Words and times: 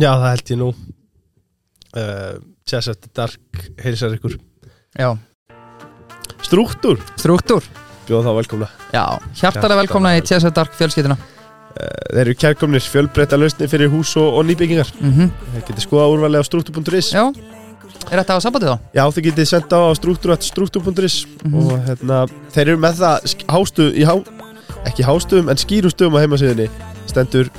Já, 0.00 0.10
það 0.16 0.28
held 0.30 0.52
ég 0.54 0.60
nú. 0.60 0.68
Uh, 1.90 2.38
Chess 2.70 2.88
After 2.92 3.10
Dark 3.16 3.64
heilsar 3.82 4.14
ykkur. 4.16 4.36
Já, 4.98 5.10
Struktúr, 6.46 6.98
struktúr. 7.20 7.62
Bjóða 8.08 8.30
þá 8.30 8.36
velkomna. 8.40 8.68
Já, 8.94 9.04
hjartalega 9.38 9.82
velkomna 9.84 10.14
í 10.18 10.22
TSF 10.24 10.50
Dark 10.56 10.72
fjölskylduna. 10.78 11.14
Uh, 11.20 11.86
Þeir 12.10 12.22
eru 12.24 12.34
kærkomnir 12.42 12.82
fjölbreyta 12.82 13.38
lausni 13.38 13.68
fyrir 13.70 13.90
hús 13.92 14.16
og, 14.18 14.32
og 14.40 14.46
nýbyggingar. 14.48 14.88
Mm 14.98 15.28
Þeir 15.52 15.66
getið 15.68 15.84
skoða 15.84 16.08
úrvalið 16.14 16.42
á 16.42 16.44
struktúr.is 16.48 17.12
Já, 17.14 17.22
er 18.10 18.22
þetta 18.22 18.34
á 18.34 18.42
sambandi 18.42 18.70
þá? 18.72 18.76
Já, 18.98 19.04
þið 19.14 19.26
getið 19.28 19.50
senda 19.52 19.78
á 19.78 19.88
struktúr.is 20.00 21.18
Mhm. 21.44 21.54
og 21.60 21.70
hérna, 21.86 22.18
þeir 22.50 22.66
eru 22.72 22.80
með 22.82 22.98
það 23.04 23.36
hástu, 23.54 23.86
há, 24.08 24.14
ekki 24.90 25.06
hástöðum 25.06 25.50
en 25.52 25.60
skýrustöðum 25.62 26.18
á 26.18 26.22
heimasíðunni 26.24 26.66
stendur 27.06 27.50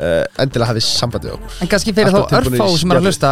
uh, 0.00 0.24
endilega 0.42 0.70
hafið 0.72 0.86
sambandið 0.86 1.34
okkur. 1.36 1.54
En 1.64 1.70
kannski 1.72 1.94
fyrir 1.96 2.10
Alltaf 2.12 2.30
þá 2.30 2.42
tilbúin 2.42 2.58
í 2.58 2.62
örfá 2.64 2.80
sem 2.80 2.90
er 2.94 3.00
að 3.00 3.08
hlusta 3.10 3.30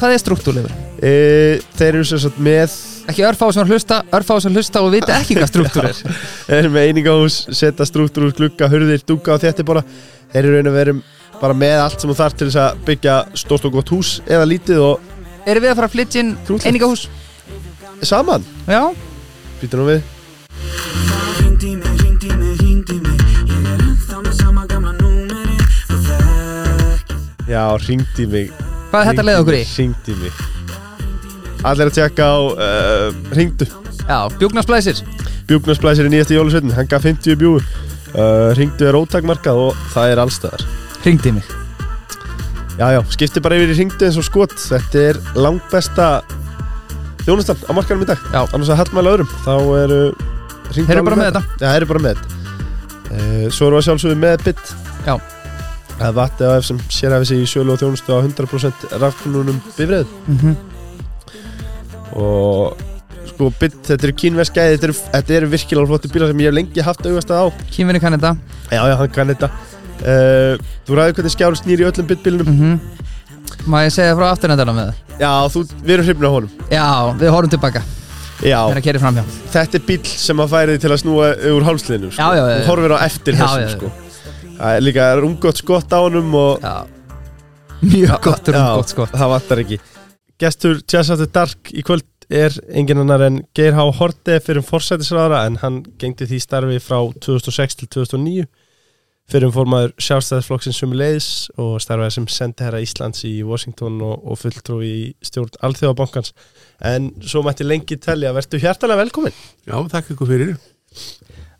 Hvað 0.00 0.14
er 0.16 0.20
struktúrlefur? 0.22 0.72
uh, 0.72 1.68
Þeir 1.76 1.90
eru 1.98 2.06
sem 2.08 2.22
sagt 2.24 2.38
með 2.40 2.76
Ekki 3.10 3.24
örfá 3.26 3.46
sem 3.50 3.60
er 3.62 3.66
að 3.66 3.72
hlusta, 3.74 3.96
örfá 4.14 4.34
sem 4.44 4.54
hlusta 4.54 4.82
og 4.86 4.92
vita 4.94 5.16
ekki 5.18 5.34
hvað 5.38 5.48
struktúr 5.50 5.88
er. 5.88 5.96
Þeir 6.46 6.58
eru 6.60 6.70
með 6.76 6.88
einingahús, 6.90 7.38
setja 7.58 7.86
struktúr 7.88 8.28
úr 8.28 8.34
glugga, 8.38 8.68
hurðir, 8.70 9.02
dúka 9.08 9.34
og 9.34 9.42
þéttibóla 9.42 9.82
Þeir 10.30 10.44
eru 10.44 10.52
raun 10.60 10.70
og 10.70 10.76
verum 10.76 11.00
bara 11.40 11.56
með 11.56 11.78
allt 11.86 12.02
sem 12.04 12.10
þú 12.12 12.16
þarf 12.20 12.36
til 12.38 12.48
þess 12.50 12.60
að 12.62 12.82
byggja 12.86 13.16
stórt 13.42 13.66
og 13.66 13.74
gott 13.78 13.90
hús 13.96 14.10
eða 14.28 14.46
lítið 14.46 14.82
og 14.84 15.08
Erum 15.48 15.64
við 15.64 15.72
að 15.72 15.78
fara 15.80 15.88
að 15.90 15.94
flytja 15.96 16.20
inn 16.22 16.34
Krútlegt. 16.46 16.68
einingahús? 16.70 17.06
saman? 18.06 18.44
Já, 18.68 18.82
Býtur 19.60 19.82
nú 19.82 19.88
við 19.90 21.39
Já, 27.50 27.64
ringdi 27.82 28.26
mig. 28.30 28.50
Hvað 28.90 29.00
er 29.00 29.08
þetta 29.10 29.26
leið 29.26 29.42
okkur 29.42 29.56
í? 29.58 29.62
Ringdi 29.74 30.16
mig. 30.20 30.42
Allir 31.66 31.90
að 31.90 31.96
tjekka 31.98 32.24
á 32.24 32.38
uh, 32.40 33.34
ringdu 33.36 33.66
Já, 34.08 34.18
bjúknarsblæsir 34.40 35.02
Bjúknarsblæsir 35.50 36.06
í 36.08 36.12
nýjast 36.14 36.32
í 36.32 36.38
jólusveitin, 36.38 36.72
hann 36.72 36.88
gaf 36.88 37.04
50 37.04 37.36
bjúu 37.36 37.58
uh, 37.60 38.54
Ringdu 38.56 38.86
er 38.88 38.96
ótakmarkað 38.96 39.60
og 39.66 39.82
það 39.92 40.14
er 40.14 40.22
allstæðar 40.24 40.64
Ringdi 41.04 41.34
mig. 41.36 41.50
Já, 42.80 42.86
já, 42.96 43.00
skipti 43.12 43.42
bara 43.44 43.58
yfir 43.60 43.74
í 43.74 43.76
ringdu 43.76 44.06
eins 44.06 44.16
og 44.20 44.24
skot. 44.24 44.54
Þetta 44.56 45.00
er 45.10 45.18
langbesta 45.36 46.08
þjónustan 47.26 47.60
á 47.68 47.72
markanum 47.76 48.04
í 48.04 48.08
dag. 48.08 48.22
Já. 48.32 48.40
Annars 48.56 48.70
að 48.72 48.80
hallmæla 48.80 49.14
öðrum 49.16 49.34
Þá 49.44 49.54
eru 49.82 50.00
Þeir 50.70 50.94
eru 50.94 51.04
bara 51.08 51.18
með 51.20 51.28
þetta. 51.28 51.42
Já, 51.56 51.66
þeir 51.66 51.78
eru 51.80 51.90
bara 51.90 52.04
með 52.04 52.20
þetta. 52.20 52.38
Uh, 53.10 53.46
Svo 53.50 53.68
erum 53.68 53.76
við 53.76 53.80
að 53.82 53.86
sjálfsögðu 53.88 54.20
með 54.22 54.46
bit. 54.48 54.74
Já. 55.08 55.14
Það 56.00 56.06
er 56.08 56.14
vatni 56.16 56.46
á 56.48 56.52
F 56.56 56.64
sem 56.70 56.78
sér 56.88 57.12
hefði 57.12 57.26
sig 57.28 57.42
í 57.44 57.48
sjölu 57.50 57.74
og 57.74 57.80
þjónustu 57.82 58.14
á 58.16 58.18
100% 58.24 58.86
rafknunum 59.02 59.58
bifrið 59.76 60.06
Mhm. 60.30 60.54
og 62.16 62.78
sko 63.30 63.50
bit, 63.60 63.76
þetta 63.86 64.08
eru 64.08 64.14
kínverskæði 64.22 64.72
þetta 64.78 64.88
eru, 64.88 64.96
þetta 65.12 65.36
eru 65.36 65.50
virkilega 65.52 65.90
flottu 65.90 66.10
bílar 66.12 66.32
sem 66.32 66.40
ég 66.42 66.48
hef 66.50 66.56
lengi 66.56 66.84
haft 66.86 67.06
augast 67.06 67.30
á. 67.30 67.52
Kýmvinni 67.70 68.00
kann 68.02 68.16
þetta 68.16 68.32
Já, 68.72 68.80
já, 68.88 68.96
hann 68.96 69.12
kann 69.14 69.30
þetta 69.34 69.50
uh, 69.52 70.56
Þú 70.88 70.98
ræður 70.98 71.14
hvernig 71.20 71.36
skjáru 71.36 71.60
snýr 71.60 71.84
í 71.84 71.88
öllum 71.90 72.08
bitbílunum 72.10 72.50
mm 72.56 72.80
Má 73.68 73.82
ég 73.84 73.92
segja 73.92 74.14
frá 74.16 74.30
afturhendarna 74.32 74.72
með 74.72 74.86
það? 74.88 75.00
Já, 75.20 75.30
þú, 75.52 75.62
við 75.84 75.90
erum 75.92 76.06
hrifnir 76.06 76.28
á 76.30 76.32
honum. 76.32 76.52
Já, 76.72 76.84
við 77.20 77.32
horfum 77.34 77.50
tilbaka. 77.52 77.82
Já, 78.40 78.60
að 78.64 79.18
þetta 79.52 79.76
er 79.76 79.82
bíl 79.84 79.98
sem 80.08 80.40
að 80.40 80.52
færi 80.54 80.76
til 80.80 80.92
að 80.94 81.00
snúa 81.02 81.26
úr 81.50 81.66
hálsliðinu 81.66 82.12
sko. 82.14 82.28
Þú 82.40 82.70
horfir 82.70 82.94
á 82.96 82.98
eftir 83.04 83.36
þessum 83.36 83.60
já, 83.60 83.66
já. 83.66 83.74
sko 83.74 83.90
Það 84.60 84.76
er 84.76 84.82
líka 84.84 85.04
rungott 85.16 85.56
skott 85.56 85.92
á 85.96 86.04
honum 86.04 86.34
og 86.36 86.60
Já. 86.60 86.84
Mjög 87.80 88.16
gott 88.26 88.48
og 88.50 88.56
Já, 88.58 88.64
gott 88.76 88.90
sko 88.92 89.06
Það 89.08 89.30
vantar 89.32 89.62
ekki. 89.62 89.78
Gestur 90.40 90.80
Jazz 90.84 91.12
After 91.14 91.30
Dark 91.32 91.70
í 91.72 91.84
kvöld 91.86 92.04
er 92.30 92.52
engin 92.68 93.00
annar 93.00 93.24
en 93.24 93.40
Geir 93.56 93.72
H. 93.74 93.86
Horte 93.96 94.36
fyrir 94.44 94.62
forsætisraðara 94.62 95.46
en 95.48 95.56
hann 95.62 95.80
gengdi 95.98 96.28
því 96.28 96.42
starfi 96.44 96.76
frá 96.84 97.00
2006 97.24 97.80
til 97.80 97.88
2009 97.96 98.44
fyrir 99.30 99.48
um 99.48 99.54
formaður 99.54 99.94
sjálfstæðisflokksins 100.02 100.82
sem 100.82 100.92
leiðis 100.92 101.30
og 101.60 101.78
starfaði 101.80 102.16
sem 102.18 102.28
sendiherra 102.34 102.82
Íslands 102.84 103.24
í 103.24 103.34
Washington 103.46 103.96
og, 104.04 104.16
og 104.26 104.40
fulltrúi 104.42 104.90
í 104.90 105.02
stjórn 105.24 105.56
Alþjóðabankans. 105.68 106.34
En 106.92 107.12
svo 107.22 107.44
mætti 107.46 107.64
lengi 107.64 107.96
telja, 108.02 108.34
verðstu 108.36 108.60
hjartalega 108.60 109.04
velkomin. 109.04 109.36
Já, 109.64 109.76
þakka 109.94 110.16
ykkur 110.16 110.32
fyrir. 110.34 110.56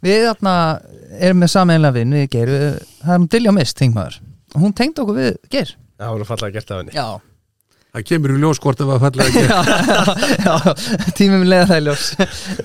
Við 0.04 0.22
þarna 0.28 0.54
erum 1.20 1.42
með 1.44 1.50
sameinlega 1.54 1.96
vinn 1.98 2.14
við 2.16 2.28
Geir 2.32 2.52
við, 2.54 2.78
Það 3.02 3.14
er 3.14 3.20
um 3.20 3.26
Dilja 3.34 3.52
Mist, 3.56 3.80
þingmaður 3.80 4.20
Hún 4.60 4.76
tengd 4.78 5.02
okkur 5.02 5.18
við 5.18 5.34
Geir 5.52 5.74
Það 6.00 6.14
voru 6.14 6.28
fallega 6.30 6.56
gert 6.56 6.72
af 6.74 6.80
henni 6.82 6.96
Já 6.96 7.08
Það 7.90 8.06
kemur 8.06 8.32
í 8.32 8.38
ljós 8.38 8.60
hvort 8.62 8.78
það 8.78 8.90
var 8.92 9.00
fallega 9.02 9.26
að 9.26 9.34
gera. 9.34 10.14
Já, 10.46 10.74
tímum 11.18 11.42
leiða 11.50 11.66
það 11.72 11.80
í 11.80 11.86
ljós 11.88 12.04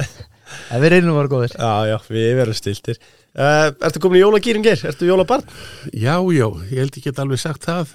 En 0.75 0.81
við 0.83 0.91
reynum 0.93 1.15
að 1.15 1.19
vera 1.19 1.31
góðir 1.33 1.55
Já, 1.57 1.71
já, 1.89 1.95
við 2.13 2.27
verðum 2.39 2.57
stiltir 2.59 2.99
uh, 3.01 3.69
Ertu 3.89 4.01
komin 4.03 4.19
í 4.19 4.23
jólagýrin 4.23 4.65
Geir? 4.65 4.83
Ertu 4.91 5.09
jólabarn? 5.09 5.49
Já, 5.91 6.15
já, 6.29 6.45
ég 6.69 6.77
held 6.83 6.99
ekki 7.01 7.13
alveg 7.25 7.41
sagt 7.41 7.65
það. 7.65 7.91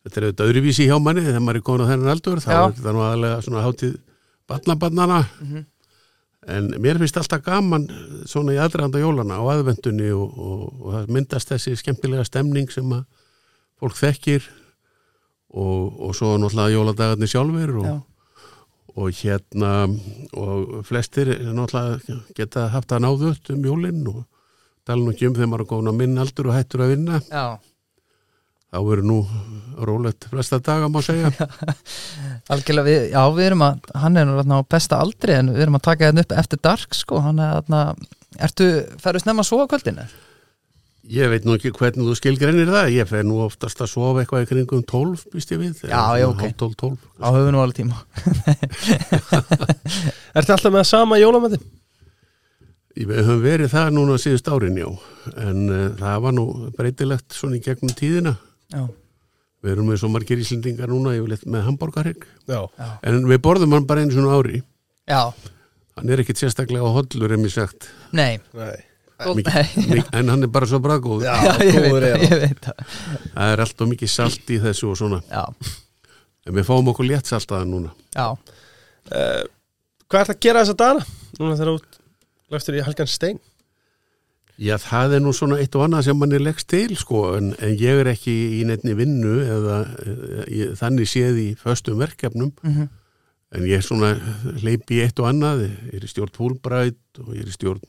Þetta 0.00 0.16
er 0.20 0.26
auðvitað 0.30 0.50
öðruvísi 0.50 0.86
hjá 0.88 0.96
manni 1.02 1.22
þegar 1.26 1.42
maður 1.44 1.60
er 1.60 1.64
komin 1.66 1.84
á 1.84 1.90
þennan 1.92 2.12
aldur. 2.14 2.40
Þá 2.40 2.48
Já. 2.48 2.60
er 2.64 2.74
þetta 2.78 2.94
nú 2.96 3.02
aðalega 3.04 3.40
svona 3.44 3.64
hátíð 3.66 3.94
barnabannana. 4.48 5.18
En 6.48 6.70
mér 6.80 6.96
finnst 6.96 7.18
alltaf 7.20 7.42
gaman 7.44 7.84
svona 8.28 8.54
í 8.54 8.60
aðranda 8.62 9.00
jólana 9.02 9.42
og 9.44 9.50
aðvendunni 9.52 10.08
og, 10.16 10.38
og, 10.40 10.62
og 10.80 10.94
það 10.94 11.12
myndast 11.12 11.52
þessi 11.52 11.74
skemmtilega 11.76 12.24
stemning 12.24 12.70
sem 12.72 12.94
að 12.96 13.04
fólk 13.80 13.98
þekkir 13.98 14.46
og, 15.52 16.00
og 16.00 16.14
svo 16.16 16.36
náttúrulega 16.40 16.74
jóladagarnir 16.76 17.30
sjálfur 17.30 17.74
og, 17.80 19.10
hérna 19.20 19.72
og 20.32 20.80
flestir 20.88 21.34
náttúrulega 21.44 22.20
geta 22.36 22.68
haft 22.72 22.88
það 22.92 23.04
náðut 23.04 23.52
um 23.52 23.66
jólinn 23.68 24.06
og 24.08 24.22
tala 24.88 25.04
nú 25.04 25.12
ekki 25.12 25.28
um 25.28 25.36
þegar 25.36 25.52
maður 25.52 25.66
er 25.66 25.70
góðan 25.74 25.92
að 25.92 26.00
minn 26.00 26.22
aldur 26.24 26.50
og 26.50 26.56
hættur 26.56 26.86
að 26.86 26.94
vinna. 26.94 27.20
Já. 27.28 27.60
Þá 28.70 28.78
verður 28.86 29.06
nú 29.10 29.18
rólegt 29.82 30.28
flesta 30.30 30.60
daga 30.62 30.88
má 30.88 31.00
segja 31.02 31.32
Algjörlega 32.50 32.86
við, 32.88 33.04
já 33.12 33.22
við 33.36 33.46
erum 33.50 33.66
að 33.66 33.92
hann 34.04 34.16
er 34.16 34.32
nú 34.48 34.62
besta 34.70 35.02
aldri 35.02 35.36
en 35.36 35.52
við 35.54 35.66
erum 35.66 35.78
að 35.78 35.86
taka 35.90 36.08
hérna 36.08 36.24
upp 36.24 36.32
eftir 36.32 36.62
dark 36.64 36.96
sko, 36.96 37.20
hann 37.26 37.38
er 37.42 37.60
þarna 37.60 37.84
Ertu, 38.40 38.66
ferðu 39.02 39.24
snemma 39.24 39.42
að 39.42 39.48
sofa 39.50 39.66
kvöldinu? 39.72 40.04
ég 41.10 41.30
veit 41.32 41.46
nú 41.46 41.56
ekki 41.56 41.72
hvernig 41.74 42.06
þú 42.06 42.14
skilgreinir 42.18 42.70
það 42.70 42.92
ég 42.94 43.08
fer 43.10 43.24
nú 43.26 43.40
oftast 43.42 43.80
að 43.82 43.90
sofa 43.90 44.22
eitthvað 44.22 44.44
í 44.44 44.48
kringum 44.50 44.84
12 44.86 45.24
býst 45.32 45.50
ég 45.54 45.60
við 45.62 45.82
Já, 45.90 46.02
já, 46.20 46.26
ok. 46.28 46.44
12, 46.60 46.76
12. 46.78 46.98
Á 47.18 47.28
höfum 47.34 47.54
nú 47.56 47.62
alveg 47.64 47.80
tíma 47.80 47.98
Ertu 50.38 50.54
alltaf 50.54 50.70
með 50.74 50.86
sama 50.86 51.18
jólamæti? 51.18 51.58
Við 53.00 53.16
höfum 53.16 53.42
verið 53.42 53.72
það 53.72 53.92
núna 53.96 54.18
síðust 54.22 54.50
árin 54.50 54.78
já 54.78 54.88
en 55.40 55.66
uh, 55.66 55.82
það 55.98 56.22
var 56.26 56.36
nú 56.36 56.46
breytilegt 56.78 57.34
svona 57.34 57.58
í 57.58 57.64
gegnum 57.64 57.94
tíðina 57.96 58.36
Já, 58.70 58.84
við 59.64 59.72
erum 59.74 59.88
með 59.90 59.98
svo 60.02 60.08
margir 60.12 60.40
íslendingar 60.40 60.88
núna 60.92 61.12
yfirleitt 61.18 61.42
með 61.50 61.66
hambúrgarhygg 61.68 62.22
Já. 62.48 62.60
En 63.04 63.18
við 63.28 63.40
borðum 63.44 63.74
hann 63.76 63.86
bara 63.88 64.04
einu 64.04 64.14
svona 64.14 64.36
ári. 64.40 64.62
Já, 65.10 65.22
hann 65.98 66.12
er 66.14 66.22
ekkit 66.22 66.40
sérstaklega 66.40 66.92
hollur 66.94 67.34
en 67.36 67.42
mér 67.44 67.52
sagt. 67.52 67.90
Nei, 68.16 68.38
Nei. 68.56 68.78
Mikið- 69.20 69.50
nei. 69.52 69.84
Mik- 69.98 70.14
en 70.16 70.30
hann 70.32 70.46
er 70.46 70.48
bara 70.48 70.64
svo 70.70 70.78
bragóð 70.80 71.26
Já, 71.26 71.34
já 71.44 71.52
ég, 71.60 71.74
veit, 71.76 71.90
góður 71.92 72.06
er 72.08 72.14
það, 72.14 72.22
hann. 72.22 72.30
ég 72.30 72.40
veit 72.46 72.60
það. 72.64 72.84
Það 73.34 73.50
er 73.52 73.62
alltaf 73.66 73.88
mikið 73.90 74.10
salt 74.14 74.52
í 74.54 74.56
þessu 74.62 74.88
og 74.88 74.96
svona. 74.96 75.18
Já, 75.28 75.42
en 76.48 76.56
við 76.56 76.64
fáum 76.70 76.88
okkur 76.94 77.04
létt 77.10 77.28
saltaða 77.28 77.66
núna. 77.68 77.92
Já, 78.16 78.30
uh, 78.32 79.42
Hvað 80.10 80.22
ert 80.24 80.32
að 80.32 80.40
gera 80.46 80.62
þessa 80.64 80.78
dana? 80.80 81.04
Núna 81.38 81.58
þegar 81.60 81.68
þú 81.76 82.00
löftur 82.56 82.78
í 82.80 82.80
Helgan 82.88 83.10
Stein 83.12 83.36
já 84.60 84.74
það 84.82 85.16
er 85.16 85.22
nú 85.24 85.32
svona 85.36 85.58
eitt 85.62 85.76
og 85.78 85.86
annað 85.86 86.06
sem 86.08 86.18
mann 86.20 86.34
er 86.36 86.42
leggst 86.44 86.68
til 86.68 86.96
sko 87.00 87.22
en, 87.38 87.52
en 87.58 87.76
ég 87.80 88.00
er 88.02 88.10
ekki 88.12 88.34
í 88.58 88.64
nefni 88.68 88.92
vinnu 88.98 89.36
eða 89.40 89.78
e, 90.04 90.16
ég, 90.52 90.74
þannig 90.80 91.08
séð 91.08 91.38
í 91.40 91.46
föstum 91.60 92.00
verkefnum. 92.02 92.52
Mhm. 92.62 92.88
en 93.50 93.64
ég 93.66 93.80
er 93.80 93.82
svona 93.82 94.12
leipi 94.62 95.00
í 95.00 95.02
eitt 95.02 95.18
og 95.18 95.26
annað 95.26 95.64
ég 95.66 95.96
er 95.96 96.04
í 96.06 96.10
stjórn 96.10 96.36
Fúlbrætt 96.36 97.18
og 97.24 97.32
ég 97.34 97.42
er 97.42 97.50
í 97.50 97.56
stjórn 97.56 97.80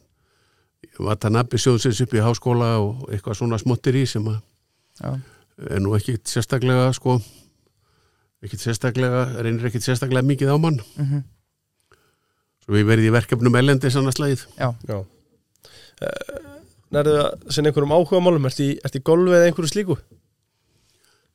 Vatanabi 1.02 1.60
sjóðsins 1.62 2.02
upp 2.04 2.14
í 2.18 2.24
háskóla 2.24 2.72
og 2.82 3.06
eitthvað 3.12 3.38
svona 3.38 3.60
smottir 3.62 3.96
í 4.00 4.06
sem 4.10 4.26
að 4.28 4.40
já, 5.02 5.12
er 5.70 5.84
nú 5.84 5.94
ekki 5.98 6.18
sérstaklega 6.26 6.90
sko 6.98 7.20
ekki 8.42 8.58
sérstaklega, 8.58 9.28
reynir 9.46 9.68
ekki 9.70 9.82
sérstaklega 9.84 10.26
mikið 10.26 10.50
á 10.50 10.58
mann. 10.58 10.80
Mhm, 10.98 11.22
svo 12.66 12.74
við 12.74 12.88
verðum 12.90 13.10
í 13.12 13.14
verkefnum 13.14 13.58
ellendis 13.60 13.98
annars 14.00 14.18
lagið 14.22 14.48
já. 14.58 14.72
Já. 14.90 14.98
Uh, 16.02 16.61
Nærðu 16.92 17.20
að 17.22 17.46
sinna 17.56 17.72
einhverjum 17.72 17.94
áhuga 17.96 18.20
málum 18.20 18.48
í, 18.52 18.68
ert 18.84 18.98
í 18.98 19.02
golfi 19.08 19.32
eða 19.38 19.48
einhverju 19.48 19.72
slíku? 19.72 19.96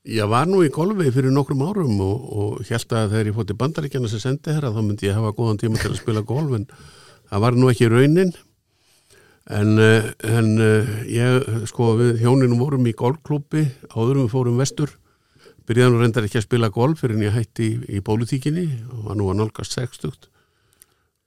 Ég 0.07 0.29
var 0.31 0.47
nú 0.47 0.61
í 0.63 0.69
golfi 0.71 1.09
fyrir 1.11 1.33
nokkrum 1.35 1.65
árum 1.67 1.97
og, 2.05 2.27
og 2.37 2.59
held 2.69 2.93
að 2.95 3.15
þegar 3.15 3.31
ég 3.31 3.37
fótti 3.39 3.57
bandaríkjana 3.59 4.11
sem 4.13 4.23
sendi 4.23 4.53
herra 4.53 4.71
þá 4.75 4.83
myndi 4.85 5.09
ég 5.09 5.17
hafa 5.17 5.33
góðan 5.35 5.59
tíma 5.63 5.81
til 5.81 5.91
að 5.95 6.03
spila 6.03 6.23
golf 6.29 6.53
en 6.59 6.69
það 7.31 7.43
var 7.47 7.57
nú 7.57 7.73
ekki 7.73 7.89
raunin. 7.91 8.31
En, 9.47 9.73
eh, 9.81 10.07
en 10.27 10.53
eh, 10.63 10.93
ég 11.11 11.67
sko 11.71 11.95
við 11.99 12.21
hjóninum 12.23 12.61
vorum 12.61 12.87
í 12.87 12.95
golfklúbi 12.99 13.65
áður 13.95 14.15
en 14.21 14.23
við 14.27 14.33
fórum 14.37 14.61
vestur. 14.61 14.93
Byrjaði 15.67 15.95
nú 15.95 16.05
reyndar 16.05 16.29
ekki 16.29 16.43
að 16.43 16.49
spila 16.51 16.71
golf 16.75 17.03
fyrir 17.03 17.17
en 17.17 17.27
ég 17.27 17.35
hætti 17.35 17.73
í, 17.73 17.81
í 17.97 18.05
pólitíkinni 18.05 18.69
og 18.93 19.09
var 19.09 19.19
nú 19.19 19.33
að 19.33 19.41
nálgast 19.41 19.75
60 19.81 20.13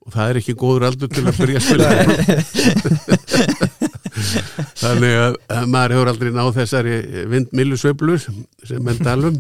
og 0.06 0.16
það 0.16 0.30
er 0.30 0.40
ekki 0.40 0.56
góður 0.60 0.88
aldur 0.88 1.12
til 1.12 1.26
að 1.28 1.42
byrja 1.42 1.60
að 1.60 1.68
spila 1.68 1.88
golf 3.79 3.79
þannig 4.84 5.16
að, 5.24 5.40
að 5.56 5.72
maður 5.74 5.96
hefur 5.96 6.12
aldrei 6.14 6.32
náð 6.36 6.52
þessari 6.60 7.00
vindmilu 7.32 7.80
sveiflu 7.80 8.20
sem 8.20 8.84
menn 8.84 9.02
talum 9.04 9.40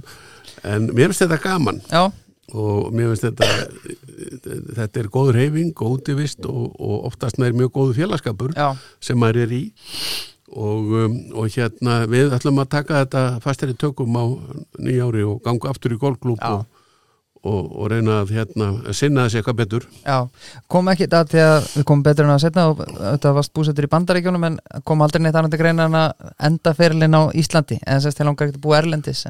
en 0.63 0.89
mér 0.91 1.11
finnst 1.11 1.25
þetta 1.25 1.39
gaman. 1.43 1.79
Já, 1.91 2.09
og 2.55 2.89
mér 2.95 3.13
finnst 3.13 3.27
þetta 3.27 3.49
þetta 4.79 5.01
er 5.01 5.11
góður 5.13 5.39
heifing, 5.39 5.71
góð 5.77 5.99
útivist 5.99 6.45
og, 6.49 6.73
og 6.79 7.07
oftast 7.11 7.39
með 7.41 7.59
mjög 7.61 7.75
góðu 7.77 7.95
félagskapur 7.99 8.55
já, 8.57 8.73
sem 9.03 9.19
maður 9.19 9.43
er 9.45 9.55
í. 9.55 9.63
Og, 10.49 10.93
um, 10.97 11.17
og 11.37 11.53
hérna 11.53 11.99
við 12.09 12.33
ætlum 12.33 12.57
að 12.63 12.71
taka 12.73 13.03
þetta 13.03 13.23
fastari 13.43 13.75
tökum 13.77 14.15
á 14.17 14.25
nýjári 14.81 15.21
og 15.29 15.43
ganga 15.45 15.69
aftur 15.69 15.93
í 15.93 15.99
golfklúb 16.01 16.41
og, 16.41 16.63
og, 17.47 17.67
og 17.79 17.87
reyna 17.91 18.17
að 18.21 18.33
hérna 18.35 18.67
sinna 18.95 19.25
þessi 19.25 19.39
eitthvað 19.39 19.59
betur. 19.61 19.85
Já 20.03 20.27
Kom 20.71 20.89
ekki 20.91 21.07
það 21.11 21.29
til 21.31 21.43
að 21.43 21.69
við 21.77 21.85
komum 21.87 22.03
betur 22.03 22.27
en 22.27 22.33
að 22.33 22.41
setna 22.43 22.65
og 22.71 22.81
þetta 22.83 23.33
varst 23.37 23.53
búsettur 23.55 23.87
í 23.87 23.91
bandaríkjónum 23.93 24.47
en 24.49 24.57
kom 24.87 25.03
aldrei 25.05 25.23
neitt 25.23 25.37
annað 25.39 25.55
til 25.55 25.61
greina 25.61 25.87
en 25.87 25.97
að 25.99 26.33
enda 26.49 26.73
fyrirlin 26.75 27.15
á 27.15 27.21
Íslandi 27.39 27.79
en 27.79 27.95
þess 28.01 28.11
að 28.11 28.19
þér 28.19 28.29
langar 28.29 28.49
ekki 28.49 28.59
að 28.59 28.65
búa 28.65 28.81
Erlendis 28.81 29.23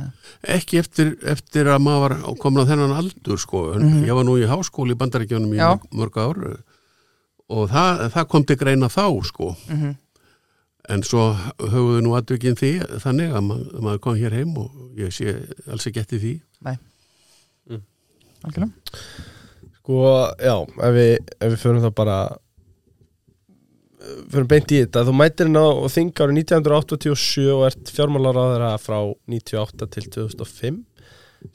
ekki 0.58 0.82
eftir, 0.82 1.14
eftir 1.30 1.70
að 1.70 1.86
maður 1.86 2.04
var 2.08 2.42
komin 2.42 2.66
á 2.66 2.70
þennan 2.72 2.98
aldur 2.98 3.42
sko. 3.42 3.64
En 3.78 4.04
ég 4.08 4.18
var 4.18 4.26
nú 4.28 4.40
í 4.42 4.50
háskóli 4.50 4.98
í 4.98 5.00
bandaríkjónum 5.00 5.54
í 5.54 5.62
Já. 5.62 5.76
mörg, 5.94 6.18
ár 6.18 6.44
og 7.50 7.66
það, 7.72 8.06
það 8.14 8.30
kom 8.34 8.46
til 8.46 8.60
greina 8.62 8.90
þá 8.92 9.06
sko. 9.26 9.56
Mhm. 9.70 9.98
en 10.90 11.04
svo 11.06 11.36
við 11.62 12.00
nú 12.02 12.16
aðtökin 12.18 12.56
því 12.58 12.70
þannig 13.04 13.34
að 13.38 13.44
maður, 13.46 13.66
að 13.78 13.84
maður 13.86 14.00
kom 14.02 14.16
hér 14.18 14.34
heim 14.34 14.56
og 14.58 14.72
ég 14.98 15.12
sé 15.14 15.36
alls 15.70 15.86
ekki 15.86 16.02
eftir 16.02 16.24
því 16.24 16.32
Algjörlega. 18.48 19.00
Sko, 19.80 20.04
já, 20.44 20.56
ef 20.60 20.94
við, 20.96 21.16
ef 21.40 21.54
við 21.54 21.58
förum 21.64 21.84
þá 21.84 21.90
bara 21.98 22.20
förum 24.30 24.50
beint 24.50 24.72
í 24.72 24.84
þetta. 24.84 25.06
Þú 25.08 25.16
mætir 25.18 25.50
inn 25.50 25.60
á 25.60 25.68
þing 25.92 26.14
árið 26.24 26.44
1987 26.44 27.50
og 27.56 27.66
ert 27.68 27.92
fjármálaráðara 27.96 28.76
frá 28.82 29.00
98 29.30 29.90
til 29.96 30.08
2005 30.20 30.86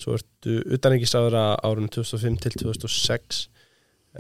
svo 0.01 0.17
ertu 0.19 0.61
utanengisáðara 0.75 1.45
árið 1.65 1.91
2005 1.99 2.39
til 2.45 2.55
2006 2.65 3.43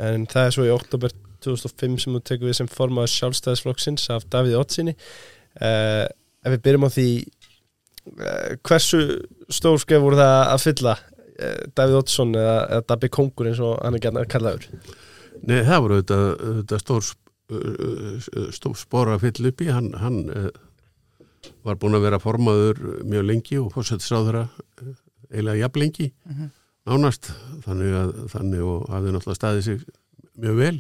en 0.04 0.26
það 0.30 0.48
er 0.48 0.56
svo 0.56 0.66
í 0.66 0.74
oktober 0.74 1.14
2005 1.44 1.96
sem 2.02 2.16
þú 2.16 2.22
tekur 2.24 2.50
við 2.50 2.58
sem 2.60 2.70
formaður 2.70 3.12
sjálfstæðisflokksins 3.14 4.08
af 4.14 4.26
Davíð 4.32 4.58
Ottsinni 4.60 4.94
uh, 4.94 6.04
ef 6.44 6.54
við 6.56 6.62
byrjum 6.66 6.88
á 6.88 6.90
því 6.94 7.08
uh, 7.22 8.50
hversu 8.66 9.02
stór 9.52 9.80
skef 9.82 10.04
voru 10.04 10.20
það 10.20 10.36
að 10.52 10.64
fylla 10.66 10.96
Davíð 11.74 11.96
Ottsson 12.00 12.34
eða, 12.38 12.56
eða 12.76 12.84
Dabbi 12.92 13.08
Kongur 13.14 13.48
eins 13.50 13.60
og 13.64 13.78
hann 13.82 13.96
er 13.98 14.02
gætna 14.04 14.22
að 14.22 14.30
kallaður? 14.34 14.66
Nei, 15.44 15.60
það 15.66 15.80
voru 15.84 15.96
auðvitað, 15.98 16.26
auðvitað 16.48 16.82
stór, 16.84 17.08
uh, 17.50 18.28
stór 18.54 18.76
spóra 18.78 19.16
að 19.18 19.24
fylla 19.26 19.50
upp 19.50 19.64
í. 19.64 19.70
Hann, 19.74 19.88
hann 19.98 20.20
uh, 20.30 20.46
var 21.66 21.80
búin 21.82 21.98
að 21.98 22.06
vera 22.06 22.20
formaður 22.22 22.80
mjög 23.04 23.26
lengi 23.28 23.58
og 23.60 23.72
fórsettisráðura 23.74 24.44
uh, 24.46 24.94
eiginlega 25.32 25.64
jafn 25.64 25.82
lengi 25.82 26.10
Mhm. 26.30 26.50
nánast. 26.86 27.32
Þannig 27.64 27.94
að 27.98 28.14
þannig 28.32 28.62
og 28.68 28.88
hafði 28.92 29.12
náttúrulega 29.16 29.40
staðið 29.40 29.62
sig 29.66 29.84
mjög 30.38 30.58
vel. 30.62 30.78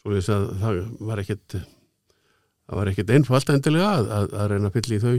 Svo 0.00 0.12
leys 0.14 0.28
að 0.32 0.44
það 0.60 0.80
var 1.08 1.22
ekkit 1.22 1.56
það 1.58 2.78
var 2.80 2.90
ekkit 2.92 3.10
einfalt 3.18 3.50
endilega 3.52 3.88
að, 3.98 4.10
að, 4.18 4.26
að 4.40 4.50
reyna 4.54 4.70
að 4.70 4.76
fylla 4.78 4.96
í 4.96 5.02
þau 5.04 5.16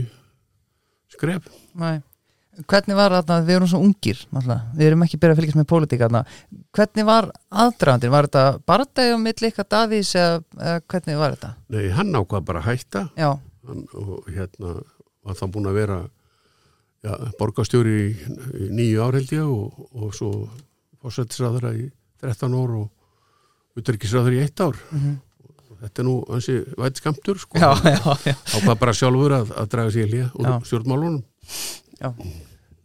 skref. 1.14 1.50
Nei. 1.78 1.96
Hvernig 2.64 2.96
var 2.96 3.12
þarna, 3.12 3.36
við 3.44 3.56
erum 3.58 3.68
svo 3.68 3.80
ungir 3.84 4.20
náttúrulega. 4.32 4.76
við 4.78 4.86
erum 4.86 5.02
ekki 5.04 5.18
byrjað 5.20 5.34
að 5.34 5.40
fylgjast 5.40 5.58
með 5.60 5.68
pólitík 5.72 6.04
þarna. 6.04 6.22
hvernig 6.76 7.06
var 7.08 7.30
aðdragandinn 7.50 8.14
var 8.14 8.28
þetta 8.28 8.44
bardagi 8.66 9.12
á 9.12 9.18
milli 9.20 9.50
ykkar 9.50 9.68
Davís 9.68 10.14
eða, 10.16 10.42
eða 10.56 10.80
hvernig 10.86 11.20
var 11.20 11.36
þetta? 11.36 11.50
Nei, 11.68 11.88
hann 11.98 12.16
ákvað 12.16 12.46
bara 12.48 12.62
að 12.62 12.68
hætta 12.70 13.02
hann, 13.66 13.84
og 13.92 14.30
hérna 14.32 14.74
var 15.26 15.36
það 15.36 15.52
búin 15.56 15.70
að 15.70 15.78
vera 15.82 15.98
ja, 17.04 17.18
borgarstjóri 17.38 17.94
í, 18.06 18.08
í 18.64 18.70
nýju 18.72 19.04
ár 19.04 19.18
held 19.20 19.36
ég 19.36 19.44
og, 19.44 19.86
og 19.92 20.16
svo 20.16 20.32
fórsættisráðara 21.02 21.74
í 21.76 21.86
13 22.24 22.56
ár 22.56 22.76
og 22.80 23.78
utryggisráðara 23.80 24.38
í 24.38 24.42
eitt 24.46 24.64
ár 24.64 24.80
þetta 25.82 26.02
er 26.02 26.06
nú 26.08 26.16
hansi 26.30 26.56
vætt 26.80 27.02
skamtur 27.02 27.38
sko. 27.38 27.58
ákvað 27.60 28.78
bara 28.80 28.94
sjálfur 28.96 29.34
að, 29.42 29.52
að 29.60 29.72
draga 29.74 29.92
sér 29.92 30.08
hlýja 30.08 30.30
úr 30.32 30.48
Já. 32.00 32.10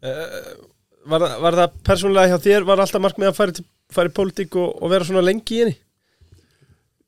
Stjórnmálunum 0.02 0.70
var, 1.10 1.26
var 1.42 1.58
það 1.58 1.78
persónulega 1.86 2.32
hjá 2.34 2.44
þér 2.46 2.68
var 2.68 2.82
alltaf 2.84 3.04
markmið 3.04 3.32
að 3.32 3.38
fara, 3.38 3.56
til, 3.58 3.66
fara 3.94 4.12
í 4.12 4.16
pólitík 4.18 4.58
og, 4.60 4.76
og 4.82 4.94
vera 4.94 5.08
svona 5.08 5.24
lengi 5.26 5.58
í 5.58 5.64
henni? 5.64 5.78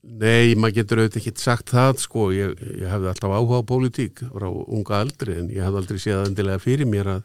Nei, 0.04 0.56
maður 0.60 0.82
getur 0.82 1.00
auðvitað 1.00 1.22
ekki 1.22 1.34
sagt 1.40 1.72
það 1.72 2.02
sko, 2.04 2.26
ég, 2.36 2.58
ég 2.82 2.90
hefði 2.92 3.12
alltaf 3.14 3.36
áhuga 3.38 3.62
á 3.64 3.70
pólitík 3.70 4.24
frá 4.34 4.50
unga 4.50 5.00
aldri 5.00 5.38
en 5.40 5.48
ég 5.54 5.64
hefði 5.64 5.80
aldrei 5.80 6.02
séð 6.04 6.26
endilega 6.26 6.64
fyrir 6.64 6.90
mér 6.90 7.12
að, 7.14 7.24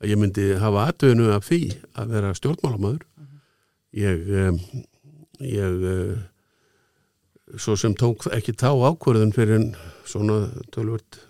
að 0.00 0.14
ég 0.14 0.22
myndi 0.22 0.48
hafa 0.62 0.86
aðtöðinu 0.88 1.28
af 1.34 1.46
því 1.50 1.60
að 2.00 2.16
vera 2.16 2.34
stjórnmálamæður 2.38 3.04
ég 3.98 4.32
um, 4.46 4.58
ég 5.44 5.86
uh, 5.92 6.18
svo 7.60 7.76
sem 7.80 7.94
tók 7.96 8.24
ekki 8.32 8.56
tá 8.56 8.70
ákvörðun 8.72 9.34
fyrir 9.36 9.70
svona 10.08 10.46
tölvört 10.72 11.20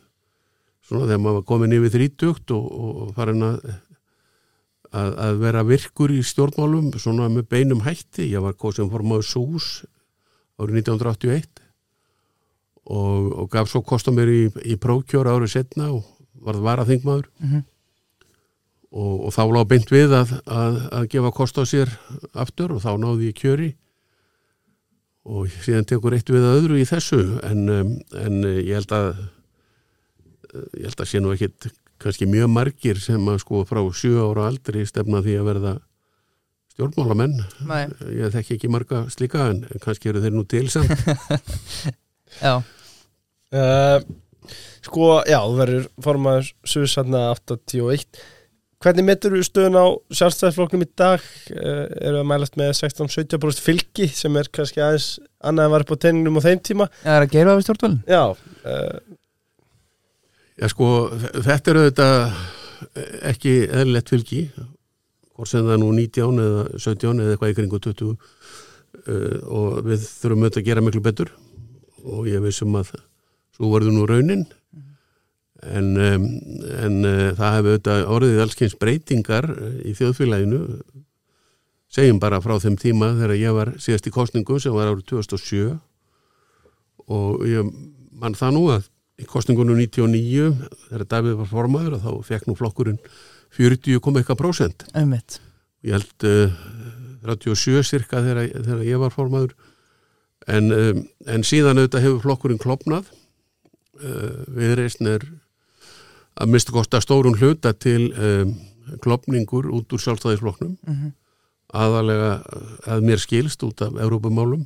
svona 0.88 1.06
þegar 1.06 1.22
maður 1.22 1.38
var 1.38 1.46
komin 1.50 1.76
yfir 1.76 1.94
þrítugt 1.94 2.56
og, 2.56 2.66
og 2.72 3.14
farin 3.16 3.44
að, 3.44 3.70
að 4.96 5.14
að 5.26 5.40
vera 5.42 5.64
virkur 5.68 6.14
í 6.14 6.20
stjórnmálum 6.24 6.90
svona 6.96 7.28
með 7.32 7.48
beinum 7.52 7.84
hætti. 7.84 8.30
Ég 8.32 8.44
var 8.44 8.56
hvað 8.56 8.78
sem 8.78 8.92
formaður 8.92 9.28
sús 9.28 9.70
árið 10.58 10.80
1981 10.82 11.64
og, 12.88 13.32
og 13.44 13.50
gaf 13.52 13.68
svo 13.70 13.82
kost 13.84 14.08
á 14.08 14.12
mér 14.16 14.30
í, 14.32 14.44
í 14.64 14.78
prókjóra 14.80 15.36
árið 15.36 15.58
setna 15.58 15.90
og 15.92 16.06
varð 16.44 16.64
varaþingmaður. 16.64 17.28
Mhm. 17.42 17.66
og, 18.88 19.16
og 19.28 19.34
þá 19.36 19.42
lág 19.52 19.66
beint 19.68 19.90
við 19.92 20.14
að, 20.16 20.30
að, 20.48 20.76
að 20.96 21.08
gefa 21.12 21.34
kost 21.36 21.58
á 21.60 21.64
sér 21.68 21.92
aftur 22.32 22.72
og 22.72 22.80
þá 22.80 22.94
náði 22.96 23.28
ég 23.28 23.36
kjöri. 23.36 23.72
Og 25.28 25.50
síðan 25.60 25.84
tekur 25.84 26.14
eitt 26.16 26.30
við 26.32 26.46
að 26.48 26.62
öðru 26.62 26.78
í 26.80 26.86
þessu 26.88 27.20
en, 27.44 27.66
um, 27.68 27.90
en 28.16 28.38
uh, 28.48 28.54
ég 28.64 28.78
held 28.78 28.94
að 28.96 29.10
ég 30.54 30.88
held 30.88 31.02
að 31.02 31.10
sé 31.10 31.20
nú 31.22 31.34
ekkit 31.34 31.68
kannski 31.98 32.28
mjög 32.30 32.50
margir 32.52 33.00
sem 33.02 33.30
að 33.30 33.40
sko 33.42 33.64
frá 33.68 33.82
sjö 33.96 34.22
ára 34.22 34.48
aldri 34.48 34.84
stefna 34.86 35.22
því 35.24 35.36
að 35.40 35.48
verða 35.50 35.74
stjórnmálamenn. 36.74 37.36
Nei, 37.66 37.82
ég 38.14 38.34
þekki 38.36 38.56
ekki 38.58 38.70
marga 38.70 39.02
slíka 39.10 39.48
en 39.50 39.64
kannski 39.82 40.12
eru 40.12 40.22
þeir 40.22 40.36
nú 40.36 40.46
til 40.48 40.68
samt. 40.70 40.94
Já, 42.44 42.58
uh, 43.56 44.02
sko, 44.84 45.06
já, 45.24 45.38
þú 45.40 45.54
verður 45.56 45.86
formaður 46.04 46.50
Suðsarna 46.68 47.22
81 47.32 48.04
hvernig 48.84 49.06
metur 49.08 49.34
þú 49.34 49.46
stöðun 49.46 49.78
á 49.80 49.86
sjálfstæðisflokknum 50.18 50.84
í 50.84 50.88
dag? 50.98 51.24
Uh, 51.50 51.86
eru 52.04 52.20
að 52.20 52.28
mælast 52.30 52.58
með 52.60 52.74
16-17% 52.78 53.64
fylgi 53.64 54.10
sem 54.12 54.36
er 54.38 54.50
kannski 54.54 54.82
aðeins 54.84 55.08
annað 55.40 55.70
en 55.70 55.74
var 55.74 55.86
upp 55.86 55.94
á 55.96 56.02
teiningnum 56.04 56.38
á 56.38 56.46
þeim 56.46 56.62
tíma? 56.68 56.88
Það 57.00 57.16
er 57.16 57.26
að 57.26 57.34
gera 57.34 57.56
við 57.56 57.66
stjórnvölin 57.66 57.98
já, 58.04 58.22
uh, 58.28 59.16
Já 60.58 60.66
sko, 60.72 60.86
þetta 61.14 61.70
er 61.70 61.78
auðvitað 61.78 62.14
ekki 63.30 63.52
eðlilegt 63.70 64.10
fylgi 64.10 64.40
hvort 65.38 65.50
sem 65.52 65.62
það 65.62 65.74
er 65.76 65.80
nú 65.84 65.90
19 65.94 66.40
eða 66.42 66.64
17 66.82 67.20
eða 67.22 67.34
eitthvað 67.34 67.52
í 67.52 67.56
kringu 67.60 67.78
20 67.84 68.08
uh, 68.08 68.16
og 69.54 69.76
við 69.86 70.02
þurfum 70.02 70.42
auðvitað 70.42 70.62
að 70.62 70.66
gera 70.66 70.82
miklu 70.82 71.02
betur 71.04 71.30
og 72.02 72.26
ég 72.26 72.42
vissum 72.42 72.74
að 72.78 72.90
svo 73.54 73.70
verður 73.70 73.94
nú 73.94 74.08
raunin. 74.10 74.44
En, 75.62 75.94
um, 75.94 76.26
en 76.82 76.98
uh, 77.06 77.30
það 77.38 77.54
hefur 77.54 77.70
auðvitað 77.70 78.04
orðið 78.16 78.42
allskyns 78.42 78.76
breytingar 78.82 79.50
í 79.86 79.94
þjóðfélaginu. 79.98 80.62
Segjum 81.94 82.18
bara 82.22 82.42
frá 82.42 82.58
þeim 82.58 82.82
tíma 82.82 83.14
þegar 83.14 83.38
ég 83.38 83.58
var 83.62 83.76
síðast 83.78 84.10
í 84.10 84.16
kostningu 84.18 84.58
sem 84.58 84.74
var 84.74 84.90
árið 84.90 85.06
2007 85.14 85.78
og 87.14 87.46
ég 87.46 87.74
mann 88.18 88.34
það 88.34 88.56
nú 88.58 88.68
að 88.74 88.90
í 89.18 89.26
kostningunum 89.26 89.78
99 89.80 90.52
þegar 90.88 91.06
Davíð 91.10 91.38
var 91.40 91.50
formaður 91.50 91.98
að 91.98 92.06
þá 92.06 92.28
fekk 92.28 92.48
nú 92.48 92.56
flokkurinn 92.58 93.00
40 93.56 94.02
kom 94.04 94.18
eitthvað 94.18 94.40
prósent. 94.42 94.84
Einmitt. 94.94 95.40
ég 95.86 95.96
held 95.96 96.26
uh, 96.28 96.54
37 97.26 97.82
cirka 97.86 98.22
þegar, 98.22 98.50
þegar 98.52 98.84
ég 98.86 99.02
var 99.02 99.14
formaður. 99.14 99.54
En, 100.48 100.70
um, 100.72 101.02
en 101.26 101.44
síðan 101.46 101.80
auðvitað 101.80 102.06
hefur 102.06 102.24
flokkurinn 102.24 102.62
klopnað 102.62 103.10
uh, 103.10 104.44
viðreisn 104.54 105.10
er 105.10 105.26
að 106.38 106.52
mista 106.54 106.74
kosta 106.74 107.00
stórun 107.02 107.38
hluta 107.40 107.74
til 107.74 108.12
um, 108.14 108.54
klopningur 109.04 109.68
út 109.74 109.92
úr 109.92 110.04
sjálfstæðisflokknum. 110.04 110.76
Mhm. 110.86 111.16
aðalega 111.68 112.28
að 112.88 113.02
mér 113.04 113.20
skilst 113.20 113.60
út 113.66 113.82
af 113.84 113.98
Európumálum 114.00 114.62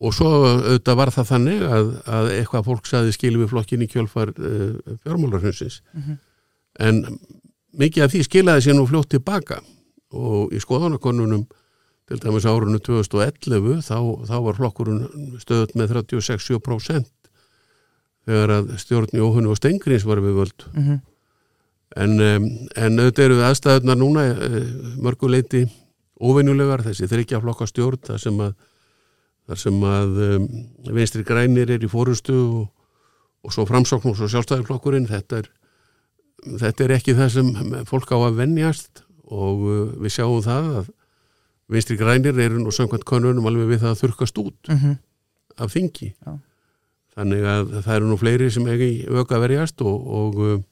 og 0.00 0.14
svo 0.14 0.30
auðvitað 0.48 0.96
var 0.98 1.10
það 1.14 1.28
þannig 1.30 1.62
að, 1.62 1.90
að 2.18 2.30
eitthvað 2.38 2.64
fólk 2.66 2.86
saði 2.90 3.12
skil 3.14 3.36
við 3.38 3.50
flokkin 3.52 3.84
í 3.84 3.88
kjölfar 3.92 4.32
uh, 4.34 4.96
fjármálarhundsins 5.04 5.80
Mhm. 5.94 6.16
en 6.80 7.18
mikið 7.78 8.04
af 8.04 8.12
því 8.14 8.22
skilaði 8.26 8.64
sér 8.66 8.74
nú 8.78 8.86
fljótt 8.90 9.08
tilbaka 9.14 9.60
og 10.14 10.52
í 10.54 10.58
skoðanakonunum 10.62 11.46
til 12.06 12.18
dæmis 12.20 12.44
árunnu 12.44 12.78
2011 12.84 13.80
þá, 13.86 13.96
þá 14.28 14.34
var 14.44 14.54
flokkurinn 14.58 15.38
stöðut 15.40 15.72
með 15.78 15.94
36-7% 15.94 17.06
þegar 18.26 18.52
að 18.58 18.74
stjórn 18.80 19.14
Jóhannu 19.14 19.50
og 19.52 19.58
Stengrins 19.60 20.04
var 20.08 20.20
við 20.24 20.36
völd 20.42 20.66
Mhm. 20.74 21.00
en, 21.96 22.20
um, 22.20 22.46
en 22.76 22.98
auðvitað 22.98 23.24
eru 23.24 23.38
við 23.38 23.48
aðstæðunar 23.48 23.98
núna 24.00 24.22
uh, 24.34 24.60
mörguleiti 24.98 25.64
óvenjulegar 26.20 26.82
þessi 26.82 27.06
þryggja 27.10 27.40
flokka 27.42 27.66
stjórn 27.70 28.00
þar 28.02 28.18
sem 28.22 28.38
að, 28.40 28.54
þar 29.48 29.60
sem 29.60 29.82
að 29.88 30.18
um, 30.28 30.48
vinstri 30.96 31.24
grænir 31.26 31.70
er 31.74 31.84
í 31.84 31.90
fórustu 31.92 32.34
og, 32.34 32.68
og 33.44 33.52
svo 33.52 33.66
framsókn 33.68 34.10
og 34.12 34.16
svo 34.18 34.28
sjálfstæðarflokkurinn 34.32 35.08
þetta 35.10 35.42
er, 35.42 35.48
þetta 36.62 36.84
er 36.86 36.94
ekki 36.96 37.14
það 37.18 37.32
sem 37.36 37.50
fólk 37.90 38.12
á 38.14 38.18
að 38.24 38.38
venjast 38.40 39.02
og 39.28 39.64
uh, 39.68 39.82
við 40.04 40.14
sjáum 40.16 40.40
það 40.44 40.70
að 40.80 40.88
vinstri 41.74 41.96
grænir 42.00 42.36
eru 42.44 42.58
nú 42.60 42.72
samkvæmt 42.74 43.06
konunum 43.08 43.46
alveg 43.48 43.70
við 43.74 43.84
það 43.84 43.94
að 43.94 44.02
þurkast 44.04 44.40
út 44.42 44.68
Mhm. 44.72 44.96
af 45.60 45.70
þingi 45.72 46.08
Já. 46.12 46.32
þannig 47.14 47.44
að 47.46 47.68
það 47.84 47.94
eru 47.96 48.08
nú 48.10 48.16
fleiri 48.20 48.48
sem 48.50 48.66
ekki 48.68 48.90
auka 49.12 49.38
verjast 49.44 49.80
og 49.86 50.08
og, 50.20 50.40
uh, 50.44 50.62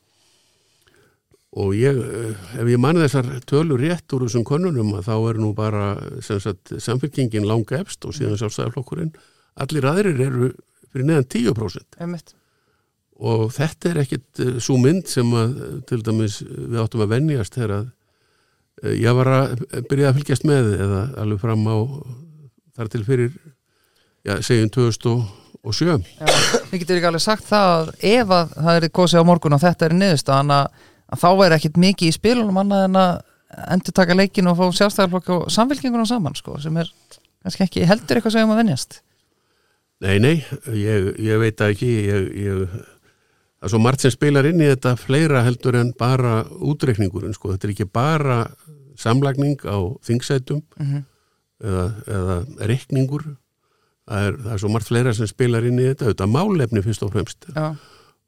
og 1.53 1.75
ég 1.77 1.99
uh, 1.99 2.45
ef 2.61 2.69
ég 2.71 2.81
manni 2.81 3.03
þessar 3.05 3.29
tölur 3.49 3.83
rétt 3.83 4.15
úr 4.17 4.27
þessum 4.27 4.45
konunum 4.49 4.95
að 4.99 5.09
þá 5.09 5.15
er 5.17 5.41
nú 5.43 5.53
bara 5.57 5.87
sem 6.25 6.41
sagt, 6.41 6.75
samfélkingin 6.81 7.49
langa 7.49 7.83
efst 7.83 8.07
og 8.09 8.17
síðan 8.17 8.39
sjálfstæðarflokkurinn 8.41 9.13
allir 9.63 9.89
aðrir 9.91 10.23
eru 10.29 10.53
fyrir 10.93 11.09
neðan 11.09 11.29
10% 11.29 12.01
Einmitt. 12.01 12.35
og 13.21 13.49
þetta 13.53 13.91
er 13.91 14.03
ekkit 14.05 14.45
uh, 14.45 14.55
svo 14.65 14.79
mynd 14.81 15.09
sem 15.13 15.29
að 15.37 15.59
til 15.91 16.01
dæmis 16.05 16.41
við 16.47 16.81
áttum 16.85 17.05
að 17.05 17.17
venjast 17.17 17.59
þegar 17.59 17.77
að 17.79 17.87
uh, 17.89 18.95
ég 18.97 19.21
var 19.21 19.33
að 19.37 19.57
byrja 19.91 20.13
að 20.13 20.21
fylgjast 20.21 20.49
með 20.49 20.75
eða 20.79 21.07
alveg 21.21 21.45
fram 21.45 21.69
á 21.69 21.77
þar 22.77 22.93
til 22.93 23.05
fyrir 23.05 23.33
já, 24.25 24.39
segjum 24.41 24.71
2007 24.73 26.01
Já, 26.19 26.27
við 26.71 26.83
getum 26.83 26.97
ekki 26.97 27.11
alveg 27.11 27.25
sagt 27.25 27.47
það 27.49 27.73
að 27.75 27.93
ef 28.13 28.35
að 28.39 28.57
það 28.57 28.79
er 28.79 28.89
kosið 29.01 29.25
á 29.25 29.29
morgun 29.29 29.57
og 29.57 29.63
þetta 29.63 29.89
er 29.89 29.97
niðurstaðan 29.99 30.55
að, 30.57 30.83
að 31.13 31.21
þá 31.23 31.29
er 31.47 31.55
ekkit 31.59 31.77
mikið 31.83 32.09
í 32.11 32.17
spilunum 32.17 32.59
annað 32.63 32.85
en 32.89 32.99
að 33.03 33.13
endur 33.75 33.93
taka 33.99 34.17
leikin 34.17 34.49
og 34.49 34.57
fá 34.57 34.65
sjálfstæðarflokk 34.79 35.29
og 35.35 35.43
samfélkingunum 35.53 36.09
saman 36.09 36.37
sko, 36.39 36.57
sem 36.63 36.77
er 36.81 36.89
kannski 37.45 37.67
ekki 37.67 37.87
heldur 37.91 38.17
eitthvað 38.21 38.37
sem 38.39 38.53
að 38.55 38.61
venjast. 38.63 39.01
Nei, 40.03 40.17
nei, 40.19 40.35
ég, 40.75 41.13
ég 41.23 41.39
veit 41.43 41.59
það 41.61 41.75
ekki 41.77 41.91
ég, 42.09 42.25
ég, 42.43 42.73
það 42.73 43.69
er 43.69 43.73
svo 43.75 43.79
margt 43.85 44.03
sem 44.03 44.11
spilar 44.15 44.49
inn 44.49 44.63
í 44.65 44.71
þetta 44.73 44.97
fleira 44.99 45.45
heldur 45.47 45.77
en 45.79 45.93
bara 45.99 46.41
útreikningurinn, 46.49 47.37
sko, 47.37 47.53
þetta 47.55 47.69
er 47.69 47.75
ekki 47.77 47.87
bara 47.93 48.41
samlagning 48.99 49.61
á 49.69 49.79
þingsætum 50.05 50.63
Mhm. 50.81 51.05
eða, 51.63 51.85
eða 52.17 52.37
reikningur 52.73 53.23
það 54.09 54.27
er, 54.27 54.37
það 54.43 54.53
er 54.57 54.59
svo 54.65 54.71
margt 54.75 54.89
fleira 54.91 55.13
sem 55.15 55.29
spilar 55.31 55.65
inn 55.69 55.79
í 55.79 55.87
þetta 55.93 56.09
auðvitað 56.09 56.33
málefni 56.35 56.83
fyrst 56.83 57.05
og 57.07 57.13
fremst. 57.15 57.47
Já, 57.55 57.69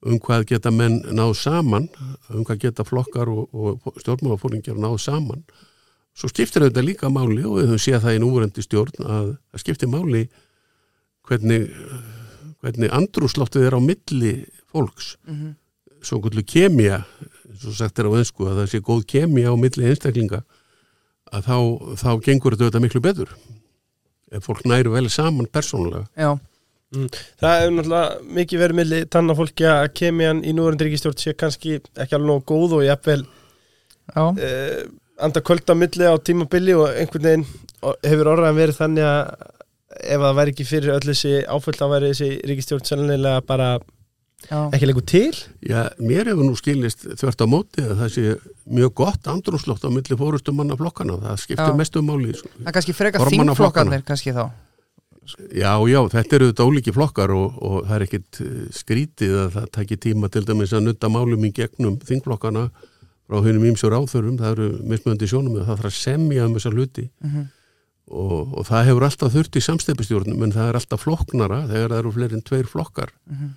um 0.04 0.18
hvað 0.20 0.46
geta 0.52 0.72
menn 0.74 1.00
náð 1.16 1.34
saman 1.40 1.88
um 2.28 2.44
hvað 2.44 2.66
geta 2.66 2.84
flokkar 2.84 3.30
og, 3.32 3.48
og 3.52 4.00
stjórnmálafóringjar 4.02 4.80
náð 4.80 4.98
saman 5.02 5.44
svo 6.14 6.30
skiptir 6.30 6.66
þetta 6.66 6.84
líka 6.84 7.10
máli 7.10 7.42
og 7.42 7.58
við 7.58 7.70
höfum 7.72 7.82
séð 7.82 8.02
það 8.04 8.16
í 8.16 8.22
núverendi 8.22 8.64
stjórn 8.64 9.06
að 9.06 9.30
það 9.34 9.64
skiptir 9.64 9.90
máli 9.90 10.24
hvernig, 11.28 11.68
hvernig 12.62 12.92
andrúsloftið 12.94 13.68
er 13.68 13.78
á 13.78 13.80
milli 13.82 14.34
fólks. 14.70 15.16
Mhm. 15.26 15.54
svo 16.04 16.18
gullu 16.20 16.42
kemja 16.44 16.98
og 17.64 17.72
sagt 17.72 17.98
er 17.98 18.04
á 18.04 18.12
önsku 18.12 18.44
að 18.44 18.58
það 18.60 18.66
sé 18.68 18.80
góð 18.84 19.06
kemja 19.08 19.48
á 19.48 19.56
milli 19.56 19.86
einstaklinga 19.88 20.42
að 21.32 21.46
þá, 21.48 21.56
þá 21.96 22.10
gengur 22.20 22.52
þetta 22.52 22.64
auðvitað 22.64 22.84
miklu 22.84 23.00
betur 23.00 23.30
ef 24.30 24.44
fólk 24.44 24.66
næru 24.68 24.92
vel 24.92 25.08
saman 25.08 25.46
persónulega. 25.46 26.04
Já, 26.12 26.36
Það 26.94 27.56
hefur 27.60 27.72
náttúrulega 27.74 28.34
mikið 28.38 28.62
verið 28.62 28.78
milli 28.80 28.98
tanna 29.10 29.36
fólki 29.38 29.66
að 29.68 29.86
kemian 29.98 30.42
í 30.46 30.52
núverandi 30.54 30.88
ríkistjórn 30.88 31.18
sé 31.18 31.34
kannski 31.38 31.78
ekki 31.80 32.18
alveg 32.18 32.28
nógu 32.28 32.44
góð 32.50 32.76
og 32.78 32.84
jafnvel 32.86 33.24
já, 33.24 34.22
uh, 34.22 34.84
anda 35.24 35.42
kvölda 35.42 35.76
milli 35.78 36.06
á 36.06 36.14
tímabili 36.18 36.76
og 36.78 36.92
einhvern 36.92 37.26
veginn 37.28 37.46
hefur 38.04 38.30
orðan 38.34 38.58
verið 38.58 38.80
þannig 38.80 39.08
að 39.08 39.50
ef 39.94 40.22
það 40.22 40.38
væri 40.38 40.54
ekki 40.54 40.68
fyrir 40.68 40.94
öll 40.94 41.08
þessi 41.08 41.34
áföll 41.46 41.76
þá 41.78 41.84
væri 41.92 42.12
þessi 42.12 42.30
ríkistjórn 42.50 42.88
sannlega 42.88 43.34
bara 43.46 43.68
já, 44.48 44.58
ekki 44.74 44.88
leikur 44.90 45.06
til. 45.08 45.32
Já, 45.64 45.88
mér 46.02 46.30
hefur 46.32 46.48
nú 46.48 46.58
skilist 46.58 47.06
þvert 47.14 47.44
á 47.44 47.46
móti 47.50 47.84
að 47.84 47.96
það 48.02 48.12
sé 48.16 48.36
mjög 48.74 48.94
gott 49.02 49.30
andrúsloft 49.30 49.86
á 49.86 49.90
milli 49.94 50.18
fórustumanna 50.18 50.78
flokkana, 50.78 51.18
það 51.22 51.42
skiptir 51.42 51.72
Já. 51.72 51.78
mestu 51.78 52.04
máli 52.04 52.34
sko. 52.36 52.50
það 52.60 52.70
er 52.70 52.78
kannski 52.78 52.96
frekar 52.96 53.24
Formanna 53.24 53.54
þingflokkarnir 53.54 54.06
kannski 54.08 54.34
þá 54.34 54.46
Já, 55.54 55.72
já, 55.88 56.00
þetta 56.12 56.36
eru 56.36 56.46
þetta 56.52 56.66
ólíki 56.68 56.92
flokkar 56.92 57.30
og, 57.32 57.54
og 57.64 57.76
það 57.88 57.94
er 57.96 58.04
ekkit 58.06 58.40
eh, 58.44 58.54
skrítið 58.76 59.34
að 59.44 59.50
það 59.56 59.68
taki 59.78 59.96
tíma 59.96 60.28
til 60.30 60.44
dæmis 60.44 60.72
að 60.76 60.84
nutta 60.88 61.08
málum 61.08 61.44
í 61.48 61.52
gegnum 61.56 61.96
þingflokkana 62.04 62.66
frá 63.24 63.38
hennum 63.46 63.64
ímsur 63.70 63.94
áþörum, 63.96 64.36
það 64.36 64.50
eru 64.52 64.66
mismöndi 64.84 65.26
sjónum 65.30 65.56
það 65.62 65.70
þarf 65.70 65.88
að 65.88 65.94
semja 65.96 66.44
um 66.46 66.54
þessa 66.58 66.72
hluti 66.74 67.06
Mhm. 67.24 67.44
og, 68.10 68.52
og 68.58 68.66
það 68.68 68.84
hefur 68.90 69.06
alltaf 69.08 69.32
þurft 69.32 69.56
í 69.56 69.62
samstefnstjórnum 69.64 70.42
en 70.44 70.52
það 70.52 70.68
er 70.68 70.76
alltaf 70.80 71.00
flokknara 71.06 71.62
þegar 71.70 71.88
það 71.94 71.98
eru 72.02 72.12
fleiri 72.18 72.34
en 72.36 72.42
tveir 72.44 72.68
flokkar 72.68 73.14
Mhm. 73.30 73.48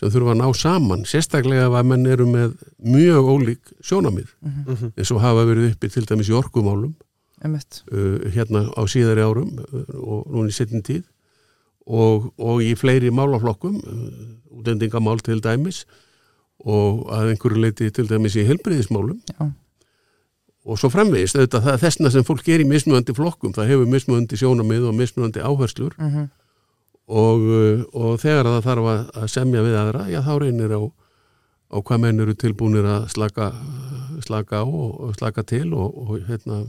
sem 0.00 0.08
þurfa 0.08 0.32
að 0.32 0.40
ná 0.40 0.48
saman, 0.56 1.02
sérstaklega 1.04 1.66
ef 1.68 1.74
að 1.76 1.84
menn 1.90 2.06
eru 2.08 2.24
með 2.26 2.54
mjög 2.80 3.28
ólík 3.34 3.74
sjónamið 3.84 4.32
Mhm. 4.40 4.92
eins 4.96 5.10
og 5.12 5.20
hafa 5.20 5.44
verið 5.44 5.74
uppi 5.74 5.90
til 5.92 6.06
dæmis 6.08 6.30
í 6.32 6.38
orkumálum. 6.40 6.94
Uh, 7.90 8.28
hérna 8.34 8.66
á 8.76 8.82
síðari 8.90 9.24
árum 9.24 9.56
uh, 9.58 9.84
og 10.00 10.28
núna 10.30 10.52
í 10.52 10.54
setjum 10.54 10.84
tíð. 10.84 11.04
Og, 11.90 12.30
og 12.38 12.60
í 12.62 12.74
fleiri 12.78 13.10
málaflokkum 13.10 13.80
uh, 13.80 14.60
útendingamál 14.60 15.22
til 15.24 15.40
dæmis 15.42 15.84
og 16.60 17.06
að 17.08 17.32
einhverju 17.32 17.62
leiti 17.62 17.88
til 17.90 18.04
dæmis 18.08 18.36
í 18.36 18.44
helbriðismálum 18.44 19.16
Já. 19.32 19.46
og 20.68 20.76
svo 20.76 20.90
framvegist 20.92 21.38
auðvitað 21.38 21.64
það 21.64 21.72
er 21.72 21.80
þessna 21.86 22.10
sem 22.12 22.26
fólk 22.28 22.50
er 22.52 22.60
í 22.60 22.68
mismunandi 22.68 23.14
flokkum. 23.16 23.54
Það 23.56 23.72
hefur 23.72 23.88
mismunandi 23.88 24.40
sjónamið 24.40 24.90
og 24.90 24.98
mismunandi 24.98 25.44
áherslur. 25.44 25.96
Mhm. 25.98 26.28
og, 27.10 27.40
uh, 27.42 27.80
og 27.96 28.20
þegar 28.22 28.46
það 28.46 28.66
þarf 28.68 28.90
að, 28.92 29.24
semja 29.32 29.62
við 29.66 29.78
aðra, 29.80 30.04
já 30.12 30.20
þá 30.22 30.34
reynir 30.38 30.74
á, 30.76 30.80
á 31.74 31.76
hvað 31.82 32.02
menn 32.04 32.20
eru 32.22 32.34
tilbúnir 32.38 32.86
að 32.86 33.08
slaka, 33.10 33.48
slaka 34.22 34.60
á 34.62 34.66
og, 34.68 35.00
og 35.08 35.16
slaka 35.16 35.42
til 35.42 35.72
og, 35.74 35.96
og 36.04 36.20
hérna 36.28 36.60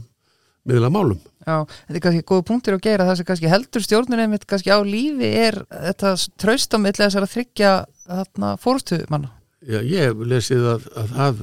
miðla 0.68 0.90
málum. 0.94 1.20
Já, 1.42 1.56
þetta 1.66 1.98
er 1.98 2.02
kannski 2.06 2.26
góð 2.30 2.42
punktur 2.48 2.76
að 2.76 2.84
gera 2.86 3.06
það 3.08 3.16
sem 3.18 3.28
kannski 3.28 3.50
heldur 3.50 3.82
stjórnir 3.82 4.22
einmitt 4.22 4.48
kannski 4.50 4.70
á 4.70 4.78
lífi 4.86 5.30
er 5.42 5.58
þetta 5.70 6.14
tröst 6.38 6.74
á 6.74 6.78
milli 6.78 7.02
þessar 7.02 7.26
að 7.26 7.32
þryggja 7.36 7.72
þarna 8.06 8.56
fórstu 8.62 9.00
manna 9.10 9.32
Já, 9.62 9.78
ég 9.86 10.08
hef 10.08 10.22
lesið 10.26 10.64
að, 10.72 10.86
að 10.98 11.10
það 11.14 11.42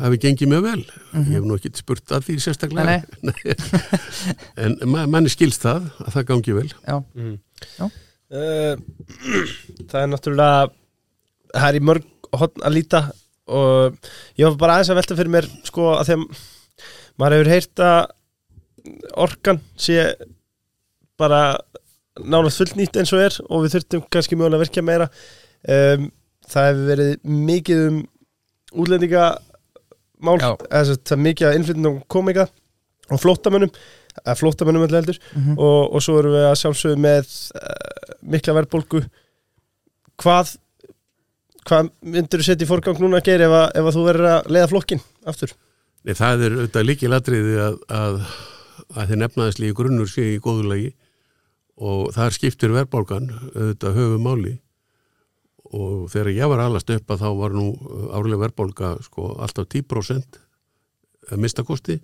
hafi 0.00 0.18
gengið 0.22 0.50
mjög 0.52 0.66
vel. 0.68 0.82
Ég 1.16 1.30
hef 1.34 1.46
nú 1.48 1.56
ekki 1.56 1.72
spurt 1.80 2.12
að 2.14 2.28
því 2.28 2.36
sérstaklega. 2.44 3.00
Nei, 3.26 3.54
en 4.62 4.76
ma 4.86 5.02
manni 5.10 5.32
skilst 5.32 5.64
það 5.66 5.88
að 6.04 6.12
það 6.14 6.28
gangi 6.28 6.56
vel. 6.60 6.68
Já, 6.86 7.88
Uh, 8.30 8.78
það 9.90 9.96
er 10.04 10.10
náttúrulega 10.12 10.68
það 11.50 11.64
er 11.66 11.78
í 11.80 11.82
mörg 11.82 12.28
hotn 12.38 12.62
að 12.62 12.76
líta 12.76 13.00
og 13.50 13.96
ég 14.38 14.46
var 14.46 14.58
bara 14.60 14.76
aðeins 14.76 14.92
að 14.92 15.00
velta 15.00 15.16
fyrir 15.18 15.32
mér 15.34 15.48
sko 15.66 15.88
að 15.96 16.12
þeim 16.12 16.22
maður 17.18 17.34
hefur 17.40 17.50
heyrt 17.50 17.82
að 17.82 17.98
orkan 19.20 19.60
sé 19.80 20.04
bara 21.20 21.40
nánast 22.20 22.60
fullnýtt 22.62 22.96
eins 23.00 23.12
og 23.16 23.22
er 23.24 23.36
og 23.48 23.64
við 23.64 23.74
þurftum 23.76 24.04
kannski 24.12 24.36
mögulega 24.38 24.58
að 24.60 24.64
virkja 24.64 24.84
meira 24.86 25.06
um, 25.10 26.08
það 26.50 26.68
hefur 26.70 26.88
verið 26.90 27.12
mikið 27.50 27.82
um 27.90 27.98
útlendingamál 28.84 30.38
Já. 30.40 30.50
eða 30.70 30.84
sem 30.84 30.94
sagt, 30.96 31.06
það 31.10 31.16
er 31.18 31.24
mikið 31.26 31.48
að 31.50 31.56
innflytjum 31.60 32.00
komika 32.12 32.46
og 33.10 33.20
flóttamönnum 33.22 33.72
að 34.26 34.40
flóttamönnum 34.42 34.84
öllu 34.86 34.98
heldur 35.00 35.18
Mhm. 35.34 35.54
og, 35.58 35.94
og 35.94 36.02
svo 36.04 36.18
erum 36.20 36.34
við 36.34 36.46
að 36.48 36.58
sjálfsögðu 36.60 37.00
með 37.04 37.30
uh, 37.56 38.14
mikla 38.34 38.56
verðbólgu 38.58 39.04
hvað 40.20 40.56
hvað 41.68 41.90
myndir 42.02 42.40
þú 42.40 42.46
setja 42.48 42.66
í 42.66 42.68
forgang 42.70 42.98
núna 43.00 43.20
að 43.20 43.26
gera 43.30 43.46
ef, 43.46 43.54
að, 43.54 43.66
ef 43.80 43.88
að 43.90 43.96
þú 43.98 44.04
verður 44.08 44.28
að 44.34 44.48
leiða 44.56 44.70
flokkin 44.72 45.02
aftur? 45.30 45.52
Nei, 46.08 46.14
það 46.16 46.44
er 46.46 46.54
auðvitað 46.56 46.86
líkil 46.88 47.12
atriði 47.16 47.56
að, 47.60 47.74
að, 47.92 48.14
að 48.94 49.12
þið 49.12 49.20
nefnaðislegi 49.22 49.76
grunnur 49.76 50.10
sé 50.10 50.26
í 50.34 50.42
góðulegi 50.42 50.90
og 51.80 52.10
þar 52.14 52.36
skiptir 52.36 52.74
verðbólgan 52.74 53.30
auðvitað 53.54 53.96
höfu 53.96 54.20
máli. 54.20 54.54
Og 55.70 56.08
þegar 56.10 56.32
ég 56.34 56.50
var 56.50 56.62
alast 56.64 56.90
upp 56.90 57.12
að 57.14 57.22
þá 57.22 57.28
var 57.38 57.54
nú 57.54 57.66
árlega 58.10 58.42
verðbólga 58.44 58.94
sko 59.06 59.34
alltaf 59.40 59.68
10% 59.70 60.40
að 61.30 61.42
mista 61.44 61.64
kosti 61.66 62.00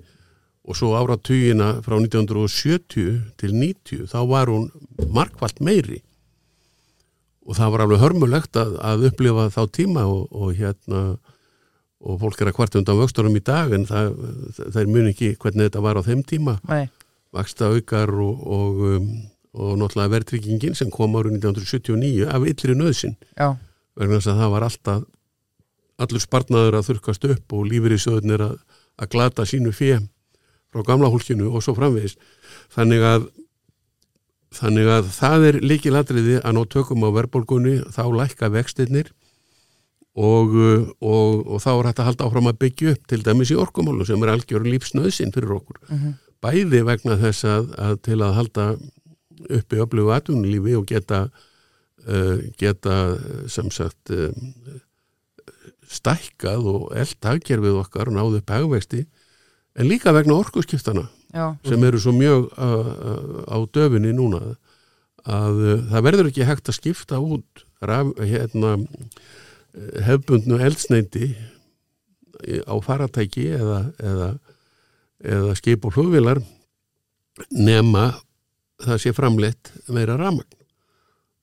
og 0.66 0.78
svo 0.78 0.94
áratugina 0.98 1.76
frá 1.84 1.96
1970 1.98 3.20
til 3.38 3.54
90 3.54 4.10
þá 4.10 4.18
var 4.26 4.50
hún 4.50 4.68
markvallt 5.14 5.62
meiri. 5.62 6.00
Og 7.46 7.54
það 7.58 7.72
var 7.72 7.84
alveg 7.84 8.02
hörmulegt 8.02 8.58
að, 8.58 8.74
að 8.82 9.06
upplifa 9.10 9.46
þá 9.54 9.62
tíma 9.70 10.06
og, 10.10 10.26
og 10.34 10.54
hérna 10.58 11.02
og 12.04 12.20
fólk 12.20 12.42
er 12.42 12.50
að 12.50 12.58
kvart 12.58 12.76
undan 12.78 12.98
vöxtunum 13.00 13.38
í 13.38 13.42
dag 13.44 13.72
en 13.72 13.86
það, 13.88 14.12
það 14.58 14.92
mun 14.92 15.10
ekki 15.10 15.32
hvernig 15.40 15.68
þetta 15.68 15.84
var 15.84 16.00
á 16.00 16.02
þeim 16.06 16.22
tíma. 16.28 16.58
Nei, 16.68 16.88
vaksta 17.36 17.70
aukar 17.72 18.12
og, 18.12 18.42
og, 18.58 18.82
um, 18.96 19.08
og 19.56 19.78
náttúrulega 19.80 20.14
verðtryggingin 20.16 20.76
sem 20.76 20.90
kom 20.92 21.16
árið 21.16 21.38
1979 21.40 22.28
af 22.28 22.44
yllri 22.52 22.76
nöðsin 22.76 23.16
vegna 23.96 24.18
þess 24.18 24.32
að 24.32 24.42
það 24.42 24.52
var 24.52 24.66
alltaf 24.66 25.06
allur 26.04 26.22
sparnaður 26.22 26.76
að 26.76 26.90
þurkast 26.90 27.24
upp 27.32 27.56
og 27.56 27.64
lífur 27.70 27.94
í 27.96 28.00
söðunir 28.00 28.44
að, 28.50 28.56
að 29.00 29.10
glata 29.14 29.46
sínu 29.48 29.72
fjö 29.72 30.02
frá 30.72 30.84
gamla 30.84 31.08
hólkinu 31.08 31.48
og 31.48 31.64
svo 31.64 31.72
framvegis. 31.76 32.18
Þannig 32.74 33.04
að 33.06 33.28
þannig 34.56 34.88
að 34.92 35.08
það 35.16 35.46
er 35.48 35.58
líkilatriði 35.64 36.36
að 36.40 36.56
ná 36.56 36.62
tökum 36.72 37.04
á 37.04 37.10
verðbólgunni 37.16 37.78
þá 37.92 38.04
lækka 38.14 38.50
vextinnir 38.52 39.10
og, 40.16 40.54
uh, 40.56 40.86
og, 41.00 41.42
og 41.46 41.62
þá 41.64 41.70
er 41.74 41.88
hægt 41.90 42.02
að 42.02 42.08
halda 42.10 42.28
áfram 42.28 42.50
að 42.50 42.60
byggja 42.64 42.94
upp 42.94 43.10
til 43.12 43.22
dæmis 43.26 43.52
í 43.52 43.58
orkumálu 43.60 44.06
sem 44.08 44.22
er 44.24 44.32
algjör 44.32 44.64
lífsnöðsinn 44.66 45.34
fyrir 45.34 45.58
okkur. 45.58 45.82
Bæði 46.44 46.82
vegna 46.86 47.18
þess 47.20 47.44
að, 47.48 47.68
að 47.80 48.00
til 48.06 48.20
að 48.22 48.36
halda 48.36 48.66
uppi 49.58 49.82
öflugu 49.82 50.14
atvinnulífi 50.16 50.76
og 50.78 50.88
geta 50.88 51.26
uh, 51.28 52.36
geta 52.58 52.96
uh, 53.12 53.44
sem 53.52 53.68
sagt 53.74 54.12
uh, 54.14 54.32
stækkað 55.86 56.66
og 56.70 56.88
eld 56.96 57.28
hagkerfið 57.28 57.80
okkar 57.82 58.10
og 58.10 58.16
náðu 58.16 58.40
upp 58.40 58.52
hagvexti 58.54 59.04
en 59.76 59.88
líka 59.90 60.14
vegna 60.16 60.38
orkuskiptana 60.40 61.06
já, 61.34 61.54
sem 61.66 61.84
eru 61.84 62.00
svo 62.00 62.14
mjög 62.16 62.48
uh, 62.56 62.64
uh, 62.66 63.42
á 63.52 63.56
döfinni 63.70 64.14
núna 64.16 64.42
að 65.26 65.60
uh, 65.62 65.84
það 65.92 66.06
verður 66.08 66.30
ekki 66.30 66.48
hægt 66.48 66.70
að 66.70 66.78
skipta 66.80 67.20
út 67.22 67.66
raf, 67.84 68.12
hérna, 68.18 68.76
uh, 68.80 69.34
hefbundnu 70.06 70.58
eldsneiti 70.62 71.30
á 72.64 72.74
faratæki 72.84 73.48
eða, 73.56 73.80
eða, 74.00 74.30
eða 75.24 75.56
skip 75.58 75.86
og 75.88 75.94
flugvilar 75.96 76.40
nema 77.52 78.10
það 78.82 79.02
sé 79.02 79.12
framleitt 79.16 79.72
meira 79.92 80.16
ramagn. 80.20 80.48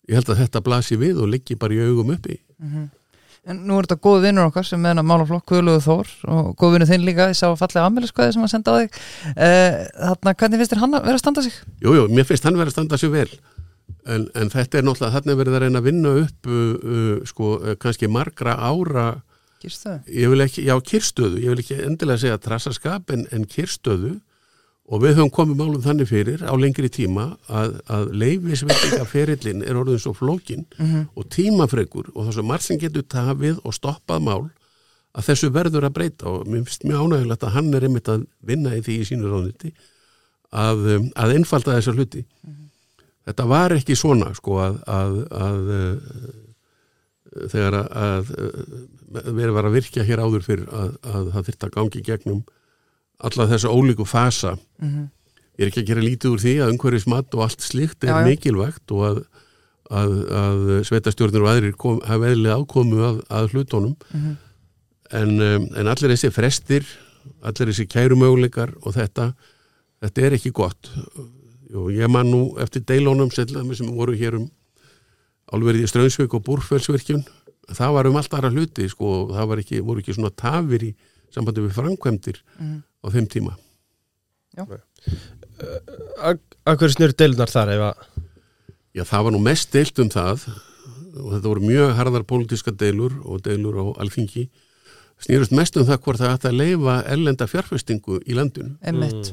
Ég 0.09 0.19
held 0.19 0.33
að 0.33 0.43
þetta 0.43 0.61
blasi 0.65 0.97
við 0.99 1.21
og 1.23 1.31
liggi 1.31 1.55
bara 1.59 1.75
í 1.75 1.85
augum 1.85 2.11
uppi. 2.13 2.41
En 3.43 3.57
nú 3.67 3.75
er 3.75 3.87
þetta 3.87 4.03
góð 4.03 4.21
vinnur 4.23 4.47
okkar 4.47 4.65
sem 4.67 4.85
er 4.87 4.99
að 4.99 5.07
málaflokk 5.07 5.49
Guðluðu 5.51 5.81
Þór 5.83 6.11
og 6.31 6.45
góð 6.59 6.75
vinnur 6.75 6.87
þinn 6.87 7.03
líka, 7.03 7.25
ég 7.31 7.35
sá 7.35 7.49
fallega 7.59 7.89
ammæliskvæði 7.89 8.35
sem 8.35 8.45
að 8.45 8.53
senda 8.53 8.71
á 8.71 8.75
þig 8.79 8.99
uh, 9.33 9.79
Þarna, 9.97 10.33
hvernig 10.39 10.61
finnst 10.61 10.73
þér 10.73 10.81
hann 10.83 10.95
að 10.95 11.09
vera 11.09 11.19
að 11.19 11.23
standa 11.25 11.43
sig? 11.43 11.57
Jú, 11.83 11.95
jú, 11.97 12.05
mér 12.15 12.29
finnst 12.29 12.47
hann 12.47 12.59
verið 12.59 12.71
að 12.71 12.77
standa 12.77 12.99
sig 13.01 13.11
vel 13.11 13.27
en, 14.09 14.27
en 14.35 14.51
þetta 14.53 14.79
er 14.79 14.87
náttúrulega, 14.87 15.13
þarna 15.17 15.33
er 15.33 15.39
verið 15.39 15.57
að 15.57 15.63
reyna 15.63 15.81
að 15.81 15.87
vinna 15.87 16.15
upp 16.23 16.49
uh, 16.49 16.59
uh, 16.73 17.15
sko, 17.29 17.53
uh, 17.59 17.77
kannski 17.79 18.09
margra 18.11 18.57
ára 18.59 19.07
Gýrst 19.63 19.87
þau? 19.87 19.97
ég 20.11 20.33
vil 20.33 20.45
ekki, 20.45 20.65
já, 20.67 20.75
kyrstöðu, 20.91 21.41
ég 21.43 21.53
vil 21.53 21.63
ekki 21.63 21.79
endilega 21.85 22.23
segja 22.25 22.41
trassaskap 22.43 23.13
en, 23.15 23.27
en 23.35 23.47
kyrstöðu 23.49 24.17
og 24.83 24.99
við 24.99 25.15
höfum 25.15 25.31
komið 25.31 25.61
málum 25.61 25.83
þannig 25.83 26.09
fyrir 26.09 26.43
á 26.43 26.51
lengri 26.59 26.89
tíma 26.91 27.29
að, 27.47 27.77
að 27.87 28.09
leifisveitinga 28.19 29.05
ferillin 29.07 29.63
er 29.63 29.79
orðin 29.79 30.01
svo 30.03 30.11
flókin 30.17 30.65
og 31.15 31.29
tímafregur 31.31 32.09
og 32.11 32.25
það 32.25 32.35
sem 32.35 32.49
margt 32.51 32.67
sem 32.67 32.81
getur 32.81 33.05
tafið 33.07 33.61
og 33.63 33.77
stoppað 33.77 34.25
mál 34.27 34.41
að 35.13 35.29
þessu 35.29 35.51
verður 35.53 35.87
að 35.87 35.95
breyta. 35.97 36.29
Og 36.29 36.47
mér 36.49 36.65
finnst 36.67 36.85
mjög 36.87 37.07
ánægilegt 37.07 37.45
að 37.45 37.55
hann 37.57 37.71
er 37.77 37.87
einmitt 37.87 38.11
að 38.11 38.27
vinna 38.43 38.75
í 38.75 38.83
því 38.83 38.99
í 38.99 39.07
sínu 39.07 39.29
ráðniti 39.31 39.73
að, 40.53 40.85
um, 40.97 41.09
að 41.15 41.35
einfalda 41.37 41.77
þessa 41.77 41.95
hluti 41.95 42.23
þetta 43.27 43.45
var 43.49 43.75
ekki 43.77 43.97
svona 43.97 44.31
sko 44.37 44.59
að, 44.63 44.79
að, 44.89 45.17
að 45.47 45.71
uh, 45.77 46.17
þegar 47.53 47.79
að, 47.81 48.33
uh, 48.37 48.73
verið 49.29 49.55
var 49.57 49.69
að 49.69 49.77
virkja 49.79 50.05
hér 50.07 50.23
áður 50.23 50.45
fyrir 50.45 50.69
að, 50.69 50.95
að 51.01 51.31
það 51.35 51.49
þyrfti 51.49 51.69
að 51.69 51.75
gangi 51.77 52.05
gegnum 52.09 52.43
alla 53.23 53.47
þessa 53.47 53.71
ólíku 53.71 54.05
fasa. 54.09 54.57
Ég 55.53 55.61
er 55.63 55.69
ekki 55.69 55.83
að 55.83 55.89
gera 55.91 56.03
lítið 56.03 56.33
úr 56.33 56.41
því 56.41 56.53
að 56.63 56.71
umhverfismat 56.73 57.35
og 57.37 57.43
allt 57.45 57.63
slíkt 57.63 58.03
er 58.03 58.11
Já, 58.11 58.25
mikilvægt 58.25 58.93
og 58.95 59.03
að, 59.07 59.19
að, 59.93 60.15
að 60.39 60.63
sveitastjórnir 60.89 61.45
og 61.45 61.51
aðrir 61.51 61.75
kom, 61.79 62.01
hafa 62.03 62.31
eðlilega 62.31 62.57
ákomu 62.57 63.03
að, 63.05 63.21
að 63.37 63.53
hlutunum. 63.53 63.93
En, 65.13 65.35
um, 65.37 65.67
en 65.77 65.91
allir 65.93 66.15
þessi 66.15 66.33
frestir 66.33 66.89
allir 67.43 67.71
þessi 67.71 67.87
kærumöguleikar 67.91 68.73
og 68.81 68.95
þetta 68.97 69.31
þetta 70.03 70.25
er 70.25 70.37
ekki 70.37 70.51
gott 70.55 70.91
og 71.73 71.91
ég 71.93 72.11
man 72.11 72.29
nú 72.29 72.41
eftir 72.61 72.83
deilónum 72.87 73.31
sem 73.33 73.47
sem 73.75 73.89
voru 73.95 74.15
hér 74.17 74.37
um 74.39 74.49
álverið 75.53 75.85
í 75.85 75.89
Strömsvík 75.89 76.33
og 76.33 76.43
Búrfellsvirkjun. 76.45 77.23
Það 77.73 77.93
var 77.95 78.07
um 78.09 78.17
allt 78.19 78.33
aðra 78.33 78.51
hluti 78.51 78.87
sko, 78.89 79.29
það 79.31 79.47
var 79.49 79.61
ekki, 79.61 79.81
voru 79.81 79.99
ekki 80.03 80.15
svona 80.15 80.33
tafir 80.35 80.83
í 80.89 80.91
sambandi 81.33 81.63
við 81.63 81.77
framkvæmdir 81.77 82.41
á 83.03 83.05
þeim 83.13 83.27
tíma. 83.29 83.55
Að 86.63 86.77
hverju 86.77 86.95
snurðu 86.95 87.17
deilunar 87.17 87.49
þar 87.49 87.73
ef 87.73 87.87
að 87.91 88.03
Já, 88.93 89.01
það 89.09 89.23
var 89.25 89.33
nú 89.33 89.39
mest 89.41 89.71
deilt 89.73 89.99
um 90.03 90.09
það 90.13 90.43
og 91.17 91.31
þetta 91.31 91.47
voru 91.49 91.63
mjög 91.65 91.95
harðar 91.97 92.25
pólitíska 92.29 92.73
deilur 92.77 93.15
og 93.25 93.41
deilur 93.41 93.79
á 93.81 93.85
alþingi. 94.03 94.43
Snýrust 95.23 95.53
mest 95.57 95.77
um 95.77 95.87
það 95.87 95.99
hvort 96.05 96.21
það 96.21 96.35
ætti 96.35 96.49
að 96.51 96.59
leifa 96.59 96.97
ellenda 97.15 97.47
fjárfestingu 97.49 98.19
í 98.21 98.37
landinu. 98.37 98.75
Emmitt 98.85 99.31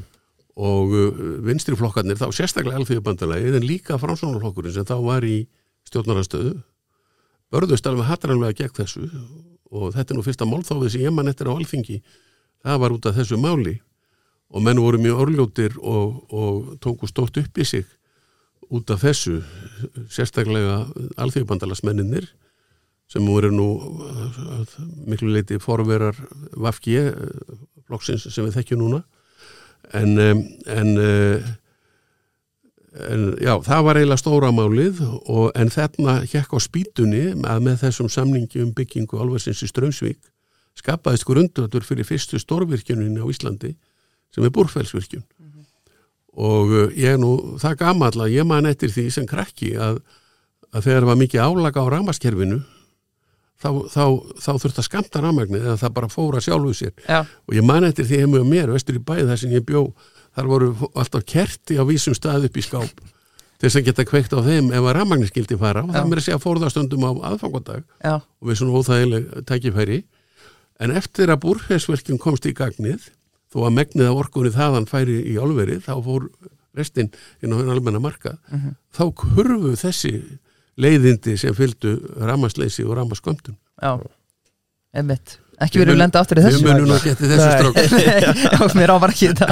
og 0.58 0.94
uh, 0.96 1.20
vinstri 1.46 1.76
flokkarnir 1.78 2.18
þá 2.18 2.28
sérstaklega 2.34 2.80
alþjóðbandalagi 2.80 3.54
en 3.54 3.66
líka 3.66 3.98
framsvonarflokkurinn 4.00 4.74
sem 4.74 4.88
þá 4.88 4.96
var 5.04 5.26
í 5.26 5.44
stjórnarastöðu 5.88 6.58
börðust 7.50 7.86
alveg 7.86 8.08
hatranlega 8.08 8.56
gegn 8.62 8.76
þessu 8.80 9.06
og 9.70 9.94
þetta 9.94 10.12
er 10.14 10.18
nú 10.18 10.26
fyrsta 10.26 10.48
málþófið 10.48 10.92
sem 10.94 11.04
ég 11.04 11.14
mann 11.14 11.30
eftir 11.30 11.50
á 11.50 11.54
alþingi. 11.54 12.00
Það 12.66 12.82
var 12.82 12.94
út 12.94 13.06
af 13.06 13.16
þessu 13.18 13.38
máli 13.40 13.76
og 14.50 14.64
menn 14.66 14.82
voru 14.82 14.98
mjög 14.98 15.22
orljótir 15.24 15.78
og, 15.78 16.20
og 16.34 16.74
tóku 16.82 17.08
stórt 17.10 17.38
upp 17.38 17.58
í 17.58 17.66
sig 17.66 17.86
út 18.70 18.90
af 18.90 19.02
þessu 19.02 19.40
sérstaklega 20.10 20.84
alþjóðbandalasmenninir 21.22 22.26
sem 23.10 23.26
voru 23.26 23.50
nú 23.54 23.68
uh, 23.78 24.74
miklu 25.10 25.32
leiti 25.34 25.58
forverar 25.62 26.18
Vafki 26.54 26.98
flokksins 27.86 28.28
sem 28.30 28.46
við 28.46 28.60
þekkjum 28.60 28.84
núna 28.84 29.02
en, 29.96 30.18
en, 30.66 30.90
uh, 30.98 31.50
en 33.10 33.24
já, 33.42 33.54
það 33.66 33.84
var 33.86 34.00
eiginlega 34.00 34.22
stóra 34.22 34.50
málið 34.54 35.02
og, 35.06 35.50
en 35.58 35.72
þarna 35.72 36.20
hjekk 36.30 36.54
á 36.54 36.58
spýtunni 36.62 37.24
að 37.42 37.64
með 37.66 37.80
þessum 37.84 38.10
samningi 38.12 38.62
um 38.64 38.74
byggingu 38.76 39.20
alversins 39.20 39.62
í 39.66 39.70
Strömsvík 39.70 40.20
skapaðist 40.78 41.26
grundvöldur 41.28 41.84
fyrir 41.84 42.06
fyrstu 42.08 42.40
stórvirkjunin 42.40 43.18
á 43.20 43.26
Íslandi 43.26 43.74
sem 44.30 44.46
er 44.46 44.52
Búrfellsvirkjun. 44.54 45.24
Og 46.40 46.70
uh, 46.70 46.88
ég 46.94 47.18
nú 47.18 47.58
það 47.60 47.80
gamall 47.82 48.14
að 48.22 48.36
ég 48.36 48.46
man 48.46 48.68
eftir 48.70 48.92
því 48.94 49.08
sem 49.10 49.26
krakki 49.28 49.74
að, 49.74 49.98
að 50.70 50.86
þegar 50.86 51.08
var 51.10 51.18
mikið 51.18 51.42
álaga 51.42 51.82
á 51.82 51.86
ramaskerfinu 51.96 52.60
þá, 53.60 53.68
þá, 53.92 54.04
þá 54.40 54.50
þurfti 54.62 54.82
að 54.82 54.88
skamta 54.88 55.22
ramagnið 55.24 55.66
eða 55.66 55.78
það 55.84 55.94
bara 55.98 56.10
fóra 56.12 56.42
sjálfu 56.44 56.74
sér. 56.76 56.92
Já, 57.04 57.20
og 57.24 57.56
ég 57.56 57.66
man 57.66 57.86
eftir 57.88 58.08
því 58.08 58.22
heim 58.22 58.36
og 58.40 58.48
mér 58.48 58.72
vestur 58.74 58.98
í 58.98 59.04
bæði 59.04 59.28
þar 59.30 59.40
sem 59.42 59.54
ég 59.54 59.66
bjó 59.68 59.86
þar 60.36 60.50
voru 60.50 60.70
alltaf 60.94 61.26
kerti 61.28 61.78
á 61.80 61.84
vísum 61.88 62.16
stað 62.16 62.46
upp 62.48 62.60
í 62.60 62.64
skáp 62.64 63.02
til 63.60 63.68
þess 63.68 63.76
að 63.76 63.88
geta 63.90 64.06
kveikt 64.08 64.32
á 64.32 64.40
þeim 64.40 64.70
ef 64.72 64.86
að 64.86 64.94
rafmagnir 64.96 65.28
skildi 65.28 65.58
fara. 65.60 65.82
Og 65.84 65.92
það 65.92 66.06
mér 66.08 66.20
að 66.22 66.26
segja 66.28 66.40
fórðastundum 66.40 67.02
á 67.04 67.12
aðfangadag 67.28 67.82
já, 68.00 68.14
og 68.16 68.48
við 68.48 68.60
svona 68.60 68.80
óþægileg 68.80 69.26
tækifæri. 69.50 69.98
En 70.80 70.94
eftir 70.96 71.28
að 71.28 71.42
búrfesverkjum 71.44 72.20
komst 72.22 72.48
í 72.48 72.54
gagnið 72.56 73.10
þó 73.52 73.66
að 73.66 73.74
megnið 73.76 74.08
af 74.08 74.22
orkunni 74.22 74.54
þaðan 74.54 74.88
færi 74.88 75.18
í 75.28 75.36
álverið 75.36 75.82
þá 75.84 75.92
fór 76.06 76.30
restinn 76.78 77.10
inn 77.42 77.52
á 77.52 77.58
henni 77.58 77.74
almenna 77.74 78.00
markað. 78.00 78.38
Þá 78.96 79.04
kurfu 79.20 79.74
þessi 79.76 80.14
leiðindi 80.80 81.36
sem 81.40 81.54
fylgdu 81.56 81.96
ramasleysi 82.18 82.86
og 82.86 82.96
ramaskömmtun 82.98 83.58
já 83.80 83.94
Emmitt 84.90 85.38
Ekki 85.60 85.82
verið 85.82 85.92
að 85.92 86.00
lenda 86.00 86.20
aftur 86.22 86.38
í 86.40 86.42
þessu. 86.44 86.60
Við 86.64 86.70
munum 86.70 86.86
nú 86.88 86.98
geti 87.04 87.28
þessu 87.28 87.48
strók 87.52 87.74
Já, 88.24 88.62
mér 88.78 88.92
ávar 88.94 89.12
ekki 89.12 89.28
þetta. 89.28 89.48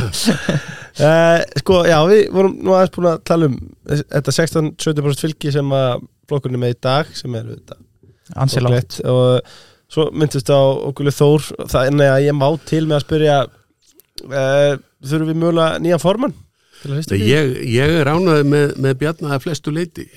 Uh, 0.96 1.42
sko, 1.60 1.80
já, 1.84 1.98
við 2.08 2.22
vorum 2.32 2.54
nú 2.64 2.72
aðeins 2.72 2.94
búin 2.94 3.08
að 3.10 3.18
tala 3.28 3.50
um 3.50 3.58
þetta 3.90 4.34
16-17% 4.38 5.26
fylgi 5.26 5.52
sem 5.58 5.74
að 5.76 6.06
flokkurinn 6.30 6.56
er 6.56 6.62
með 6.64 6.72
í 6.72 6.78
dag 6.88 7.12
sem 7.16 7.36
er 7.36 7.52
þetta 7.52 7.78
Ansi 8.40 8.60
lágt 8.64 8.98
og 9.08 9.52
svo 9.88 10.08
myndist 10.16 10.50
á 10.52 10.60
okkur 10.60 11.12
Þór 11.12 11.46
er 11.84 12.02
að 12.08 12.24
ég 12.26 12.36
má 12.36 12.48
til 12.68 12.82
með 12.86 12.98
að 12.98 13.04
spyrja 13.04 13.36
uh, 13.44 14.74
þurfum 15.04 15.30
við 15.30 15.40
mögulega 15.44 15.84
nýjan 15.84 16.02
formann 16.02 16.36
til 16.80 16.90
að 16.90 16.98
fyrsta 17.02 17.20
ég, 17.20 17.54
ég 17.68 17.94
er 18.00 18.10
ánaði 18.12 18.48
með, 18.48 18.74
með 18.80 18.98
Bjarna 19.02 19.36
að 19.36 19.44
flestu 19.44 19.72
leiti 19.76 20.08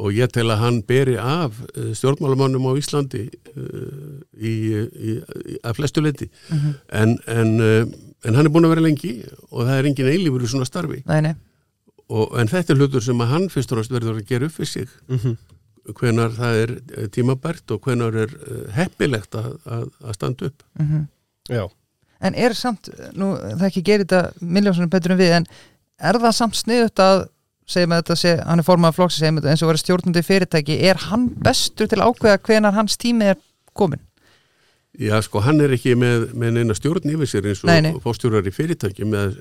og 0.00 0.16
ég 0.16 0.30
tel 0.34 0.48
að 0.50 0.62
hann 0.62 0.80
beri 0.86 1.14
af 1.20 1.60
eh, 1.74 1.92
stjórnmálamannum 1.94 2.66
á 2.66 2.72
Íslandi 2.78 3.28
uh, 3.30 4.18
í, 4.34 4.54
í, 4.74 5.14
í, 5.14 5.56
að 5.62 5.76
flestu 5.78 6.02
leiti 6.02 6.28
en, 6.50 7.14
en, 7.30 7.52
uh, 7.62 7.82
en 8.26 8.38
hann 8.38 8.48
er 8.48 8.52
búin 8.54 8.66
að 8.66 8.74
vera 8.74 8.86
lengi 8.88 9.14
og 9.50 9.62
það 9.62 9.74
er 9.76 9.90
engin 9.90 10.10
eilífur 10.10 10.46
í 10.46 10.50
svona 10.50 10.68
starfi. 10.68 11.02
Nei, 11.10 11.20
nei, 11.28 11.34
og, 12.08 12.34
en 12.40 12.50
þetta 12.50 12.74
er 12.74 12.82
hlutur 12.82 13.06
sem 13.06 13.22
að 13.22 13.32
hann 13.36 13.46
fyrst 13.52 13.74
og 13.74 13.80
næst 13.80 13.94
verður 13.94 14.18
að 14.18 14.28
gera 14.32 14.50
upp 14.50 14.58
við 14.60 14.72
sig. 14.72 14.96
Mhm. 15.10 15.36
hvenar 15.84 16.30
það 16.32 16.58
er 16.62 16.70
tímabært 17.12 17.72
og 17.74 17.84
hvenar 17.84 18.14
er 18.22 18.30
heppilegt 18.72 19.36
að, 19.36 19.50
að, 19.68 19.88
að 20.00 20.14
standa 20.16 20.46
upp. 20.48 20.62
Mm 20.80 21.08
Já, 21.44 21.66
En 22.24 22.34
er 22.38 22.54
samt, 22.56 22.88
nú 23.18 23.34
það 23.36 23.66
ekki 23.68 23.84
gerir 23.84 24.06
þetta 24.06 24.48
miljónsunum 24.56 24.90
betur 24.92 25.12
en 25.12 25.20
við, 25.20 25.32
en 25.40 25.46
er 26.00 26.18
það 26.22 26.36
samt 26.38 26.56
sniðut 26.56 27.02
að 27.04 27.24
segjum 27.66 27.94
að 27.96 28.02
þetta 28.02 28.16
sé, 28.20 28.32
hann 28.44 28.60
er 28.60 28.66
formað 28.66 28.96
flokks 28.98 29.18
segjum 29.20 29.38
þetta 29.40 29.52
eins 29.54 29.62
og 29.64 29.70
verið 29.72 29.82
stjórnandi 29.84 30.22
fyrirtæki 30.26 30.80
er 30.90 31.00
hann 31.08 31.28
bestur 31.44 31.88
til 31.90 32.02
ákveða 32.04 32.40
hvenar 32.44 32.76
hans 32.76 32.98
tími 33.00 33.30
er 33.32 33.38
komin? 33.76 34.02
Já, 34.94 35.16
sko, 35.26 35.40
hann 35.42 35.58
er 35.64 35.72
ekki 35.74 35.96
með, 35.98 36.28
með 36.38 36.52
neina 36.54 36.74
stjórn 36.78 37.08
yfir 37.10 37.26
sér 37.26 37.48
eins 37.50 37.64
og 37.64 37.70
Nei, 37.72 37.80
nei. 37.82 37.94
fórstjórar 38.04 38.46
í 38.46 38.52
fyrirtæki 38.54 39.08
með 39.10 39.32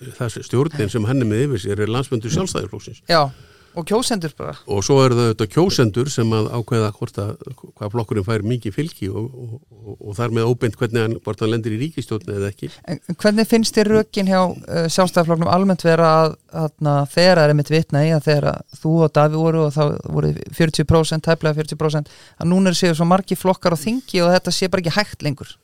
stjórnin 0.48 0.90
sem 0.90 1.06
hann 1.06 1.22
er 1.22 1.30
með 1.30 1.44
yfir 1.48 1.62
sér 1.68 1.84
er 1.86 1.92
landsmöndu 1.94 2.32
sjálfstæðarflóksins 2.34 3.04
Já, 3.12 3.28
og 3.74 3.86
kjósendur 3.90 4.34
bara. 4.38 4.54
Og 4.70 4.84
svo 4.86 5.00
eru 5.04 5.18
það 5.18 5.30
auðvitað 5.30 5.50
kjósendur 5.56 6.12
sem 6.14 6.34
að 6.36 6.50
ákveða 6.54 6.90
hvort 6.98 7.20
að 7.24 7.32
hvað 7.62 7.94
flokkurinn 7.96 8.28
fær 8.28 8.46
mikið 8.48 8.76
fylgi 8.76 9.10
og, 9.10 9.30
og, 9.34 9.56
og, 9.74 9.96
og 9.98 10.18
þar 10.18 10.36
með 10.38 10.50
óbeint 10.52 10.78
hvernig 10.80 11.06
hann, 11.06 11.16
hvort 11.26 11.44
hann 11.44 11.54
lendir 11.54 11.76
í 11.76 11.80
ríkistjórni 11.82 12.38
eða 12.38 12.52
ekki. 12.52 12.70
En 12.86 13.02
hvernig 13.24 13.50
finnst 13.50 13.80
þér 13.80 13.92
rökin 13.96 14.30
hjá 14.30 14.40
uh, 14.44 14.86
sjálfstæðarflokknum 14.94 15.52
almennt 15.52 15.86
vera 15.86 16.12
að, 16.22 16.38
að 16.54 17.02
það 17.16 17.44
er 17.48 17.58
mitt 17.58 17.74
vitna 17.74 18.06
í 18.06 18.14
að 18.14 18.30
þegar 18.30 18.50
að 18.54 18.80
þú 18.84 18.94
og 19.08 19.18
Daví 19.18 19.42
voru 19.42 19.66
og 19.68 19.76
þá 19.76 19.84
voru 20.06 20.34
40% 20.60 21.28
tæplega 21.28 21.60
40% 21.64 22.16
að 22.38 22.50
núna 22.54 22.74
er 22.74 22.80
séu 22.80 22.96
svo 22.98 23.10
margi 23.10 23.40
flokkar 23.40 23.76
á 23.76 23.80
þingi 23.80 24.24
og 24.24 24.34
þetta 24.36 24.54
sé 24.54 24.70
bara 24.70 24.86
ekki 24.86 24.98
hægt 25.00 25.26
lengur? 25.26 25.58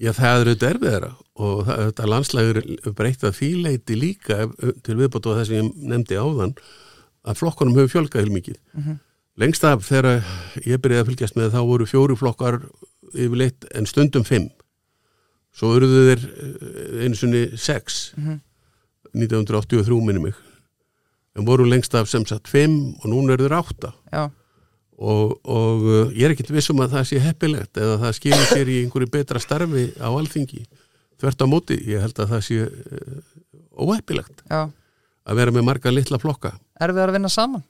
Já, 0.00 0.14
það 0.16 0.30
er 0.30 0.48
auðvitað 0.48 0.70
erfiðara 0.74 1.08
og 1.40 1.58
það, 1.66 1.80
þetta 1.86 2.06
landslægur 2.08 2.60
breytt 2.96 3.24
að 3.28 3.34
fíleiti 3.36 3.96
líka 4.00 4.46
til 4.84 4.96
viðbót 4.96 5.28
og 5.28 5.36
það 5.36 5.48
sem 5.48 5.58
ég 5.58 5.82
nefndi 5.92 6.20
áðan 6.20 6.54
að 7.26 7.40
flokkunum 7.40 7.78
hefur 7.78 7.94
fjölgað 7.96 8.24
heil 8.24 8.34
mikið. 8.34 8.58
Lengst 9.40 9.64
af 9.64 9.84
þegar 9.86 10.24
ég 10.66 10.80
byrjaði 10.82 11.04
að 11.04 11.10
fylgjast 11.10 11.38
með 11.38 11.54
þá 11.54 11.60
voru 11.68 11.88
fjóru 11.88 12.16
flokkar 12.18 12.60
yfirleitt 13.14 13.66
en 13.74 13.88
stundum 13.88 14.26
fimm. 14.26 14.50
Svo 15.56 15.74
eruðu 15.76 16.02
þeir 16.06 16.26
eh, 16.28 17.06
einu 17.06 17.18
sinni 17.18 17.40
sex, 17.58 18.12
1983 19.10 20.02
minni 20.06 20.28
mig. 20.28 20.36
En 21.34 21.46
voru 21.46 21.66
lengst 21.66 21.94
af 21.98 22.10
sem 22.10 22.26
sagt 22.26 22.50
fimm 22.50 22.92
og 23.00 23.08
núna 23.10 23.34
eru 23.34 23.48
þeir 23.48 23.56
átta. 23.58 23.94
Já, 24.12 24.28
og, 25.00 25.38
og 25.48 25.84
uh, 25.88 26.12
ég 26.12 26.26
er 26.26 26.34
ekkert 26.34 26.52
vissum 26.52 26.80
að 26.84 26.98
það 26.98 27.06
sé 27.08 27.20
heppilegt 27.24 27.78
eða 27.80 27.96
það 28.02 28.16
skilur 28.18 28.48
sér 28.50 28.68
í 28.68 28.80
einhverju 28.82 29.08
betra 29.14 29.40
starfi 29.40 29.86
á 29.96 30.08
alþingi. 30.12 30.66
Þvert 31.20 31.44
á 31.44 31.46
móti, 31.48 31.78
ég 31.88 32.04
held 32.04 32.20
að 32.20 32.34
það 32.34 32.42
sé 32.44 32.58
uh, 32.66 33.22
óheppilegt 33.80 34.44
já, 34.44 34.66
að 34.68 35.40
vera 35.40 35.54
með 35.56 35.66
marga 35.70 35.92
litla 35.94 36.20
flokka 36.20 36.52
er 36.86 36.92
við 36.96 37.02
að 37.04 37.12
vinna 37.18 37.30
saman? 37.32 37.62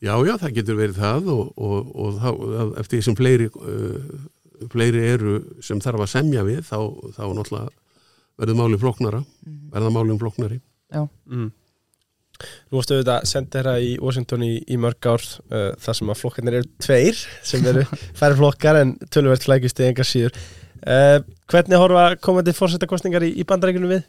já, 0.00 0.12
já, 0.26 0.34
það 0.38 0.56
getur 0.60 0.76
verið 0.78 0.98
það 1.02 1.30
og, 1.34 1.44
og, 1.58 1.92
og 2.04 2.18
þá, 2.22 2.28
að- 2.62 2.74
eftir 2.82 2.98
því 2.98 3.04
sem 3.08 3.16
fleiri 3.18 3.48
uh, 3.50 4.26
fleiri 4.72 5.04
eru 5.12 5.36
sem 5.62 5.80
þarf 5.82 6.04
að 6.06 6.12
semja 6.16 6.42
við 6.46 6.60
þá, 6.66 6.76
þá 7.16 7.22
náttúrulega 7.34 7.70
verður 8.38 8.58
máli 8.60 8.78
floknara 8.82 9.20
verða 9.74 9.90
máli 9.94 10.18
floknari 10.20 10.60
Já, 10.94 11.02
mm. 11.28 11.48
Nú 12.70 12.78
varstu 12.78 12.94
auðvitað 12.94 13.24
sendera 13.26 13.72
í 13.82 13.96
Washington 13.98 14.44
í, 14.46 14.52
í 14.70 14.76
mörg 14.78 15.08
ár 15.10 15.24
uh, 15.50 15.72
þar 15.82 15.96
sem 15.98 16.12
að 16.14 16.20
flokkarnir 16.20 16.56
eru 16.60 16.68
tveir 16.80 17.18
sem 17.50 17.66
eru 17.66 17.82
færri 18.20 18.38
flokkar 18.38 18.78
en 18.84 18.92
tölvöld 19.10 19.42
flækjust 19.42 19.82
í 19.82 19.88
engar 19.88 20.06
síður 20.06 20.38
uh, 20.86 21.18
Hvernig 21.50 21.82
horfa 21.82 22.04
komandi 22.22 22.54
fórsetakostningar 22.54 23.26
í, 23.26 23.32
í 23.42 23.46
bandarækjunum 23.48 23.90
við? 23.96 24.06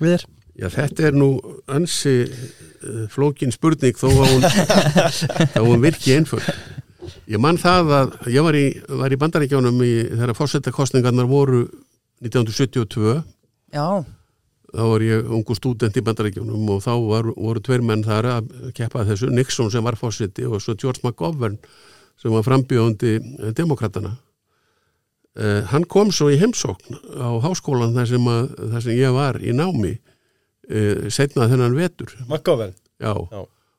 Við 0.00 0.14
þér? 0.14 0.24
Já, 0.58 0.66
þetta 0.74 1.06
er 1.06 1.18
nú 1.18 1.30
ansi 1.70 2.16
uh, 2.26 3.04
flókin 3.12 3.54
spurning 3.54 3.94
þó 3.98 4.08
að 4.10 4.32
hún, 4.32 4.46
hún 5.68 5.84
virki 5.84 6.16
einföld. 6.18 6.48
Ég 7.30 7.40
mann 7.40 7.60
það 7.60 7.92
að 7.94 8.14
ég 8.34 8.44
var 8.44 8.56
í, 8.58 8.66
var 9.00 9.14
í 9.14 9.18
bandaríkjónum 9.20 9.78
í, 9.86 9.92
þegar 10.10 10.34
fórsetakostningarnar 10.36 11.28
voru 11.30 11.62
1972 12.24 13.20
já, 13.72 13.86
þá 14.74 14.82
var 14.90 15.04
ég 15.06 15.28
ungu 15.32 15.56
stúdent 15.56 15.96
í 15.96 16.04
bandaríkjónum 16.04 16.72
og 16.74 16.82
þá 16.84 16.92
var, 17.06 17.30
voru 17.36 17.62
tveir 17.64 17.84
menn 17.84 18.04
þar 18.04 18.30
að 18.34 18.50
keppa 18.76 19.06
þessu, 19.08 19.30
Nixon 19.32 19.70
sem 19.72 19.84
var 19.84 19.98
fórseti 20.00 20.46
og 20.48 20.62
svo 20.62 20.74
George 20.74 21.04
McGovern 21.04 21.58
sem 22.18 22.34
var 22.34 22.44
frambjóðandi 22.46 23.14
eh, 23.18 23.52
demokratana 23.56 24.16
uh, 25.38 25.62
hann 25.70 25.86
kom 25.88 26.10
svo 26.12 26.32
í 26.34 26.40
heimsókn 26.40 26.98
á 27.22 27.30
háskólan 27.44 27.94
þar 27.96 28.10
sem, 28.10 28.30
að, 28.34 28.52
þar 28.74 28.86
sem 28.88 28.98
ég 28.98 29.14
var 29.16 29.38
í 29.40 29.54
námi 29.54 29.94
uh, 30.70 31.08
setna 31.12 31.48
þennan 31.50 31.76
vetur. 31.78 32.14
Já. 32.98 33.14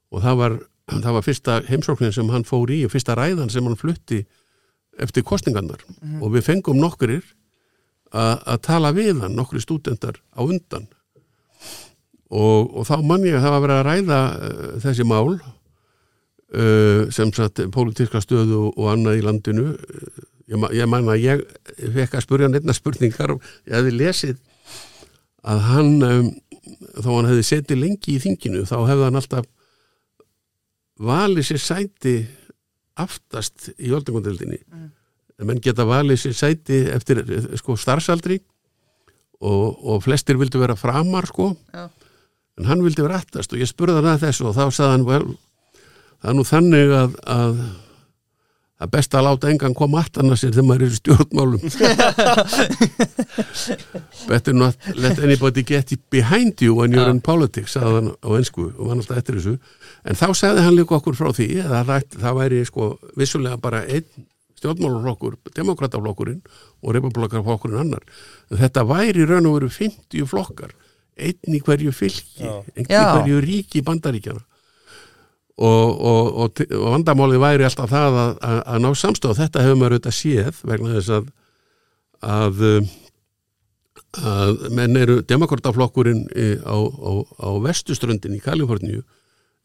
og 0.09 0.21
það 0.23 0.37
var, 0.39 0.53
það 0.89 1.15
var 1.17 1.25
fyrsta 1.25 1.57
heimsóknin 1.67 2.13
sem 2.15 2.29
hann 2.33 2.47
fór 2.47 2.71
í 2.71 2.83
og 2.87 2.93
fyrsta 2.93 3.17
ræðan 3.19 3.51
sem 3.51 3.65
hann 3.67 3.79
flutti 3.79 4.23
eftir 4.99 5.23
kostningarnar 5.27 5.83
og 6.19 6.33
við 6.33 6.45
fengum 6.47 6.79
nokkurir 6.79 7.23
að 8.15 8.41
að 8.49 8.61
tala 8.65 8.91
við 8.95 9.21
hann, 9.21 9.35
nokkri 9.37 9.61
stúdendar 9.61 10.17
á 10.33 10.41
undan. 10.41 10.87
Og, 12.29 12.69
og 12.77 12.85
þá 12.85 12.95
mann 13.05 13.25
ég 13.25 13.37
að 13.37 13.45
það 13.45 13.53
var 13.53 13.63
verið 13.63 13.77
að 13.77 13.87
ræða 13.87 14.19
uh, 14.33 14.73
þessi 14.83 15.05
mál 15.09 15.29
uh, 15.37 17.03
sem 17.13 17.31
satt 17.33 17.61
pólitíska 17.73 18.21
stöðu 18.21 18.67
og, 18.69 18.85
annað 18.91 19.21
í 19.21 19.25
landinu. 19.25 19.71
Ég, 20.49 20.67
ég 20.77 20.89
man 20.89 21.09
að 21.09 21.23
ég 21.25 21.43
fekk 21.77 22.17
að 22.17 22.25
spurja 22.25 22.49
nefna 22.49 22.75
spurningar 22.77 23.35
og 23.35 23.49
ég 23.65 23.77
hefði 23.77 23.95
lesið 23.97 24.37
að 25.49 25.65
hann 25.69 25.91
um, 26.05 26.29
þó 26.99 27.09
hann 27.15 27.29
hefði 27.29 27.47
setið 27.47 27.81
lengi 27.83 28.15
í 28.15 28.21
þinginu 28.23 28.65
þá 28.69 28.77
hefði 28.89 29.07
hann 29.07 29.19
alltaf 29.19 29.49
valið 30.99 31.49
sér 31.49 31.63
sæti 31.63 32.15
aftast 32.99 33.69
í 33.77 33.91
öldungundeldinni 33.95 34.59
mm. 34.59 34.87
menn 35.47 35.61
geta 35.63 35.87
valið 35.87 36.23
sér 36.25 36.37
sæti 36.37 36.81
eftir 36.91 37.23
sko 37.59 37.77
starfsaldri 37.79 38.39
og, 39.39 39.79
og 39.79 40.03
flestir 40.03 40.39
vildu 40.39 40.59
vera 40.61 40.75
framar 40.79 41.29
sko 41.29 41.53
Já. 41.71 41.87
en 42.59 42.67
hann 42.71 42.83
vildi 42.83 43.05
vera 43.05 43.21
aftast 43.21 43.53
og 43.53 43.61
ég 43.61 43.69
spurði 43.71 44.01
hann 44.01 44.11
að 44.13 44.25
þessu 44.27 44.49
og 44.49 44.57
þá 44.57 44.65
sagði 44.67 44.95
hann 44.97 45.07
vel, 45.07 45.21
það 46.19 46.33
er 46.33 46.39
nú 46.39 46.47
þannig 46.49 46.97
að, 46.99 47.15
að 47.37 47.61
að 48.79 48.91
best 48.93 49.15
að 49.15 49.25
láta 49.27 49.49
engan 49.51 49.75
koma 49.75 49.99
aftan 49.99 50.31
að 50.31 50.39
sér 50.39 50.53
þegar 50.55 50.67
maður 50.69 50.85
er 50.85 50.93
í 50.93 50.99
stjórnmálum. 50.99 51.61
Better 54.29 54.55
not 54.55 54.89
let 54.95 55.19
anybody 55.19 55.63
get 55.67 55.91
behind 56.09 56.61
you 56.63 56.77
when 56.77 56.95
you're 56.95 57.11
in 57.11 57.19
politics 57.21 57.75
sagði 57.75 57.93
hann 57.97 58.09
á 58.15 58.29
ensku 58.39 58.69
og 58.69 58.83
var 58.87 58.95
alltaf 58.95 59.19
eftir 59.19 59.39
þessu. 59.39 59.55
En 60.07 60.19
þá 60.19 60.27
sagði 60.31 60.65
hann 60.65 60.77
líka 60.77 60.95
okkur 60.99 61.17
frá 61.19 61.31
því 61.35 61.49
að 61.65 61.91
það, 61.91 62.09
það 62.23 62.39
væri 62.39 62.65
sko 62.69 62.89
vissulega 63.19 63.59
bara 63.59 63.83
einn 63.83 64.27
stjórnmálaflokkur, 64.59 65.37
demokrataflokkurinn 65.55 66.41
og 66.83 66.95
republikaflokkurinn 66.95 67.83
annar. 67.83 68.03
En 68.51 68.59
þetta 68.63 68.87
væri 68.87 69.23
í 69.23 69.27
raun 69.27 69.47
og 69.51 69.59
veru 69.59 69.71
50 69.75 70.27
flokkar 70.29 70.71
einn 71.19 71.55
í 71.55 71.59
hverju 71.63 71.91
fylki 71.95 72.47
einn 72.47 72.85
í 72.85 72.87
hverju 72.87 73.41
ríki 73.43 73.83
bandaríkjana 73.83 74.39
og, 75.59 75.89
og, 76.11 76.27
og, 76.45 76.61
og 76.79 76.85
vandamálið 76.95 77.41
væri 77.43 77.65
alltaf 77.67 77.91
það 77.91 78.17
að, 78.23 78.31
að, 78.49 78.59
að 78.73 78.81
ná 78.85 78.89
samstöð 78.95 79.33
og 79.33 79.39
þetta 79.41 79.63
hefur 79.65 79.79
maður 79.81 79.95
auðvitað 79.97 80.17
séð 80.19 80.61
vegna 80.71 80.93
þess 80.97 81.13
að 81.17 81.29
að, 82.29 82.61
um, 82.69 82.87
að 84.23 84.63
menn 84.75 84.97
eru 84.99 85.17
demokrataflokkurinn 85.27 86.23
í- 86.33 86.59
á, 86.63 86.75
á, 86.79 87.11
á 87.43 87.49
vestuströndin 87.63 88.35
í 88.37 88.41
Kaliforníu 88.43 89.03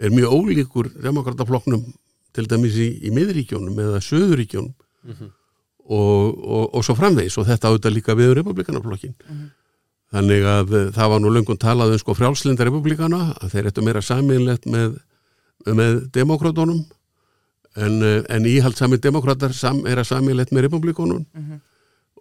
er 0.02 0.10
mjög 0.14 0.34
ólíkur 0.34 0.90
demokrataflokknum 1.02 1.84
til 2.34 2.46
dæmis 2.50 2.74
í, 2.82 2.88
í 3.06 3.12
miðríkjónum 3.14 3.78
eða 3.78 4.00
söðuríkjónum 4.02 4.74
og, 5.84 6.38
og, 6.44 6.64
og 6.74 6.82
svo 6.86 6.94
framvegis. 6.98 7.36
Og 7.38 7.46
þetta 7.46 7.70
auðvitað 7.70 7.94
líka 7.94 8.14
við 8.18 8.32
republikanaflokkin 8.40 9.14
þannig 10.14 10.44
að 10.46 10.74
eh, 10.78 10.88
það 10.94 11.10
var 11.14 11.22
nú 11.22 11.30
löngun 11.34 11.58
talað 11.58 11.94
um 11.94 11.98
sko 12.02 12.14
frjálslinda 12.14 12.66
republikana 12.66 13.34
að 13.42 13.54
þeir 13.54 13.68
ættu 13.70 13.82
meira 13.86 14.02
saminlegt 14.02 14.66
með, 14.70 14.98
með 15.66 16.00
demokratunum 16.14 16.82
en, 17.76 18.02
eh, 18.02 18.22
en 18.28 18.48
íhaldsamir 18.48 19.00
demokrater 19.02 19.54
sam, 19.56 19.82
er 19.86 20.00
að 20.00 20.10
saminlegt 20.10 20.52
með 20.52 20.68
republikunum 20.68 21.24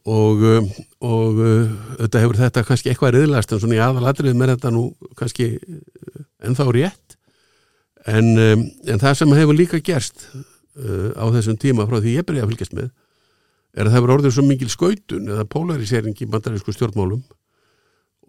og, 0.03 0.41
um, 0.43 0.65
og 0.99 1.37
uh, 1.39 1.67
þetta 2.01 2.23
hefur 2.23 2.39
þetta 2.41 2.63
kannski 2.67 2.89
eitthvað 2.91 3.13
riðlast 3.15 3.53
en 3.53 3.61
svona 3.61 3.77
í 3.77 3.83
aðalatrið 3.83 4.35
með 4.35 4.55
þetta 4.55 4.71
nú 4.75 4.81
kannski 5.15 5.53
ennþá 6.43 6.65
rétt. 6.75 7.15
En, 8.11 8.33
en 8.35 8.99
það 8.99 9.13
sem 9.15 9.31
hefur 9.31 9.55
líka 9.55 9.79
gerst 9.79 10.25
á 11.15 11.23
þessum 11.31 11.55
tíma 11.55 11.85
frá 11.87 12.01
því 12.01 12.17
ég 12.17 12.27
byrja 12.27 12.43
að 12.43 12.51
fylgjast 12.51 12.75
með 12.75 12.89
er 13.73 13.87
að 13.87 13.93
það 13.93 13.97
hefur 13.97 14.13
orðið 14.17 14.35
svo 14.35 14.45
mikil 14.47 14.69
skautun 14.71 15.31
eða 15.31 15.47
polarisering 15.49 16.19
í 16.19 16.27
bandarísku 16.29 16.73
stjórnmálum 16.75 17.23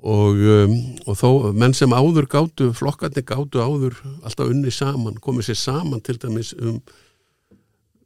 og, 0.05 0.41
um, 0.57 0.75
og 1.09 1.17
þó 1.17 1.29
menn 1.57 1.77
sem 1.77 1.93
áður 1.97 2.29
gátu, 2.31 2.71
flokkarnir 2.77 3.25
gátu 3.25 3.63
áður 3.63 3.97
alltaf 4.23 4.51
unni 4.51 4.73
saman, 4.75 5.21
komið 5.23 5.51
sér 5.51 5.61
saman 5.63 6.05
til 6.05 6.19
dæmis 6.21 6.53
um 6.59 6.83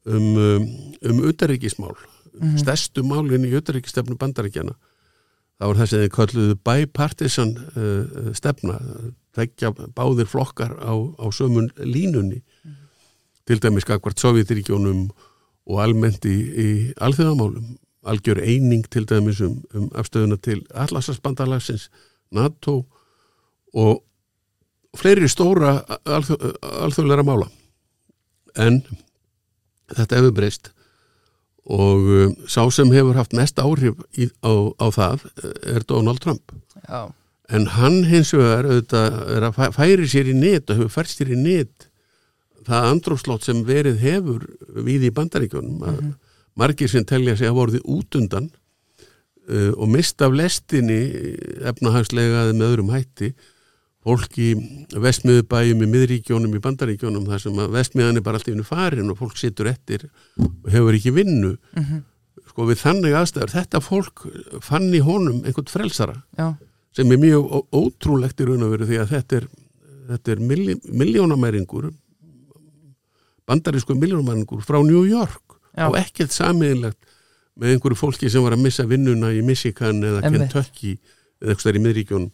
um, 0.07 0.29
um, 0.37 0.69
um 1.11 1.25
utaríkismál 1.29 1.97
stærstu 2.61 3.03
málin 3.03 3.45
í 3.45 3.57
utaríkistefnu 3.59 4.17
bandaríkjana 4.21 4.77
það 5.59 5.71
var 5.71 5.81
það 5.81 5.91
sem 5.91 6.03
þið 6.03 6.13
kölluðu 6.15 6.59
bipartisan 6.69 7.55
uh, 7.59 8.29
stefna. 8.37 8.79
Þekkja 9.39 9.73
báðir 9.95 10.31
flokkar 10.31 10.77
á, 10.79 10.95
á 10.95 11.27
sömun 11.35 11.71
línunni. 11.83 12.43
Til 13.49 13.59
dæmis 13.63 13.87
skakvart 13.87 14.21
Sovjetiríkjónum 14.21 15.09
og 15.69 15.83
almennt 15.83 16.27
í, 16.29 16.37
í 16.37 16.69
alþjóðamálum 17.03 17.77
algjör 18.07 18.41
eining 18.43 18.85
til 18.91 19.07
dæmis 19.09 19.41
um, 19.45 19.59
um 19.75 19.89
afstöðuna 19.99 20.39
til 20.43 20.63
Atlasasbandalagsins 20.75 21.89
NATO 22.35 22.85
og 23.75 24.03
fleiri 24.97 25.29
stóra 25.29 25.79
alþjó, 26.07 26.37
alþjóðlega 26.85 27.25
mála. 27.27 27.49
En 28.59 28.81
þetta 29.95 30.21
hefur 30.21 30.35
breyst 30.37 30.73
og 31.69 32.07
uh, 32.09 32.31
sá 32.49 32.63
sem 32.73 32.89
hefur 32.95 33.19
haft 33.19 33.35
mest 33.37 33.59
áhrif 33.61 33.99
í, 34.17 34.31
á, 34.41 34.53
á 34.81 34.87
það 34.95 35.27
er 35.69 35.85
Donald 35.89 36.23
Trump. 36.25 36.55
Já, 36.89 37.11
en 37.53 37.67
hann 37.77 38.03
hins 38.09 38.33
vegar 38.37 38.69
auðvitað 38.69 39.19
er 39.37 39.47
að 39.49 39.59
fæ- 39.59 39.75
færi 39.77 40.09
sér 40.09 40.31
í 40.33 40.37
nýtt 40.37 40.71
og 40.73 40.81
hefur 40.81 40.95
fært 41.01 41.13
sér 41.13 41.35
í 41.35 41.39
nýtt 41.41 41.89
það 42.69 42.89
andrófslót 42.93 43.47
sem 43.47 43.61
verið 43.65 44.01
hefur 44.03 44.45
við 44.85 45.07
í 45.09 45.13
bandaríkjónum 45.17 45.85
að 45.89 46.01
margir 46.59 46.91
sem 46.91 47.07
telja 47.07 47.37
sig 47.39 47.51
að 47.51 47.61
voruði 47.61 47.85
út 47.85 48.19
undan 48.19 48.49
uh, 48.51 49.73
og 49.77 49.87
mista 49.93 50.29
af 50.29 50.37
lestinni 50.37 50.99
efnahagslega 51.71 52.45
eða 52.47 52.59
með 52.59 52.73
öðrum 52.73 52.93
hætti 52.97 53.33
fólk 54.09 54.39
í 54.41 54.53
vestmiðubæjum 54.95 55.83
í 55.85 55.89
miðríkjónum 55.93 56.55
í 56.55 56.63
bandaríkjónum 56.65 57.27
þar 57.29 57.43
sem 57.43 57.59
að 57.61 57.75
vestmiðan 57.77 58.21
er 58.21 58.25
bara 58.25 58.41
allt 58.41 58.49
í 58.49 58.55
hennu 58.55 58.67
farin 58.67 59.11
og 59.13 59.19
fólk 59.21 59.37
situr 59.41 59.69
eftir 59.71 60.07
og 60.39 60.71
hefur 60.73 60.97
ekki 60.97 61.13
vinnu. 61.17 61.57
Sko 62.49 62.69
við 62.71 62.81
þannig 62.81 63.17
aðstæður 63.19 63.55
þetta 63.57 63.83
fólk 63.85 64.25
fann 64.65 64.89
í 64.95 65.03
honum 65.05 65.43
einhvern 65.43 65.69
frelsara 65.71 66.17
já, 66.39 66.55
sem 66.97 67.13
er 67.13 67.21
mjög 67.21 67.51
ótrúlegt 67.75 68.41
í 68.41 68.49
raun 68.49 68.65
og 68.67 68.73
veru 68.77 68.89
því 68.89 69.03
að 69.03 69.13
þetta 69.17 69.41
er, 69.41 69.49
þetta 70.13 70.35
er 70.35 70.45
milli, 70.53 70.79
miljónamæringur 70.89 71.91
bandarísku 73.49 73.97
miljónamæringur 73.99 74.65
frá 74.65 74.81
New 74.81 75.05
York 75.09 75.48
Já. 75.79 75.87
og 75.89 75.99
ekkert 76.01 76.35
samiðinlegt 76.35 76.99
með 77.59 77.75
einhverju 77.75 77.99
fólki 77.99 78.31
sem 78.31 78.45
var 78.45 78.55
að 78.55 78.65
missa 78.67 78.87
vinnuna 78.87 79.33
í 79.35 79.43
Michigan 79.47 80.03
eða 80.03 80.23
Einmitt. 80.27 80.53
Kentucky 80.53 80.97
eða 80.97 81.53
eitthvað 81.53 81.65
stær 81.65 81.79
í 81.79 81.85
miðríkjónum 81.85 82.31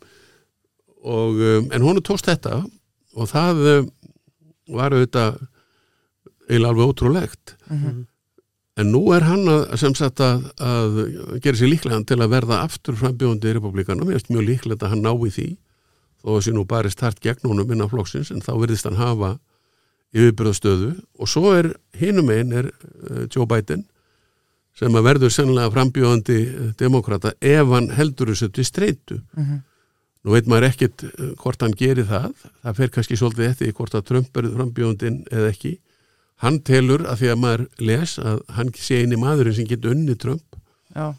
og, 1.04 1.40
um, 1.40 1.68
en 1.72 1.84
honu 1.84 2.02
tókst 2.04 2.28
þetta 2.28 2.62
og 3.14 3.30
það 3.30 3.62
um, 3.74 3.90
var 4.74 4.96
auðvitað 4.96 5.38
eiginlega 6.48 6.72
alveg 6.72 6.90
ótrúlegt 6.92 7.54
en 8.80 8.90
nú 8.90 9.02
er 9.14 9.24
hann 9.24 9.48
að, 9.48 9.76
sem 9.80 9.94
sagt 9.96 10.20
að, 10.24 10.48
að 10.58 10.96
gera 11.44 11.56
sér 11.60 11.70
líklega 11.70 12.00
til 12.08 12.18
að 12.20 12.32
verða 12.34 12.62
aftur 12.64 12.96
frambjóðandi 12.98 13.52
í 13.52 13.56
republikanum, 13.58 14.10
ég 14.10 14.18
veist 14.18 14.32
mjög 14.32 14.48
líklegt 14.48 14.82
að 14.82 14.94
hann 14.94 15.04
nái 15.04 15.30
því 15.30 15.48
þó 16.24 16.30
að 16.34 16.44
sé 16.46 16.54
nú 16.56 16.64
barist 16.68 17.04
hart 17.04 17.20
gegn 17.20 17.48
honum 17.48 17.70
innan 17.72 17.90
flokksins 17.92 18.32
en 18.32 18.44
þá 18.44 18.52
verðist 18.56 18.88
hann 18.88 19.00
hafa 19.00 19.36
yfirbyrðastöðu 20.14 20.92
og 21.18 21.30
svo 21.30 21.52
er 21.58 21.72
hinum 21.98 22.30
einn 22.34 22.54
er 22.54 22.70
uh, 22.70 23.24
Joe 23.32 23.46
Biden 23.50 23.84
sem 24.74 24.94
að 24.98 25.06
verður 25.06 25.30
sennilega 25.30 25.70
frambjóðandi 25.70 26.36
eh, 26.50 26.70
demokrata 26.80 27.30
ef 27.38 27.68
hann 27.70 27.92
heldur 27.94 28.32
þessu 28.32 28.48
til 28.56 28.64
streitu. 28.66 29.20
Nú 30.24 30.32
veit 30.34 30.48
maður 30.50 30.66
ekkit 30.72 31.04
uh, 31.06 31.28
hvort 31.38 31.62
hann 31.62 31.76
gerir 31.78 32.08
það. 32.08 32.32
Það 32.64 32.80
fer 32.80 32.90
kannski 32.96 33.18
svolítið 33.20 33.50
eftir 33.52 33.74
hvort 33.76 33.94
að 33.94 34.06
Trump 34.08 34.40
er 34.40 34.48
frambjóðandinn 34.56 35.20
eða 35.30 35.52
ekki. 35.52 35.76
Hann 36.42 36.58
telur 36.66 37.04
að 37.06 37.20
því 37.22 37.30
að 37.30 37.38
maður 37.44 37.62
les 37.86 38.16
að 38.18 38.40
hann 38.56 38.72
sé 38.74 38.98
eini 39.04 39.20
maðurinn 39.20 39.54
sem 39.60 39.68
getur 39.70 39.94
unni 39.94 40.16
Trump 40.18 40.58
já. 40.90 41.12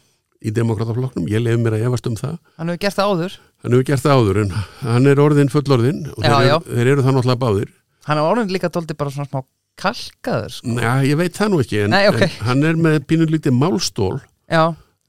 í 0.44 0.52
demokrataflokknum, 0.52 1.24
ég 1.32 1.40
lef 1.40 1.56
mér 1.62 1.78
að 1.78 1.86
efast 1.88 2.10
um 2.12 2.18
það. 2.20 2.36
Hann 2.60 2.74
hefur 2.74 2.82
gert 2.84 2.98
það 2.98 3.14
áður. 3.14 3.38
Hann 3.64 3.72
hefur 3.78 3.88
gert 3.88 4.04
það 4.04 4.20
áður 4.20 4.42
en 4.44 4.52
hann 4.84 5.08
er 5.14 5.24
orðin 5.24 5.52
fullorðin 5.54 6.04
og 6.12 6.20
Já, 6.20 6.28
þeir, 6.28 6.46
já. 6.50 6.56
eru, 6.60 6.76
þeir 6.76 6.92
eru 6.92 7.06
það 7.08 7.16
náttúrulega 7.16 7.44
báðir 7.46 7.72
Hann 8.06 8.18
er 8.20 8.26
orðin 8.26 8.52
líka 8.54 8.70
dóldi 8.72 8.94
bara 8.98 9.10
svona 9.10 9.26
smá 9.28 9.42
kalkaður 9.76 10.52
sko. 10.56 10.74
Já, 10.80 10.92
ég 11.04 11.18
veit 11.20 11.36
það 11.36 11.50
nú 11.52 11.60
ekki 11.60 11.78
en, 11.84 11.90
Nei, 11.92 12.06
ok. 12.08 12.20
en 12.24 12.36
hann 12.48 12.62
er 12.70 12.78
með 12.80 12.98
pínulítið 13.10 13.52
málstól 13.58 14.20
Já, 14.48 14.62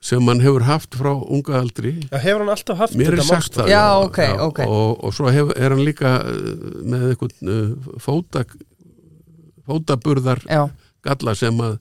sem 0.03 0.27
hann 0.27 0.41
hefur 0.43 0.65
haft 0.67 0.97
frá 0.99 1.11
unga 1.15 1.59
aldri 1.61 1.93
Já, 2.09 2.17
hefur 2.25 2.43
hann 2.43 2.51
alltaf 2.55 2.81
haft 2.81 2.97
mér 2.99 3.13
er 3.13 3.19
þetta 3.21 3.27
sagt 3.29 3.37
málstað? 3.37 3.61
það 3.63 3.71
Já, 3.71 3.83
ok, 4.07 4.19
ok. 4.47 4.59
og, 4.65 4.89
og 5.07 5.15
svo 5.15 5.31
hef, 5.31 5.53
er 5.55 5.75
hann 5.75 5.85
líka 5.87 6.11
uh, 6.19 6.41
með 6.83 7.05
eitthvað 7.13 7.53
uh, 7.53 7.93
fóta 8.03 8.43
fótaburðar 9.67 10.41
já, 10.47 10.65
galla 11.05 11.35
sem 11.37 11.57
að 11.63 11.77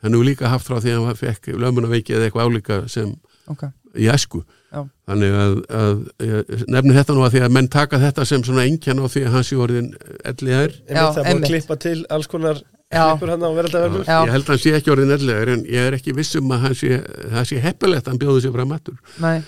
hann 0.00 0.14
hefur 0.16 0.26
líka 0.30 0.50
haft 0.52 0.68
frá 0.68 0.78
því 0.80 0.94
að 0.96 1.06
hann 1.10 1.20
fekk 1.20 1.50
lömunaveiki 1.60 2.16
eða 2.16 2.28
eitthvað 2.30 2.48
álíka 2.50 2.80
sem 2.92 3.12
ok 3.52 3.66
í 4.00 4.06
æsku 4.12 4.44
Já. 4.70 4.84
þannig 5.10 5.38
að, 5.42 5.54
að 5.74 6.02
ég 6.26 6.66
nefni 6.70 6.94
þetta 6.94 7.14
nú 7.16 7.24
að 7.26 7.32
því 7.34 7.40
að 7.46 7.54
menn 7.56 7.70
taka 7.74 7.98
þetta 7.98 8.26
sem 8.30 8.44
svona 8.46 8.66
engjan 8.70 9.00
á 9.02 9.06
því 9.10 9.24
að 9.26 9.32
hans 9.34 9.50
í 9.50 9.58
orðin 9.58 9.88
elliðar 10.30 10.76
það 10.86 11.16
búið 11.16 11.32
að 11.32 11.48
klippa 11.48 11.76
til 11.82 11.96
alls 12.06 12.30
konar 12.30 12.60
klippur 12.90 13.30
hann 13.30 13.46
á 13.46 13.50
veraldaverfur 13.54 14.04
Já. 14.06 14.18
ég 14.26 14.32
held 14.34 14.44
að 14.46 14.52
hann 14.52 14.62
sé 14.64 14.74
ekki 14.74 14.92
orðin 14.94 15.14
elliðar 15.14 15.52
en 15.54 15.64
ég 15.70 15.88
er 15.88 15.96
ekki 15.98 16.14
viss 16.16 16.38
um 16.38 16.54
að 16.54 16.62
hann 16.64 16.76
sé, 16.78 17.00
það 17.30 17.48
sé 17.50 17.58
heppilegt 17.62 18.06
að 18.06 18.12
hann 18.12 18.22
bjóði 18.22 18.44
sér 18.44 18.54
fram 18.56 18.74
aftur. 18.74 18.96
Nei, 19.22 19.42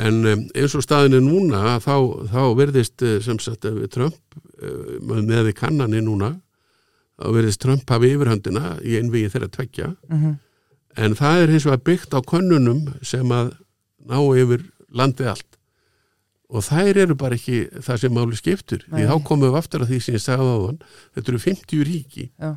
en 0.00 0.20
um, 0.32 0.44
eins 0.54 0.76
og 0.78 0.84
staðin 0.86 1.18
er 1.18 1.24
núna 1.24 1.74
þá, 1.82 1.96
þá 2.30 2.42
verðist 2.56 3.04
eh, 3.04 3.18
sem 3.24 3.40
sagt 3.42 3.66
Trump 3.92 4.38
eh, 4.62 5.00
með 5.02 5.50
við 5.50 5.56
kannanir 5.60 6.04
núna 6.06 6.34
þá 7.20 7.26
verðist 7.36 7.60
Trump 7.60 7.90
hafi 7.92 8.14
yfirhöndina 8.14 8.78
í 8.80 8.96
einvigi 9.00 9.32
þeirra 9.34 9.50
tveggja. 9.56 9.90
Mhm. 10.08 10.38
en 10.96 11.14
það 11.14 11.42
er 11.42 11.52
hins 11.52 11.64
vegar 11.68 11.84
byggt 11.86 12.14
á 12.16 12.20
könnunum 12.26 12.80
sem 13.06 13.28
að 13.30 13.52
ná 14.08 14.18
yfir 14.40 14.64
landið 14.90 15.28
allt. 15.34 15.46
Og 16.50 16.64
þær 16.66 16.98
eru 17.04 17.14
bara 17.14 17.36
ekki 17.38 17.60
það 17.78 18.00
sem 18.02 18.12
máli 18.16 18.36
skiptur 18.38 18.80
því 18.88 19.04
Nei. 19.04 19.06
þá 19.06 19.16
komum 19.28 19.46
við 19.52 19.58
aftur 19.60 19.84
að 19.84 19.92
því 19.92 19.98
sem 20.02 20.16
ég 20.16 20.24
sagði 20.24 20.48
á 20.50 20.58
þann 20.66 20.80
þetta 21.14 21.30
eru 21.30 21.42
50 21.44 21.84
ríki. 21.86 22.24
Já, 22.40 22.50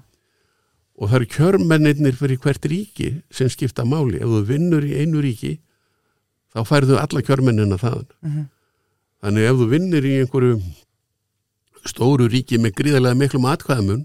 og 0.98 1.10
það 1.10 1.18
eru 1.20 1.28
kjörmennir 1.36 2.18
fyrir 2.18 2.40
hvert 2.42 2.66
ríki 2.70 3.10
sem 3.34 3.50
skipta 3.54 3.86
máli. 3.86 4.18
Ef 4.22 4.30
þú 4.30 4.42
vinnur 4.50 4.86
í 4.86 4.96
einu 5.02 5.22
ríki 5.22 5.60
þá 6.54 6.64
færðu 6.70 6.98
alla 7.02 7.22
kjörmennina 7.26 7.78
þaðan. 7.82 8.10
Mhm. 8.22 8.44
þannig 9.24 9.46
ef 9.50 9.56
þú 9.62 9.66
vinnur 9.72 10.04
í 10.06 10.14
einhverju 10.20 10.56
stóru 11.88 12.26
ríki 12.32 12.58
með 12.60 12.74
gríðarlega 12.80 13.18
miklum 13.20 13.46
atkvæðamun 13.48 14.02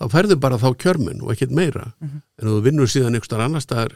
þá 0.00 0.04
færðu 0.10 0.36
bara 0.40 0.58
þá 0.58 0.68
kjörmenn 0.80 1.20
og 1.22 1.32
ekkert 1.34 1.52
meira. 1.54 1.92
En 2.02 2.22
ef 2.40 2.48
þú 2.48 2.62
vinnur 2.64 2.88
síðan 2.90 3.14
einhver 3.18 3.44
annar 3.44 3.60
staðar 3.64 3.92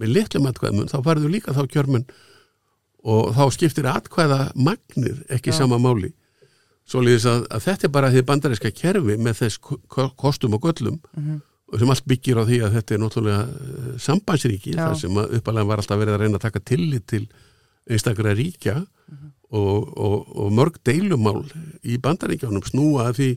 með 0.00 0.14
litlum 0.16 0.48
atkvæðamun 0.50 0.90
þá 0.92 0.98
færðu 1.06 1.30
líka 1.32 1.54
þá 1.56 1.62
kjörmenn 1.74 2.06
og 3.10 3.30
þá 3.36 3.44
skiptir 3.56 3.88
atkvæða 3.88 4.40
magnið 4.56 5.22
ekki 5.36 5.52
Já. 5.54 5.58
sama 5.62 5.78
máli 5.80 6.12
Svoleiðis 6.90 7.26
að, 7.30 7.44
að 7.54 7.60
þetta 7.68 7.86
er 7.86 7.92
bara 7.94 8.08
því 8.10 8.22
bandaríska 8.26 8.70
kerfi 8.74 9.14
með 9.22 9.36
þess 9.44 9.60
ko- 9.62 10.10
kostum 10.18 10.56
og 10.56 10.64
göllum 10.64 10.96
Mhm. 11.16 11.36
og 11.70 11.78
sem 11.78 11.90
allt 11.92 12.06
byggir 12.10 12.40
á 12.40 12.44
því 12.48 12.56
að 12.66 12.72
þetta 12.80 12.94
er 12.96 12.98
náttúrulega 12.98 13.42
uh, 13.46 13.92
sambandsríki 14.02 14.72
Já. 14.74 14.88
þar 14.88 14.96
sem 14.98 15.20
uppalega 15.22 15.66
var 15.70 15.78
alltaf 15.78 16.00
verið 16.00 16.14
að 16.16 16.20
reyna 16.24 16.40
að 16.40 16.46
taka 16.48 16.60
tillit 16.66 17.06
til 17.06 17.28
einstakra 17.90 18.34
ríkja 18.34 18.74
Mhm. 19.10 19.30
og, 19.52 19.98
og, 19.98 20.36
og 20.36 20.52
mörg 20.52 20.76
deilumál 20.86 21.44
í 21.84 21.96
bandaríkjánum 21.98 22.62
snúa 22.66 23.06
að 23.10 23.14
því 23.20 23.30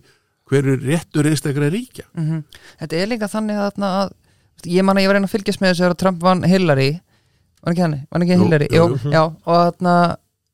hver 0.49 0.67
er 0.73 0.81
réttur 0.89 1.29
einstakra 1.29 1.69
ríkja 1.69 2.05
mhm. 2.17 2.43
Þetta 2.81 2.97
er 3.03 3.07
líka 3.13 3.29
þannig 3.29 3.57
að, 3.69 3.77
að 3.85 4.13
ég 4.69 4.83
man 4.87 4.97
að 4.99 5.05
ég 5.05 5.09
var 5.11 5.15
að 5.15 5.21
reyna 5.21 5.29
að 5.29 5.35
fylgjast 5.37 5.61
með 5.63 5.71
þessu 5.73 5.83
þegar 5.85 5.99
Trump 6.03 6.23
vann 6.23 6.43
Hillary. 6.47 6.89
Var 7.63 7.73
ekki 7.73 7.83
hann, 7.85 7.95
var 8.11 8.25
ekki 8.25 8.35
Jú, 8.35 8.43
Hillary? 8.43 8.67
jú, 8.71 8.85
Jú, 8.91 9.11
já, 9.13 9.21
og 9.23 9.55
þarna 9.63 9.95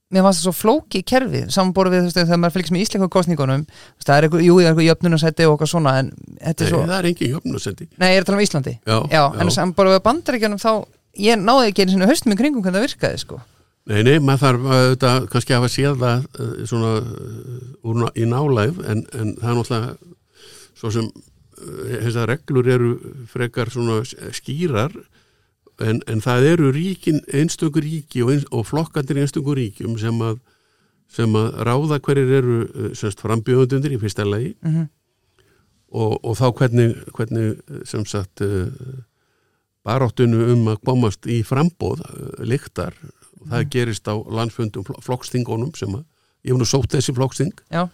mér 0.09 0.23
fannst 0.25 0.41
það 0.41 0.45
svo 0.47 0.53
flóki 0.57 0.99
kerfi 1.05 1.43
samanborið 1.53 1.93
við 1.93 2.05
veist, 2.07 2.17
þegar 2.17 2.39
maður 2.41 2.53
fylgjast 2.55 2.73
með 2.73 2.83
íslensku 2.85 3.09
kostningunum 3.13 3.65
það 4.01 4.13
er 4.15 4.25
eitthvað, 4.25 4.41
jú, 4.41 4.55
það 4.57 4.63
er 4.63 4.69
eitthvað 4.71 4.87
jöfnunarsætti 4.87 5.45
og 5.45 5.51
eitthvað 5.53 5.69
svona 5.69 5.91
en 6.01 6.09
þetta 6.39 6.63
Nei, 6.63 6.65
er 6.65 6.71
svo, 6.73 6.79
það 6.89 6.95
er 6.97 7.07
engin 7.11 7.33
jöfnusendi 7.35 7.85
nei, 7.91 8.07
ég 8.09 8.15
er 8.17 8.23
að 8.23 8.29
tala 8.29 8.39
um 8.39 8.43
Íslandi. 8.45 8.73
Já, 8.89 8.97
já, 9.13 9.21
en 9.43 9.51
samanborið 9.53 9.93
við 9.93 10.01
bandaríkjunum 10.07 10.61
þá 10.63 10.71
ég 11.29 11.41
náði 11.43 11.69
ekki 11.69 11.85
einu 11.85 11.93
sinni 11.93 12.09
haustum 12.09 12.33
í 12.33 12.39
kringum 12.41 12.65
hvernig 12.65 12.79
það 12.81 12.87
virkaði 12.87 13.21
sko. 13.21 13.39
Nei, 13.89 14.01
nei, 14.05 14.15
maður 14.21 14.41
þarf 14.47 14.65
auðvitað 14.73 15.29
kannski 15.33 15.53
að 15.53 15.59
hafa 15.61 15.71
séð 15.73 16.01
það 16.01 16.25
uh, 16.41 16.51
svona 16.69 16.91
uh, 16.97 17.89
úr, 17.89 18.03
í 18.17 18.25
nálægð 18.33 18.81
en, 18.89 19.05
en 19.13 19.31
það 19.37 19.49
er 19.53 19.59
náttúrulega 19.61 19.93
svo 20.81 20.91
sem 20.97 21.05
uh, 21.09 21.23
þessar 21.59 22.29
reglur 22.33 22.67
eru 22.71 22.91
frekar 23.31 23.71
svona 23.73 24.01
skýrar 24.35 24.93
en, 25.79 26.01
en 26.07 26.21
það 26.23 26.47
eru 26.53 26.71
ríkin 26.75 27.19
einstökur 27.33 27.83
ríki 27.85 28.23
og, 28.25 28.33
eins, 28.35 28.47
og 28.51 28.65
flokkandir 28.67 29.19
einstökur 29.21 29.59
ríkjum 29.59 29.97
sem 30.01 30.21
að, 30.25 30.39
sem 31.11 31.35
að 31.39 31.51
ráða 31.67 31.99
hverjir 32.05 32.33
eru 32.41 32.57
uh, 32.67 32.89
semst 32.97 33.21
frambjöðundir 33.23 33.95
í 33.95 34.01
fyrsta 34.01 34.25
lagi. 34.27 34.55
Mhm. 34.65 34.89
og, 35.89 36.19
og 36.23 36.35
þá 36.37 36.47
hvernig, 36.59 36.97
hvernig 37.17 37.55
uh, 37.69 37.79
sem 37.89 38.03
sagt 38.05 38.43
baráttunu 39.87 40.43
um 40.53 40.67
að 40.73 40.81
komast 40.85 41.25
í 41.29 41.39
frambóð 41.47 42.03
lyktar 42.45 42.93
og 43.39 43.47
það 43.53 43.69
gerist 43.73 44.09
á 44.11 44.15
landsfundum 44.19 44.83
fl- 44.85 44.99
flokkstingunum 45.05 45.71
sem 45.79 45.93
að 45.95 46.03
ég 46.43 46.51
hef 46.53 46.59
nú 46.59 46.67
sótt 46.67 46.91
þessi 46.93 47.15
flokksting 47.15 47.53
já, 47.71 47.87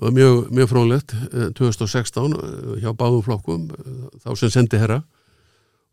og 0.00 0.12
mjög, 0.16 0.50
mjög 0.50 0.68
frólægt 0.70 1.14
2016 1.56 2.32
uh, 2.32 2.76
hjá 2.80 2.92
báðum 2.96 3.24
flokkum 3.24 3.66
uh, 3.70 4.06
þá 4.24 4.30
sem 4.40 4.52
sendi 4.52 4.80
herra. 4.80 5.02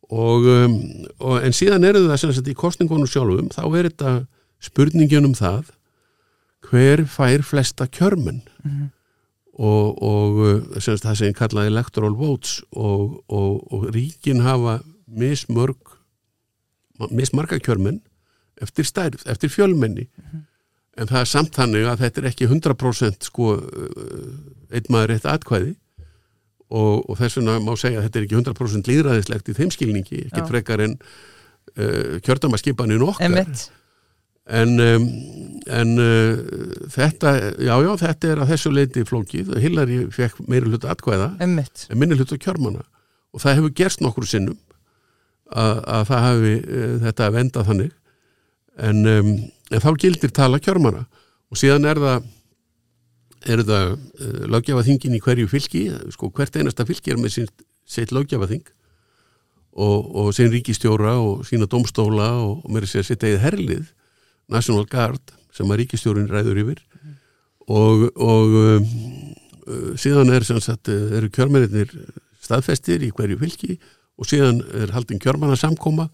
Og, 0.07 0.45
um, 0.47 0.77
og 1.19 1.43
en 1.43 1.55
síðan 1.55 1.83
eru 1.83 2.05
það 2.05 2.21
sem 2.21 2.35
sagt 2.37 2.51
í 2.51 2.55
kostningunum 2.55 3.09
sjálfum 3.11 3.49
þá 3.51 3.63
er 3.65 3.89
þetta 3.89 4.13
spurningin 4.63 5.27
um 5.27 5.35
það 5.35 5.73
hver 6.69 7.03
fær 7.11 7.43
flesta 7.45 7.87
kjörmenn? 7.91 8.41
Og, 9.57 9.97
og 10.05 10.39
uh, 10.39 10.79
semst, 10.79 11.03
það 11.03 11.19
sem 11.19 11.35
kallaði 11.35 11.73
electoral 11.73 12.15
votes 12.15 12.61
og, 12.71 13.19
og, 13.27 13.63
og 13.73 13.89
ríkin 13.95 14.43
hafa 14.45 14.79
mismörg 15.07 15.97
mismarga 17.13 17.59
kjörmenn 17.61 17.99
eftir 18.61 18.87
stærð, 18.87 19.21
eftir 19.29 19.51
fjölmenni 19.53 20.07
en 20.97 21.09
það 21.09 21.19
er 21.21 21.29
samt 21.29 21.57
þannig 21.57 21.87
að 21.87 22.03
þetta 22.05 22.21
er 22.21 22.29
ekki 22.31 22.47
100% 22.49 23.29
sko 23.29 23.55
uh, 23.57 24.31
einn 24.73 24.91
maður 24.93 25.15
eitt 25.17 25.27
atkvæði 25.29 25.73
og, 26.67 27.07
og 27.07 27.15
þess 27.19 27.39
vegna 27.39 27.57
má 27.63 27.73
segja 27.79 28.01
að 28.01 28.07
þetta 28.07 28.19
er 28.19 28.27
ekki 28.27 28.39
100% 28.41 28.91
líðræðislegt 28.91 29.51
í 29.51 29.57
þeim 29.57 29.73
skilningi, 29.73 30.21
ekki 30.27 30.43
Já. 30.43 30.47
frekar 30.49 30.83
en 30.83 30.97
uh, 30.97 32.17
kjördamaskipanin 32.25 33.05
okkar 33.07 33.27
Einmitt. 33.29 33.67
en, 34.47 34.75
um, 34.83 35.07
en 35.79 35.93
uh, 36.03 36.87
þetta, 36.93 37.35
já 37.61 37.73
já, 37.85 37.91
þetta 38.03 38.31
er 38.33 38.43
að 38.43 38.53
þessu 38.55 38.73
leiti 38.73 39.05
flókið, 39.07 39.55
Hillary 39.63 40.03
fekk 40.15 40.41
meiri 40.49 40.73
hluta 40.73 40.91
atkvæða 40.95 41.35
Einmitt. 41.43 41.87
en 41.91 42.01
minni 42.01 42.19
hluta 42.19 42.39
kjörmanna 42.41 42.83
og 43.31 43.43
það 43.43 43.61
hefur 43.61 43.77
gerst 43.77 44.03
nokkur 44.03 44.27
sinnum 44.27 44.57
að, 45.47 45.77
að 45.85 46.09
það 46.09 46.25
hafi 46.27 46.57
uh, 46.57 46.97
þetta 47.05 47.29
að 47.29 47.39
venda 47.39 47.67
þannig 47.69 47.93
en, 48.77 49.05
um, 49.07 49.31
en 49.71 49.83
þá 49.83 49.89
gildir 49.99 50.33
tala 50.33 50.61
kjörmanna 50.63 51.05
og 51.51 51.59
síðan 51.59 51.87
er 51.89 52.01
það 52.01 52.33
er 53.47 53.63
það 53.67 53.91
uh, 53.93 54.41
lögjafaþingin 54.55 55.17
í 55.17 55.23
hverju 55.23 55.51
fylki 55.51 55.83
sko 56.13 56.31
hvert 56.35 56.57
einasta 56.57 56.87
fylki 56.87 57.13
er 57.13 57.21
með 57.21 57.37
sitt 57.87 58.13
lögjafaþing 58.15 58.65
og, 59.77 60.15
og 60.17 60.33
sín 60.35 60.51
ríkistjóra 60.51 61.17
og 61.21 61.45
sína 61.47 61.69
domstóla 61.69 62.31
og, 62.41 62.63
og 62.65 62.73
mér 62.73 62.87
er 62.87 62.91
sér 62.91 63.05
sitt 63.05 63.23
eigið 63.23 63.43
herlið 63.45 63.91
National 64.51 64.87
Guard 64.89 65.33
sem 65.53 65.69
að 65.69 65.83
ríkistjórin 65.83 66.29
ræður 66.31 66.61
yfir. 66.63 66.81
Og, 67.67 68.07
og 68.15 68.55
um, 68.61 68.87
uh, 69.67 69.91
síðan 69.99 70.31
er 70.33 70.45
sagt, 70.47 70.89
uh, 70.89 71.17
eru 71.19 71.29
kjörmennir 71.33 71.91
staðfestir 72.43 73.03
í 73.03 73.11
hverju 73.15 73.39
fylki 73.41 73.75
og 74.17 74.29
síðan 74.29 74.63
er 74.77 74.93
haldin 74.95 75.21
kjörmanna 75.21 75.57
samkoma 75.59 76.07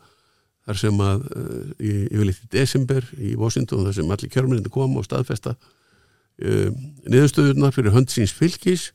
þar 0.67 0.79
sem 0.79 0.99
að 1.03 1.23
uh, 1.35 1.61
í, 1.77 1.93
yfirleitt 2.09 2.43
í 2.43 2.51
desember 2.55 3.07
í 3.19 3.35
Washington 3.39 3.87
þar 3.87 3.97
sem 3.97 4.13
allir 4.15 4.33
kjörmennir 4.33 4.73
koma 4.73 5.01
og 5.01 5.07
staðfesta 5.07 5.55
um, 5.55 6.77
niðurstöðurnar 7.07 7.75
fyrir 7.75 7.95
hönd 7.95 8.13
síns 8.13 8.35
fylkis 8.35 8.91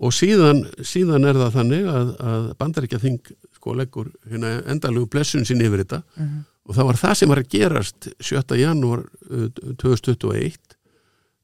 og 0.00 0.14
síðan, 0.16 0.64
síðan 0.84 1.28
er 1.28 1.38
það 1.40 1.56
þannig 1.58 1.88
að, 1.92 2.12
að 2.32 2.46
bandaríkja 2.60 3.02
þing 3.02 3.32
sko 3.60 3.74
leggur 3.76 4.08
hérna 4.30 4.54
endalugu 4.72 5.10
blessun 5.12 5.44
sín 5.44 5.60
yfir 5.60 5.82
þetta. 5.82 5.98
Og 6.64 6.76
það 6.76 6.86
var 6.88 6.98
það 7.00 7.16
sem 7.18 7.32
var 7.32 7.40
að 7.42 7.50
gerast 7.52 8.08
7. 8.24 8.56
janúar 8.60 9.02
uh, 9.28 9.48
2021 9.82 10.76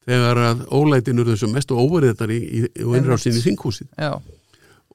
þegar 0.07 0.41
að 0.41 0.65
ólætin 0.71 1.21
eru 1.21 1.35
þessum 1.35 1.53
mestu 1.57 1.77
óverðiðnar 1.77 2.33
í, 2.33 2.41
í, 2.47 2.65
í 2.79 2.87
í 2.87 3.45
þinghúsið. 3.45 3.89
Já, 3.99 4.15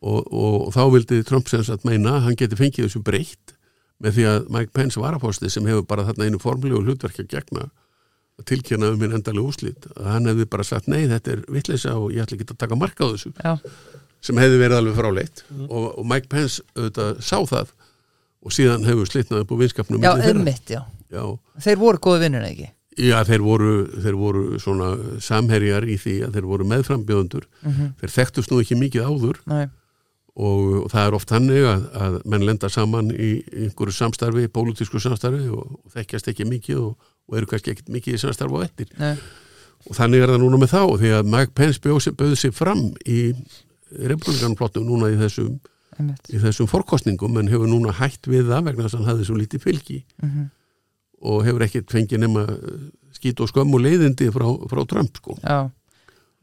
og, 0.01 0.21
og, 0.31 0.69
þá 0.73 0.83
vildi 0.95 1.21
Trump 1.27 1.49
sem 1.51 1.63
sagt 1.65 1.85
meina 1.87 2.17
að 2.17 2.23
hann 2.27 2.37
geti 2.39 2.57
fengið 2.59 2.87
þessu 2.87 3.03
breytt 3.05 3.55
með 4.01 4.17
því 4.17 4.25
að 4.31 4.49
Mike 4.55 4.73
Pence 4.77 4.99
varapósti 5.01 5.49
sem 5.53 5.67
hefur 5.69 5.85
bara 5.87 6.05
þarna 6.09 6.27
einu 6.27 6.41
formlegu 6.41 6.81
hlutverki 6.81 7.25
að 7.25 7.31
gegna 7.35 7.67
að 8.39 8.47
tilkynna 8.49 8.91
um 8.93 9.01
minn 9.01 9.13
endalega 9.17 9.51
úslit 9.51 9.85
að 9.95 10.07
hann 10.09 10.29
hefði 10.31 10.47
bara 10.49 10.65
sagt 10.65 10.89
nei 10.89 11.03
þetta 11.11 11.35
er 11.35 11.43
vitleisa 11.51 11.93
og 11.99 12.13
ég 12.15 12.23
ætla 12.25 12.39
ekki 12.39 12.49
að 12.49 12.61
taka 12.63 12.79
marka 12.79 13.05
á 13.05 13.11
þessu 13.13 13.33
já, 13.37 13.53
sem 14.21 14.41
hefði 14.41 14.59
verið 14.61 14.79
alveg 14.79 14.97
fráleitt. 14.97 15.43
Og, 15.67 15.85
og 15.97 16.03
Mike 16.07 16.29
Pence 16.31 16.65
auðvitað 16.75 17.21
sá 17.25 17.37
það 17.51 17.71
og 18.41 18.53
síðan 18.55 18.85
hefur 18.87 19.09
slitnað 19.09 19.43
upp 19.45 19.53
á 19.53 19.55
vinskapnum 19.61 20.05
já, 20.05 20.13
einmitt, 20.31 20.69
já. 20.73 20.81
Já, 21.11 21.25
Þeir 21.61 21.81
voru 21.81 21.99
góði 22.01 22.23
vinnur, 22.23 22.45
ekki? 22.47 22.69
Já, 23.01 23.17
þeir 23.27 23.43
voru, 23.43 23.71
þeir 24.03 24.15
voru 24.19 24.41
svona 24.59 24.89
samherjar 25.23 25.85
í 25.87 25.97
því 25.99 26.15
að 26.27 26.37
þeir 26.37 26.47
voru 26.49 26.67
meðframbjöðundur. 26.71 27.45
Þeir 28.01 28.13
þekktust 28.15 28.51
nú 28.51 28.59
ekki 28.63 28.77
mikið 28.79 29.07
áður. 29.07 29.39
Nei, 29.51 29.65
og, 30.35 30.87
það 30.91 31.07
er 31.07 31.13
oft 31.17 31.29
hannig 31.35 31.63
að, 31.67 31.81
að 32.01 32.17
menn 32.31 32.45
lenda 32.47 32.69
saman 32.71 33.11
í 33.11 33.31
einhverju 33.65 33.93
samstarfi, 33.97 34.47
pólitísku 34.47 34.99
samstarfi 35.03 35.49
og, 35.51 35.65
og 35.85 35.91
þekkjast 35.97 36.27
ekki 36.31 36.45
mikið 36.47 36.77
og, 36.85 36.95
og 37.27 37.37
eru 37.37 37.49
kannski 37.51 37.73
ekkit 37.75 37.89
mikið 37.91 38.15
í 38.15 38.21
samstarfi 38.21 38.55
á 38.55 38.65
ettir. 38.67 38.87
nei, 38.99 39.15
Og 39.89 39.95
þannig 39.97 40.21
er 40.21 40.29
það 40.29 40.43
núna 40.43 40.57
með 40.61 40.69
þá 40.75 40.81
því 41.01 41.09
að 41.17 41.29
Mike 41.33 41.53
Pence 41.57 41.79
bjóð 41.81 41.99
sig, 42.05 42.13
bauð 42.13 42.35
sig 42.37 42.51
fram 42.53 42.81
í 43.09 43.19
republikanflottum 43.97 44.85
núna 44.87 45.09
í 45.11 45.17
þessum, 45.19 45.55
einmitt 45.99 46.29
í 46.31 46.39
þessum 46.41 46.69
forkostningum 46.69 47.39
en 47.41 47.49
hefur 47.51 47.67
núna 47.69 47.93
hætt 47.97 48.29
við 48.29 48.47
það 48.51 48.67
vegna 48.69 48.85
þess 48.85 48.95
að 48.95 49.01
hann 49.01 49.09
hafði 49.11 49.25
svo 49.29 49.39
lítið 49.39 49.63
fylgi 49.65 49.97
Mhm. 50.21 50.45
og 51.21 51.43
hefur 51.45 51.65
ekkert 51.65 51.91
fengið 51.93 52.21
nema 52.23 52.45
skít 53.17 53.41
og 53.43 53.49
skömm 53.51 53.73
og 53.75 53.81
leiðindi 53.83 54.29
frá, 54.33 54.47
frá 54.69 54.81
Trump 54.89 55.17
sko. 55.17 55.35
Já, 55.43 55.69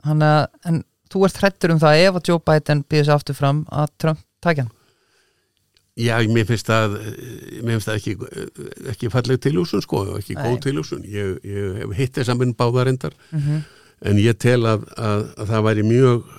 hann 0.05 0.20
að 0.22 0.46
en 0.64 0.83
þú 1.12 1.24
ert 1.28 1.40
hrættur 1.42 1.74
um 1.74 1.80
það 1.82 2.02
ef 2.06 2.18
að 2.18 2.32
Joe 2.32 2.42
Biden 2.50 2.82
býður 2.88 3.08
sér 3.08 3.16
aftur 3.18 3.38
fram 3.38 3.62
að 3.70 3.94
Trump 3.98 4.26
takja 4.44 4.66
hann 4.66 4.74
Já, 5.98 6.14
mér 6.30 6.44
finnst 6.46 6.68
það, 6.68 6.92
mér 7.66 7.72
finnst 7.74 7.88
það 7.88 7.96
ekki, 7.96 8.12
ekki 8.92 9.08
falleg 9.10 9.40
tilhúsun 9.42 9.82
sko, 9.82 10.04
ekki 10.14 10.36
Nei. 10.36 10.44
góð 10.44 10.58
tilhúsun. 10.68 11.00
Ég, 11.10 11.40
ég 11.42 11.80
hef 11.80 11.94
hitt 11.98 12.12
þess 12.20 12.30
að 12.30 12.38
minn 12.38 12.52
báðarindar 12.54 13.16
mm 13.32 13.64
en 14.06 14.18
ég 14.22 14.38
tel 14.40 14.60
að, 14.68 14.86
að, 14.94 15.22
að 15.34 15.52
það 15.52 15.64
væri 15.66 15.84
mjög, 15.86 16.32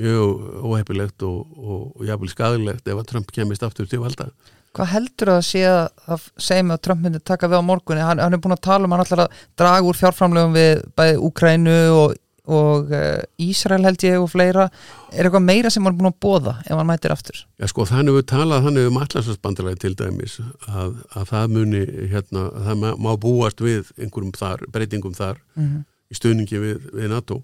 mjög 0.00 0.44
óheppilegt 0.64 1.24
og, 1.26 1.56
og, 1.56 1.80
og 1.96 2.04
jafnvel 2.08 2.32
skadilegt 2.32 2.88
ef 2.88 3.00
að 3.00 3.08
Trump 3.10 3.32
kemist 3.34 3.64
aftur 3.66 3.88
til 3.90 4.02
valda. 4.04 4.30
Hvað 4.76 4.92
heldur 4.92 5.32
að 5.32 5.42
sé 5.48 5.62
að 5.68 6.26
það 6.36 6.62
mig 6.66 6.76
að 6.76 6.82
Trump 6.84 7.04
myndi 7.04 7.20
taka 7.24 7.48
við 7.48 7.64
á 7.64 7.68
morgunni 7.68 8.04
hann, 8.04 8.20
hann 8.20 8.36
er 8.36 8.42
búin 8.44 8.56
að 8.56 8.64
tala 8.66 8.88
um 8.88 8.92
hann 8.92 9.04
ætlar 9.06 9.24
að 9.24 9.44
draga 9.56 9.88
úr 9.88 10.00
fjárframlegum 10.00 10.56
við 10.56 10.72
bæði 10.98 11.20
Úkrænu 11.28 11.76
og, 11.96 12.16
og 12.46 12.92
uh, 12.94 13.24
Ísrael 13.42 13.84
held 13.86 14.06
ég 14.06 14.20
og 14.22 14.30
fleira 14.30 14.68
er 15.12 15.26
eitthvað 15.26 15.46
meira 15.46 15.72
sem 15.72 15.84
hann 15.84 15.94
er 15.94 15.98
búin 15.98 16.12
að 16.12 16.20
bóða 16.22 16.54
ef 16.62 16.74
hann 16.74 16.88
mætir 16.88 17.14
aftur 17.14 17.42
Já 17.58 17.70
sko, 17.72 17.88
þannig 17.90 18.20
við 18.20 18.28
talað 18.30 18.68
þannig 18.68 18.88
um 18.90 19.02
allarsvarsbandalagi 19.02 19.82
til 19.82 19.96
dæmis 19.98 20.38
að, 20.68 20.96
að 21.16 21.28
það 21.32 21.58
muni, 21.58 21.82
hérna, 22.12 22.46
að 22.52 22.70
það 22.70 22.80
má, 22.84 22.88
má 23.08 23.12
búast 23.26 23.62
við 23.64 23.92
einhverjum 23.98 24.34
þar, 24.36 24.66
breytingum 24.72 25.18
þar 25.18 25.42
mm 25.58 25.84
í 26.10 26.16
stuðningi 26.18 26.60
við, 26.62 26.90
við 26.94 27.12
NATO. 27.12 27.40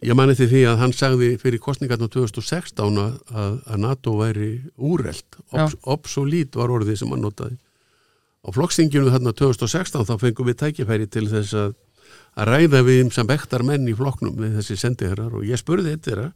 Ég 0.00 0.16
mani 0.16 0.34
til 0.36 0.48
því 0.48 0.62
að 0.70 0.78
hann 0.80 0.94
sagði 0.96 1.34
fyrir 1.40 1.60
kostningarna 1.60 2.08
2016 2.08 3.00
að, 3.02 3.18
að, 3.34 3.74
NATO 3.82 4.14
væri 4.16 4.52
úrelt, 4.76 5.36
obs, 5.52 5.76
obsolít 5.84 6.56
var 6.56 6.72
orðið 6.72 7.02
sem 7.02 7.12
hann 7.12 7.24
notaði. 7.26 7.58
Á 8.40 8.48
flokkstinginu 8.56 9.12
þarna 9.12 9.34
2016 9.36 10.08
þá 10.08 10.14
fengum 10.22 10.48
við 10.48 10.62
tækifæri 10.62 11.10
til 11.12 11.26
þess 11.28 11.52
að, 11.52 11.74
að 12.38 12.48
ræða 12.52 12.82
við 12.86 13.02
um 13.04 13.10
sem 13.14 13.26
bektar 13.26 13.62
menn 13.66 13.88
í 13.90 13.94
flokknum 13.96 14.36
við 14.38 14.58
þessi 14.60 14.76
sendiherrar 14.78 15.34
og 15.40 15.44
ég 15.48 15.58
spurði 15.60 15.94
eitt 15.96 16.06
þeirra, 16.06 16.30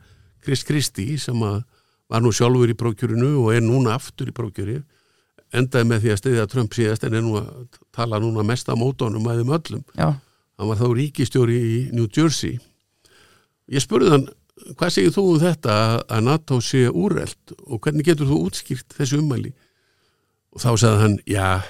Chris 0.44 0.64
Christie 0.66 1.18
sem 1.18 1.38
var 1.40 2.20
nú 2.22 2.32
sjálfur 2.34 2.68
í 2.70 2.76
prókjörinu 2.76 3.30
og 3.44 3.54
er 3.54 3.62
núna 3.64 3.94
aftur 3.96 4.28
í 4.28 4.34
prókjöri 4.36 4.82
endaði 5.54 5.86
með 5.88 6.00
því 6.02 6.10
að 6.12 6.18
stiðja 6.20 6.46
Trump 6.50 6.74
síðast 6.74 7.04
en 7.06 7.14
er 7.14 7.22
nú 7.22 7.36
að 7.38 7.50
tala 7.94 8.18
núna 8.20 8.42
mest 8.46 8.66
á 8.68 8.74
mótónum 8.74 9.26
að 9.30 9.38
þeim 9.42 9.52
öllum. 9.54 9.84
Já, 9.94 10.08
hann 10.58 10.70
var 10.70 10.80
þá 10.80 10.86
ríkistjóri 10.98 11.58
í 11.62 11.76
New 11.94 12.08
Jersey. 12.10 12.58
Ég 13.70 13.84
spurði 13.84 14.10
hann 14.10 14.26
hvað 14.74 14.90
segir 14.96 15.14
þú 15.14 15.24
um 15.34 15.40
þetta 15.44 15.76
að- 16.08 16.24
NATO 16.26 16.58
sé 16.60 16.88
úrelt 16.90 17.54
og 17.66 17.80
hvernig 17.80 18.04
getur 18.04 18.26
þú 18.26 18.40
útskýrt 18.48 18.98
þessu 18.98 19.20
ummæli? 19.22 19.52
Og 20.54 20.60
þá 20.60 20.70
sagði 20.74 21.00
hann 21.04 21.16
já, 21.26 21.62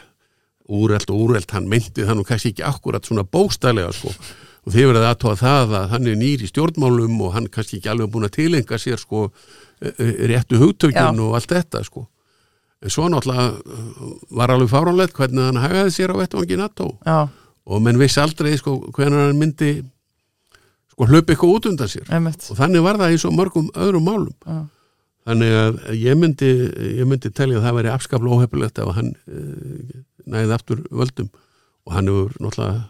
úrelt 0.68 1.10
og 1.12 1.20
úrelt 1.26 1.52
hann 1.52 1.68
myndi 1.68 2.06
það 2.06 2.18
nú 2.18 2.24
kannski 2.26 2.54
ekki 2.54 2.64
akkurat 2.66 3.04
svona 3.04 3.24
bóstælega 3.24 3.92
sko. 3.92 4.12
Og 4.64 4.72
þið 4.72 4.88
verið 4.88 5.06
aðtóa 5.10 5.36
það 5.36 5.76
að 5.76 5.86
hann 5.92 6.08
er 6.08 6.16
nýr 6.16 6.44
í 6.44 6.48
stjórnmálum 6.48 7.20
og 7.26 7.34
hann 7.34 7.48
kannski 7.52 7.78
ekki 7.78 7.90
alveg 7.92 8.12
búin 8.12 8.24
að 8.24 8.36
tilenga 8.38 8.78
sér 8.80 9.00
sko 9.00 9.26
eh, 9.28 9.92
eh, 9.92 10.12
réttu 10.30 10.60
hugtökin 10.60 11.20
Já. 11.20 11.24
og 11.26 11.36
allt 11.36 11.52
þetta 11.52 11.82
sko. 11.84 12.06
En 12.84 12.92
svo 12.92 13.08
náttúrulega 13.12 13.50
eh, 13.60 14.14
var 14.40 14.54
alveg 14.54 14.72
fáránlegt 14.72 15.16
hvernig 15.18 15.50
hann 15.50 15.60
hagaði 15.60 15.92
sér 15.92 16.14
á 16.16 16.20
vettvangi 16.22 16.60
NATO. 16.60 16.94
Já, 17.04 17.26
og 17.64 17.84
menn 17.84 18.00
vissi 18.00 18.22
aldrei 18.24 18.54
sko 18.60 18.78
hvernig 18.96 19.26
hann 19.26 19.40
myndi 19.40 19.74
sko 20.94 21.10
hlaupa 21.10 21.34
eitthvað 21.34 21.54
út 21.58 21.68
undan 21.68 21.92
sér. 21.92 22.08
Einmitt. 22.08 22.48
Og 22.48 22.56
þannig 22.56 22.86
var 22.86 23.02
það 23.02 23.18
í 23.18 23.20
svo 23.20 23.34
mörgum 23.36 23.68
öðrum 23.76 24.08
málum. 24.08 24.32
Já. 24.48 24.64
þannig 25.24 25.54
að 25.56 25.76
ég 25.96 26.18
myndi 26.20 26.48
ég 27.00 27.06
myndi 27.08 27.30
telja 27.32 27.56
að 27.60 27.68
það 27.68 27.76
væri 27.78 27.92
afskaplega 27.92 28.36
óhefilegt 28.40 28.80
ef 28.80 28.90
hann 28.96 29.14
uh, 30.24 30.34
næði 30.34 30.56
aftur 30.56 30.82
völdum. 30.90 31.30
Og 31.84 31.96
hann 31.96 32.10
hefur 32.10 32.36
náttúrulega 32.40 32.82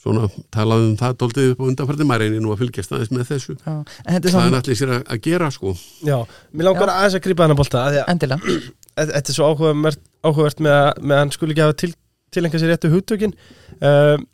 svona 0.00 0.28
talað 0.54 0.84
um 0.86 0.92
það 0.96 1.16
doldið 1.20 1.50
upp 1.52 1.60
á 1.60 1.64
undanfærdi 1.68 2.06
maður 2.08 2.22
reynir 2.24 2.42
nú 2.44 2.52
að 2.54 2.62
fylgjast 2.62 2.94
aðeins 2.94 3.12
með 3.12 3.26
þessu. 3.34 3.56
Já. 3.60 3.72
Þetta 4.06 4.14
er 4.14 4.34
hann 4.34 4.46
svona 4.46 4.60
allir 4.62 4.78
sér 4.80 4.92
að, 4.94 5.02
að 5.12 5.22
gera 5.26 5.50
sko? 5.52 5.72
Já, 6.06 6.16
mér 6.56 6.68
langar 6.70 6.88
Já. 6.88 6.94
aðeins 6.94 7.16
að 7.18 7.24
grípa 7.26 7.48
bolta 7.58 7.82
að 7.82 7.96
því 7.96 8.00
að 8.00 8.12
endilega. 8.14 8.54
Þetta 9.00 9.20
er 9.20 9.36
svo 9.36 9.48
áhugavert, 9.50 10.02
áhugavert 10.24 10.62
með, 10.64 10.76
að, 10.76 11.02
með 11.04 11.16
að 11.16 11.22
hann 11.22 11.32
skuli 11.36 11.54
ekki 11.54 11.64
hafa 11.66 11.76
til, 11.82 11.90
tilenga 12.34 12.60
sér 12.60 12.72
réttu 12.72 12.92
hugtökin. 12.94 13.34
Um, 13.80 14.24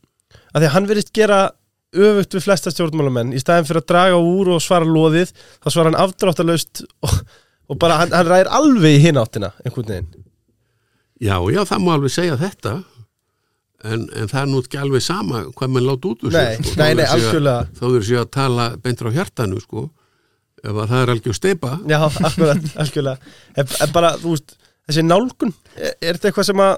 að 0.53 0.61
því 0.61 0.69
að 0.69 0.75
hann 0.77 0.89
verist 0.91 1.13
gera 1.17 1.41
öfugt 1.97 2.37
við 2.37 2.47
flesta 2.47 2.73
stjórnmálamenn. 2.75 3.35
Í 3.35 3.43
staðin 3.43 3.67
fyrir 3.67 3.83
að 3.83 3.91
draga 3.91 4.23
úr 4.23 4.53
og 4.55 4.63
svara 4.63 4.87
loðið 4.87 5.35
þá 5.35 5.69
svara 5.71 5.91
hann 5.91 5.99
afdráttalöst 6.05 6.85
og, 7.07 7.19
og 7.73 7.83
bara 7.83 7.99
hann, 8.03 8.15
hann 8.15 8.31
ræðir 8.31 8.53
alveg 8.55 8.99
í 8.99 9.05
hináttina 9.09 9.53
einhvern 9.65 9.91
veginn 9.91 10.26
já, 11.21 11.37
já, 11.53 11.61
það 11.69 11.83
má 11.87 11.93
alveg 11.97 12.13
segja 12.15 12.37
þetta. 12.41 12.75
En, 13.87 14.07
en 14.17 14.27
það 14.31 14.41
er 14.41 14.49
nú 14.51 14.61
ekki 14.65 14.79
alveg 14.81 15.03
sama 15.05 15.43
hvað 15.55 15.71
mann 15.75 15.85
láta 15.87 16.09
út 16.11 16.25
úr 16.27 16.33
Nei, 16.35 16.57
sko. 16.59 16.73
nei, 16.81 16.95
nei, 16.97 17.05
að- 17.05 17.13
algjörlega. 17.19 17.67
þó 17.77 17.85
þeir 17.93 18.07
séu 18.09 18.19
að 18.23 18.31
tala 18.35 18.65
beintur 18.83 19.11
á 19.13 19.17
hjartanu 19.19 19.61
sko. 19.63 19.85
Ef 20.65 20.73
að 20.73 20.89
það 20.91 21.03
er 21.05 21.11
algjör 21.13 21.37
steipa 21.37 21.73
Já, 21.87 21.99
akkurat, 22.09 22.65
algjörlega. 22.83 23.35
En, 23.55 23.93
bara, 23.95 24.15
þú 24.19 24.33
veist, 24.33 24.57
þessi 24.89 25.05
nálgun 25.07 25.53
er, 25.77 25.93
er 26.01 26.17
þetta 26.17 26.31
eitthvað 26.33 26.49
sem 26.51 26.63
að 26.67 26.77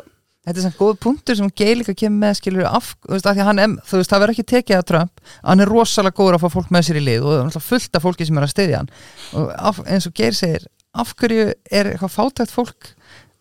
Þetta 0.48 0.60
er 0.60 0.64
svona 0.64 0.78
góð 0.78 0.94
punktur 1.04 1.36
sem 1.36 1.48
Geir 1.60 1.76
líka 1.76 1.92
kemur 1.98 2.22
með 2.22 2.36
skilur 2.38 2.64
af, 2.64 2.94
þú 3.04 3.10
veist, 3.12 3.26
af 3.28 3.34
því 3.36 3.42
að 3.42 3.48
hann 3.50 3.58
er, 3.60 3.72
þú 3.84 3.98
veist, 3.98 4.10
það 4.12 4.20
verður 4.22 4.32
ekki 4.38 4.44
tekið 4.52 4.76
að 4.78 4.84
Trump, 4.88 5.20
hann 5.44 5.60
er 5.60 5.68
rosalega 5.68 6.16
góður 6.16 6.36
að 6.38 6.44
fá 6.44 6.52
fólk 6.54 6.70
með 6.72 6.86
sér 6.86 6.98
í 7.00 7.02
lið 7.04 7.18
og 7.26 7.28
það 7.28 7.40
er 7.40 7.48
náttúrulega 7.48 7.66
fullt 7.66 7.98
af 7.98 8.04
fólki 8.06 8.26
sem 8.28 8.38
er 8.40 8.46
að 8.46 8.52
styðja 8.54 8.78
hann. 8.80 8.88
Og 9.36 9.50
af, 9.70 9.80
eins 9.92 10.06
og 10.08 10.14
Geir 10.16 10.38
segir, 10.38 10.64
af 11.02 11.12
hverju 11.20 11.44
er 11.68 11.90
eitthvað 11.90 12.14
fátækt 12.14 12.54
fólk 12.54 12.88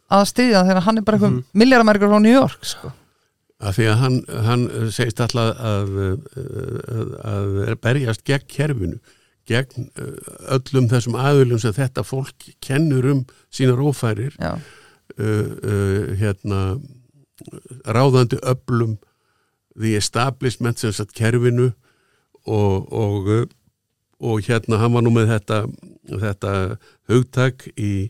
að 0.08 0.30
styðja 0.32 0.62
hann 0.62 0.72
þegar 0.72 0.88
hann 0.88 0.98
er 1.00 1.06
bara 1.08 1.20
eitthvað 1.20 1.36
mm. 1.36 1.44
milljaramærkur 1.62 2.14
frá 2.14 2.24
New 2.24 2.36
York, 2.36 2.66
sko 2.68 2.94
að 3.58 3.78
því 3.80 3.86
að 3.90 4.02
hann, 4.04 4.18
hann 4.46 4.66
segist 4.94 5.22
alltaf 5.24 5.62
að, 5.66 5.96
að, 6.38 7.14
að 7.26 7.56
er 7.66 7.80
berjast 7.82 8.26
gegn 8.28 8.46
kerfinu 8.54 9.00
gegn 9.48 9.88
uh, 9.98 10.14
öllum 10.58 10.90
þessum 10.92 11.18
aðulum 11.18 11.62
sem 11.62 11.76
þetta 11.76 12.04
fólk 12.06 12.50
kennur 12.64 13.08
um 13.14 13.24
sínar 13.54 13.82
ófærir 13.82 14.36
uh, 14.44 14.60
uh, 15.18 16.14
hérna 16.20 16.62
ráðandi 17.88 18.40
öllum 18.44 18.98
the 19.78 19.96
establishment 19.98 20.82
sem 20.82 20.94
satt 20.94 21.14
kerfinu 21.16 21.72
og, 22.48 22.92
og, 22.94 23.50
og 24.20 24.46
hérna 24.46 24.82
hann 24.82 24.94
var 24.96 25.06
nú 25.06 25.14
með 25.16 25.34
þetta, 25.36 25.64
þetta 26.24 26.54
hugtak 27.10 27.68
í, 27.76 28.10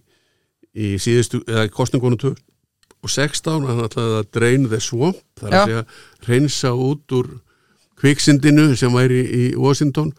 í 0.77 0.93
síðustu, 1.01 1.41
eða 1.49 1.67
kostningunum 1.73 2.19
2016 2.21 3.67
hann 3.67 3.83
ætlaði 3.87 4.21
að 4.21 4.69
the 4.69 4.79
swamp 4.83 5.19
þar 5.39 5.51
Já. 5.51 5.59
að 5.59 5.67
segja 5.67 5.83
reynsa 6.29 6.73
út 6.73 7.17
úr 7.17 7.33
kviksindinu 7.97 8.75
sem 8.77 8.93
væri 8.93 9.21
í 9.25 9.43
Washington. 9.57 10.13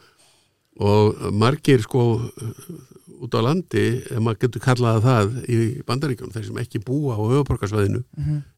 Og 0.78 1.16
margir 1.34 1.82
sko 1.82 2.20
út 3.18 3.34
á 3.34 3.40
landi, 3.42 3.86
ef 4.06 4.20
maður 4.22 4.44
getur 4.44 4.62
kallað 4.62 5.00
það 5.02 5.32
í 5.50 5.56
bandaríkjum, 5.86 6.30
þeir 6.30 6.44
sem 6.46 6.60
ekki 6.62 6.82
búa 6.86 7.16
á 7.18 7.22
höfuborgarsvæðinu 7.22 8.04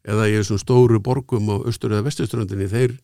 eða 0.05 0.27
í 0.29 0.35
þessum 0.37 0.61
stóru 0.61 1.01
borgum 1.01 1.49
á 1.49 1.57
austur 1.65 1.95
eða 1.95 2.05
vestuströndinni 2.11 2.69
þeir 2.69 2.99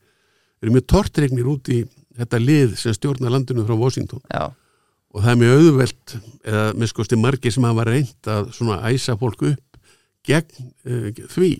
eru 0.61 0.75
mjög 0.75 0.87
tortregnir 0.93 1.49
út 1.49 1.71
í 1.73 1.83
þetta 2.17 2.41
lið 2.43 2.77
sem 2.81 2.97
stjórnar 2.97 3.33
landinu 3.33 3.65
frá 3.65 3.77
Washington. 3.77 4.21
Já, 4.29 4.53
og 5.17 5.23
það 5.25 5.31
er 5.33 5.39
mjög 5.41 5.63
auðvelt 5.63 6.17
eða 6.45 6.65
með 6.77 6.91
skosti 6.93 7.17
margir 7.17 7.55
sem 7.55 7.65
hafa 7.65 7.87
reynt 7.89 8.29
að 8.29 8.51
svona 8.53 8.83
æsa 8.93 9.17
fólk 9.17 9.47
upp 9.49 9.81
gegn 10.27 10.69
uh, 10.85 11.09
því. 11.33 11.53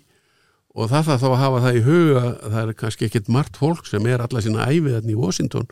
Og 0.77 0.91
það 0.93 1.07
þarf 1.09 1.23
þá 1.23 1.31
að 1.31 1.41
hafa 1.41 1.63
það 1.65 1.79
í 1.79 1.85
huga 1.87 2.23
að 2.27 2.51
það 2.53 2.61
er 2.61 2.79
kannski 2.83 3.07
ekkit 3.09 3.31
margt 3.33 3.57
fólk 3.57 3.89
sem 3.89 4.09
er 4.11 4.21
alla 4.21 4.43
sína 4.45 4.67
æfið 4.69 4.99
þarna 4.99 5.15
í 5.15 5.17
Washington. 5.17 5.69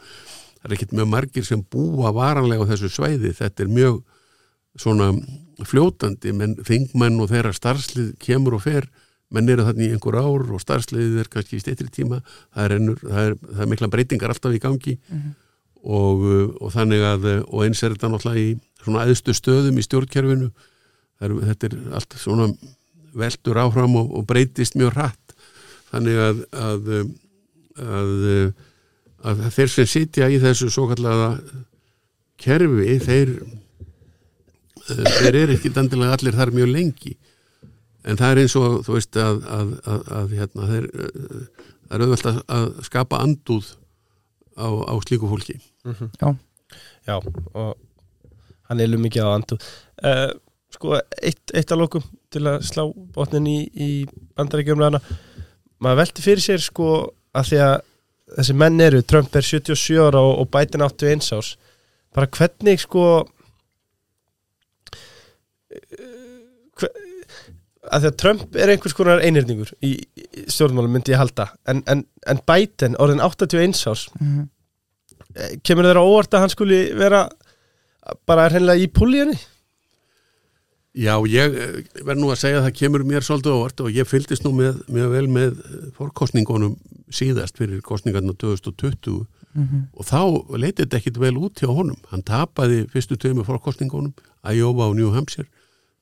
Það 0.57 0.70
er 0.70 0.76
ekkit 0.78 0.95
mjög 0.97 1.11
margir 1.12 1.45
sem 1.45 1.64
búa 1.74 2.12
varanlega 2.16 2.64
á 2.64 2.70
þessu 2.72 2.89
svæði, 2.89 3.35
þetta 3.37 3.66
er 3.66 3.74
mjög 3.76 3.99
svona 4.80 5.11
fljótandi. 5.68 6.32
Menn 6.32 6.57
þingmenn 6.64 7.20
og 7.20 7.28
þeirra 7.35 7.53
starfslið 7.53 8.14
kemur 8.24 8.57
og 8.57 8.64
fer, 8.64 8.89
menn 9.35 9.53
eru 9.53 9.66
þarna 9.68 9.85
í 9.85 9.93
einhver 9.93 10.16
ár 10.24 10.49
og 10.57 10.64
starfsliðið 10.64 11.20
er 11.20 11.32
kannski 11.37 11.61
í 11.61 11.64
steytri 11.66 11.93
tíma. 11.93 12.22
Það 12.55 12.64
er, 12.64 12.76
ennur, 12.78 13.05
það 13.05 13.28
er, 13.28 13.41
það 13.45 13.64
er 13.66 13.72
mikla 13.74 13.93
breytingar 13.93 14.32
alltaf 14.32 14.57
í 14.57 14.62
gangi. 14.64 14.97
Og, 15.05 15.20
uh, 15.20 15.43
og 15.85 16.72
þannig 16.72 17.03
að 17.05 17.26
uh, 17.28 17.41
og 17.51 17.66
eins 17.66 17.82
er 17.82 17.95
þetta 17.95 18.11
náttúrulega 18.12 18.45
í 18.45 18.55
svona 18.85 19.05
aðstu 19.05 19.35
stöðum 19.37 19.80
í 19.80 19.85
stjórnkerfinu. 19.85 20.49
Er, 21.22 21.35
þetta 21.51 21.68
er 21.68 21.76
allt 21.97 22.16
svona 22.20 22.49
veldur 23.14 23.61
áfram 23.62 23.97
og, 24.01 24.11
og 24.18 24.26
breytist 24.28 24.78
mjög 24.78 24.97
hratt. 24.97 25.37
Þannig 25.93 26.20
að 26.20 26.41
að, 26.59 26.89
um, 27.01 27.12
að, 27.78 28.14
að, 29.24 29.45
að 29.45 29.53
þeir 29.59 29.74
sem 29.74 29.91
sitja 29.91 30.30
í 30.32 30.41
þessu 30.43 30.70
svo 30.72 30.89
kallaða 30.91 31.30
kerfi 32.41 32.99
þeir 33.05 33.37
uh, 34.89 35.05
þeir 35.20 35.41
eru 35.45 35.59
ekki 35.59 35.72
dandilega 35.74 36.18
allir 36.18 36.41
þar 36.41 36.55
mjög 36.57 36.74
lengi. 36.74 37.14
En 38.05 38.20
það 38.20 38.35
er 38.35 38.43
eins 38.43 38.59
og 38.61 38.82
þú 38.85 38.99
veist 38.99 39.16
að, 39.16 39.47
að, 39.49 40.35
hérna, 40.37 40.68
þeir, 40.68 40.91
uh, 40.93 41.70
það 41.87 41.97
er 41.97 42.05
auðvelt 42.05 42.30
að, 42.32 42.45
að 42.59 42.68
skapa 42.91 43.22
andúð 43.24 43.72
á, 44.59 44.66
á 44.66 44.92
slíku 45.07 45.30
fólki. 45.30 45.61
Já, 45.84 46.28
Já, 47.07 47.18
og 47.55 47.76
hann 48.70 48.80
er 48.80 48.96
mikið 48.98 49.26
á 49.26 49.30
andu. 49.34 49.59
Uh, 50.00 50.32
Sko, 50.74 50.96
eitt, 51.22 51.52
eitt 51.55 51.70
að 51.70 51.84
lokum 51.84 52.05
til 52.34 52.42
að 52.50 52.64
slá 52.66 52.82
botnin 53.14 53.46
í, 53.46 53.59
í 53.70 53.88
bandaríkjumræðana 54.34 54.98
maður 55.84 56.00
velti 56.00 56.24
fyrir 56.24 56.42
sér 56.42 56.64
sko 56.64 56.88
að 57.36 57.50
því 57.50 57.61
að 57.62 57.74
þessi 58.34 58.57
menn 58.59 58.82
eru, 58.82 59.02
Trump 59.07 59.36
er 59.38 59.46
77 59.46 60.00
ára 60.02 60.22
og, 60.24 60.32
og 60.42 60.50
Biden 60.50 60.82
81 60.82 61.30
árs. 61.36 61.52
Bara 62.14 62.30
hvernig 62.34 62.82
sko 62.82 63.05
eh, 65.70 66.02
hver, 66.80 66.90
að 67.93 68.05
því 68.05 68.11
að 68.11 68.18
Trump 68.22 68.59
er 68.59 68.72
einhvers 68.72 68.97
konar 68.97 69.22
einirningur 69.24 69.72
í, 69.85 69.95
stjórnmálum 70.49 70.95
myndi 70.97 71.14
ég 71.14 71.20
halda 71.20 71.51
en, 71.70 71.82
en, 71.91 72.05
en 72.30 72.43
Biden 72.49 72.99
orðin 73.03 73.24
81 73.24 73.87
árs 73.93 74.09
mhm. 74.20 74.51
Eh, 75.35 75.57
kemur 75.66 75.82
þeirra 75.82 76.03
óvart 76.07 76.35
að 76.37 76.45
hann 76.45 76.51
skuli 76.53 76.76
vera 76.95 77.24
bara 78.28 78.45
hreinlega 78.47 78.78
í 78.78 78.87
púlíunni 78.87 79.35
Já, 80.95 81.16
ég 81.26 81.57
eh, 81.59 81.80
verð 82.07 82.20
nú 82.20 82.28
að 82.30 82.39
segja 82.39 82.61
að 82.61 82.68
það 82.68 82.76
kemur 82.78 83.05
mér 83.09 83.26
svolítið 83.26 83.57
óvart 83.57 83.82
og 83.82 83.97
ég 83.97 84.07
fylgdist 84.07 84.47
nú 84.47 84.53
með, 84.55 84.78
með 84.95 85.09
vel 85.11 85.24
með 85.35 85.57
fórkostningunum 85.97 86.76
síðast 87.11 87.59
fyrir 87.59 87.82
kostningarna 87.82 88.37
2020 88.39 89.24
Mhm. 89.55 89.82
og 89.95 90.07
þá 90.07 90.20
leitið 90.59 90.82
þetta 90.82 90.99
ekkit 90.99 91.18
vel 91.22 91.37
út 91.39 91.61
hjá 91.62 91.70
honum. 91.70 91.99
Hann 92.11 92.24
tapaði 92.26 92.85
fyrstu 92.91 93.16
tveimur 93.16 93.47
fórkostningunum, 93.47 94.14
Iowa 94.51 94.89
og 94.91 94.97
New 94.99 95.12
Hampshire, 95.14 95.47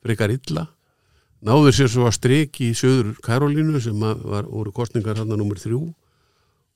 frekar 0.05 0.33
illa. 0.33 0.69
Náður 1.43 1.75
sér 1.75 1.91
svo 1.91 2.07
að 2.07 2.17
streik 2.21 2.61
í 2.63 2.71
söður 2.79 3.17
Karolínu 3.25 3.81
sem 3.83 3.99
var, 3.99 4.47
voru 4.47 4.71
kostningar 4.75 5.19
hann 5.19 5.33
að 5.35 5.41
nummer 5.41 5.59
þrjú. 5.59 5.81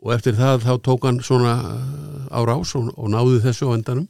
Og 0.03 0.13
eftir 0.15 0.35
það 0.39 0.65
þá 0.67 0.73
tók 0.89 1.07
hann 1.07 1.21
svona 1.25 1.53
eh, 1.71 2.25
á 2.35 2.41
rás 2.49 2.75
og, 2.79 2.89
og 2.99 3.13
náði 3.15 3.39
þessu 3.45 3.71
á 3.71 3.77
endanum. 3.77 4.09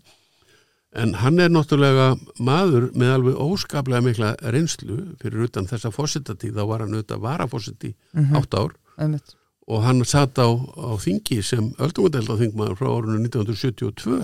En 0.97 1.13
hann 1.21 1.43
er 1.45 1.51
náttúrulega 1.53 2.15
maður 2.41 2.89
með 2.97 3.13
alveg 3.19 3.41
óskaplega 3.45 4.05
mikla 4.07 4.31
reynslu 4.55 4.97
fyrir 5.21 5.45
utan 5.45 5.69
þessa 5.69 5.93
fósitatíð, 5.93 6.55
þá 6.57 6.71
var 6.71 6.85
hann 6.85 6.97
auðvitað 6.97 7.27
varafósiti 7.27 7.93
átt 8.17 8.57
ár. 8.57 8.73
Einmitt. 8.97 9.37
Og 9.69 9.85
hann 9.85 10.01
satt 10.09 10.41
á, 10.41 10.49
á 10.49 10.97
þingi 11.03 11.43
sem 11.45 11.69
öldungadelda 11.77 12.39
þingmaður 12.41 12.81
frá 12.81 12.89
árunum 12.89 13.29
1972. 13.29 14.23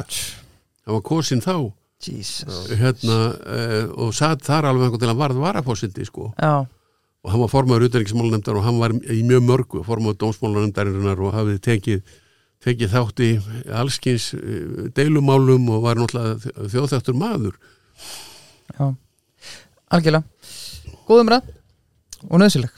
Hann 0.86 0.96
var 0.96 1.04
kosin 1.04 1.44
þá 1.44 1.74
hérna, 2.08 3.18
uh, 3.32 3.84
og 4.04 4.14
satt 4.16 4.44
þar 4.46 4.70
alveg 4.70 4.88
einhvern 4.88 5.02
til 5.02 5.12
að 5.12 5.20
varð 5.20 5.42
varafósiti 5.42 6.06
sko. 6.08 6.32
Og 7.22 7.30
hann 7.30 7.42
var 7.44 7.52
formaður 7.52 7.86
utenriksmálanemndar 7.86 8.58
og 8.58 8.66
hann 8.66 8.80
var 8.82 8.96
í 9.14 9.20
mjög 9.26 9.44
mörgu 9.46 9.84
formaður 9.86 10.18
dómsmálanemdarinnar 10.24 11.22
og 11.22 11.36
hafið 11.36 11.60
tekið, 11.62 12.02
tekið 12.66 12.92
þátt 12.96 13.22
í 13.22 13.30
allskins 13.82 14.32
uh, 14.38 14.90
deilumálum 14.96 15.70
og 15.70 15.86
var 15.86 16.00
náttúrulega 16.02 16.68
þjóðþættur 16.74 17.18
maður. 17.18 17.58
já 18.78 18.86
Algjörlega 19.92 20.24
Góðum 21.06 21.28
ræð 21.28 21.50
og 22.30 22.38
nöðsileg 22.40 22.70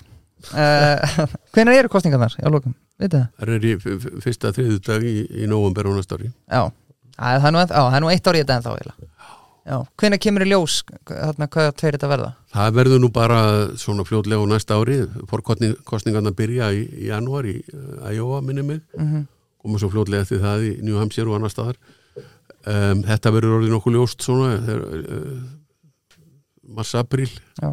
uh, 0.52 1.26
Hvenær 1.54 1.78
eru 1.78 1.92
kostningarnar? 1.92 2.34
Það? 2.34 2.74
Það 2.94 3.52
er 3.56 3.66
í 3.66 3.74
fyrsta 4.22 4.52
þriðudag 4.54 5.04
í, 5.06 5.14
í 5.42 5.48
nóvember 5.50 5.88
og 5.90 5.96
næsta 5.98 6.18
ári. 6.18 6.30
Já, 6.46 6.68
Æ, 7.14 7.38
það 7.38 7.46
er 7.48 7.52
nú, 7.54 7.58
á, 7.62 7.66
það 7.78 7.96
er 7.98 8.02
nú 8.04 8.10
eitt 8.10 8.26
ár 8.28 8.36
í 8.36 8.42
þetta 8.42 8.56
en 8.58 8.64
þá 8.64 8.72
eiginlega 8.74 9.12
hvenær 9.64 10.20
kemur 10.20 10.44
í 10.44 10.48
ljós 10.50 10.80
þarna 11.08 11.46
hvað 11.48 11.70
tveir 11.80 11.96
þetta 11.96 12.08
verða? 12.10 12.30
Það 12.52 12.74
verður 12.78 13.00
nú 13.00 13.08
bara 13.14 13.38
svona 13.80 14.04
fljótlega 14.04 14.44
á 14.44 14.46
næsta 14.50 14.76
ári, 14.76 14.98
fórkostningarna 15.30 16.34
byrja 16.36 16.68
í, 16.76 16.82
í 16.84 17.08
janúar 17.08 17.48
í 17.48 17.56
uh, 17.72 18.10
Iowa 18.12 18.42
minni 18.44 18.62
mig, 18.62 18.82
Mm 18.92 19.06
-hmm. 19.08 19.26
koma 19.62 19.78
svo 19.78 19.88
fljótlega 19.88 20.22
eftir 20.22 20.40
það 20.42 20.66
í 20.68 20.82
New 20.82 20.98
Hampshire 20.98 21.30
og 21.30 21.36
annar 21.36 21.50
staðar. 21.50 21.76
Um, 22.66 23.02
þetta 23.02 23.32
verður 23.32 23.56
orðið 23.58 23.72
nokkuð 23.72 23.94
ljóst 23.96 24.22
svona, 24.22 24.60
uh, 24.60 25.42
mars 26.68 26.94
april, 26.94 27.30
Já, 27.62 27.72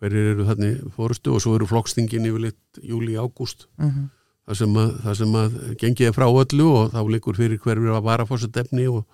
hverjir 0.00 0.32
eru 0.34 0.44
þannig 0.44 0.92
fórustu 0.96 1.32
og 1.34 1.40
svo 1.40 1.54
eru 1.54 1.66
flokkstingin 1.66 2.26
yfirleitt 2.26 2.80
júli, 2.82 3.16
ágúst, 3.16 3.66
mm 3.78 4.10
það 4.50 4.58
sem 4.58 4.76
að, 4.82 4.90
það 5.04 5.16
sem 5.20 5.36
að 5.38 5.56
gengið 5.78 6.08
er 6.08 6.16
frá 6.16 6.26
öllu 6.26 6.66
og 6.74 6.90
þá 6.90 7.00
liggur 7.14 7.38
fyrir 7.38 7.60
hverjir 7.62 7.94
að 7.94 8.06
vara 8.08 8.26
fórsetefni 8.26 8.88
og, 8.90 9.04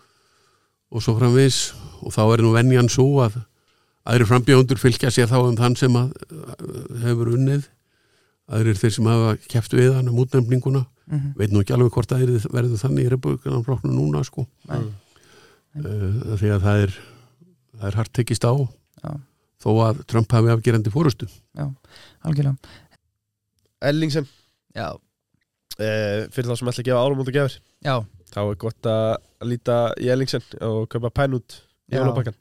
og 0.89 1.05
svo 1.05 1.16
framvis 1.18 1.61
og 2.01 2.14
þá 2.14 2.22
er 2.24 2.45
nú 2.45 2.53
venjan 2.55 2.89
svo 2.93 3.09
að 3.26 3.37
aðri 4.07 4.28
frambjóndur 4.30 4.80
fylgja 4.80 5.11
sér 5.12 5.28
þá 5.28 5.39
um 5.43 5.59
þann 5.59 5.76
sem 5.76 5.97
að 5.99 6.12
hefur 7.03 7.34
unnið. 7.34 7.66
Aðrir 8.47 8.78
þeir 8.78 8.95
sem 8.95 9.09
hafa 9.11 9.32
kæft 9.51 9.74
við 9.74 9.97
hann 9.97 10.09
um 10.12 10.20
útnefninguna. 10.22 10.87
Mhm. 11.07 11.34
veit 11.39 11.53
nú 11.55 11.61
ekki 11.62 11.74
alveg 11.74 11.93
hvort 11.95 12.11
það 12.11 12.22
er, 12.24 12.47
verður 12.51 12.80
þannig 12.80 13.05
í 13.07 13.11
republikanarflokknu 13.12 13.93
núna 13.95 14.24
sko. 14.26 14.43
Nei. 14.66 14.89
uh, 15.78 16.34
því 16.41 16.51
að 16.51 16.64
það 16.64 16.80
er 16.87 16.97
það 17.76 17.87
er 17.91 17.99
hart 18.01 18.12
tekist 18.16 18.47
á. 18.49 18.55
Já. 19.05 19.12
þó 19.62 19.70
að 19.84 20.01
Trump 20.11 20.32
hafi 20.32 20.51
afgerandi 20.51 20.91
fórustu 20.91 21.28
algjörlega. 22.24 22.57
Ellingsen. 23.87 24.26
Já, 24.74 24.97
uh, 25.80 26.26
fyrir 26.32 26.48
þá 26.50 26.56
sem 26.60 26.70
ætla 26.72 26.82
að 26.84 26.88
gefa 26.90 27.04
árum 27.04 27.22
út 27.24 27.30
að 27.32 27.38
gefur 27.38 27.58
já 27.86 27.96
þá 28.32 28.40
er 28.46 28.58
gott 28.64 28.88
að 28.90 29.48
líta 29.52 29.76
í 30.02 30.10
Ellingsen 30.12 30.44
og 30.66 30.88
köpa 30.92 31.10
pænút 31.22 31.60
í 31.60 31.94
Já. 31.94 32.00
jólapakkan 32.02 32.36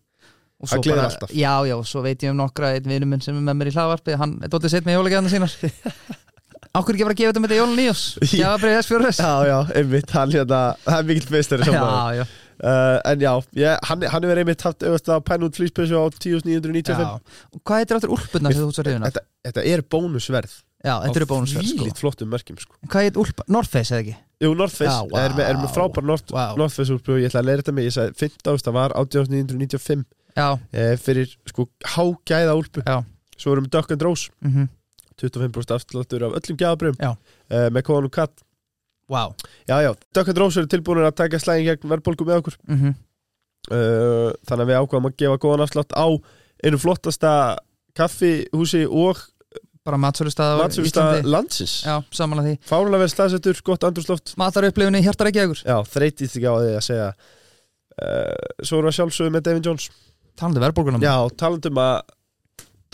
Og 0.55 0.69
Það 0.71 0.77
svo 0.79 0.83
gleður 0.85 0.95
bara- 1.01 1.07
alltaf. 1.11 1.31
Já, 1.35 1.53
já, 1.67 1.75
svo 1.83 2.01
veit 2.05 2.21
ég 2.23 2.31
um 2.31 2.37
nokkra 2.39 2.69
einn 2.77 2.85
vinur 2.87 3.09
minn 3.11 3.21
sem 3.21 3.35
er 3.35 3.43
með 3.43 3.57
mér 3.59 3.69
í 3.69 3.73
hlaðvarpi 3.75 4.15
hann 4.17 4.37
er 4.41 4.49
dóttið 4.53 4.71
sett 4.71 4.85
með 4.87 4.95
jólagjafna 4.95 5.31
sínar 5.33 5.51
Ákveður 6.75 6.95
ekki 6.95 7.05
bara 7.07 7.13
að 7.15 7.19
gefa 7.19 7.31
þetta 7.33 7.41
með 7.43 7.51
þetta 7.51 7.59
jólun 7.59 7.77
nýjós 7.79 8.03
Já. 8.23 8.29
Gjafabrið 8.39 8.73
þess 8.77 8.89
fyrir 8.91 9.05
þess 9.09 9.19
Já, 9.21 9.33
já, 9.51 9.57
einmitt, 9.79 10.13
hann 10.15 10.33
hérna, 10.33 10.61
það 10.87 10.97
er 11.01 11.05
mikill 11.11 11.31
meistari 11.35 11.67
sem 11.67 11.75
maður. 11.77 12.01
Já, 12.15 12.23
já, 12.23 12.41
Uh, 12.55 13.01
en 13.11 13.19
já, 13.19 13.31
ég, 13.59 13.81
hann, 13.83 14.03
hann 14.07 14.23
hefur 14.23 14.39
einmitt 14.39 14.61
haft 14.63 14.83
auðvitað 14.87 15.17
að 15.17 15.23
pænút 15.27 15.57
flýspessu 15.59 15.97
á 15.99 16.07
10.995 16.07 17.01
já. 17.03 17.09
Og 17.51 17.59
hvað 17.67 17.81
heitir 17.81 17.97
áttur 17.97 18.13
úlpurnar 18.15 18.53
þegar 18.55 18.69
þú 18.69 18.75
svo 18.77 18.85
reyðuna? 18.87 19.09
þetta, 19.11 19.23
þetta 19.49 19.63
er 19.73 19.83
bónusverð 19.91 20.53
Já, 20.85 20.93
þetta 21.01 21.19
eru 21.19 21.27
bónusverð 21.31 21.71
sko. 21.71 21.87
Lít 21.87 22.01
flottum 22.01 22.29
merkjum 22.29 22.59
sko. 22.61 22.77
Hvað 22.85 23.07
heit 23.07 23.17
úlpa? 23.21 23.45
North 23.51 23.71
Face 23.73 23.89
eða 23.93 24.03
ekki? 24.03 24.15
Jú, 24.45 24.51
North 24.59 24.77
Face. 24.77 24.91
Já, 24.93 25.23
er, 25.23 25.33
með, 25.33 25.47
er 25.49 25.59
með 25.63 25.73
frábær 25.73 26.05
North, 26.05 26.33
Vá. 26.35 26.43
North 26.59 26.77
Face 26.77 26.93
úlpu. 26.93 27.17
Ég 27.17 27.31
ætla 27.31 27.41
að 27.41 27.49
leira 27.49 27.63
þetta 27.63 27.73
mig, 27.73 27.87
ég 27.89 27.95
sagði 27.95 28.17
15. 28.21 28.61
það 28.67 28.77
var 28.77 28.95
18.995 29.01 30.05
Já, 30.35 30.47
eh, 30.75 30.93
fyrir 30.99 31.31
sko 31.47 31.69
hágæða 31.95 32.55
já. 32.83 32.97
Svo 33.39 33.53
erum 33.55 33.65
við 33.65 33.71
Duck 33.77 33.95
and 33.95 34.05
Rose. 34.05 34.31
Mm 34.45 34.69
25% 35.15 35.71
afsláttur 35.71 36.25
af 36.27 36.33
öllum 36.35 36.57
gæðabröfum 36.59 36.97
eh, 36.99 37.69
með 37.71 37.85
kóðan 37.87 38.09
og 38.09 38.11
katt 38.11 38.41
Vá. 39.07 39.31
Já, 39.63 39.79
já, 39.79 39.93
Duck 40.13 40.27
and 40.27 40.37
Rose 40.41 40.59
eru 40.59 40.67
tilbúinir 40.67 41.07
að 41.07 41.15
taka 41.21 41.39
slæðin 41.39 41.69
gegn 41.69 41.91
verðbólgu 41.93 42.27
með 42.27 42.41
okkur. 42.41 42.57
Mm 42.67 42.95
uh, 43.71 44.33
Þannig 44.45 44.65
að 44.65 44.69
við 44.69 44.79
ákvæðum 44.81 45.07
að 45.09 45.15
gefa 45.21 45.39
góðan 45.41 45.63
afslátt 45.65 45.95
á 45.95 46.07
einu 46.65 46.79
flottasta 46.81 47.31
kaffihúsi 47.95 48.83
og 48.89 49.21
Bara 49.85 49.99
matsölustað 50.01 50.63
Íslandi. 50.81 51.29
landsins. 51.29 51.73
Já, 51.85 51.99
samanlega 52.17 52.47
því. 52.55 52.55
Fárulega 52.65 53.03
vel 53.03 53.11
staðsettur, 53.13 53.59
gott 53.67 53.83
andrúsloft 53.85 54.33
Matar 54.41 54.65
upplifunni 54.71 55.03
hjartar 55.05 55.29
ekki 55.29 55.43
augur 55.43 55.59
Já, 55.61 55.75
þreytist 55.93 56.39
ekki 56.39 56.49
á 56.49 56.55
því 56.57 56.71
að 56.73 56.85
segja. 56.87 57.09
Uh, 57.95 58.65
Svo 58.65 58.79
erum 58.79 58.89
við 58.89 58.93
að 58.93 58.97
sjálfsögðu 58.97 59.33
með 59.35 59.45
Devin 59.45 59.67
Jones. 59.69 59.85
Talandi 60.35 60.63
verðbólgunum 60.65 61.05
Já, 61.05 61.13
talandum 61.37 61.77
að 61.79 62.01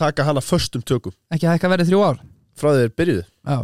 taka 0.02 0.26
hana 0.28 0.44
föstum 0.44 0.84
tökum. 0.84 1.16
Ekki 1.34 1.48
hækka 1.50 1.72
verið 1.72 1.90
þrjú 1.94 2.04
ár? 2.10 2.20
Frá 2.60 2.74
þeir 2.76 2.92
byrjuðu. 3.00 3.24
Já. 3.48 3.58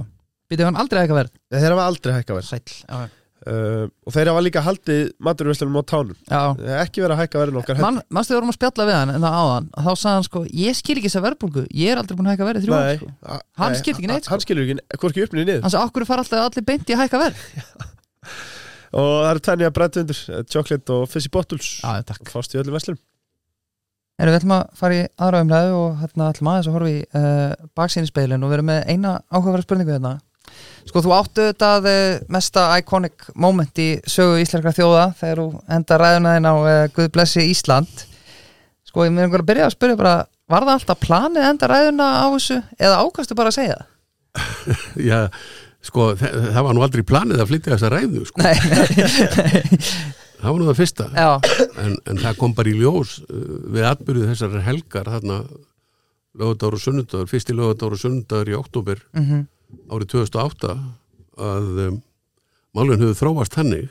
Býtu 0.47 0.63
hann 0.63 0.79
aldrei 0.79 1.03
hækka 1.03 1.17
verð? 1.19 1.35
Þeir 1.51 1.73
hafa 1.75 1.85
aldrei 1.91 2.13
hækka 2.15 2.37
verð. 2.39 2.47
Sæll. 2.47 2.75
Já, 2.87 3.09
uh, 3.47 3.85
og 4.05 4.15
þeir 4.15 4.31
hafa 4.31 4.43
líka 4.43 4.63
haldið 4.65 5.01
maturverslunum 5.23 5.79
á 5.79 5.83
tánum. 5.87 6.17
Já. 6.27 6.41
Ekki 6.83 7.03
verið 7.03 7.15
að 7.15 7.21
hækka 7.23 7.41
verðin 7.41 7.59
okkar 7.61 7.81
Man, 7.81 8.01
Manstu 8.13 8.35
við 8.35 8.39
vorum 8.41 8.53
að 8.53 8.57
spjalla 8.59 8.87
við 8.89 8.97
hann 8.97 9.13
en 9.15 9.25
það 9.25 9.37
áðan 9.41 9.69
Þá 9.77 9.91
sagði 9.93 10.13
hann 10.13 10.27
sko 10.27 10.43
Ég 10.61 10.77
skil 10.77 10.97
ekki 10.97 11.09
þessa 11.09 11.23
verðbólgu 11.25 11.65
Ég 11.71 11.93
er 11.93 12.01
aldrei 12.01 12.17
búin 12.19 12.29
að 12.29 12.35
hækka 12.35 12.49
verið 12.51 12.67
þrjú 12.67 12.81
sko. 12.99 13.39
Hann 13.63 13.77
skilur 13.79 14.01
ekki 14.01 14.11
neitt, 14.11 14.27
sko. 14.27 14.35
Hann 14.35 14.45
skilur 14.45 14.67
ekki, 14.67 14.99
hvorki 15.01 15.25
uppnið 15.27 15.47
niður. 15.47 15.65
Hann 15.65 15.75
sagði 15.75 15.91
okkur 15.91 16.07
fara 16.11 16.25
alltaf 16.25 16.45
allir 16.47 16.67
beint 16.67 16.87
í 16.87 16.97
að 16.97 17.03
hækka 17.05 17.23
verð. 17.23 17.45
Og 18.97 19.11
það 19.19 19.29
eru 19.33 19.43
tænja 19.43 19.73
brættundur, 19.75 20.19
chocolate 20.47 20.95
og 20.95 21.09
fizzy 21.11 21.29
bottles. 21.31 21.71
Já, 21.83 22.03
takk. 22.07 22.29
Fást 22.31 22.55
í 22.55 22.61
öllum 22.61 22.77
verslunum. 22.77 23.01
Erum 24.17 24.33
við 24.33 24.39
ætlum 24.39 24.53
að 24.55 24.63
fara 24.79 24.95
í 24.97 25.01
aðra 25.21 25.39
umræðu 25.43 25.73
og 25.77 25.97
hérna 26.01 26.29
ætlum 26.31 26.47
aðeins 26.49 26.69
að 26.69 26.77
horfa 26.77 26.89
í 26.89 27.01
uh, 27.19 27.67
baksýnispeilin 27.77 28.41
og 28.41 28.49
við 28.49 28.57
erum 28.57 28.69
með 28.71 28.79
eina 28.89 29.11
áhugaverða 29.29 29.65
spurningu 29.67 29.93
hérna 29.93 30.13
Sko 30.87 31.03
þú 31.03 31.13
áttu 31.17 31.49
þetta 31.49 31.71
uh, 31.83 32.19
mesta 32.31 32.69
iconic 32.79 33.27
moment 33.35 33.83
í 33.83 33.89
sögu 34.07 34.39
íslenskra 34.43 34.75
þjóða 34.75 35.05
þegar 35.19 35.43
þú 35.43 35.47
enda 35.77 35.99
ræðuna 36.01 36.37
þinn 36.37 36.49
á 36.49 36.55
uh, 36.55 36.79
Guð 36.95 37.11
blessi 37.17 37.45
Ísland 37.51 38.07
Sko 38.87 39.05
ég 39.05 39.13
með 39.13 39.27
einhver 39.27 39.43
að 39.43 39.49
byrja 39.51 39.67
að 39.67 39.75
spyrja 39.75 39.99
bara 39.99 40.17
Var 40.47 40.63
það 40.63 40.75
alltaf 40.77 40.99
planið 41.03 41.45
enda 41.49 41.67
ræðuna 41.67 42.05
á 42.23 42.25
þessu 42.31 42.61
eða 42.79 42.99
ákastu 43.03 43.35
bara 43.35 43.51
að 43.51 43.57
segja 43.57 43.79
það? 43.79 43.93
Já, 45.09 45.17
sko, 45.83 46.13
þa 46.19 46.29
það 46.55 46.67
var 46.67 46.77
nú 46.77 46.85
aldrei 46.85 47.03
planið 47.07 47.41
að 47.43 47.51
flytja 47.51 47.73
þessa 47.73 47.91
ræðu, 47.91 48.23
sko. 48.29 48.45
Nei, 48.45 48.55
nei, 48.71 49.81
Það 50.37 50.51
var 50.53 50.59
nú 50.61 50.67
það 50.67 50.77
fyrsta. 50.77 51.05
En, 51.81 51.95
en 52.05 52.19
það 52.21 52.35
kom 52.37 52.51
bara 52.57 52.69
í 52.69 52.75
ljós 52.77 53.15
uh, 53.25 53.45
við 53.73 53.87
atbyrjuð 53.89 54.31
þessar 54.31 54.57
helgar, 54.67 55.11
þarna, 55.15 55.41
lögadagur 56.37 56.77
og 56.77 56.83
sunnudagur, 56.83 57.29
fyrsti 57.31 57.55
lögadagur 57.57 57.97
og 57.97 58.03
sunnudagur 58.03 58.51
í 58.53 58.57
oktober 58.57 59.01
mhm, 59.17 59.47
árið 59.91 60.11
2008 60.15 60.75
að 61.37 61.81
um, 61.87 61.97
málun 62.77 63.01
höfðu 63.01 63.17
þróast 63.19 63.57
þannig 63.57 63.89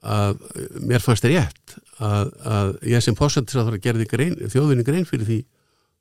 að 0.00 0.36
uh, 0.40 0.68
mér 0.80 1.04
fannst 1.04 1.26
rétt 1.28 1.76
að, 2.00 2.30
að 2.44 2.70
ég 2.88 3.04
sem 3.04 3.18
fósendur 3.18 3.60
að 3.60 3.72
það 3.72 3.82
gerði 3.86 4.06
grein, 4.08 4.38
þjóðinni 4.52 4.86
grein 4.86 5.08
fyrir 5.08 5.28
því 5.28 5.40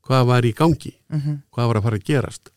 hvað 0.10 0.30
var 0.30 0.48
í 0.48 0.54
gangi, 0.56 0.94
mhm, 1.12 1.42
hvað 1.54 1.70
var 1.70 1.80
að 1.80 1.86
fara 1.86 2.00
að 2.00 2.08
gerast. 2.08 2.54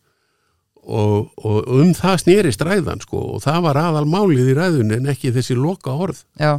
Og, 0.83 1.29
og 1.39 1.67
um 1.71 1.93
það 1.95 2.17
snýrist 2.23 2.63
ræðan 2.65 3.03
sko 3.03 3.21
og 3.35 3.43
það 3.43 3.59
var 3.67 3.79
aðal 3.79 4.07
málið 4.09 4.49
í 4.51 4.55
ræðunni 4.57 4.97
en 4.97 5.11
ekki 5.13 5.31
þessi 5.35 5.55
loka 5.55 5.93
orð. 5.95 6.23
Já, 6.39 6.57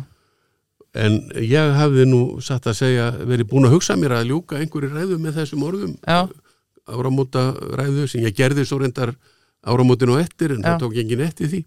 en 0.95 1.19
ég 1.43 1.75
hafði 1.75 2.07
nú 2.09 2.23
satt 2.45 2.69
að 2.71 2.79
segja 2.79 3.11
verið 3.19 3.49
búin 3.51 3.67
að 3.69 3.77
hugsa 3.77 3.97
mér 3.99 4.17
að 4.21 4.31
ljúka 4.31 4.61
einhverju 4.61 4.93
ræðu 4.93 5.19
með 5.21 5.41
þessum 5.41 5.65
orðum 5.67 5.95
já, 5.99 6.21
áramóta 6.87 7.49
ræðu 7.81 8.07
sem 8.11 8.23
ég 8.25 8.37
gerði 8.37 8.67
svo 8.69 8.79
reyndar 8.83 9.15
áramótinu 9.65 10.17
og 10.17 10.23
eftir 10.23 10.55
en 10.55 10.65
það 10.65 10.83
tók 10.83 10.99
engin 11.01 11.25
eftir 11.25 11.51
því. 11.53 11.61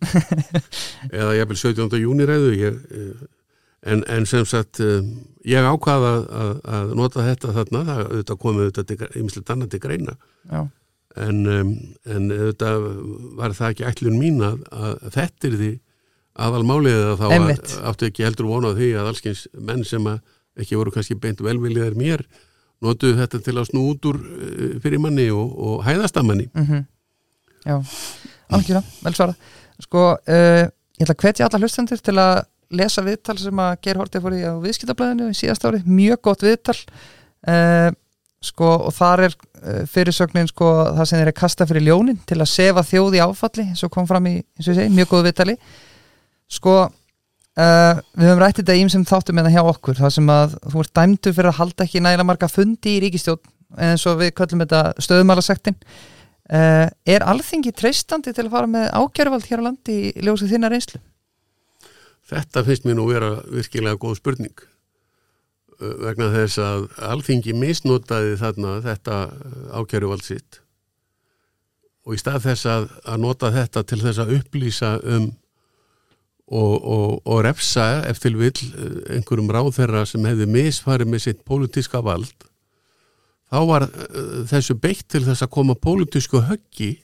Eða 1.20 1.34
jafnvel 1.40 1.60
17. 1.64 2.00
júni 2.02 2.28
ræðu 2.30 2.54
ég, 2.58 2.80
eh, 2.94 3.28
en, 3.94 4.04
en 4.14 4.28
sem 4.30 4.46
sagt 4.48 4.82
eh, 4.84 5.06
ég 5.48 5.68
ákvaða 5.68 6.14
að, 6.26 6.52
að, 6.78 6.96
nota 7.00 7.26
þetta 7.26 7.54
þarna, 7.58 7.84
það 8.20 8.42
komið 8.44 8.74
þetta 8.78 9.12
ymslega 9.22 9.56
annað 9.56 9.74
til 9.74 9.84
greina. 9.84 10.18
En, 11.18 11.40
en 12.06 12.26
auðvitað 12.30 12.84
var 13.40 13.54
það 13.58 13.72
ekki 13.72 13.86
ætlun 13.90 14.20
mín 14.22 14.44
að, 14.46 14.60
að 14.70 14.98
þetta 15.16 15.48
er 15.48 15.56
því 15.62 15.70
aðalmálið 16.48 17.00
að 17.02 17.16
þá 17.24 17.30
að, 17.34 17.72
áttu 17.90 18.10
ekki 18.12 18.26
heldur 18.28 18.50
vona 18.52 18.70
á 18.70 18.78
því 18.78 18.90
að 18.94 19.10
allskins 19.10 19.48
menn 19.58 19.82
sem 19.88 20.06
ekki 20.58 20.78
voru 20.78 20.94
kannski 20.94 21.18
beint 21.18 21.42
velvilliðar 21.42 21.98
mér 21.98 22.22
notuðu 22.86 23.18
þetta 23.18 23.42
til 23.42 23.56
að 23.58 23.72
snú 23.72 23.88
út 23.90 24.06
úr 24.06 24.20
eh, 24.22 24.76
fyrir 24.84 25.02
manni 25.02 25.26
og, 25.34 25.50
og 25.58 25.82
hæðastamanni 25.88 26.52
mhm 26.54 26.86
Já, 27.68 27.78
algjörða, 28.56 28.84
vel 29.04 29.16
svara 29.18 29.36
Sko, 29.84 30.04
uh, 30.18 30.64
ég 30.98 31.06
ætla 31.06 31.14
að 31.14 31.24
hvetja 31.26 31.48
alla 31.48 31.60
hlustendur 31.62 32.00
til 32.02 32.16
að 32.18 32.36
lesa 32.78 33.04
viðtal 33.06 33.38
sem 33.40 33.60
að 33.62 33.76
Geir 33.86 34.00
Hortið 34.02 34.24
fór 34.24 34.36
í 34.36 34.42
á 34.44 34.54
viðskiptablaðinu 34.64 35.30
í 35.30 35.38
síðast 35.38 35.68
ári, 35.68 35.84
mjög 35.86 36.22
gott 36.26 36.44
viðtal. 36.44 36.78
Uh, 37.48 37.92
sko, 38.44 38.72
og 38.90 38.96
þar 38.98 39.28
er 39.28 39.36
uh, 39.38 39.84
fyrirsögnin 39.92 40.50
sko, 40.50 40.72
það 40.98 41.12
sem 41.12 41.22
er 41.22 41.34
kasta 41.38 41.68
fyrir 41.70 41.86
ljónin 41.86 42.18
til 42.28 42.40
að 42.42 42.50
sefa 42.52 42.84
þjóð 42.88 43.20
í 43.20 43.22
áfalli 43.24 43.68
eins 43.70 43.86
og 43.86 43.94
kom 43.94 44.10
fram 44.10 44.32
í, 44.32 44.40
eins 44.42 44.66
og 44.66 44.74
ég 44.74 44.80
segi, 44.82 44.96
mjög 44.98 45.14
góð 45.14 45.30
viðtali. 45.30 45.60
Sko 46.58 46.80
Uh, 47.58 47.98
við 48.14 48.28
höfum 48.30 48.42
rætt 48.44 48.60
þetta 48.60 48.74
í 48.78 48.82
sem 48.94 49.04
þáttum 49.10 49.34
með 49.40 49.48
það 49.48 49.56
hjá 49.56 49.70
okkur 49.72 49.96
það 49.98 50.12
sem 50.14 50.28
að 50.30 50.52
þú 50.62 50.82
ert 50.84 50.92
dæmdur 51.00 51.34
fyrir 51.34 51.50
að 51.50 51.56
halda 51.58 51.86
ekki 51.88 52.02
nægilega 52.06 52.26
marga 52.30 52.50
fundi 52.54 52.92
í 52.92 53.00
ríkistjórn 53.02 53.80
eins 53.82 54.04
og 54.06 54.20
við 54.20 54.30
köllum 54.38 54.62
þetta 54.62 54.82
stöðumalasektin 55.02 55.78
uh, 56.52 56.88
er 56.88 57.28
alþingi 57.28 57.74
treystandi 57.76 58.34
til 58.34 58.48
að 58.48 58.56
fara 58.56 58.72
með 58.72 58.90
ákjæruvald 58.96 59.50
hér 59.50 59.64
á 59.64 59.68
landi 59.70 60.00
í 60.10 60.26
ljósið 60.26 60.56
þinna 60.56 60.72
reynslu? 60.74 61.04
Þetta 62.28 62.66
finnst 62.68 62.88
mér 62.88 62.98
nú 63.00 63.06
vera 63.08 63.38
virkilega 63.48 64.00
góð 64.02 64.20
spurning 64.20 64.68
Uh, 65.78 65.92
vegna 66.02 66.32
þess 66.34 66.58
að 66.58 66.88
alþingi 67.06 67.54
misnotaði 67.54 68.32
þarna 68.40 68.80
þetta 68.82 69.18
ákjæruvald 69.78 70.24
sitt 70.26 70.58
og 72.08 72.16
í 72.16 72.18
stað 72.18 72.48
þess 72.48 72.70
að, 72.72 72.88
að 73.06 73.20
nota 73.22 73.52
þetta 73.54 73.84
til 73.86 74.00
þess 74.02 74.22
að 74.24 74.32
upplýsa 74.40 74.90
um 75.06 75.28
og, 76.48 76.74
og, 76.82 77.14
og 77.30 77.44
refsa 77.46 77.86
eftir 78.10 78.40
vill 78.40 78.56
uh, 78.72 79.04
einhverjum 79.20 79.54
ráðherra 79.54 80.02
sem 80.10 80.26
hefði 80.26 80.50
misfarið 80.56 81.14
með 81.14 81.24
sitt 81.28 81.46
pólitíska 81.46 82.02
vald 82.02 82.47
þá 83.52 83.58
var 83.70 83.86
uh, 83.88 84.44
þessu 84.50 84.76
beitt 84.82 85.06
til 85.12 85.24
þess 85.28 85.46
að 85.46 85.54
koma 85.58 85.76
pólitísku 85.76 86.42
höggi 86.50 86.98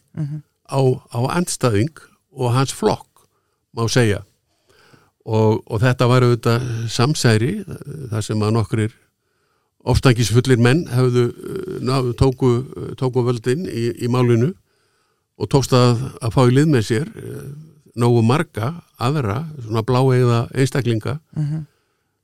á, 0.70 0.80
á 1.12 1.20
andstæðing 1.40 1.94
og 2.34 2.52
hans 2.54 2.74
flokk 2.74 3.26
má 3.74 3.88
segja. 3.90 4.24
Og, 5.26 5.64
og 5.72 5.80
þetta 5.82 6.06
var 6.12 6.26
auðvitað 6.28 6.66
samsæri 6.92 7.54
uh, 7.64 7.78
þar 8.12 8.22
sem 8.28 8.42
að 8.44 8.54
nokkrir 8.58 8.92
ofstækisfullir 9.84 10.60
menn 10.64 10.86
hefðu 10.92 11.24
uh, 11.32 11.78
ná- 11.84 12.14
tóku, 12.20 12.50
uh, 12.64 12.94
tóku 13.00 13.24
völdin 13.26 13.66
í, 13.68 13.90
í 14.04 14.08
málinu 14.12 14.54
og 15.40 15.50
tókst 15.52 15.74
að, 15.76 16.04
að 16.24 16.36
fá 16.36 16.42
í 16.48 16.54
lið 16.56 16.70
með 16.72 16.86
sér 16.88 17.08
uh, 17.10 17.46
nógu 18.00 18.22
marga 18.26 18.74
aðra, 18.98 19.44
svona 19.62 19.84
bláeiða 19.86 20.40
einstaklinga 20.58 21.18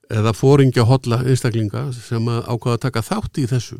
eða 0.10 0.32
fóringja 0.34 0.86
hotla 0.90 1.20
einstaklinga 1.26 1.88
sem 1.94 2.26
að 2.32 2.40
ákvaða 2.50 2.78
að 2.80 2.84
taka 2.88 3.04
þátt 3.06 3.38
í 3.38 3.46
þessu 3.52 3.78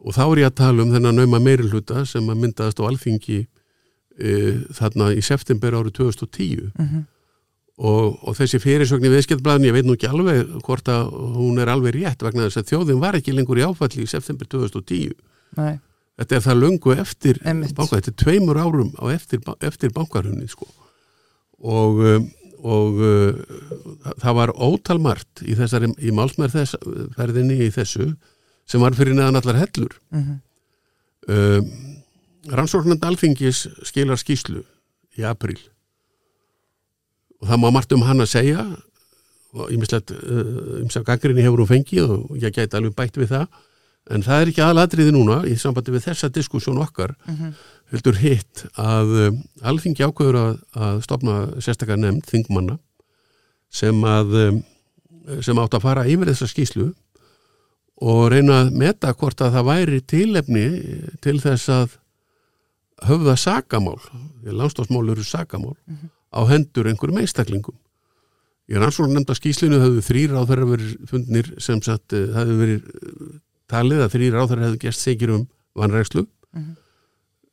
og 0.00 0.16
þá 0.16 0.22
er 0.24 0.42
ég 0.42 0.50
að 0.50 0.58
tala 0.62 0.84
um 0.84 0.92
þennan 0.94 1.20
nauma 1.20 1.40
meirihluta 1.42 2.04
sem 2.08 2.28
að 2.32 2.42
myndaðast 2.44 2.80
á 2.80 2.88
alþingi 2.88 3.40
e, 3.40 4.30
þarna 4.76 5.10
í 5.16 5.24
september 5.24 5.76
árið 5.76 5.96
2010 6.00 6.70
og, 7.80 8.16
og 8.24 8.36
þessi 8.38 8.60
fyrirsögn 8.62 9.06
í 9.08 9.12
viðskiptablaðin, 9.12 9.68
ég 9.70 9.76
veit 9.76 9.88
nú 9.88 9.96
ekki 9.96 10.10
alveg 10.10 10.56
hvort 10.66 10.88
að 10.92 11.12
hún 11.36 11.60
er 11.60 11.72
alveg 11.72 11.96
rétt 11.98 12.24
vegna 12.24 12.48
þess 12.48 12.62
að 12.62 12.72
þjóðin 12.72 13.04
var 13.04 13.20
ekki 13.20 13.36
lengur 13.36 13.60
í 13.60 13.64
áfalli 13.66 14.04
í 14.04 14.10
september 14.10 14.48
2010 14.48 15.14
Nei, 15.58 15.78
þetta 16.20 16.36
er 16.36 16.44
það 16.48 16.60
löngu 16.64 16.96
eftir 16.96 17.40
banka, 17.44 17.96
þetta 17.96 18.12
er 18.12 18.18
tveimur 18.24 18.60
árum 18.60 18.92
á 19.00 19.04
eftir, 19.12 19.40
eftir 19.66 19.94
bankarunni 19.96 20.48
sko. 20.48 20.68
og, 21.60 22.04
um, 22.04 22.28
og 22.60 23.00
uh, 23.00 23.56
það 24.20 24.36
var 24.36 24.52
ótalmart 24.56 25.44
í 25.44 25.56
í 25.56 26.12
ferðinni 27.16 27.64
í 27.64 27.72
þessu 27.72 28.12
sem 28.70 28.82
var 28.82 28.94
fyrir 28.98 29.16
neðan 29.18 29.40
allar 29.40 29.58
hellur 29.64 29.96
Mhm. 30.14 30.36
um, 31.28 31.70
rannsóknand 32.50 33.02
alþingis 33.04 33.66
skilar 33.88 34.16
skýslu 34.20 34.62
í 35.18 35.26
apríl 35.26 35.58
og 37.40 37.48
það 37.48 37.60
má 37.62 37.70
margt 37.74 37.92
um 37.96 38.04
hann 38.06 38.22
að 38.22 38.30
segja 38.34 38.62
og 39.56 39.72
ýmislegt 39.74 40.12
ymsa 40.84 41.02
gaggrinni 41.06 41.42
hefur 41.42 41.64
hún 41.64 41.70
fengið 41.72 42.12
og 42.14 42.38
ég 42.38 42.54
gæti 42.54 42.76
alveg 42.78 42.94
bætt 42.96 43.18
við 43.18 43.32
það 43.34 43.46
en 44.10 44.22
það 44.26 44.40
er 44.42 44.50
ekki 44.52 44.62
aðalatriði 44.64 45.12
núna 45.14 45.40
í 45.50 45.56
sambandi 45.60 45.92
við 45.94 46.06
þessa 46.08 46.30
diskussjón 46.32 46.80
okkar 46.82 47.14
Mhm. 47.26 47.52
heldur 47.92 48.16
hitt 48.22 48.64
að 48.78 49.08
um, 49.28 49.42
alþingi 49.66 50.04
ákveður 50.06 50.36
að, 50.40 50.58
að 50.78 51.00
stopna 51.02 51.34
sérstakar 51.60 51.98
nefnd 51.98 52.24
þingmanna 52.30 52.78
sem 53.70 54.00
að 54.06 54.34
um, 54.48 54.62
sem 55.42 55.58
átt 55.58 55.74
að 55.76 55.82
fara 55.84 56.06
yfir 56.06 56.30
þessa 56.30 56.46
skýslu 56.50 56.92
og 58.00 58.30
reyna 58.32 58.62
að 58.64 58.72
meta 58.80 59.12
hvort 59.12 59.42
að 59.44 59.56
það 59.58 59.68
væri 59.68 60.00
tilefni 60.08 60.64
til 61.20 61.36
þess 61.42 61.68
að 61.72 61.98
höfða 63.08 63.36
sakamál, 63.40 63.98
því 64.42 64.56
landstofsmál 64.56 65.06
eru 65.12 65.24
sakamál, 65.24 65.76
á 66.32 66.40
hendur 66.48 66.88
einhverjum 66.88 67.20
einstaklingum. 67.22 67.76
Í 68.70 68.78
rannsóknar 68.78 69.16
nefnda 69.18 69.34
skýslinu 69.34 69.80
höfðu 69.82 70.02
þrýr 70.06 70.36
á 70.36 70.42
þeirra 70.46 70.66
verið 70.70 70.90
fundnir 71.10 71.48
sem 71.58 71.80
sagt, 71.82 72.12
eh, 72.14 72.28
það 72.30 72.38
hefðu 72.44 72.58
verið 72.60 72.90
eh, 72.90 73.32
talið 73.72 74.04
að 74.04 74.12
þrýr 74.14 74.36
á 74.38 74.42
þeirra 74.44 74.66
hefðu 74.68 74.80
gert 74.84 74.98
segir 75.00 75.32
um 75.34 75.46
vanrækslu. 75.74 76.26
Mhm. 76.54 76.76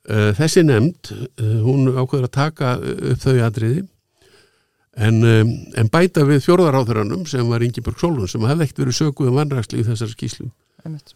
Eh, 0.08 0.32
Þessi 0.38 0.64
nefnd, 0.64 1.12
eh, 1.42 1.58
hún 1.66 1.90
ákveður 1.90 2.28
að 2.30 2.36
taka 2.38 2.76
upp 2.78 3.24
þau 3.26 3.38
atriði 3.48 3.88
en, 4.98 5.22
um, 5.22 5.54
en 5.78 5.90
bæta 5.94 6.26
við 6.28 6.44
fjórðaráþuranum 6.48 7.26
sem 7.30 7.48
var 7.50 7.66
Ingeborg 7.66 8.02
Solon 8.02 8.30
sem 8.30 8.46
hefði 8.50 8.66
ekkert 8.66 8.84
verið 8.84 9.00
sökuð 9.00 9.32
um 9.32 9.40
vanrækslu 9.40 9.82
í 9.82 9.88
þessari 9.88 10.16
skýslu. 10.16 10.50
Einmitt. 10.84 11.14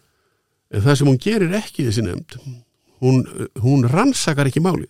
En 0.72 0.84
það 0.84 0.98
sem 0.98 1.10
hún 1.10 1.20
gerir 1.20 1.54
ekki 1.58 1.86
þessi 1.88 2.04
nefnd, 2.06 2.36
hún, 3.02 3.22
hún 3.60 3.86
rannsakar 3.90 4.48
ekki 4.48 4.62
máli. 4.64 4.88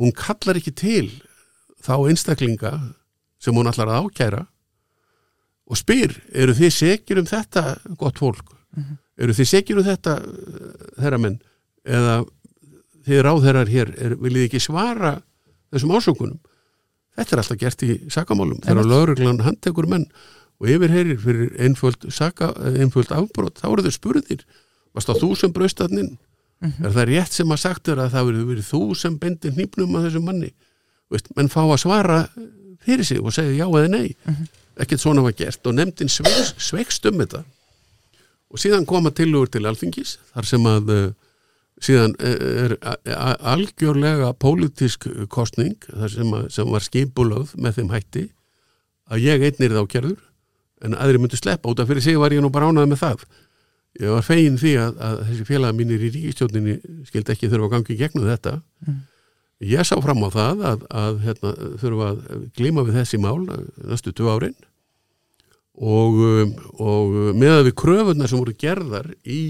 Hún 0.00 0.12
kallar 0.16 0.58
ekki 0.58 0.72
til 0.76 1.08
þá 1.84 1.94
einstaklinga 2.08 2.72
sem 3.40 3.56
hún 3.56 3.68
allar 3.70 3.92
að 3.92 4.08
ákæra 4.08 4.42
og 5.66 5.78
spyr, 5.78 6.14
eru 6.34 6.54
þið 6.56 6.72
sekir 6.74 7.20
um 7.20 7.28
þetta 7.28 7.76
gott 8.00 8.18
fólk? 8.22 8.54
Eru 9.16 9.34
þið 9.36 9.48
sekir 9.50 9.78
um 9.80 9.86
þetta 9.86 10.18
þeirra 10.98 11.20
menn? 11.20 11.38
Eða 11.86 12.18
þið 13.06 13.22
ráðherrar 13.22 13.70
hér, 13.70 13.92
er, 14.02 14.16
viljið 14.18 14.48
ekki 14.48 14.62
svara 14.62 15.16
þessum 15.70 15.94
ásökunum? 15.96 16.38
Þetta 17.16 17.34
er 17.34 17.42
alltaf 17.42 17.60
gert 17.60 17.84
í 17.86 17.96
sakamálum. 18.12 18.60
Þegar 18.64 18.90
lögreglan 18.90 19.42
handtekur 19.44 19.88
menn 19.88 20.04
og 20.60 20.70
yfirheyrir 20.72 21.18
fyrir 21.20 21.56
einföld, 21.60 22.06
saka, 22.12 22.52
einföld 22.76 23.12
afbrot, 23.12 23.60
þá 23.60 23.68
eru 23.70 23.84
þau 23.86 23.94
spurðir. 23.94 24.44
Varst 24.96 25.10
það 25.10 25.22
þú 25.22 25.30
sem 25.40 25.52
braustadnin 25.56 26.14
er 26.64 26.92
það 26.92 27.08
rétt 27.10 27.36
sem 27.36 27.50
að 27.52 27.62
sagt 27.62 27.90
er 27.92 28.00
að 28.00 28.14
það 28.14 28.30
verið, 28.30 28.46
verið 28.52 28.70
þú 28.70 28.82
sem 28.96 29.18
bendi 29.20 29.52
hnýpnum 29.52 29.98
að 29.98 30.08
þessum 30.08 30.30
manni? 30.30 30.52
Veist, 31.12 31.28
menn 31.36 31.52
fá 31.52 31.60
að 31.64 31.82
svara 31.84 32.22
fyrir 32.86 33.06
sig 33.06 33.20
og 33.20 33.34
segja 33.34 33.64
já 33.64 33.66
eða 33.66 33.92
nei. 33.92 34.16
Ekkert 34.80 35.02
svona 35.02 35.24
var 35.24 35.36
gert 35.36 35.68
og 35.68 35.76
nefndin 35.76 36.10
sveikst 36.12 37.06
um 37.08 37.20
þetta. 37.20 37.44
Og 38.52 38.60
síðan 38.62 38.86
koma 38.88 39.12
tilugur 39.12 39.50
til 39.52 39.64
alþingis 39.68 40.16
þar 40.32 40.48
sem 40.48 40.68
að 40.70 40.92
uh, 40.94 41.06
síðan 41.84 42.14
er 42.24 42.76
a- 42.80 42.96
a- 43.12 43.38
algjörlega 43.54 44.30
pólitísk 44.40 45.06
kostning 45.28 45.76
sem, 46.08 46.30
að, 46.32 46.46
sem 46.54 46.70
var 46.72 46.84
skipulöð 46.84 47.52
með 47.60 47.80
þeim 47.80 47.90
hætti 47.92 48.24
að 49.12 49.26
ég 49.26 49.44
einnir 49.50 49.74
þá 49.76 49.82
gerður 49.92 50.22
en 50.84 50.94
aðri 50.96 51.18
myndi 51.22 51.36
sleppa. 51.40 51.68
Út 51.70 51.80
af 51.80 51.88
fyrir 51.88 52.02
sig 52.04 52.16
var 52.20 52.32
ég 52.34 52.40
nú 52.44 52.50
bara 52.52 52.68
ánað 52.70 52.88
með 52.92 53.02
það. 53.02 53.26
Ég 54.00 54.10
var 54.12 54.24
fegin 54.26 54.58
því 54.60 54.72
að, 54.82 54.96
að 55.00 55.20
þessi 55.28 55.44
félaga 55.48 55.76
mínir 55.78 56.02
í 56.04 56.10
ríkistjóninni 56.12 56.74
skildi 57.08 57.32
ekki 57.32 57.48
þurfa 57.48 57.68
að 57.68 57.74
gangi 57.76 57.96
gegnum 58.00 58.26
þetta. 58.28 58.56
Ég 59.64 59.86
sá 59.88 59.96
fram 60.04 60.20
á 60.20 60.28
það 60.34 60.64
að, 60.68 60.82
að 60.92 61.20
hérna, 61.24 61.52
þurfa 61.80 62.08
að 62.10 62.42
glíma 62.58 62.84
við 62.84 62.98
þessi 63.00 63.20
mál 63.24 63.38
næstu 63.48 64.12
tvö 64.12 64.34
árin. 64.36 64.56
Og, 65.76 66.20
um, 66.24 66.52
og 66.80 67.16
með 67.36 67.54
að 67.54 67.64
við 67.70 67.74
kröfunar 67.80 68.28
sem 68.32 68.40
voru 68.40 68.52
gerðar 68.60 69.08
í 69.24 69.40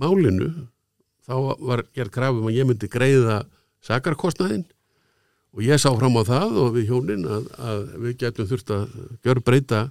málinu 0.00 0.50
þá 1.24 1.34
var 1.64 1.84
gerð 1.96 2.14
krafum 2.14 2.48
að 2.48 2.58
ég 2.58 2.68
myndi 2.68 2.90
greiða 2.90 3.42
sakarkostnaðinn 3.84 4.64
og 5.54 5.62
ég 5.62 5.80
sá 5.80 5.90
fram 5.94 6.16
á 6.18 6.22
það 6.26 6.58
og 6.62 6.72
við 6.74 6.90
hjónin 6.90 7.28
að, 7.30 7.46
að 7.58 7.84
við 8.04 8.16
getum 8.24 8.48
þurft 8.50 8.74
að 8.74 8.98
gjör 9.24 9.40
breyta 9.44 9.84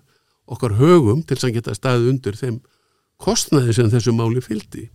okkar 0.52 0.76
högum 0.80 1.24
til 1.24 1.40
að 1.40 1.56
geta 1.58 1.76
staðið 1.78 2.10
undir 2.12 2.38
þeim 2.38 2.60
kostnaði 3.24 3.76
sem 3.78 3.90
þessu 3.92 4.12
máli 4.16 4.44
fylgdi. 4.44 4.90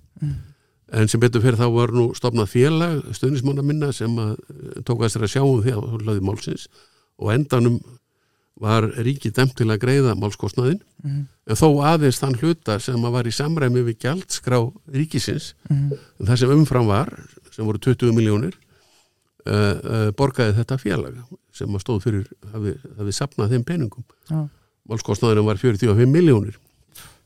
En 0.92 1.08
sem 1.08 1.20
betur 1.20 1.42
fyrir 1.44 1.58
þá 1.60 1.68
var 1.72 1.92
nú 1.92 2.10
stopnað 2.16 2.50
félag 2.52 3.00
stöðnismanna 3.16 3.64
minna 3.64 3.90
sem 3.96 4.12
að 4.20 4.36
tók 4.88 5.04
að 5.04 5.14
sér 5.14 5.24
að 5.26 5.32
sjá 5.34 5.42
um 5.44 5.62
því 5.64 5.74
að 5.76 5.88
hlaði 6.04 6.24
málsins 6.24 6.68
og 7.18 7.32
endanum 7.34 7.78
var 8.58 8.86
ríkið 8.98 9.34
dæmt 9.36 9.56
til 9.58 9.68
að 9.70 9.80
greiða 9.82 10.14
málskostnaðin 10.18 10.80
en 11.04 11.58
þó 11.58 11.68
aðeins 11.86 12.18
þann 12.18 12.38
hluta 12.40 12.78
sem 12.82 13.04
að 13.04 13.14
var 13.14 13.28
í 13.30 13.34
samræmi 13.34 13.84
við 13.86 14.00
gjaldskrá 14.04 14.58
ríkisins 14.94 15.52
en 15.70 16.26
það 16.26 16.40
sem 16.42 16.54
umfram 16.54 16.88
var 16.90 17.12
sem 17.54 17.66
voru 17.66 17.78
20 17.78 18.14
miljónir 18.16 18.54
uh, 19.46 19.52
uh, 19.52 20.08
borgaði 20.18 20.56
þetta 20.58 20.78
félag 20.78 21.20
sem 21.54 21.70
að 21.74 21.84
stóð 21.84 22.02
fyrir 22.06 22.26
hafi, 22.52 22.74
hafi 22.98 23.14
sapnað 23.16 23.54
þeim 23.54 23.64
peningum. 23.66 24.04
Já. 24.30 24.48
málskostnaðinum 24.90 25.48
var 25.50 25.62
45 25.62 26.12
miljónir 26.12 26.58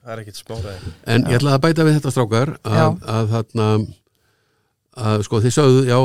Það 0.03 0.13
er 0.13 0.23
ekkit 0.25 0.39
spáraði 0.41 0.93
En 1.07 1.27
ég 1.31 1.39
ætla 1.39 1.57
að 1.57 1.65
bæta 1.67 1.85
við 1.87 1.99
þetta 1.99 2.15
strákar 2.15 2.57
að, 2.67 2.97
að 3.07 3.29
þarna 3.37 3.67
að 4.93 5.23
sko 5.25 5.39
þið 5.41 5.55
sögðu, 5.57 5.85
já, 5.89 5.99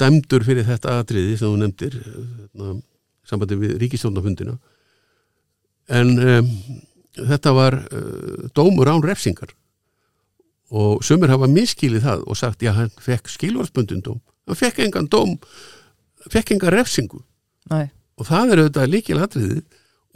dæmdur 0.00 0.44
fyrir 0.46 0.64
þetta 0.64 0.94
atriði 1.02 1.34
sem 1.36 1.50
þú 1.50 1.58
nefndir 1.60 1.96
þarna, 1.98 2.78
sambandi 3.28 3.58
við 3.60 3.78
ríkistjónafundina 3.82 4.56
en 5.88 6.12
um, 6.18 6.52
þetta 7.16 7.54
var 7.56 7.78
uh, 7.88 8.48
dómur 8.56 8.90
án 8.92 9.04
refsingar. 9.04 9.54
Og 10.68 11.00
sumir 11.04 11.32
hafa 11.32 11.48
miskilið 11.48 12.04
það 12.04 12.24
og 12.28 12.36
sagt, 12.36 12.62
já, 12.62 12.74
hann 12.76 12.90
fekk 13.00 13.30
skilvarsbundin 13.32 14.02
dóm. 14.04 14.18
Hann 14.48 14.58
fekk 14.58 14.82
engan 14.84 15.08
dóm 15.08 15.38
fekk 16.26 16.56
engan 16.56 16.74
refsingu. 16.74 17.22
Nei. 17.68 17.90
og 18.18 18.24
það 18.26 18.52
er 18.52 18.60
auðvitað 18.62 18.88
líkil 18.90 19.18
atriðið 19.20 19.58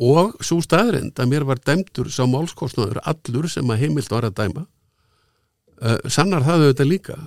og 0.02 0.38
svo 0.42 0.56
staðreind 0.64 1.18
að 1.20 1.28
mér 1.28 1.44
var 1.46 1.60
dæmdur 1.60 2.08
sá 2.10 2.22
málskostnaður 2.26 3.02
allur 3.04 3.46
sem 3.52 3.68
að 3.70 3.82
heimilt 3.84 4.08
var 4.10 4.24
að 4.26 4.38
dæma 4.40 4.62
uh, 4.64 5.98
sannar 6.10 6.42
það 6.46 6.64
auðvitað 6.64 6.88
líka. 6.88 7.18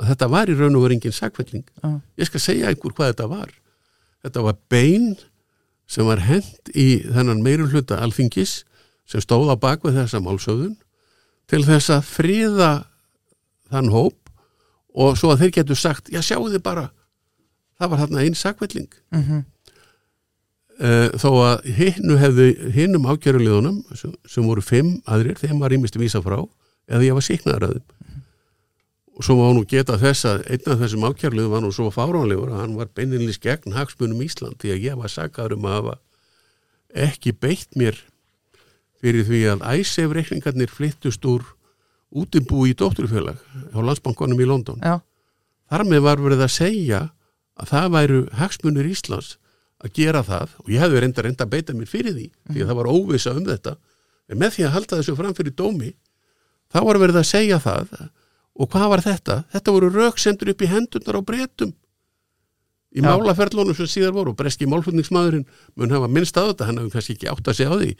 Að 0.00 0.08
þetta 0.08 0.30
var 0.32 0.50
í 0.50 0.56
raun 0.56 0.78
og 0.78 0.86
verið 0.86 0.96
engin 0.96 1.14
sakvelling 1.14 1.66
Já. 1.68 1.92
ég 2.16 2.30
skal 2.30 2.42
segja 2.42 2.72
einhver 2.72 2.96
hvað 2.96 3.12
þetta 3.12 3.28
var 3.30 3.52
þetta 4.26 4.42
var 4.46 4.58
bein 4.72 5.14
sem 5.86 6.06
var 6.08 6.20
hent 6.26 6.70
í 6.74 6.86
þennan 7.06 7.42
meiri 7.46 7.66
hluta 7.70 8.00
alþingis 8.02 8.58
sem 9.06 9.22
stóð 9.22 9.52
á 9.54 9.56
bakvið 9.62 10.00
þessa 10.02 10.20
málsöðun 10.24 10.76
til 11.46 11.62
þess 11.62 11.92
að 11.94 12.08
fríða 12.10 12.70
þann 13.70 13.90
hóp 13.94 14.18
og 14.96 15.14
svo 15.20 15.30
að 15.34 15.44
þeir 15.44 15.52
getur 15.60 15.78
sagt, 15.78 16.08
já 16.10 16.18
sjáu 16.24 16.48
þið 16.50 16.62
bara 16.66 16.88
það 17.78 17.90
var 17.92 18.00
þarna 18.02 18.22
einn 18.24 18.34
sakvelling 18.38 18.88
Mhm. 19.14 19.44
uh, 20.80 21.08
þó 21.20 21.28
að 21.44 21.66
hinnu 21.78 22.16
hefðu 22.20 22.46
hinnum 22.74 23.06
ákjæruleðunum 23.12 23.78
sem, 23.96 24.14
sem 24.28 24.44
voru 24.46 24.64
fimm 24.64 24.96
aðrir, 25.06 25.38
þeim 25.40 25.60
var 25.62 25.74
ímist 25.76 25.96
vísa 26.00 26.22
frá 26.24 26.40
eða 26.88 27.04
ég 27.06 27.14
var 27.18 27.24
síknaður 27.26 27.68
að 27.68 27.76
þeim 27.78 27.86
og 29.16 29.24
svo 29.24 29.36
má 29.38 29.48
nú 29.56 29.64
geta 29.68 29.96
þess 30.00 30.28
að 30.28 30.42
einn 30.52 30.72
af 30.72 30.80
þessum 30.82 31.06
ákjæruleðum 31.08 31.54
var 31.54 31.62
nú 31.64 31.70
svo 31.72 31.88
fáránlegur 31.94 32.52
að 32.52 32.60
hann 32.62 32.74
var 32.76 32.90
beininlis 32.92 33.40
gegn 33.40 33.72
hagsmunum 33.72 34.20
Ísland 34.26 34.58
því 34.60 34.74
að 34.74 34.84
ég 34.84 35.00
var 35.00 35.12
sakaður 35.12 35.56
um 35.56 35.68
að 35.68 35.76
hafa 35.78 35.94
ekki 37.06 37.32
beitt 37.32 37.78
mér 37.80 37.96
fyrir 39.00 39.24
því 39.28 39.40
að 39.54 39.64
æsef 39.72 40.12
reikningarnir 40.12 40.72
flyttust 40.72 41.24
úr 41.28 41.46
útibú 42.12 42.66
í 42.68 42.74
dótturfélag 42.76 43.40
á 43.72 43.78
landsbankonum 43.80 44.40
í 44.40 44.48
London 44.48 44.84
Já. 44.84 45.00
þar 45.72 45.86
með 45.88 46.04
var 46.06 46.22
verið 46.22 46.44
að 46.44 46.54
segja 46.54 47.02
að 47.56 47.72
það 47.72 47.90
væru 47.96 48.20
hagsmunir 48.36 48.90
Íslands 48.92 49.36
að 49.80 49.96
gera 49.96 50.22
það 50.24 50.52
og 50.60 50.70
ég 50.72 50.84
hefði 50.84 51.02
reynda 51.02 51.24
reynda 51.24 51.48
að 51.48 51.54
beita 51.56 51.76
mér 51.76 51.88
fyrir 51.88 52.16
því 52.16 52.28
því 52.52 52.62
að 52.62 52.68
það 52.68 52.78
var 52.82 52.92
óvisa 52.92 53.32
um 53.36 53.48
þetta 53.48 53.76
en 54.28 54.40
með 54.40 54.54
því 54.56 54.68
að 54.68 54.76
halda 54.76 55.00
þessu 55.00 55.16
fram 55.16 55.36
fyrir 55.36 55.56
dómi 55.56 55.92
þá 56.72 56.78
var 56.84 57.00
verið 57.00 57.20
að 57.20 57.28
segja 57.32 57.60
það 57.62 57.96
og 58.56 58.70
hvað 58.72 58.92
var 58.94 59.04
þetta? 59.04 59.40
Þetta 59.52 59.74
voru 59.76 59.90
röksendur 59.94 60.52
upp 60.52 60.64
í 60.64 60.70
hendurnar 60.70 61.20
á 61.20 61.22
breytum 61.28 61.74
í 62.96 63.02
Já. 63.02 63.10
málaferlunum 63.10 63.76
sem 63.76 63.88
síðar 63.90 64.14
voru. 64.16 64.32
Og 64.32 64.38
breski 64.38 64.68
málflutningsmaðurinn 64.70 65.46
mun 65.76 65.92
hafa 65.92 66.08
minnst 66.08 66.38
á 66.40 66.48
þetta, 66.48 66.68
hann 66.70 66.80
hefur 66.80 66.94
kannski 66.96 67.16
ekki 67.16 67.30
átt 67.32 67.50
að 67.50 67.58
segja 67.58 67.72
á 67.72 67.76
því 67.76 67.90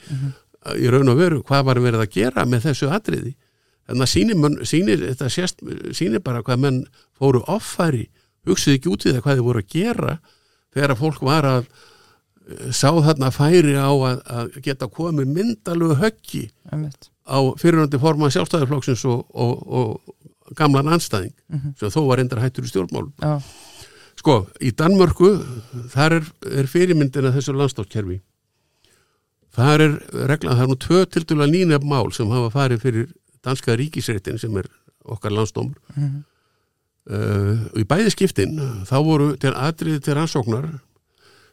í 0.81 0.89
raun 0.91 1.11
og 1.11 1.19
veru 1.19 1.43
hvað 1.47 1.67
var 1.69 1.81
verið 1.83 2.03
að 2.03 2.15
gera 2.15 2.45
með 2.49 2.69
þessu 2.69 2.89
atriði. 2.91 3.35
Þannig 3.87 4.03
að 4.03 4.11
sýnir, 4.11 4.55
sýnir, 4.67 5.03
sést, 5.31 5.61
sýnir 5.95 6.23
bara 6.23 6.41
hvað 6.43 6.63
menn 6.65 6.79
fóru 7.15 7.43
offæri 7.47 8.07
hugsuðu 8.47 8.79
ekki 8.79 8.91
út 8.91 9.05
í 9.05 9.13
það 9.13 9.21
hvað 9.25 9.37
þið 9.37 9.47
voru 9.47 9.63
að 9.63 9.69
gera 9.75 10.15
þegar 10.75 10.93
að 10.93 11.01
fólk 11.03 11.23
var 11.27 11.47
að 11.47 11.61
eh, 11.69 12.67
sá 12.75 12.89
þarna 12.91 13.31
færi 13.35 13.77
á 13.79 13.91
að, 13.91 14.19
að 14.39 14.57
geta 14.65 14.89
komið 14.91 15.31
myndalegu 15.37 15.97
höggi 16.01 16.43
á 17.27 17.37
fyrirhandi 17.59 17.99
forman 18.01 18.33
sjálfstæðarflokksins 18.35 19.05
og, 19.07 19.23
og, 19.31 19.55
og 19.67 20.26
gamlan 20.55 20.93
anstæðing 20.95 21.33
sem 21.79 21.91
þó 21.91 22.01
var 22.07 22.21
endar 22.23 22.39
hættur 22.43 22.63
í 22.63 22.71
stjórnmálum. 22.71 23.13
Já, 23.21 23.41
Sko, 24.17 24.47
í 24.65 24.71
Danmörku 24.73 25.35
þar 25.93 26.17
er, 26.17 26.31
er 26.49 26.69
fyrirmyndin 26.69 27.27
að 27.29 27.37
þessu 27.37 27.53
landstofkerfi 27.53 28.17
þar 29.57 29.83
er 29.83 29.93
reglan, 30.29 30.57
það 30.57 30.63
er 30.63 30.71
nú 30.71 30.77
tvö 30.81 31.03
tildulega 31.13 31.53
nýnef 31.53 31.85
mál 31.85 32.09
sem 32.15 32.33
hafa 32.33 32.49
farið 32.53 32.83
fyrir 32.83 33.07
danska 33.45 33.77
ríkisreitin 33.77 34.39
sem 34.41 34.57
er 34.59 34.67
okkar 35.07 35.33
landsdómur. 35.33 35.77
Mhm. 35.95 36.23
uh, 37.07 37.63
og 37.71 37.79
í 37.79 37.85
bæði 37.87 38.11
skiptin 38.11 38.57
þá 38.89 38.97
voru 39.05 39.29
til 39.39 39.53
atriði 39.55 40.01
til 40.03 40.17
rannsóknar 40.17 40.67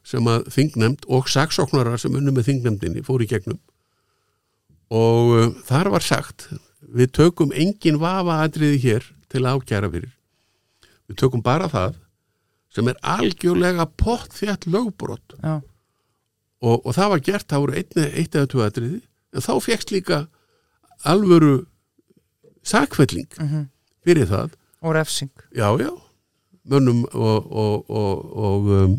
sem 0.04 0.26
að 0.28 0.48
þingnemnd 0.52 1.06
og 1.08 1.30
saksóknarar 1.30 2.00
sem 2.00 2.12
unnu 2.12 2.32
með 2.34 2.50
þingnefndinni 2.50 3.04
fóru 3.06 3.24
í 3.24 3.30
gegnum. 3.30 3.60
Og 4.90 5.36
uh, 5.36 5.52
þar 5.68 5.92
var 5.94 6.04
sagt 6.04 6.48
við 6.94 7.12
tökum 7.18 7.52
engin 7.54 7.98
vafa 8.02 8.40
atriði 8.44 8.80
hér 8.84 9.06
til 9.32 9.44
ákjæra 9.44 9.90
fyrir. 9.90 10.12
Við 11.10 11.20
tökum 11.20 11.42
bara 11.44 11.68
það 11.72 11.98
sem 12.74 12.88
er 12.90 12.98
algjörlega 13.06 13.86
pottþjátt 14.00 14.66
lögbrot. 14.70 15.36
Já, 15.42 15.60
og, 16.64 16.80
og 16.80 16.94
það 16.96 17.12
var 17.12 17.24
gert, 17.28 17.48
það 17.50 17.64
voru 17.64 17.76
einni, 17.78 18.06
eitt 18.18 18.34
eða 18.34 18.50
tvö 18.50 18.66
atriði. 18.66 19.00
En 19.34 19.44
þá 19.44 19.52
fegst 19.62 19.92
líka 19.94 20.24
alvöru 21.04 21.54
sakfelling 22.64 23.28
mhm. 23.38 23.66
fyrir 24.06 24.30
það. 24.30 24.54
Og 24.84 24.94
refsing. 24.96 25.32
Já, 25.56 25.68
já, 25.80 25.90
mönnum 26.68 27.04
og, 27.12 27.50
og, 27.52 27.90
og, 27.90 28.36
og 28.36 28.70
um, 28.78 28.96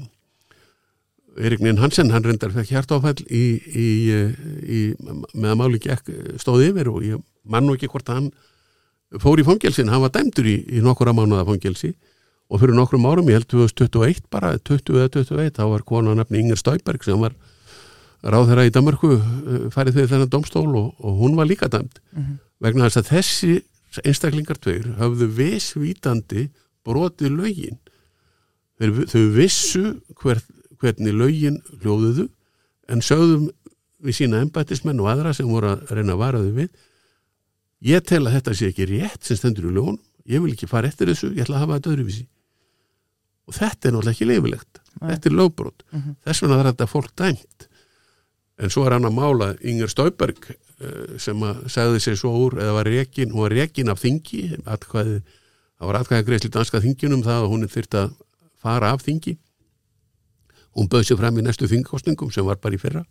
Erik 1.36 1.62
Ninn 1.62 1.82
Hansen 1.82 2.14
hann 2.14 2.24
reyndar 2.26 2.54
fekk 2.56 2.72
hjartáfæll 2.72 3.26
í, 3.28 3.46
í, 3.60 3.88
í, 4.66 4.82
með 5.36 5.50
að 5.52 5.60
máli 5.60 5.82
gekk 5.84 6.12
stóði 6.42 6.72
yfir 6.72 6.90
og 6.94 7.04
ég 7.06 7.24
mann 7.46 7.66
nú 7.68 7.76
ekki 7.78 7.90
hvort 7.92 8.10
hann 8.12 8.32
fór 9.22 9.40
í 9.40 9.46
fangelsin, 9.48 9.90
hann 9.94 10.02
var 10.04 10.12
dæmdur 10.16 10.48
í, 10.50 10.56
í 10.76 10.82
nokkura 10.84 11.14
mánuða 11.16 11.46
fangelsi 11.48 11.94
og 12.50 12.60
fyrir 12.62 12.76
nokkrum 12.78 13.06
árum, 13.10 13.30
ég 13.32 13.40
held 13.40 13.48
2021 13.50 14.26
bara 14.34 14.56
20 14.58 14.98
eða 15.00 15.10
21, 15.14 15.54
þá 15.58 15.64
var 15.72 15.86
kona 15.88 16.14
nafni 16.18 16.42
Inger 16.44 16.60
Stauberg 16.60 17.04
sem 17.06 17.18
var 17.22 17.34
ráð 18.26 18.50
þeirra 18.52 18.66
í 18.68 18.74
Danmarku 18.74 19.10
farið 19.74 20.00
þau 20.02 20.10
þennan 20.12 20.32
domstól 20.34 20.68
og, 20.78 20.92
og 21.00 21.18
hún 21.22 21.38
var 21.38 21.46
líka 21.50 21.70
dæmd 21.70 22.02
Mhm. 22.16 22.38
vegna 22.62 22.88
þess 22.90 23.02
að 23.02 23.10
þessi 23.14 23.54
einstaklingar 24.06 24.58
tveir 24.60 24.88
höfðu 25.00 25.28
visvítandi 25.38 26.48
brotið 26.86 27.32
lögin 27.38 27.78
þau, 28.80 29.06
þau 29.10 29.24
vissu 29.36 29.84
hver, 30.22 30.42
hvernig 30.82 31.14
lögin 31.16 31.62
hljóðuðu 31.82 32.28
en 32.90 33.02
sögðum 33.02 33.50
við 34.06 34.18
sína 34.20 34.42
embættismenn 34.46 35.00
og 35.02 35.08
aðra 35.14 35.34
sem 35.34 35.48
voru 35.50 35.72
að 35.76 35.94
reyna 35.96 36.14
að 36.18 36.22
vara 36.22 36.42
þau 36.44 36.52
við 36.60 36.70
ég 37.86 38.06
tel 38.06 38.24
að 38.26 38.40
þetta 38.40 38.56
sé 38.58 38.72
ekki 38.72 38.90
rétt 38.90 39.28
sem 39.28 39.40
stendur 39.40 39.70
í 39.70 39.76
lögunum. 39.76 40.02
Ég 40.26 40.42
vil 40.42 40.56
ekki 40.56 40.70
fara 40.70 40.90
eftir 40.90 41.12
þessu, 41.12 41.30
ég 41.36 41.46
ætla 41.46 41.60
að 41.60 41.66
hafa 41.66 41.78
þetta 41.78 41.94
öðruvísi. 41.94 42.26
Og 43.46 43.54
þetta 43.54 43.88
er 43.88 43.94
náttúrulega 43.94 44.16
ekki 44.16 44.30
leifilegt 44.32 44.82
þetta 45.02 45.30
er 45.30 45.36
lögbrot. 45.36 45.84
Mhm. 45.92 46.16
þess 46.26 46.42
vegna 46.42 46.60
er 46.60 46.72
þetta 46.72 46.88
fólk 46.88 47.16
dæmt. 47.16 47.68
En 48.58 48.70
svo 48.70 48.86
er 48.86 48.92
hann 48.92 49.04
að 49.04 49.16
mála 49.16 49.58
Inger 49.62 49.88
Stauberg 49.88 50.56
eh, 50.80 51.18
sem 51.18 51.38
að 51.44 51.68
segði 51.68 52.00
sig 52.00 52.18
svo 52.18 52.32
úr 52.32 52.60
eða 52.60 52.74
var 52.74 52.86
rekin, 52.86 53.32
hún 53.32 53.42
var 53.42 53.52
rekin 53.52 53.90
af 53.90 54.00
þingi 54.00 54.62
atkvæði, 54.66 55.22
það 55.80 55.88
var 55.88 56.00
atkvæði 56.00 56.26
greiðsli 56.26 56.52
danska 56.52 56.80
þinginum 56.80 57.24
það 57.24 57.44
að 57.44 57.50
hún 57.52 57.64
er 57.64 57.74
þyrft 57.74 57.96
að 57.96 58.16
fara 58.56 58.94
af 58.94 59.04
þingi. 59.04 59.38
Hún 60.76 60.88
bauð 60.88 61.04
sér 61.08 61.20
fram 61.20 61.38
í 61.38 61.44
næstu 61.44 61.68
þingkostningum 61.68 62.32
sem 62.32 62.46
var 62.46 62.56
bara 62.56 62.76
í 62.76 62.80
fyrra 62.80 63.06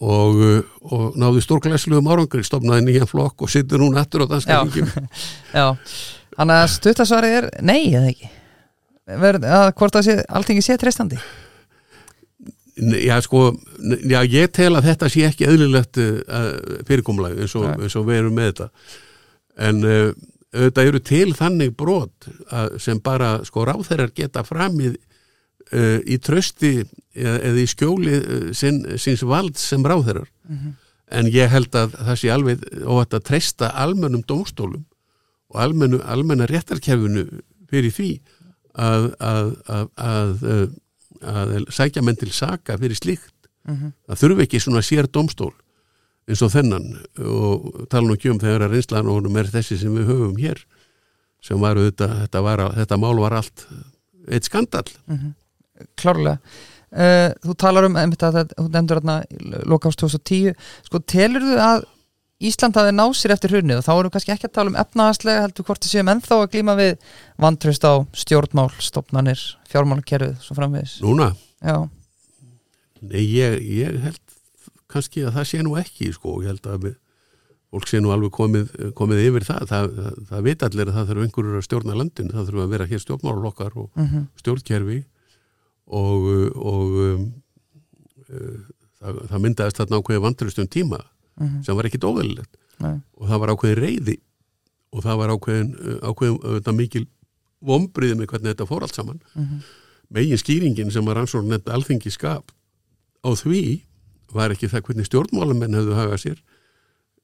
og, 0.00 0.40
eh, 0.46 0.62
og 0.88 1.18
náði 1.20 1.44
stórglæsluðum 1.44 2.08
árangri 2.10 2.44
stofnaði 2.46 2.86
nýjan 2.86 3.10
flokk 3.10 3.44
og 3.44 3.52
sittur 3.52 3.84
hún 3.84 3.98
aftur 4.00 4.24
á 4.24 4.30
danska 4.30 4.62
þinginu. 4.64 5.06
Já, 5.58 5.66
þannig 6.38 6.56
að 6.56 6.72
stuttasvarið 6.76 7.36
er 7.40 7.50
nei 7.60 7.82
eða 7.90 8.08
ekki? 8.14 8.32
Verð, 9.20 9.46
að, 9.50 9.68
hvort 9.78 10.00
sé, 10.06 10.16
alltingi 10.30 10.64
sé 10.64 10.78
treystandi? 10.80 11.20
Nei, 12.80 13.00
Já, 13.04 13.18
sko, 13.20 13.50
já, 14.08 14.20
ég 14.24 14.52
tel 14.56 14.72
að 14.78 14.86
þetta 14.88 15.08
sé 15.12 15.26
ekki 15.28 15.48
eðlilegt 15.50 15.98
uh, 16.00 16.82
fyrirkomlag 16.88 17.34
eins 17.36 17.52
eins 17.58 17.96
og 17.98 18.06
við 18.06 18.22
erum 18.22 18.38
með 18.38 18.52
þetta. 18.52 18.68
En 19.66 19.82
uh, 19.84 20.12
auðvitað 20.54 20.88
eru 20.88 21.00
til 21.10 21.34
þannig 21.36 21.74
brot 21.76 22.30
að, 22.48 22.78
sem 22.82 23.00
bara 23.02 23.34
sko 23.44 23.66
ráþeirar 23.68 24.14
geta 24.16 24.46
framið 24.46 24.96
uh, 25.72 25.98
í 26.04 26.18
trösti 26.22 26.72
eða, 26.80 27.36
eða 27.50 27.62
í 27.62 27.66
skjóli 27.70 28.18
uh, 28.18 28.46
sin, 28.56 28.82
síns 29.00 29.24
vald 29.26 29.58
sem 29.60 29.84
ráþeirar 29.86 30.28
en 31.10 31.30
ég 31.30 31.50
held 31.50 31.74
að 31.74 31.96
það 31.98 32.20
sé 32.20 32.30
alveg 32.30 32.66
óvægt 32.84 33.16
að 33.18 33.26
treysta 33.30 33.70
almennum 33.74 34.22
dómstólum 34.26 34.84
og 35.50 35.62
almennu, 35.64 35.98
almenna 36.06 36.46
réttarkerfinu 36.46 37.26
fyrir 37.70 37.94
því 37.94 38.10
að, 38.78 39.08
að, 39.18 39.48
að, 39.66 39.88
að, 39.96 40.34
að, 40.40 41.54
að 41.56 41.72
sækja 41.74 42.04
menn 42.06 42.18
til 42.18 42.30
saka 42.32 42.78
fyrir 42.78 42.98
slíkt. 42.98 43.34
Mhm. 43.68 43.90
það 44.08 44.20
þurfi 44.22 44.44
ekki 44.46 44.58
svona 44.62 44.80
sér 44.80 45.06
dómstól 45.12 45.52
eins 46.30 46.40
og 46.42 46.52
þennan. 46.54 46.86
Og 47.20 47.86
tala 47.92 48.06
nú 48.06 48.16
ekki 48.16 48.30
um 48.32 48.40
þegar 48.40 48.64
að 48.64 48.76
reynslan 48.76 49.10
og 49.10 49.18
honum 49.18 49.36
er 49.36 49.50
þessi 49.50 49.76
sem 49.82 49.94
við 49.98 50.08
höfum 50.08 50.38
hér 50.40 50.62
sem 51.44 51.60
var 51.60 51.76
auðvitað, 51.76 52.14
þetta, 52.24 52.40
var, 52.44 52.62
þetta 52.76 52.96
mál 53.00 53.20
var 53.20 53.36
allt 53.40 53.66
eitt 54.28 54.48
skandal 54.48 54.86
klárlega. 56.00 56.38
Uh, 56.90 57.30
þú 57.46 57.54
talar 57.62 57.86
um 57.86 57.96
einmitt 58.00 58.22
að 58.26 58.36
það, 58.40 58.52
þú 58.58 58.66
nefndur 58.74 58.98
hérna 58.98 59.16
lokast 59.70 60.00
2010 60.02 60.56
sko 60.88 60.98
telur 61.06 61.44
þú 61.46 61.58
að 61.62 61.84
Ísland 62.40 62.78
hafi 62.80 62.92
náð 62.96 63.10
sér 63.18 63.34
eftir 63.34 63.52
hrunnið 63.52 63.82
og 63.82 63.84
þá 63.84 63.90
erum 63.92 64.08
við 64.08 64.14
kannski 64.14 64.32
ekki 64.32 64.48
að 64.48 64.54
tala 64.56 64.70
um 64.72 64.76
efnaðaslega 64.80 65.42
heldur 65.44 65.66
hvort 65.68 65.84
þið 65.84 65.92
séum 65.92 66.10
ennþá 66.10 66.38
að 66.40 66.46
glíma 66.54 66.74
við 66.78 67.10
vantröst 67.44 67.84
á 67.84 67.92
stjórnmál, 68.16 68.70
stopnanir 68.80 69.42
fjármálakerfið, 69.68 70.38
svo 70.40 70.56
framvegis. 70.56 70.94
Núna, 71.04 71.28
já, 71.60 71.76
nei 73.04 73.20
ég, 73.28 73.58
ég 73.60 74.00
held 74.06 74.22
kannski 74.90 75.26
að 75.28 75.36
það 75.36 75.48
sé 75.52 75.60
nú 75.66 75.76
ekki 75.78 76.10
sko, 76.16 76.38
ég 76.40 76.54
held 76.54 76.70
að 76.72 76.88
fólk 77.70 77.92
sé 77.92 78.00
nú 78.00 78.14
alveg 78.14 78.32
komið, 78.34 78.72
komið 78.98 79.22
yfir 79.28 79.46
það. 79.46 79.68
Það, 79.70 79.92
það, 80.00 80.18
það 80.32 80.48
veit 80.48 80.64
allir 80.66 80.88
að 80.88 80.96
það 80.96 81.12
þurfa 81.12 81.28
einhverjur 81.28 81.60
að 81.60 81.66
stjórna 81.68 81.98
landin 82.00 82.32
það 82.32 82.48
þurfa 82.48 82.64
að 82.64 82.74
vera 82.74 82.88
hér 82.90 83.04
stjórnmálalokkar 83.04 83.76
og 83.84 83.90
mm 84.00 84.26
stjórnkerfi 84.40 85.02
og, 85.90 86.26
og 86.56 86.98
um, 87.04 87.22
uh, 88.30 88.58
það, 89.00 89.20
það 89.30 89.42
myndaðist 89.46 89.80
þarna 89.82 90.00
ákveði 90.02 90.24
vantröstum 90.28 90.68
tíma 90.70 91.00
Mhm. 91.40 91.62
sem 91.64 91.76
var 91.78 91.86
ekkit 91.88 92.04
óveðilegt 92.04 92.56
Nei. 92.84 92.98
og 93.16 93.28
það 93.30 93.38
var 93.40 93.50
ákveðin 93.54 93.78
reyði 93.80 94.16
og 94.92 95.02
það 95.06 95.16
var 95.22 95.30
ákveðin, 95.32 95.70
uh, 95.80 96.10
ákveðin 96.10 96.76
mikil 96.76 97.06
vombriði 97.64 98.16
með 98.18 98.26
hvernig 98.32 98.50
þetta 98.52 98.66
fór 98.68 98.82
allt 98.84 98.94
saman 98.98 99.20
Mhm. 99.34 99.62
megin 100.12 100.36
skýringin 100.42 100.90
sem 100.92 101.04
var 101.06 101.16
rannsókn 101.16 101.48
nefnt 101.48 101.70
alþingi 101.72 102.10
skap 102.12 102.52
á 103.24 103.30
því 103.32 103.80
var 104.34 104.50
ekki 104.52 104.68
það 104.68 104.82
hvernig 104.90 105.06
stjórnmálamenn 105.08 105.74
höfðu 105.78 105.96
hagað 105.96 106.20
sér 106.26 106.38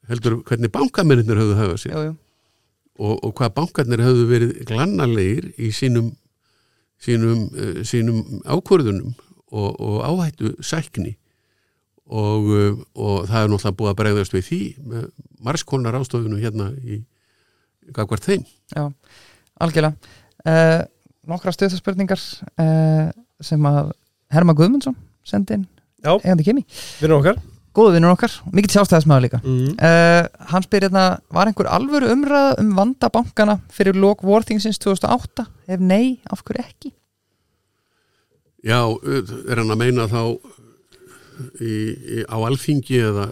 heldur 0.08 0.38
hvernig 0.48 0.72
bankamennir 0.72 1.36
höfðu 1.36 1.56
hagað 1.60 1.78
sér 1.84 1.92
jú, 1.92 2.02
jú. 2.06 2.16
og, 2.98 3.24
og 3.24 3.34
hvað 3.36 3.54
bankarnir 3.58 4.00
höfðu 4.06 4.24
verið 4.32 4.64
glannalegir 4.70 5.52
í 5.58 5.68
sínum 5.76 6.14
sínum, 7.02 7.46
uh, 7.52 7.80
sínum 7.86 8.42
ákvörðunum 8.44 9.14
og, 9.52 9.70
og 9.80 9.96
áhættu 10.06 10.54
sækni 10.64 11.16
og, 12.06 12.50
uh, 12.50 12.80
og 12.94 13.28
það 13.28 13.42
er 13.42 13.52
náttúrulega 13.52 13.78
búið 13.80 13.92
að 13.92 14.00
bregðast 14.00 14.36
við 14.36 14.48
því 14.48 14.60
með 14.92 15.06
margskonar 15.46 15.98
ástofunum 16.00 16.42
hérna 16.42 16.70
í 16.82 17.00
gagvart 17.94 18.26
þeim. 18.26 18.46
Já, 18.74 18.86
algjörlega. 19.62 20.14
Uh, 20.46 20.82
Nokkra 21.26 21.50
stöðarspurningar 21.50 22.20
uh, 22.62 23.08
sem 23.42 23.64
að 23.66 23.90
Herma 24.30 24.54
Guðmundsson 24.54 24.94
sendi 25.26 25.56
inn 25.58 25.66
Já. 26.04 26.14
kemi, 26.22 26.62
Vinnur 27.00 27.18
okkar 27.18 27.40
góðu 27.76 27.94
vinnur 27.96 28.14
okkar 28.14 28.34
mikill 28.54 28.72
sjálfstæðismæður 28.74 29.24
líka. 29.26 29.40
Mm. 29.44 29.72
uh, 29.76 30.48
hann 30.52 30.66
spyr 30.66 30.88
hérna, 30.88 31.06
var 31.32 31.50
einhver 31.50 31.70
alvöru 31.70 32.10
umræða 32.14 32.56
um 32.62 32.74
vanda 32.78 33.10
bankana 33.12 33.58
fyrir 33.72 33.98
lok 34.00 34.24
vorþingsins 34.26 34.80
2008 34.82 35.46
ef 35.68 35.82
nei, 35.82 36.18
af 36.32 36.44
hverju 36.44 36.64
ekki? 36.64 36.92
Já, 38.66 38.80
uh, 38.82 39.34
er 39.46 39.62
hann 39.62 39.72
að 39.74 39.82
meina 39.84 40.08
þá 40.10 40.22
í, 41.60 41.72
í, 41.72 42.20
á 42.24 42.36
alþingi 42.40 43.02
eða? 43.12 43.26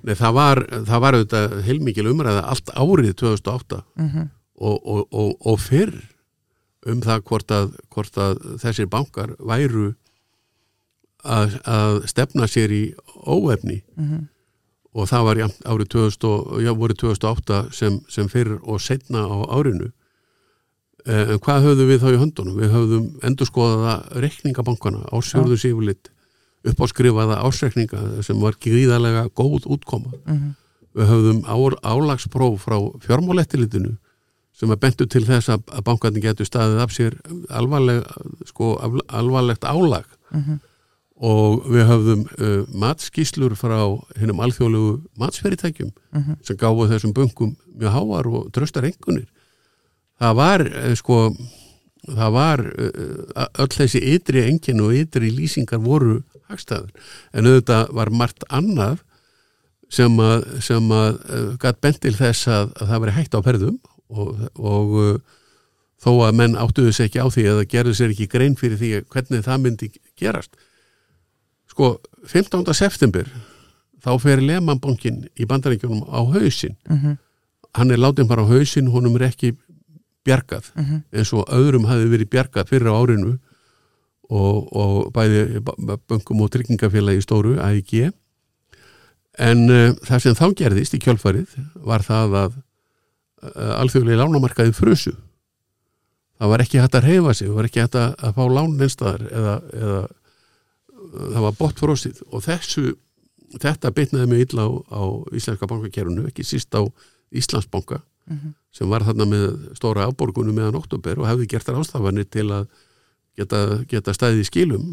Nei, 0.00 0.14
það 0.16 0.36
var, 0.38 0.64
það 0.88 1.02
var 1.04 1.16
auðvitað 1.18 1.56
heilmikil 1.66 2.10
umræða 2.12 2.44
allt 2.52 2.70
árið 2.78 3.16
2008 3.24 3.82
mm 3.98 4.28
og, 4.60 4.76
og, 4.84 5.06
og, 5.10 5.30
og 5.48 5.60
fyrr 5.60 5.94
um 6.90 7.02
það 7.04 7.24
hvort 7.28 7.52
að, 7.54 7.72
hvort 7.92 8.18
að 8.20 8.40
þessir 8.62 8.88
bankar 8.92 9.34
væru 9.38 9.90
að, 11.24 11.56
að 11.64 12.06
stefna 12.08 12.46
sér 12.48 12.70
í 12.72 12.94
óefni 13.26 13.82
og 14.94 15.06
það 15.06 15.24
var 15.24 15.36
árið 15.70 15.88
2000, 15.88 16.24
og- 16.28 16.60
já, 16.64 16.72
voru 16.74 16.94
2008 16.94 17.72
sem, 17.72 18.00
sem 18.08 18.28
fyrir 18.28 18.58
og 18.64 18.80
setna 18.80 19.26
á 19.26 19.38
árinu 19.58 19.92
Eh, 21.06 21.30
En 21.32 21.38
hvað 21.40 21.62
höfðum 21.64 21.88
við 21.88 22.00
þá 22.02 22.08
í 22.12 22.18
höndunum? 22.20 22.56
Við 22.60 22.72
höfðum 22.74 23.04
endurskoðaða 23.24 23.92
reikningabankana, 24.20 24.98
ásjörðu 25.16 25.56
sífulit, 25.56 26.10
uppáskrifaða 26.68 27.38
ásreikninga 27.40 28.22
sem 28.22 28.36
var 28.38 28.52
gríðarlega 28.60 29.22
góð 29.32 29.64
útkoma. 29.64 30.12
Mhm. 30.26 30.50
Við 30.94 31.08
höfðum 31.08 31.40
álagspróf 31.80 32.60
frá 32.66 32.76
fjármálettilitinu 33.00 33.96
sem 34.52 34.68
að 34.68 34.80
bentu 34.80 35.06
til 35.08 35.24
þess 35.24 35.48
að, 35.48 35.62
bankarnir 35.88 36.20
getur 36.20 36.44
staðið 36.44 36.82
af 36.84 36.90
sér 36.92 37.16
alvarleg, 37.48 38.04
sko, 38.52 38.76
al- 38.76 39.06
alvarlegt 39.08 39.64
álag 39.64 40.04
Mhm. 40.34 40.60
Og 41.20 41.66
við 41.68 41.84
höfðum 41.90 42.20
uh, 42.40 42.62
matskíslur 42.80 43.52
frá 43.60 43.76
hinnum 44.20 44.40
alþjóðlegu 44.40 44.92
matsfyrirtækjum 45.20 45.90
Mhm. 46.16 46.38
sem 46.42 46.56
gáfu 46.56 46.88
þessum 46.90 47.12
bönkum 47.14 47.52
mjög 47.78 47.92
háar 47.94 48.26
og 48.26 48.48
tröstar 48.56 48.86
engunir 48.88 49.26
það 50.20 50.34
var 50.40 50.64
uh, 50.66 50.94
sko 50.98 51.18
það 52.08 52.32
var 52.32 52.62
uh, 52.64 53.46
öll 53.60 53.68
þessi 53.76 54.00
ytri 54.14 54.46
engin 54.48 54.80
og 54.80 54.94
ytri 54.96 55.28
lýsingar 55.30 55.78
voru 55.84 56.22
hagstæður 56.48 56.90
en 57.36 57.46
auðvitað 57.46 57.92
var 57.94 58.10
margt 58.10 58.42
annað 58.48 59.04
sem 59.90 60.16
að, 60.22 60.44
sem 60.62 60.88
að 60.94 61.20
uh, 61.28 61.52
gætt 61.60 61.80
bent 61.84 62.00
til 62.00 62.14
þess 62.16 62.48
að, 62.48 62.72
að 62.80 62.88
það 62.94 63.00
veri 63.04 63.16
hægt 63.18 63.34
á 63.36 63.40
ferðum 63.44 63.78
og, 64.10 64.40
og 64.56 64.96
uh, 65.04 65.20
þó 66.00 66.10
að 66.26 66.34
menn 66.40 66.56
áttuðu 66.58 66.92
sér 66.96 67.10
ekki 67.10 67.20
á 67.22 67.28
því 67.28 67.46
eða 67.52 67.68
gerðu 67.70 67.94
sér 67.98 68.14
ekki 68.14 68.28
grein 68.32 68.56
fyrir 68.58 68.78
því 68.80 68.90
hvernig 69.12 69.44
það 69.46 69.62
myndi 69.66 69.90
gerast 70.18 70.56
sko 71.80 72.00
15. 72.28 72.74
september 72.76 73.24
þá 74.04 74.12
fer 74.20 74.40
Lehmann-bankin 74.44 75.22
í 75.40 75.46
bandaríkjunum 75.48 76.04
á 76.12 76.20
hausinn 76.34 76.76
Mhm. 76.88 77.16
hann 77.74 77.90
er 77.90 77.96
látið 77.98 78.28
bara 78.28 78.42
á 78.44 78.48
hausinn, 78.50 78.88
honum 78.90 79.16
er 79.16 79.28
ekki 79.30 79.56
bjargað 80.26 80.70
Mhm. 80.76 81.02
eins 81.12 81.32
og 81.32 81.46
öðrum 81.48 81.86
hafi 81.88 82.04
verið 82.08 82.28
bjargað 82.28 82.68
fyrir 82.68 82.92
árinu 82.92 83.38
og, 84.30 84.68
og 84.76 85.12
bæði 85.12 85.60
bönkum 86.08 86.40
og 86.42 86.50
tryggingafélagi 86.50 87.22
stóru 87.24 87.58
AIG 87.60 88.12
en 89.38 89.70
uh, 89.70 89.92
það 90.04 90.18
sem 90.20 90.34
þá 90.34 90.46
gerðist 90.54 90.94
í 90.94 91.00
kjölfarið 91.00 91.48
var 91.84 92.00
það 92.04 92.36
að 92.44 92.52
uh, 93.42 93.80
alþjóðlega 93.80 94.20
lánamarkaði 94.24 94.74
frusu 94.76 95.14
það 96.40 96.48
var 96.52 96.60
ekki 96.64 96.80
hægt 96.80 96.94
að 96.94 97.04
reyfa 97.08 97.34
sig 97.34 97.48
það 97.48 97.54
var 97.56 97.64
ekki 97.70 97.80
hægt 97.84 97.94
að, 98.00 98.34
fá 98.36 98.42
lán 98.48 98.76
neinstaðar 98.76 99.22
eða, 99.30 99.54
eða 99.72 100.00
það 101.10 101.40
var 101.46 101.56
bótt 101.58 101.80
frósið 101.82 102.20
og 102.30 102.42
þessu 102.46 102.94
þetta 103.60 103.90
bitnaði 103.90 104.28
mjög 104.30 104.44
illa 104.46 104.62
á, 104.66 104.70
á 104.94 105.02
íslenska 105.34 105.66
bankakerfunu, 105.66 106.28
ekki 106.30 106.44
síst 106.46 106.74
á 106.76 106.82
Íslandsbanka 107.34 108.00
Mhm. 108.30 108.52
sem 108.70 108.88
var 108.88 109.02
þarna 109.02 109.24
með 109.26 109.74
stóra 109.74 110.04
afborgunum 110.06 110.54
meðan 110.54 110.76
oktober 110.78 111.18
og 111.18 111.26
hefði 111.26 111.46
gert 111.50 111.66
þar 111.66 111.80
ástafanir 111.82 112.28
til 112.30 112.46
að 112.54 112.66
geta, 113.36 113.84
geta 113.90 114.12
stæði 114.14 114.40
í 114.44 114.46
skilum 114.46 114.84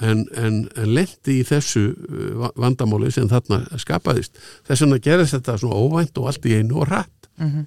en, 0.00 0.24
en, 0.34 0.68
en 0.76 0.88
lendi 0.94 1.36
í 1.40 1.44
þessu 1.46 1.84
uh, 1.94 2.32
va- 2.40 2.50
vandamáli 2.56 3.12
sem 3.14 3.28
þarna 3.30 3.60
skapaðist 3.78 4.34
þess 4.66 4.82
vegna 4.82 4.98
gerðist 4.98 5.36
þetta 5.36 5.58
svona 5.62 5.78
óvænt 5.78 6.18
og 6.18 6.26
allt 6.32 6.46
í 6.50 6.56
einu 6.58 6.80
og 6.82 6.88
rætt 6.90 7.28
Mhm. 7.38 7.66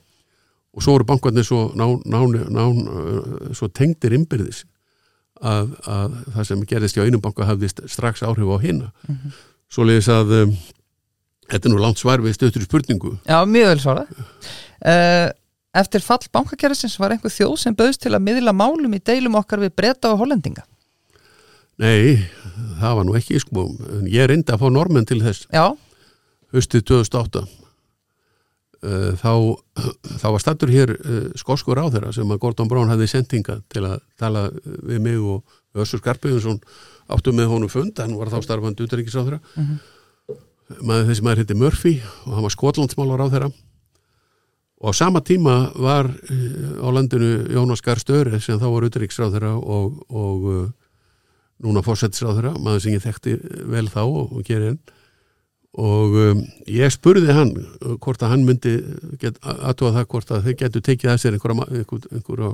og 0.73 0.83
svo 0.83 0.97
voru 0.97 1.05
bankarnir 1.05 1.43
svo, 1.47 1.71
nán, 1.75 2.01
nán, 2.05 2.35
nán, 2.51 2.83
uh, 2.87 3.53
svo 3.53 3.67
tengdir 3.71 4.11
innbyrðis 4.17 4.65
að, 5.41 5.71
að 5.87 6.17
það 6.35 6.47
sem 6.49 6.63
gerðist 6.71 6.97
hjá 6.97 7.05
einum 7.07 7.21
banka 7.23 7.45
hafði 7.47 7.69
st- 7.71 7.87
strax 7.91 8.23
áhrif 8.27 8.49
á 8.51 8.57
hina. 8.63 8.91
Mhm. 9.07 9.33
svo 9.69 9.83
leiðis 9.85 10.07
að 10.09 10.31
um, 10.43 10.53
þetta 11.49 11.67
er 11.69 11.73
nú 11.75 11.79
langt 11.81 11.99
svar 12.01 12.21
við 12.23 12.33
stöttur 12.37 12.63
spurningu. 12.65 13.11
Já, 13.29 13.37
mjög 13.45 13.67
vel 13.73 13.83
svarað. 13.83 14.15
Uh, 14.81 15.27
Eftir 15.79 16.01
fall 16.01 16.23
bankakerfisins 16.33 16.95
var 16.97 17.13
einhver 17.13 17.29
þjóð 17.29 17.57
sem 17.61 17.75
bauðst 17.77 18.01
til 18.01 18.15
að 18.17 18.23
miðla 18.25 18.49
málum 18.57 18.95
í 18.97 18.99
deilum 19.05 19.35
okkar 19.37 19.61
við 19.61 19.75
breyta 19.77 20.09
og 20.15 20.23
hollendinga. 20.23 20.63
Nei, 21.79 22.25
það 22.81 22.95
var 22.97 23.05
nú 23.05 23.13
ekki 23.19 23.37
sko, 23.39 23.67
ég 24.09 24.25
reyndi 24.31 24.51
að 24.51 24.63
fá 24.63 24.67
normenn 24.73 25.05
til 25.07 25.21
þess. 25.21 25.45
Já, 25.53 25.69
haustið 26.55 26.87
2008 26.89 27.45
Uh, 27.45 27.58
þá, 29.19 29.33
þá 30.21 30.27
var 30.31 30.43
stattur 30.43 30.71
hér 30.71 30.93
uh, 30.95 31.29
skoskur 31.39 31.79
á 31.79 31.91
þeirra 31.91 32.13
sem 32.15 32.29
að 32.31 32.41
Gordon 32.45 32.69
Brown 32.71 32.91
hafði 32.91 33.09
sendinga 33.11 33.59
til 33.67 33.83
að 33.83 33.97
tala 34.19 34.45
uh, 34.47 34.75
við 34.87 35.01
mig 35.03 35.19
og 35.19 35.57
Össur 35.79 35.99
Skarpiðunsson 35.99 36.61
áttu 37.09 37.33
með 37.35 37.51
honum 37.51 37.71
fund, 37.71 37.97
hann 37.99 38.15
var 38.17 38.31
þá 38.31 38.39
starfandi 38.45 38.87
á 38.87 38.89
þeirra 38.89 39.39
maður, 40.79 41.09
þessi 41.09 41.25
maður 41.25 41.41
heiti 41.43 41.57
Murphy 41.57 41.95
og 42.25 42.37
hann 42.37 42.45
var 42.45 42.55
skotlandsmálar 42.55 43.25
á 43.25 43.27
þeirra 43.33 43.49
og 44.79 44.89
á 44.89 44.91
sama 44.95 45.19
tíma 45.27 45.57
var 45.75 46.07
uh, 46.07 46.71
á 46.79 46.87
landinu 46.95 47.49
Jónas 47.51 47.83
Gar 47.83 47.99
Störi 47.99 48.39
sem 48.39 48.59
þá 48.61 48.69
var 48.71 48.87
á 48.87 49.27
þeirra 49.27 49.55
og, 49.59 49.99
og 50.07 50.47
uh, 50.47 50.63
núna 51.59 51.83
fórsetis 51.83 52.23
á 52.23 52.31
þeirra 52.31 52.55
maður 52.55 52.85
sem 52.85 52.95
ég 52.95 53.03
þekkti 53.03 53.35
vel 53.67 53.89
þá 53.91 54.01
og, 54.05 54.31
og 54.39 54.47
gerir 54.47 54.73
enn 54.73 54.81
og 55.77 56.15
um, 56.17 56.39
ég 56.65 56.89
spurði 56.93 57.33
hann 57.35 57.51
uh, 57.59 57.97
hvort 58.01 58.23
að 58.25 58.33
hann 58.33 58.45
myndi 58.47 58.77
aðtóa 59.21 59.93
það 59.99 60.07
hvort 60.13 60.31
að 60.33 60.47
þeir 60.47 60.57
getur 60.63 60.85
tekið 60.87 61.11
að 61.13 61.19
sér 61.21 61.37
einhverja, 61.37 61.67
einhver, 61.77 62.07
einhverja 62.15 62.53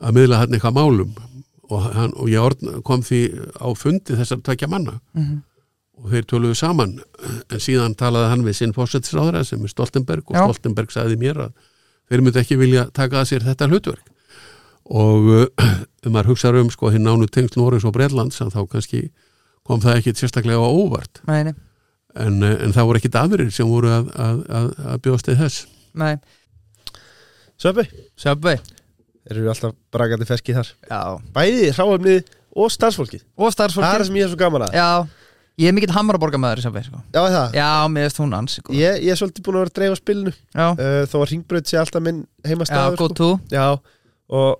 að 0.00 0.16
miðla 0.16 0.40
hann 0.42 0.56
eitthvað 0.56 0.78
málum. 0.80 1.14
Og, 1.70 1.84
hann, 1.94 2.10
og 2.18 2.26
ég 2.26 2.42
orðn, 2.42 2.80
kom 2.82 3.04
því 3.06 3.20
á 3.62 3.68
fundi 3.78 4.16
þessar 4.18 4.40
tvekja 4.42 4.68
manna. 4.72 4.98
Mhm. 5.14 5.38
og 6.00 6.08
þeir 6.08 6.24
töluðu 6.24 6.56
saman. 6.56 6.94
En 7.52 7.60
síðan 7.60 7.92
talaði 7.94 8.30
hann 8.32 8.44
við 8.46 8.54
sinn 8.56 8.72
fórsetisráðara 8.72 9.42
sem 9.44 9.60
er 9.60 9.68
Stoltenberg 9.68 10.30
og 10.32 10.38
Já. 10.38 10.46
Stoltenberg 10.46 10.90
sagði 10.94 11.18
mér 11.20 11.42
að 11.44 11.50
þeir 12.08 12.22
myndi 12.24 12.40
ekki 12.40 12.56
vilja 12.56 12.86
taka 12.96 13.20
að 13.20 13.28
sér 13.28 13.44
þetta 13.44 13.68
hlutverk. 13.68 14.06
Og 14.88 15.28
uh, 15.28 15.44
um 16.06 16.14
maður 16.16 16.32
hugsaður 16.32 16.64
um 16.64 16.70
sko 16.72 16.90
hinn 16.90 17.04
nánu 17.04 17.28
tengst 17.28 17.58
Norris 17.60 17.84
og 17.84 17.92
Breitlands 17.94 18.40
að 18.40 18.54
þá 18.56 18.62
kannski 18.72 19.02
kom 19.68 19.84
það 19.84 20.00
ekki 20.00 20.16
sérstaklega 20.16 20.58
á 20.58 20.66
óvart. 20.72 21.20
Nei, 21.28 21.52
en, 22.14 22.42
eh, 22.42 22.56
en 22.66 22.74
það 22.74 22.90
voru 22.90 23.00
ekkit 23.00 23.20
aðrir 23.20 23.54
sem 23.54 23.68
voru 23.68 23.92
að, 23.94 24.10
að, 24.16 24.42
að, 24.58 24.68
að 24.94 25.00
bjóðast 25.06 25.28
til 25.28 25.38
þess. 25.38 25.64
Nei. 26.00 26.14
Söpvi, 27.60 27.84
Subway 28.18 28.60
eru 29.30 29.44
við 29.44 29.52
alltaf 29.52 29.74
bragandi 29.92 30.26
ferski 30.28 30.54
þar. 30.56 30.70
Já, 30.88 31.00
Bæði 31.34 31.72
hráefnið 31.76 32.30
og 32.56 32.70
starfsfólkið. 32.74 33.24
Og 33.36 33.44
Það 33.44 33.50
er 33.50 33.56
starfsfólki 33.56 34.06
sem 34.08 34.18
ég 34.18 34.26
er 34.26 34.32
svo 34.32 34.40
gaman 34.40 34.64
að. 34.66 34.78
Já, 34.80 34.88
ég 35.60 35.70
er 35.70 35.76
mikill 35.76 35.94
hamaraborgamæður 35.94 36.62
í 36.62 36.64
Subway 36.64 36.86
sko. 36.88 37.02
Já, 37.12 37.20
er 37.20 37.36
það? 37.36 37.58
Já, 37.60 37.68
mér 37.92 38.08
veist 38.08 38.20
hún 38.22 38.34
ans 38.38 38.56
sko. 38.58 38.74
Ég, 38.74 38.98
ég 39.04 39.14
er 39.14 39.20
svolítið 39.20 39.46
búin 39.46 39.60
að 39.60 39.64
vera 39.64 39.72
að 39.72 39.78
dreifa 39.78 40.00
spilinu. 40.00 40.34
Já, 40.56 40.66
uh, 40.72 40.98
Þó 41.12 41.16
að 41.20 41.28
ringbröð 41.34 41.70
sé 41.70 41.80
alltaf 41.80 42.04
minn 42.06 42.24
já, 42.24 42.50
heimastaður 42.50 42.98
go 43.02 43.10
to. 43.20 43.30
Já, 43.52 43.66
og, 44.40 44.50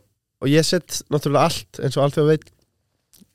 og 0.44 0.52
ég 0.52 0.68
set 0.68 1.00
náttúrulega 1.10 1.48
allt 1.48 1.82
eins 1.82 1.98
og 1.98 2.04
allt 2.06 2.20
við 2.20 2.32
veit 2.34 2.48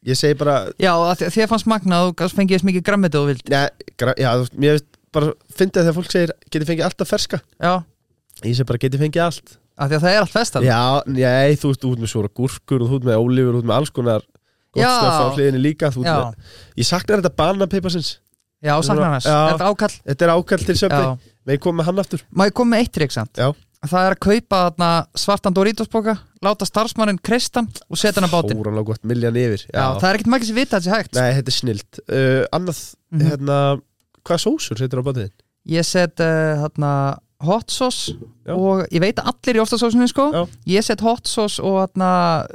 Ég 0.05 0.17
segi 0.19 0.37
bara 0.37 0.55
Já, 0.81 0.93
þér 1.23 1.49
fannst 1.49 1.69
magnað 1.69 2.11
og 2.11 2.23
fengið 2.35 2.59
þess 2.59 2.67
mikið 2.69 2.85
grammiti 2.85 3.19
og 3.19 3.29
vild 3.31 3.49
Já, 3.49 3.67
þú 3.97 4.43
veist, 4.43 4.57
veist 4.61 4.89
bara 5.15 5.31
fyndið 5.55 5.85
þegar 5.87 5.95
fólk 5.97 6.11
segir 6.11 6.33
geti 6.51 6.67
fengið 6.67 6.87
alltaf 6.89 7.09
ferska. 7.09 7.39
Já, 7.57 7.73
Ég 8.43 8.57
segi 8.57 8.67
bara 8.67 8.81
geti 8.83 8.99
fengið 8.99 9.23
allt. 9.23 9.55
Að 9.75 9.91
því 9.91 9.97
að 9.97 10.03
það 10.05 10.13
er 10.13 10.21
allt 10.21 10.31
festan 10.33 10.65
Já, 10.65 10.81
nei, 11.09 11.55
þú 11.59 11.71
veist, 11.71 11.81
ert 11.95 12.03
með 12.03 12.11
svona 12.13 12.31
gúrkur 12.39 12.83
og 12.85 12.91
þú 12.91 12.99
ert 12.99 13.07
með 13.09 13.23
ólífur, 13.23 13.55
þú 13.55 13.61
ert 13.61 13.69
með 13.71 13.75
alls 13.79 13.91
konar 13.95 14.23
gott 14.75 14.83
Já. 14.83 14.91
líka 15.65 15.91
með, 15.95 16.37
Ég 16.79 16.87
saknar 16.87 17.23
þetta 17.23 17.33
bananpipasins 17.41 18.11
já 18.63 18.75
saknar 18.87 19.17
hans 19.17 19.27
Já. 19.27 19.35
Er 19.35 19.57
þetta 19.57 19.71
ákall? 19.71 19.97
Þetta 20.11 20.27
er 20.27 20.33
ákall 20.35 20.67
til 20.69 20.77
söpni, 20.79 21.01
Já, 21.03 21.33
með 21.43 21.57
ég 21.57 21.63
kom 21.65 21.75
með 21.79 21.89
hann 21.89 22.03
aftur. 22.05 22.23
Má 22.31 22.45
ég 22.47 22.55
koma 22.55 22.75
með 22.75 22.85
eitt. 22.85 23.64
Það 23.89 24.05
er 24.07 24.15
að 24.15 24.21
kaupa 24.25 24.59
þarna 24.65 24.89
svartan 25.19 25.55
Doritos-boka 25.55 26.15
láta 26.45 26.67
starfsmannin 26.67 27.19
kristan 27.25 27.67
og 27.89 27.97
setja 27.99 28.21
hann 28.21 28.29
á 28.29 28.33
bátinn. 28.33 28.59
Hóranlega 28.61 28.85
gott 28.91 29.03
miljan 29.07 29.35
yfir 29.39 29.65
Já, 29.73 29.85
það 29.99 30.07
er 30.09 30.17
ekkert 30.19 30.31
margir 30.33 30.49
sem 30.49 30.55
vita 30.59 30.77
að 30.77 30.85
þetta 30.85 30.89
sé 30.89 30.95
hægt. 30.95 31.17
Nei, 31.17 31.33
þetta 31.39 31.51
er 31.53 31.57
snilt. 31.59 31.99
Uh, 32.07 32.43
Annað, 32.55 32.81
Mhm. 33.15 33.25
hérna, 33.29 33.57
hvað 34.25 34.41
sósur 34.45 34.77
setur 34.81 35.01
á 35.01 35.07
bátiðin? 35.07 35.31
Ég 35.69 35.85
set 35.85 36.19
uh, 36.19 36.61
þarna 36.65 36.91
hot 37.45 37.71
sauce 37.71 38.13
Já. 38.45 38.53
og 38.55 38.85
ég 38.91 39.01
veit 39.03 39.17
að 39.21 39.29
allir 39.33 39.59
í 39.59 39.63
oftasósunni 39.63 40.07
sko. 40.09 40.29
Já. 40.33 40.43
ég 40.77 40.83
set 40.83 41.01
hot 41.01 41.27
sauce 41.27 41.59
og 41.61 41.81
uh, 41.95 42.45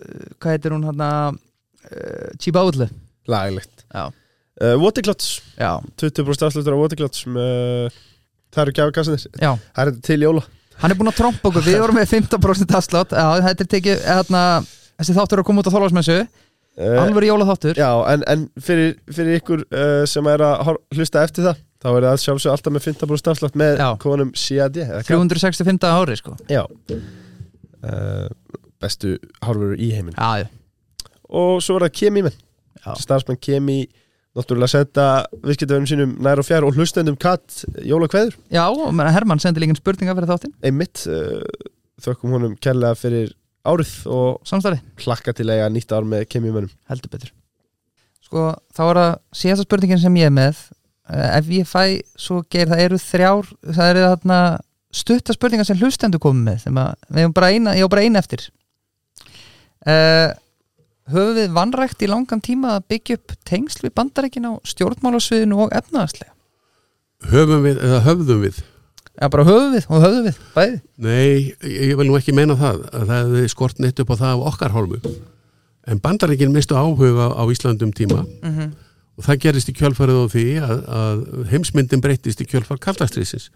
hvað 0.41 0.55
heitir 0.57 0.73
hún 0.75 0.87
þarna 0.89 1.11
uh, 1.35 2.91
Laglegt. 3.29 3.85
Já. 3.95 4.07
uh, 4.63 4.77
Waterclots, 4.81 5.41
Já, 5.59 5.81
20% 6.01 6.47
afslutur 6.47 6.75
á 6.75 6.79
Waterclots 6.81 7.27
uh, 7.27 7.91
Það 8.51 8.63
eru 8.65 8.73
gjafakassanir. 8.75 9.27
Já. 9.39 9.53
Það 9.77 9.87
er 9.87 10.01
til 10.03 10.21
jóla 10.25 10.43
Hann 10.81 10.93
er 10.93 10.97
búinn 10.97 11.11
að 11.11 11.19
trompa 11.19 11.51
okkur, 11.51 11.65
við 11.67 11.81
vorum 11.83 11.99
með 12.01 12.13
15% 12.15 12.77
afslátt 12.79 13.11
þetta 13.13 13.65
er 13.67 13.69
tekið, 13.75 14.05
þarna 14.07 14.45
þessi 15.01 15.17
þáttur 15.17 15.37
er 15.39 15.43
að 15.43 15.49
koma 15.51 15.63
út 15.63 15.69
á 15.69 15.75
þólasmessu 15.75 16.17
uh, 16.21 17.01
alveg 17.03 17.27
jólaþáttur. 17.29 17.81
Já, 17.81 17.91
en, 18.13 18.25
en 18.33 18.47
fyrir, 18.65 18.95
fyrir 19.13 19.41
ykkur 19.41 19.65
uh, 19.69 20.05
sem 20.09 20.31
er 20.33 20.45
að 20.47 20.73
hlusta 20.97 21.25
eftir 21.27 21.49
það 21.51 21.61
þá 21.81 21.89
er 21.91 22.07
það 22.07 22.23
sjálfsög 22.25 22.55
alltaf 22.55 22.75
með 22.75 22.87
15% 22.91 23.33
afslátt 23.33 23.59
með 23.61 23.81
Já. 23.81 23.89
konum 24.03 24.33
CAD 24.37 24.81
eða 24.85 25.03
hvað? 25.05 25.29
365 25.35 25.87
ári 25.89 26.17
sko. 26.21 26.37
Já. 26.53 26.63
Uh, 27.81 28.27
Bestu 28.81 29.15
hárveru 29.45 29.77
í 29.77 29.91
heiminn 29.93 30.17
Og 31.31 31.61
svo 31.65 31.77
er 31.79 31.87
það 31.87 31.97
kemi 32.01 32.25
menn. 32.27 32.37
Já. 32.81 32.93
Starfsmenn 33.01 33.41
kemi 33.41 33.83
náttúrulega 34.37 34.71
senda 34.71 35.07
viðskiptöðum 35.43 35.89
sínum 35.91 36.15
nær 36.23 36.41
og 36.41 36.47
fjær 36.47 36.67
og 36.67 36.77
hlustendum 36.79 37.19
katt 37.21 37.65
jólakveður. 37.87 38.37
Já, 38.53 38.65
og 38.69 38.93
meina, 38.95 39.11
Hermann 39.15 39.43
sendi 39.43 39.63
líka 39.63 39.77
spurninga 39.79 40.15
fyrir 40.17 40.31
þáttinn. 40.31 40.55
Einmitt 40.67 41.03
uh, 41.11 41.43
þökkum 42.05 42.37
honum 42.37 42.57
kærlega 42.63 42.99
fyrir 42.99 43.35
árið 43.67 43.93
og 44.09 44.39
Samstarfi, 44.49 44.81
hlakka 45.05 45.35
til 45.37 45.51
að 45.53 45.67
nýtt 45.75 45.93
ár 45.93 46.07
með 46.09 46.29
kemjumönum 46.33 46.71
heldur 46.91 47.13
betur. 47.13 47.33
Sko, 48.25 48.47
þá 48.77 48.83
er 48.87 49.01
það 49.01 49.13
síðasta 49.43 49.67
spurningin 49.67 50.03
sem 50.03 50.21
ég 50.21 50.31
er 50.31 50.37
með. 50.37 50.63
Uh, 51.11 51.29
Ef 51.35 51.51
ég 51.51 51.67
fæ, 51.69 51.83
svo 52.15 52.45
ger 52.53 52.71
það 52.71 52.85
eru 52.85 52.99
þrjár 53.03 53.49
Það 53.67 53.89
eru 53.89 54.03
þarna 54.07 54.41
stutta 54.95 55.35
spurningar 55.35 55.67
sem 55.67 55.79
hlustendur 55.79 56.23
komið 56.23 56.69
með 56.71 57.33
bara 57.35 57.51
eina, 57.51 57.75
ég 57.79 57.87
á 57.87 57.91
bara 57.91 58.07
eina 58.07 58.23
eftir. 58.23 58.47
Uh, 59.81 60.31
Höfum 61.11 61.39
við 61.39 61.55
vannrækt 61.57 62.03
í 62.03 62.11
langan 62.11 62.43
tíma 62.45 62.77
að 62.77 62.85
byggja 62.93 63.17
upp 63.19 63.33
tengsl 63.49 63.87
við 63.87 63.97
bandarækin 63.99 64.47
á 64.47 64.53
stjórnmálasviðinu 64.71 65.65
og 65.65 65.73
efnaðarslega? 65.75 66.35
höfum 67.29 67.65
við 67.67 67.81
eða 67.85 68.03
höfðum 68.07 68.45
við? 68.45 68.61
Já, 69.21 69.27
bara 69.29 69.45
höfum 69.45 69.75
við 69.75 69.89
og 69.89 70.05
höfum 70.05 70.29
við, 70.29 70.39
bæði. 70.55 70.77
Nei, 71.05 71.57
ég 71.67 71.97
vil 71.99 72.07
nú 72.09 72.17
ekki 72.17 72.35
meina 72.37 72.57
það. 72.59 72.85
Að 72.89 73.11
það 73.11 73.19
hefði 73.19 73.51
skort 73.53 73.83
neitt 73.83 74.01
upp 74.01 74.13
á 74.17 74.21
það 74.23 74.31
af 74.31 74.47
okkar 74.53 74.77
hálfu. 74.77 75.01
En 75.91 76.01
bandaríkin 76.01 76.55
mistu 76.55 76.79
áhuga 76.79 77.29
á 77.37 77.43
Íslandum 77.51 77.93
tíma. 77.93 78.25
Mm 78.43 78.55
-hmm. 78.57 78.71
og 79.19 79.25
það 79.25 79.41
gerist 79.41 79.69
í 79.69 79.77
kjölfarið 79.77 80.17
á 80.17 80.27
því 80.33 80.47
að, 80.65 80.79
að 80.89 81.19
heimsmyndin 81.51 82.01
breytist 82.01 82.41
í 82.41 82.47
kjölfar 82.49 82.79
kaldastriðsins 82.79 83.51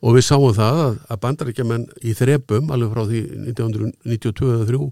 og 0.00 0.14
við 0.16 0.24
sáum 0.24 0.54
það 0.54 0.78
að, 0.86 0.94
að 1.10 1.20
bandaríkjaman 1.20 1.84
í 2.02 2.14
þrepum 2.14 2.70
alveg 2.70 2.92
frá 2.92 3.02
því 3.06 3.20
1992-3 3.52 4.90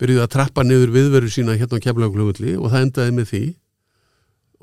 byrjuði 0.00 0.24
að 0.24 0.32
trappa 0.34 0.64
niður 0.66 0.92
viðveru 0.94 1.30
sína 1.32 1.56
hérna 1.56 1.80
á 1.80 1.84
keflaglugulli 1.84 2.56
og 2.56 2.72
það 2.72 2.84
endaði 2.86 3.14
með 3.16 3.30
því. 3.30 3.44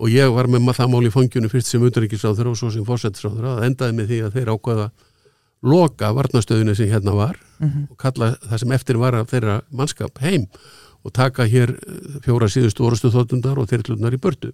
Og 0.03 0.09
ég 0.09 0.31
var 0.33 0.49
með 0.49 0.69
það 0.73 0.91
mál 0.93 1.05
í 1.05 1.13
fangjunu 1.13 1.49
fyrst 1.51 1.69
sem 1.69 1.83
utanríkisráður 1.85 2.51
og 2.51 2.59
svo 2.59 2.71
sem 2.73 2.85
fórsetisráður 2.85 3.49
það 3.49 3.65
endaði 3.67 3.97
með 3.97 4.07
því 4.11 4.21
að 4.25 4.37
þeir 4.37 4.53
ákvaða 4.53 4.87
loka 5.63 6.09
varnastöðinu 6.17 6.75
sem 6.75 6.89
hérna 6.91 7.13
var 7.15 7.37
og 7.63 7.97
kalla 8.01 8.33
það 8.41 8.63
sem 8.63 8.71
eftir 8.75 8.97
var 8.99 9.15
af 9.15 9.29
þeirra 9.31 9.61
mannskap 9.71 10.17
heim 10.19 10.47
og 11.03 11.13
taka 11.15 11.45
hér 11.47 11.71
eh, 11.75 12.17
fjóra 12.23 12.49
síðustu 12.51 12.83
orustu 12.87 13.11
þóttundar 13.13 13.59
og 13.59 13.69
þyrlundar 13.71 14.15
í 14.15 14.19
börtu 14.19 14.51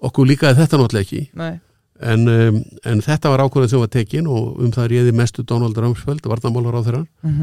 okkur 0.00 0.30
líkaði 0.30 0.62
þetta 0.62 0.78
náttúrulega 0.80 1.04
ekki. 1.04 1.26
En, 2.00 2.22
um, 2.28 2.62
en 2.88 3.02
þetta 3.04 3.28
var 3.28 3.42
ákvörðan 3.44 3.68
sem 3.68 3.82
var 3.82 3.90
tekin 3.92 4.26
og 4.26 4.56
um 4.64 4.70
það 4.72 4.86
réði 4.88 5.12
mestu 5.12 5.42
Donald 5.44 5.76
Rumsfeld, 5.76 6.24
varnamálar 6.24 6.80
á 6.80 6.86
þeirra 6.86 7.02
mm 7.20 7.34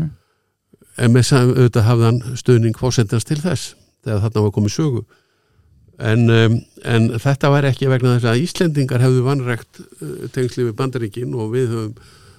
en 0.97 1.13
með 1.13 1.29
sem 1.29 1.53
auðvitað 1.53 1.87
hafði 1.87 2.09
hann 2.09 2.37
stuðning 2.41 2.77
fósendans 2.77 3.27
til 3.27 3.39
þess 3.41 3.73
þegar 4.05 4.23
þarna 4.25 4.43
var 4.45 4.53
komið 4.55 4.75
sögu. 4.75 5.03
En, 5.97 6.29
um, 6.29 6.59
en 6.85 7.09
þetta 7.17 7.49
var 7.49 7.65
ekki 7.65 7.89
vegna 7.89 8.17
þess 8.17 8.29
að 8.29 8.43
Íslendingar 8.43 9.01
hefðu 9.01 9.25
vanrækt 9.25 9.81
uh, 9.81 10.27
tengsli 10.33 10.67
við 10.67 10.77
bandaríkin 10.77 11.33
og 11.33 11.53
við 11.55 11.71
höfum 11.73 11.93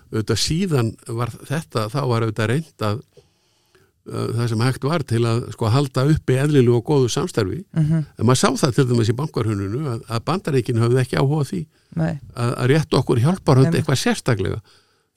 auðvitað 0.09 0.41
síðan 0.41 0.93
var 1.19 1.33
þetta 1.49 1.89
þá 1.93 1.99
var 2.07 2.25
auðvitað 2.25 2.51
reynd 2.53 2.85
að 2.87 3.01
uh, 3.03 4.29
það 4.39 4.45
sem 4.53 4.63
hægt 4.65 4.87
var 4.87 5.05
til 5.11 5.23
að 5.29 5.43
sko 5.57 5.73
halda 5.75 6.07
uppi 6.15 6.39
eðlilu 6.39 6.79
og 6.79 6.87
góðu 6.87 7.11
samstarfi. 7.13 7.65
Mhm. 7.75 8.07
en 8.15 8.31
maður 8.31 8.43
sá 8.45 8.63
það 8.63 8.77
til 8.79 8.87
dæmis 8.93 9.11
í 9.13 9.19
bankarhununu 9.19 9.83
að, 9.95 10.07
að 10.07 10.27
bandaríkin 10.31 10.83
höfðu 10.83 11.03
ekki 11.03 11.19
áhuga 11.19 11.49
því 11.51 11.65
að, 11.99 12.53
að 12.55 12.71
rétta 12.73 13.03
okkur 13.03 13.25
hjálparhund 13.27 13.75
eitthvað 13.75 14.03
sérstaklega 14.07 14.63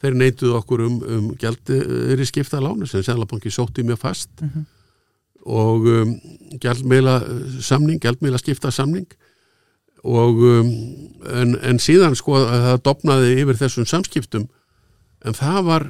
þeir 0.02 0.16
neituðu 0.18 0.56
okkur 0.58 0.84
um, 0.88 1.00
um 1.16 1.26
gjaldri 1.42 2.26
skipta 2.30 2.62
lánu 2.64 2.88
sem 2.90 3.04
Sælabanki 3.06 3.52
sótti 3.54 3.84
mjög 3.86 4.00
fast 4.02 4.30
Mhm. 4.42 4.66
og 5.46 5.86
um, 5.90 6.16
gjaldmiðla 6.62 7.16
samning, 7.66 8.00
gjaldmiðla 8.02 8.38
skipta 8.42 8.72
samning 8.72 9.08
og 10.04 10.38
um, 10.42 10.72
en, 11.30 11.56
en 11.62 11.80
síðan 11.82 12.16
sko 12.18 12.36
að 12.40 12.66
það 12.68 12.82
dopnaði 12.88 13.36
yfir 13.44 13.58
þessum 13.62 13.86
samskiptum 13.90 14.48
en 15.26 15.34
það 15.38 15.60
var 15.66 15.88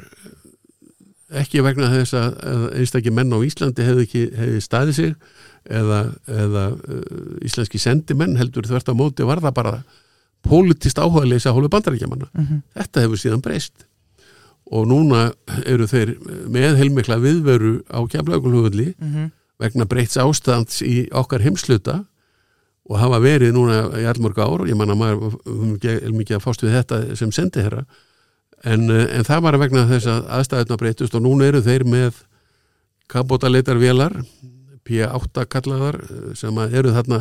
ekki 1.41 1.61
vegna 1.63 1.87
þess 1.93 2.15
að, 2.19 2.33
að 2.43 2.63
einstakki 2.81 3.11
menn 3.15 3.31
á 3.31 3.39
Íslandi 3.47 3.85
hefði 3.87 4.03
ekki 4.07 4.23
hefði 4.35 4.63
staðið 4.65 4.97
sig 4.97 5.13
eða, 5.71 5.99
eða 6.27 6.63
uh, 6.75 7.45
íslenski 7.47 7.79
sendimenn 7.79 8.35
heldur 8.39 8.67
þvert 8.67 8.91
á 8.91 8.93
móti 8.99 9.27
var 9.27 9.39
það 9.43 9.55
bara 9.61 9.73
pólitist 10.43 10.97
áhugaðleysa 10.99 11.51
hálfu 11.53 11.69
bandaríkjamanna. 11.69 12.27
Mhm. 12.33 12.61
Þetta 12.75 13.03
hefur 13.05 13.19
síðan 13.21 13.43
breyst 13.45 13.85
og 14.71 14.85
núna 14.87 15.25
eru 15.67 15.87
þeir 15.91 16.13
með 16.51 16.77
heilmikla 16.79 17.17
viðveru 17.19 17.73
á 17.91 17.99
kemlaugulhugulli 18.07 18.93
Mhm. 18.99 19.31
vegna 19.61 19.85
breyts 19.85 20.17
ástands 20.17 20.79
í 20.81 21.09
okkar 21.11 21.43
heimsluta 21.43 21.99
og 22.89 22.97
hafa 22.97 23.19
verið 23.21 23.51
núna 23.53 23.83
í 23.99 24.05
allmörg 24.09 24.39
ár, 24.41 24.63
ég 24.67 24.75
manna 24.75 24.95
maður 24.97 25.35
um, 25.45 25.75
mikið 25.77 26.37
að 26.39 26.41
fást 26.47 26.63
við 26.65 26.73
þetta 26.79 27.15
sem 27.19 27.31
sendi 27.31 27.61
herra 27.61 27.83
en, 28.63 28.89
en 28.89 29.23
það 29.27 29.41
var 29.45 29.57
vegna 29.61 29.83
þess 29.89 30.07
að 30.09 30.25
aðstæðuna 30.39 30.77
breytust 30.81 31.15
og 31.15 31.21
núna 31.27 31.45
eru 31.51 31.61
þeir 31.61 31.85
með 31.85 32.23
kabótaleitarvélar 33.11 34.15
P8 34.87 35.45
kallaðar 35.51 35.99
sem 36.35 36.57
eru 36.71 36.93
þarna 36.95 37.19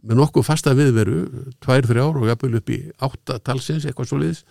með 0.00 0.16
nokkuð 0.16 0.46
fasta 0.46 0.72
viðveru 0.78 1.24
tvær, 1.60 1.84
þrjár 1.90 2.20
og 2.22 2.28
jafnvel 2.30 2.54
upp 2.60 2.70
í 2.72 2.78
átta 3.04 3.38
talsins, 3.44 3.84
eitthvað 3.84 4.08
svo 4.08 4.20
liðis 4.22 4.44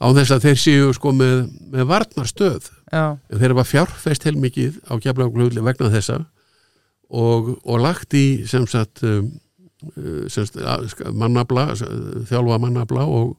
á 0.00 0.06
þess 0.16 0.32
að 0.34 0.46
þeir 0.46 0.60
séu 0.62 0.92
sko 0.96 1.12
með, 1.16 1.44
með 1.72 1.88
varnarstöð. 1.90 2.70
Já, 2.90 3.04
en 3.20 3.40
þeir 3.42 3.54
hafa 3.54 3.68
fjárfest 3.68 4.26
heilmikið 4.26 4.80
á 4.88 4.96
keflaugulhugli 5.02 5.62
vegna 5.64 5.92
þessa 5.92 6.18
og, 7.10 7.54
og 7.62 7.82
lagt 7.84 8.16
í 8.16 8.42
sem 8.50 8.64
sagt, 8.70 9.04
um, 9.06 9.28
uh, 9.92 10.24
sem 10.32 10.48
sagt 10.48 11.04
mannabla, 11.12 11.70
þjálfa 12.30 12.60
mannabla 12.62 13.06
og, 13.06 13.34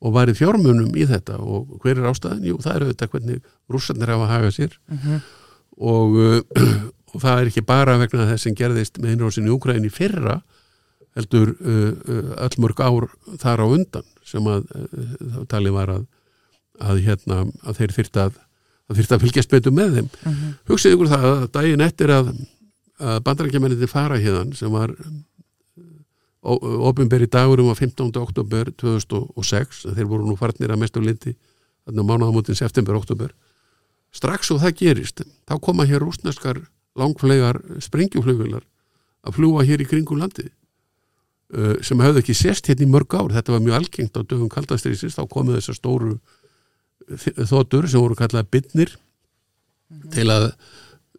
og 0.00 0.14
varið 0.14 0.40
fjármunum 0.42 0.94
í 0.96 1.06
þetta. 1.10 1.40
Og 1.42 1.80
hver 1.82 1.98
er 1.98 2.10
ástæðan? 2.12 2.44
Jú, 2.46 2.60
það 2.62 2.76
er 2.76 2.86
auðvitað 2.86 3.14
hvernig 3.14 3.54
rússarnir 3.72 4.14
hafa 4.14 4.30
hagað 4.34 4.54
sér. 4.60 4.78
Mhm. 4.92 5.24
og, 5.76 6.14
uh, 6.16 6.68
og 7.12 7.22
það 7.24 7.40
er 7.40 7.50
ekki 7.50 7.64
bara 7.66 7.98
vegna 8.00 8.28
þess 8.30 8.46
sem 8.46 8.54
gerðist 8.56 9.00
með 9.00 9.16
innrásin 9.16 9.48
í 9.48 9.52
Úkræn 9.52 9.84
í 9.88 9.92
fyrra 9.92 10.40
heldur 11.16 11.54
uh, 11.56 12.36
allmörg 12.44 12.80
ár 12.84 13.08
þar 13.40 13.64
á 13.64 13.66
undan 13.66 14.06
sem 14.26 14.50
að 14.50 14.66
uh, 14.74 15.44
talið 15.50 15.76
var 15.76 15.92
að, 15.96 16.04
að, 16.82 17.00
hérna, 17.06 17.38
að 17.66 17.80
þeir 17.80 17.94
þyrft 18.00 18.20
að 18.24 18.34
það 18.86 18.98
þyrfti 19.00 19.16
að 19.16 19.24
fylgjast 19.24 19.50
betur 19.54 19.74
með 19.74 19.94
þeim 20.00 20.08
Mhm. 20.26 20.50
hugsið 20.70 20.92
ykkur 20.96 21.08
það 21.14 21.24
að 21.30 21.46
daginn 21.56 21.86
eftir 21.86 22.12
að, 22.14 22.28
að 23.02 23.22
bandarækjamenninni 23.26 23.88
fara 23.90 24.18
hérðan 24.22 24.52
sem 24.58 24.70
var 24.70 24.92
ofinberi 26.46 27.26
dagurum 27.26 27.72
á 27.72 27.74
15. 27.74 28.12
oktober 28.22 28.70
2006, 28.78 29.86
þeir 29.96 30.06
voru 30.06 30.26
nú 30.28 30.36
farnir 30.38 30.70
að 30.70 30.78
mestu 30.84 31.02
lindi, 31.02 31.32
þannig 31.86 32.02
að 32.04 32.08
mánuðamótin 32.12 32.58
september, 32.58 32.94
oktober 32.94 33.32
strax 34.14 34.52
og 34.54 34.60
það 34.62 34.76
gerist, 34.78 35.24
þá 35.48 35.54
koma 35.60 35.84
hér 35.88 36.04
rúsneskar 36.04 36.60
langflegar 36.96 37.58
sprengjuflugvilar 37.82 38.62
að 39.26 39.34
fljúa 39.40 39.64
hér 39.66 39.82
í 39.82 39.88
kringum 39.90 40.22
landið 40.22 40.46
uh, 40.52 40.54
sem 41.86 42.00
hafði 42.02 42.24
ekki 42.24 42.34
sést 42.34 42.66
hérna 42.66 42.86
í 42.86 42.90
mörg 42.90 43.14
ár, 43.14 43.30
þetta 43.34 43.54
var 43.54 43.62
mjög 43.62 43.76
algengt 43.78 44.18
á 44.18 44.20
dögum 44.26 44.50
kaldastriðsins, 44.50 45.14
þá 45.14 45.28
komu 45.30 45.54
þessar 45.54 45.78
stóru 45.78 46.16
þóttur 47.46 47.86
sem 47.86 48.02
voru 48.02 48.16
kallað 48.18 48.50
bytnir 48.50 48.96
til 50.14 50.26
að 50.32 50.48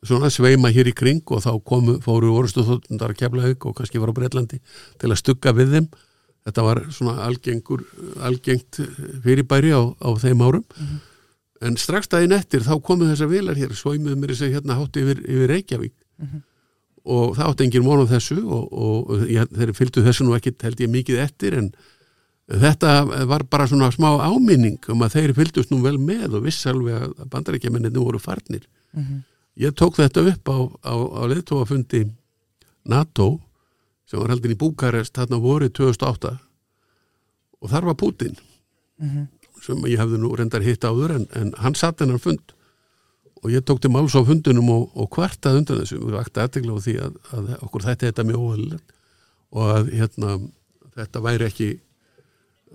svona 0.06 0.30
sveima 0.32 0.70
hér 0.74 0.90
í 0.92 0.96
kring 0.96 1.24
og 1.34 1.42
þá 1.46 1.52
komu, 1.66 1.98
fóru 2.04 2.34
orustu 2.36 2.66
þóttundar 2.68 3.14
að 3.14 3.22
kefla 3.22 3.54
og 3.56 3.76
kannski 3.78 4.02
var 4.02 4.12
á 4.14 4.18
Breitlandi 4.18 4.60
til 5.00 5.10
að 5.10 5.20
stugga 5.22 5.54
við 5.56 5.74
þeim. 5.76 5.88
Þetta 6.48 6.64
var 6.64 6.82
svona 6.96 7.24
algengur 7.26 7.84
algengt 8.24 8.80
fyrirbæri 9.24 9.74
á, 9.76 9.84
á 9.84 10.10
þeim 10.20 10.44
árum. 10.44 10.68
En 11.64 11.80
strax 11.80 12.08
daginn 12.12 12.36
eftir 12.38 12.64
þá 12.64 12.78
komu 12.84 13.08
þessar 13.10 13.32
vilar 13.32 13.58
hér 13.58 13.74
sveimuðu 13.76 14.20
mér 14.20 14.36
þess 14.36 14.46
að 14.46 14.54
hérna 14.56 14.78
hátti 14.78 15.04
yfir, 15.04 15.24
yfir 15.26 15.52
Reykjavík 15.56 15.96
og 17.08 17.36
það 17.38 17.50
átti 17.52 17.66
engin 17.68 17.88
á 17.88 18.12
þessu 18.12 18.38
og, 18.44 18.66
og 18.74 19.22
ég, 19.32 19.48
þeir 19.56 19.72
fylgdu 19.78 20.04
þessu 20.06 20.26
nú 20.28 20.36
ekki 20.38 20.54
held 20.64 20.82
ég 20.84 20.92
mikið 20.92 21.22
eftir 21.24 21.56
en 21.58 21.70
þetta 22.48 22.92
var 23.28 23.44
bara 23.52 23.68
svona 23.68 23.90
smá 23.92 24.10
áminning 24.24 24.78
um 24.92 25.02
að 25.04 25.16
þeir 25.18 25.34
fylgdust 25.36 25.72
nú 25.74 25.82
vel 25.84 25.98
með 26.00 26.38
og 26.40 26.46
viss 26.48 26.66
alveg 26.70 27.02
að 27.10 27.30
bandarækjamenninni 27.34 28.04
voru 28.04 28.20
farnir 28.24 28.68
Mhm. 28.96 29.24
ég 29.60 29.74
tók 29.76 29.98
þetta 30.00 30.24
upp 30.32 30.48
á, 30.50 30.58
á, 30.88 30.96
á 30.96 31.22
leðtóafundi 31.28 32.06
NATO 32.88 33.40
sem 34.08 34.20
var 34.20 34.30
haldin 34.32 34.54
í 34.56 34.58
Búkarest 34.58 35.14
þarna 35.18 35.40
voru 35.44 35.68
2008 35.70 36.38
og 37.62 37.70
þar 37.70 37.86
var 37.92 37.96
Putin 38.00 38.38
Mhm. 39.00 39.28
sem 39.62 39.78
ég 39.86 39.98
hefði 40.00 40.18
nú 40.22 40.32
reyndar 40.36 40.64
hitt 40.64 40.82
áður 40.88 41.16
en, 41.16 41.28
en 41.36 41.54
hann 41.58 41.76
satt 41.76 42.00
hennar 42.00 42.20
fund 42.20 42.54
og 43.48 43.54
ég 43.56 43.64
tók 43.64 43.80
til 43.80 43.92
máls 43.94 44.16
á 44.16 44.22
fundunum 44.28 44.70
og, 44.74 44.90
og 45.00 45.08
kvartað 45.16 45.62
undan 45.62 45.80
þessu. 45.82 46.02
Og 46.04 46.16
vakti 46.18 46.42
aðtegla 46.44 46.76
á 46.76 46.80
því 46.84 46.96
að, 47.06 47.14
að 47.32 47.52
okkur 47.62 47.86
þetta 47.86 48.10
þetta 48.10 48.26
mjög 48.28 48.44
óhaldilegt 48.44 48.96
og 49.56 49.70
að 49.72 49.92
hérna, 49.96 50.34
þetta 50.98 51.24
væri 51.24 51.48
ekki 51.48 51.70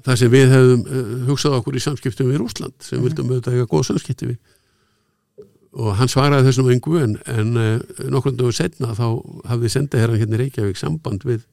það 0.07 0.19
sem 0.23 0.33
við 0.33 0.55
hefðum 0.55 0.87
uh, 0.89 1.13
hugsað 1.29 1.59
okkur 1.59 1.77
í 1.77 1.85
samskiptum 1.85 2.33
við 2.33 2.41
Rúsland 2.41 2.87
sem 2.87 3.05
vildum 3.05 3.29
auðvitað 3.29 3.59
eiga 3.59 3.69
góð 3.69 3.85
samskipti 3.91 4.31
við. 4.33 4.41
Og 5.73 5.93
hann 6.01 6.11
svaraði 6.13 6.49
þessum 6.49 6.73
engu 6.73 6.97
en, 7.03 7.19
en 7.29 7.53
uh, 7.61 8.09
nokkurn 8.09 8.41
dögur 8.41 8.57
setna 8.57 8.97
þá 8.97 9.07
hafði 9.53 9.75
sendið 9.77 10.07
hérna 10.07 10.23
hérna 10.23 10.41
Reykjavík 10.41 10.81
samband 10.81 11.29
við 11.29 11.45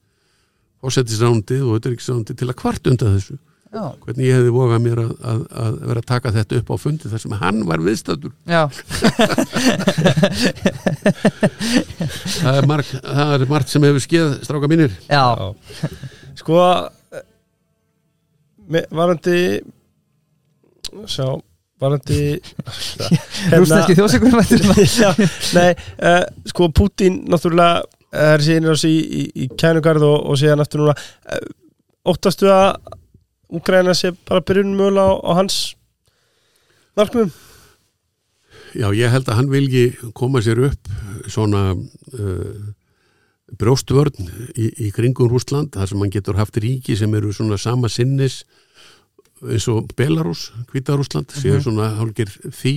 fósettisrándið 0.80 1.66
og 1.66 1.76
auðvitaðriksrándið 1.76 2.40
til 2.40 2.48
að 2.48 2.60
kvart 2.62 2.88
undan 2.88 3.18
þessu 3.18 3.36
já, 3.70 3.84
hvernig 4.04 4.26
ég 4.26 4.34
hefði 4.38 4.52
vogað 4.54 4.80
mér 4.84 4.98
að, 5.04 5.10
að, 5.32 5.40
að 5.64 5.74
vera 5.90 6.02
að 6.02 6.08
taka 6.10 6.32
þetta 6.34 6.58
upp 6.60 6.70
á 6.74 6.76
fundi 6.82 7.10
þar 7.12 7.22
sem 7.24 7.34
hann 7.42 7.58
var 7.68 7.80
viðstættur 7.86 8.32
já, 8.50 8.62
það 12.40 12.56
er, 12.56 12.66
marg, 12.70 12.88
það 13.04 13.34
er 13.36 13.44
margt 13.50 13.72
sem 13.72 13.86
hefur 13.86 14.02
skeð 14.04 14.32
stráka 14.46 14.70
mínir. 14.70 14.96
Já, 15.10 15.54
Sko 16.40 16.56
eh, 17.12 18.86
varandi 18.94 19.38
sjá, 21.10 21.26
varandi 21.80 22.20
Hérna- 22.40 23.60
rúsneski 23.62 23.96
þjóðsökurum 23.98 24.36
Já, 25.02 25.10
Nei, 25.56 25.72
uh, 26.02 26.24
sko 26.50 26.70
Putin 26.74 27.22
náttúrulega 27.30 27.84
eh, 28.12 28.34
er 28.34 28.44
síðan 28.44 28.72
í, 28.88 28.96
í, 28.96 29.26
í 29.44 29.50
kænugarð 29.60 30.06
og, 30.08 30.18
og 30.32 30.40
síðan 30.40 30.64
aftur 30.64 30.84
núna. 30.84 30.96
Uh, 31.28 31.44
óttastu 32.10 32.48
að 32.50 32.98
Úgræna 33.50 33.94
sé 33.98 34.12
bara 34.28 34.44
byrjunum 34.46 34.78
mögulega 34.78 35.10
á, 35.10 35.14
á 35.26 35.30
hans 35.40 35.56
markmiðum? 36.98 37.32
Já, 38.78 38.86
ég 38.94 39.10
held 39.10 39.26
að 39.26 39.38
hann 39.40 39.50
vilji 39.50 39.84
koma 40.14 40.42
sér 40.44 40.60
upp 40.68 40.90
svona 41.26 41.72
uh, 41.74 42.60
brjóstvörn 43.58 44.28
í, 44.54 44.68
í 44.86 44.90
kringum 44.94 45.30
Rúsland, 45.32 45.74
þar 45.74 45.90
sem 45.90 46.02
hann 46.04 46.12
getur 46.14 46.38
haft 46.38 46.58
ríki 46.62 46.94
sem 46.98 47.14
eru 47.18 47.32
svona 47.34 47.58
sama 47.58 47.90
sinnis 47.90 48.44
eins 49.40 49.66
og 49.72 49.88
Belarus, 49.96 50.50
Hvítarúsland, 50.70 51.32
séu 51.32 51.58
svona 51.64 51.88
hálfger 51.96 52.28
því, 52.52 52.74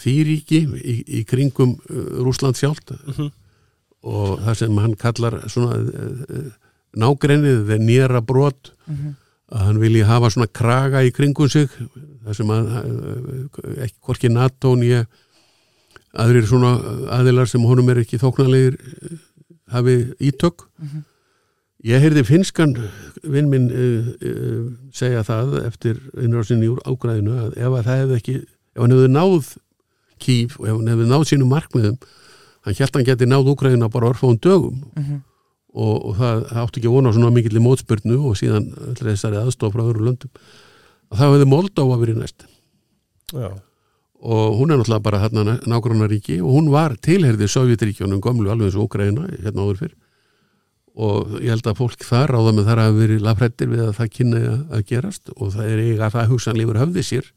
því 0.00 0.14
ríki 0.30 0.60
í, 0.80 0.94
í 1.20 1.24
kringum 1.28 1.74
uh, 1.90 2.22
Rúsland 2.24 2.56
sjálft. 2.56 2.94
Og 4.04 4.38
það 4.44 4.58
sem 4.60 4.80
hann 4.80 4.96
kallar 5.00 5.36
svona 5.52 5.76
uh, 5.80 6.48
nágrennið, 6.94 7.66
þeir 7.68 7.84
nýra 7.84 8.22
brot 8.24 8.72
að 9.54 9.66
hann 9.68 9.80
vilji 9.82 10.06
hafa 10.06 10.30
svona 10.34 10.50
kraga 10.50 11.04
í 11.06 11.12
kringum 11.14 11.50
sig 11.50 11.70
það 12.24 12.38
sem 12.38 12.52
að 12.54 12.70
uh, 12.80 13.82
ekki 13.86 13.98
hvorki 14.02 14.30
NATO 14.32 14.74
nýja 14.78 15.04
aðrir 16.14 16.46
svona 16.48 16.76
aðilar 17.14 17.50
sem 17.50 17.62
honum 17.66 17.90
er 17.92 18.02
ekki 18.02 18.20
þóknarlegir 18.22 18.78
uh, 18.78 19.18
hafi 19.74 19.98
ítök. 20.22 20.66
Ég 21.84 22.00
heyrði 22.00 22.24
finskan 22.24 22.72
vinn 23.22 23.50
minn 23.52 23.68
uh, 23.68 24.10
uh, 24.14 24.64
segja 24.94 25.24
það 25.26 25.58
eftir 25.64 26.00
innrásinni 26.16 26.70
úr 26.72 26.82
ágræðinu 26.88 27.36
að 27.44 27.58
ef 27.60 27.78
að 27.78 27.86
það 27.88 28.02
hefði 28.02 28.18
ekki 28.20 28.36
ef 28.40 28.82
hann 28.82 28.96
hefði 28.96 29.12
náð 29.14 29.52
kýf 30.24 30.58
og 30.60 30.68
ef 30.68 30.78
hann 30.78 30.92
hefði 30.94 31.10
náð 31.10 31.26
sínum 31.30 31.52
markmiðum 31.52 31.98
hann 32.64 32.78
held 32.80 32.98
hann 32.98 33.06
geti 33.06 33.28
náð 33.28 33.52
úgræðina 33.52 33.90
bara 33.92 34.10
orðfáum 34.10 34.40
dögum 34.40 34.80
og, 35.74 35.94
og 35.98 36.16
það, 36.18 36.42
það 36.50 36.62
átti 36.62 36.80
ekki 36.80 36.90
að 36.90 36.96
vona 36.96 37.10
á 37.10 37.16
svona 37.16 37.34
mikill 37.34 37.62
mótspyrnu 37.64 38.18
og 38.30 38.38
síðan 38.38 38.70
allir 38.78 39.10
þessari 39.10 39.40
aðstof 39.42 39.74
frá 39.74 39.84
öðru 39.84 40.08
löndum. 40.08 40.32
Að 41.10 41.20
það 41.20 41.32
hefði 41.34 41.48
Moldóa 41.50 42.00
verið 42.00 42.20
næst. 42.22 42.46
Já, 43.34 43.48
og 44.24 44.56
hún 44.56 44.72
er 44.72 44.80
náttúrulega 44.80 45.04
bara 45.04 45.20
hérna 45.20 45.58
nágrannar 45.68 46.08
ríki 46.08 46.38
og 46.40 46.54
hún 46.56 46.70
var 46.72 46.94
tilherði 46.96 47.48
Sovjetríkjónum 47.50 48.22
gömlu 48.24 48.48
alveg 48.52 48.70
eins 48.70 48.78
og 48.78 48.86
Ukraina 48.88 49.26
hérna 49.28 49.66
áður 49.66 49.80
fyrr. 49.82 49.94
Og 50.94 51.34
ég 51.42 51.50
held 51.50 51.66
að 51.66 51.80
fólk 51.82 52.04
þar 52.06 52.32
ráða 52.32 52.54
með 52.54 52.68
þar 52.70 52.82
að 52.84 52.98
verið 53.00 53.24
lafrættir 53.26 53.70
við 53.72 53.82
að 53.84 53.96
það 53.98 54.12
kynna 54.14 54.42
að 54.70 54.84
gerast 54.88 55.32
og 55.34 55.52
það 55.56 55.72
er 55.72 55.82
eiga 55.82 56.06
að 56.06 56.16
það 56.16 56.30
hugsanleifur 56.32 56.80
höfði 56.84 57.04
sér 57.04 57.30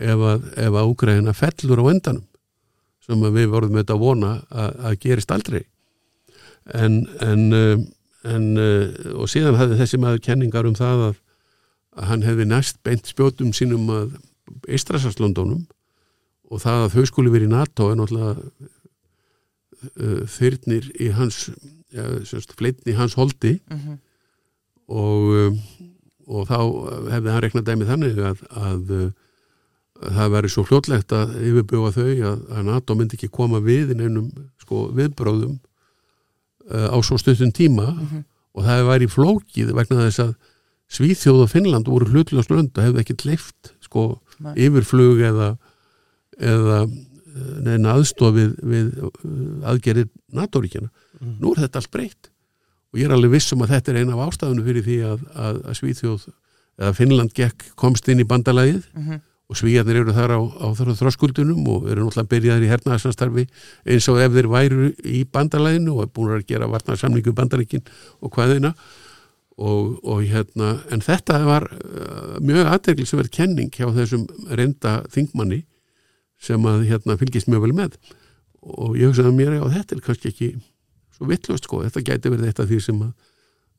ef 0.00 0.24
að, 0.32 0.46
ef 0.56 0.78
að 0.80 0.92
Ukraina 0.94 1.36
fellur 1.36 1.84
á 1.84 1.86
endanum 1.92 2.26
sem 3.02 3.22
að 3.26 3.36
við 3.36 3.48
vorum 3.52 3.74
með 3.74 3.84
þetta 3.84 3.94
að 3.98 4.02
vona 4.02 4.32
að, 4.48 4.70
að 4.88 4.98
gerist 5.04 5.34
aldrei 5.34 5.62
en, 6.70 7.06
en, 7.20 7.52
uh, 7.52 7.78
en 8.28 8.48
uh, 8.60 8.86
og 9.18 9.30
síðan 9.30 9.58
hafði 9.58 9.78
þessi 9.80 10.00
maður 10.02 10.24
kenningar 10.26 10.68
um 10.68 10.76
það 10.78 11.06
að, 11.08 11.16
að 11.98 12.10
hann 12.10 12.26
hefði 12.26 12.48
næst 12.50 12.82
beint 12.86 13.08
spjótum 13.10 13.52
sínum 13.56 13.88
að 13.92 14.18
Eistrasaslondónum 14.68 15.64
og 16.52 16.60
það 16.62 16.86
að 16.86 16.94
þau 16.96 17.08
skuli 17.08 17.32
verið 17.32 17.48
í 17.48 17.54
NATO 17.54 17.88
er 17.90 17.98
náttúrulega 17.98 18.34
uh, 19.96 20.22
þyrnir 20.30 20.90
í 21.00 21.10
hans 21.16 21.46
ja, 21.92 22.06
fleitni 22.56 22.92
í 22.92 22.98
hans 22.98 23.16
holdi. 23.18 23.58
Og, 24.92 25.28
um, 25.38 25.58
og 26.28 26.48
þá 26.50 26.58
hefði 27.14 27.32
hann 27.32 27.42
reknað 27.44 27.68
dæmið 27.68 27.90
þannig 27.92 28.18
að, 28.28 28.42
að, 28.60 28.90
að 30.02 30.16
það 30.18 30.32
væri 30.34 30.50
svo 30.52 30.64
fljótlegt 30.68 31.14
að 31.16 31.36
yfirbjóða 31.40 31.92
þau 31.96 32.08
að, 32.32 32.42
að 32.52 32.66
NATO 32.68 32.96
myndi 32.98 33.16
ekki 33.16 33.30
koma 33.32 33.62
við 33.64 33.94
í 33.94 33.98
neinum 34.02 34.28
sko, 34.60 34.88
viðbráðum 34.98 35.54
uh, 35.54 35.71
á 36.70 36.96
svo 37.02 37.18
stundum 37.20 37.52
tíma 37.54 37.88
og 38.52 38.66
það 38.66 38.88
væri 38.88 39.08
flókið 39.10 39.72
vegna 39.76 40.06
þess 40.06 40.24
að 40.26 40.32
Svíþjóð 40.92 41.46
og 41.46 41.48
Finnland 41.48 41.88
voru 41.88 42.10
hlutlega 42.10 42.44
slönd 42.44 42.76
og 42.76 42.84
hefði 42.84 43.00
ekki 43.00 43.14
leift 43.24 43.72
sko, 43.80 44.20
Nei. 44.44 44.52
yfirflug 44.66 45.22
eða, 45.24 45.46
eða 46.36 46.82
eh, 46.84 47.54
neina 47.64 47.94
aðstof 47.94 48.34
við, 48.36 48.50
uh, 49.00 49.08
aðgerir 49.72 50.10
NATO-ríkjana. 50.36 50.90
Nú 51.40 51.54
er 51.54 51.62
þetta 51.64 51.80
allt 51.80 51.92
breytt 51.94 52.28
og 52.92 53.00
ég 53.00 53.08
er 53.08 53.14
alveg 53.16 53.32
viss 53.38 53.54
um 53.56 53.64
að 53.64 53.72
þetta 53.72 53.92
er 53.92 54.00
eina 54.02 54.18
af 54.18 54.26
ástafunum 54.28 54.66
fyrir 54.68 54.84
því 54.84 54.98
að, 55.08 55.24
að, 55.32 55.60
að 55.64 55.78
Svíþjóð 55.80 56.26
eða 56.82 56.92
Finnland 56.98 57.32
gekk, 57.36 57.70
komst 57.78 58.08
inn 58.12 58.20
í 58.20 58.28
bandalagið 58.28 58.84
og 59.50 59.58
Svíjarnir 59.58 60.00
eru 60.00 60.14
þar 60.16 60.36
á, 60.38 60.40
á 60.40 60.66
þar 60.78 60.92
þröskuldunum 60.96 61.66
og 61.68 61.88
eru 61.90 62.06
náttúrulega 62.06 62.30
byrjaðir 62.30 62.66
í 62.66 62.70
hernaðarsamstarfi 62.70 63.46
eins 63.90 64.08
og 64.08 64.20
ef 64.22 64.36
þeir 64.36 64.48
væru 64.52 64.90
í 65.04 65.24
bandalaginu 65.28 65.96
og 65.96 66.06
er 66.06 66.12
búin 66.14 66.36
að 66.36 66.46
gera 66.48 66.70
varnarsamlingu 66.72 67.34
bandaríkin 67.36 67.84
og 68.22 68.32
hvaðina 68.32 68.72
og, 69.58 69.98
og 70.04 70.22
hérna, 70.24 70.76
en 70.92 71.04
þetta 71.04 71.42
var 71.46 71.68
uh, 71.68 72.38
mjög 72.44 72.70
aðtegli 72.72 73.06
sem 73.08 73.20
verið 73.20 73.36
kenning 73.36 73.74
hjá 73.74 73.88
þessum 73.92 74.24
reynda 74.48 75.02
þingmanni 75.12 75.62
sem 76.42 76.64
að 76.66 76.86
hérna 76.88 77.18
fylgist 77.20 77.50
mjög 77.50 77.66
vel 77.66 77.76
með. 77.82 77.98
Og 78.62 78.96
ég 78.98 79.10
hugsaði 79.10 79.30
að 79.30 79.38
mér 79.38 79.58
að 79.58 79.76
þetta 79.76 79.96
er 79.96 80.02
kannski 80.06 80.32
ekki 80.32 80.48
svo 81.12 81.28
vittlust 81.30 81.68
sko, 81.68 81.82
þetta 81.84 82.04
gæti 82.06 82.32
verið 82.32 82.48
eitt 82.48 82.62
af 82.62 82.70
því 82.70 82.80
sem 82.82 83.04
að 83.04 83.12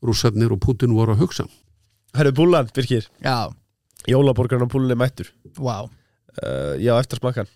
rússarnir 0.04 0.54
og 0.54 0.62
Putin 0.62 0.94
voru 0.96 1.16
að 1.16 1.24
hugsa. 1.24 1.48
Herru 2.14 2.32
Búlan, 2.36 2.68
Birkir, 2.74 3.08
já, 3.24 3.50
jólaborgarinn 4.10 4.66
á 4.66 4.70
er 4.74 4.98
mættur. 5.00 5.30
Wow 5.58 5.90
uh, 6.42 6.74
Já, 6.80 6.96
eftir 6.98 7.20
smakkan 7.20 7.48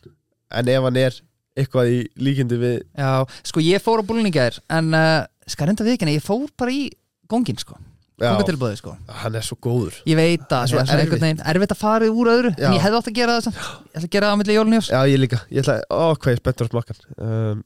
En 0.48 0.68
ef 0.68 0.86
hann 0.86 1.00
er 1.00 1.18
eitthvað 1.58 1.90
í 1.92 1.98
líkindi 2.20 2.58
við 2.60 2.78
Já, 2.96 3.26
sko 3.46 3.62
ég 3.64 3.82
fór 3.82 4.02
á 4.04 4.08
búlningar 4.08 4.58
en 4.70 4.94
uh, 4.96 5.26
skal 5.48 5.68
reynda 5.68 5.86
við 5.86 5.96
ekki, 5.98 6.10
ég 6.14 6.24
fór 6.24 6.48
bara 6.58 6.74
í 6.74 6.88
góngin 7.28 7.58
sko, 7.60 7.76
Já, 8.18 8.32
góngatilbúðið 8.32 8.80
sko. 8.80 8.92
Hann 9.20 9.36
er 9.38 9.44
svo 9.46 9.54
góður. 9.62 9.98
Ég 10.08 10.18
veit 10.18 10.42
að 10.42 10.48
Það 10.48 10.62
er 10.64 10.88
það 10.88 11.02
er 11.02 11.10
svona 11.12 11.50
erfitt. 11.52 11.74
að 11.74 11.80
fara 11.82 12.08
úr 12.10 12.30
öðru 12.32 12.50
Já. 12.56 12.66
en 12.66 12.74
ég 12.74 12.82
hefði 12.82 12.98
átt 12.98 13.10
að 13.10 13.18
gera 13.18 13.36
það 13.36 13.44
samt. 13.46 13.60
Ég 13.60 13.92
ætla 13.92 14.08
að 14.08 14.14
gera 14.16 14.28
það 14.30 14.34
á 14.34 14.40
milli 14.40 14.56
jólunjós 14.56 14.88
Já, 14.90 14.98
ég 15.06 15.20
líka, 15.22 15.40
ég 15.54 15.62
ætla, 15.62 15.76
ó, 15.86 16.04
hvað 16.16 16.32
er 16.32 16.40
spettur 16.42 16.66
á 16.66 16.72
smakkan 16.72 17.02
um, 17.14 17.62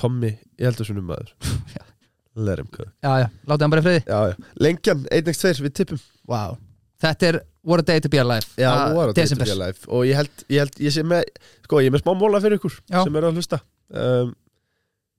Tommy, 0.00 0.32
ég 0.56 0.70
heldur 0.70 0.88
svona 0.88 1.04
maður. 1.04 1.34
Let 2.48 2.62
him 2.62 2.70
cook. 2.72 2.88
Já, 3.04 3.12
já, 3.24 3.28
látið 3.50 3.66
hann 3.66 3.74
bara 3.74 3.82
í 3.82 3.86
friði. 3.88 4.02
Já, 4.06 4.18
já, 4.30 4.50
lengjan, 4.64 5.00
1x2, 5.18 5.64
við 5.66 5.74
tippum. 5.76 6.02
Wow. 6.30 6.56
Þetta 7.02 7.28
er 7.28 7.40
What 7.62 7.80
a 7.80 7.82
Day 7.84 8.00
to 8.00 8.08
be 8.08 8.18
Alive. 8.18 8.46
Já, 8.56 8.70
Ah, 8.72 8.88
nú 8.88 8.96
var 8.96 9.08
þetta 9.10 9.20
desember. 9.22 9.44
Desember. 9.46 9.66
Live 9.66 9.88
Og 9.88 10.04
ég 10.08 10.14
held, 10.16 10.44
ég 10.48 10.58
held, 10.64 10.74
ég 10.80 10.92
sé 10.94 11.02
með 11.04 11.24
Sko, 11.66 11.80
ég 11.82 11.90
er 11.90 11.94
með 11.96 12.02
smá 12.04 12.14
móla 12.16 12.40
fyrir 12.40 12.56
ykkur 12.58 12.76
Já. 12.88 13.02
Sem 13.04 13.16
eru 13.20 13.28
að 13.30 13.36
hlusta. 13.40 13.60
Um, 13.92 14.34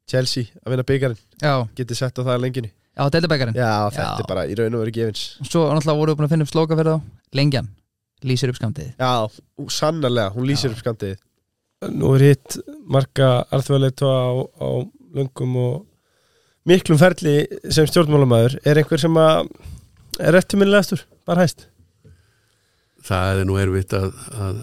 Chelsea, 0.10 0.44
að 0.66 0.74
vinna 0.74 0.84
byggarinn 0.88 1.20
Já, 1.42 1.54
Getið 1.78 1.98
sett 2.02 2.18
á 2.18 2.22
það 2.26 2.42
lenginni. 2.42 2.72
Já, 2.98 3.04
deildabækarinn 3.14 3.56
Já, 3.56 3.70
þetta 3.94 4.08
Já. 4.08 4.20
er 4.20 4.28
bara 4.28 4.46
í 4.50 4.56
raun 4.58 4.74
og 4.76 4.82
veru 4.84 4.92
gefins. 4.98 5.22
Svo 5.48 5.68
náttúrulega 5.70 6.00
voru 6.02 6.12
við 6.14 6.18
búin 6.20 6.28
að 6.28 6.34
finna 6.34 6.48
upp 6.48 6.52
slóka 6.52 6.76
fyrir 6.80 6.92
þá. 6.98 7.02
Lengjan, 7.40 7.70
lýsir 8.28 8.50
upp 8.52 8.60
skamtið 8.60 8.90
Já, 9.00 9.12
sannarlega, 9.72 10.34
hún 10.36 10.50
lýsir 10.50 10.74
upp 10.74 10.82
skamtið 10.82 11.16
Nú 11.96 12.12
er 12.18 12.26
hitt 12.28 12.58
marga 12.86 13.30
alþjóðleitu 13.56 14.06
á, 14.06 14.22
á 14.62 14.68
löngum 15.18 15.56
og 15.58 15.86
miklum 16.70 17.00
ferli 17.02 17.48
sem 17.74 17.88
stjórnmálamæður 17.90 18.60
er 18.70 18.78
einhver 18.84 19.02
sem 19.02 19.16
að 19.18 19.48
er 20.22 20.38
eftirminnilegastur, 20.38 21.02
bara 21.26 21.42
hæst 21.48 21.66
það 23.08 23.42
er 23.42 23.48
nú 23.50 23.56
erfitt 23.62 23.94
að, 23.98 24.12
að, 24.38 24.60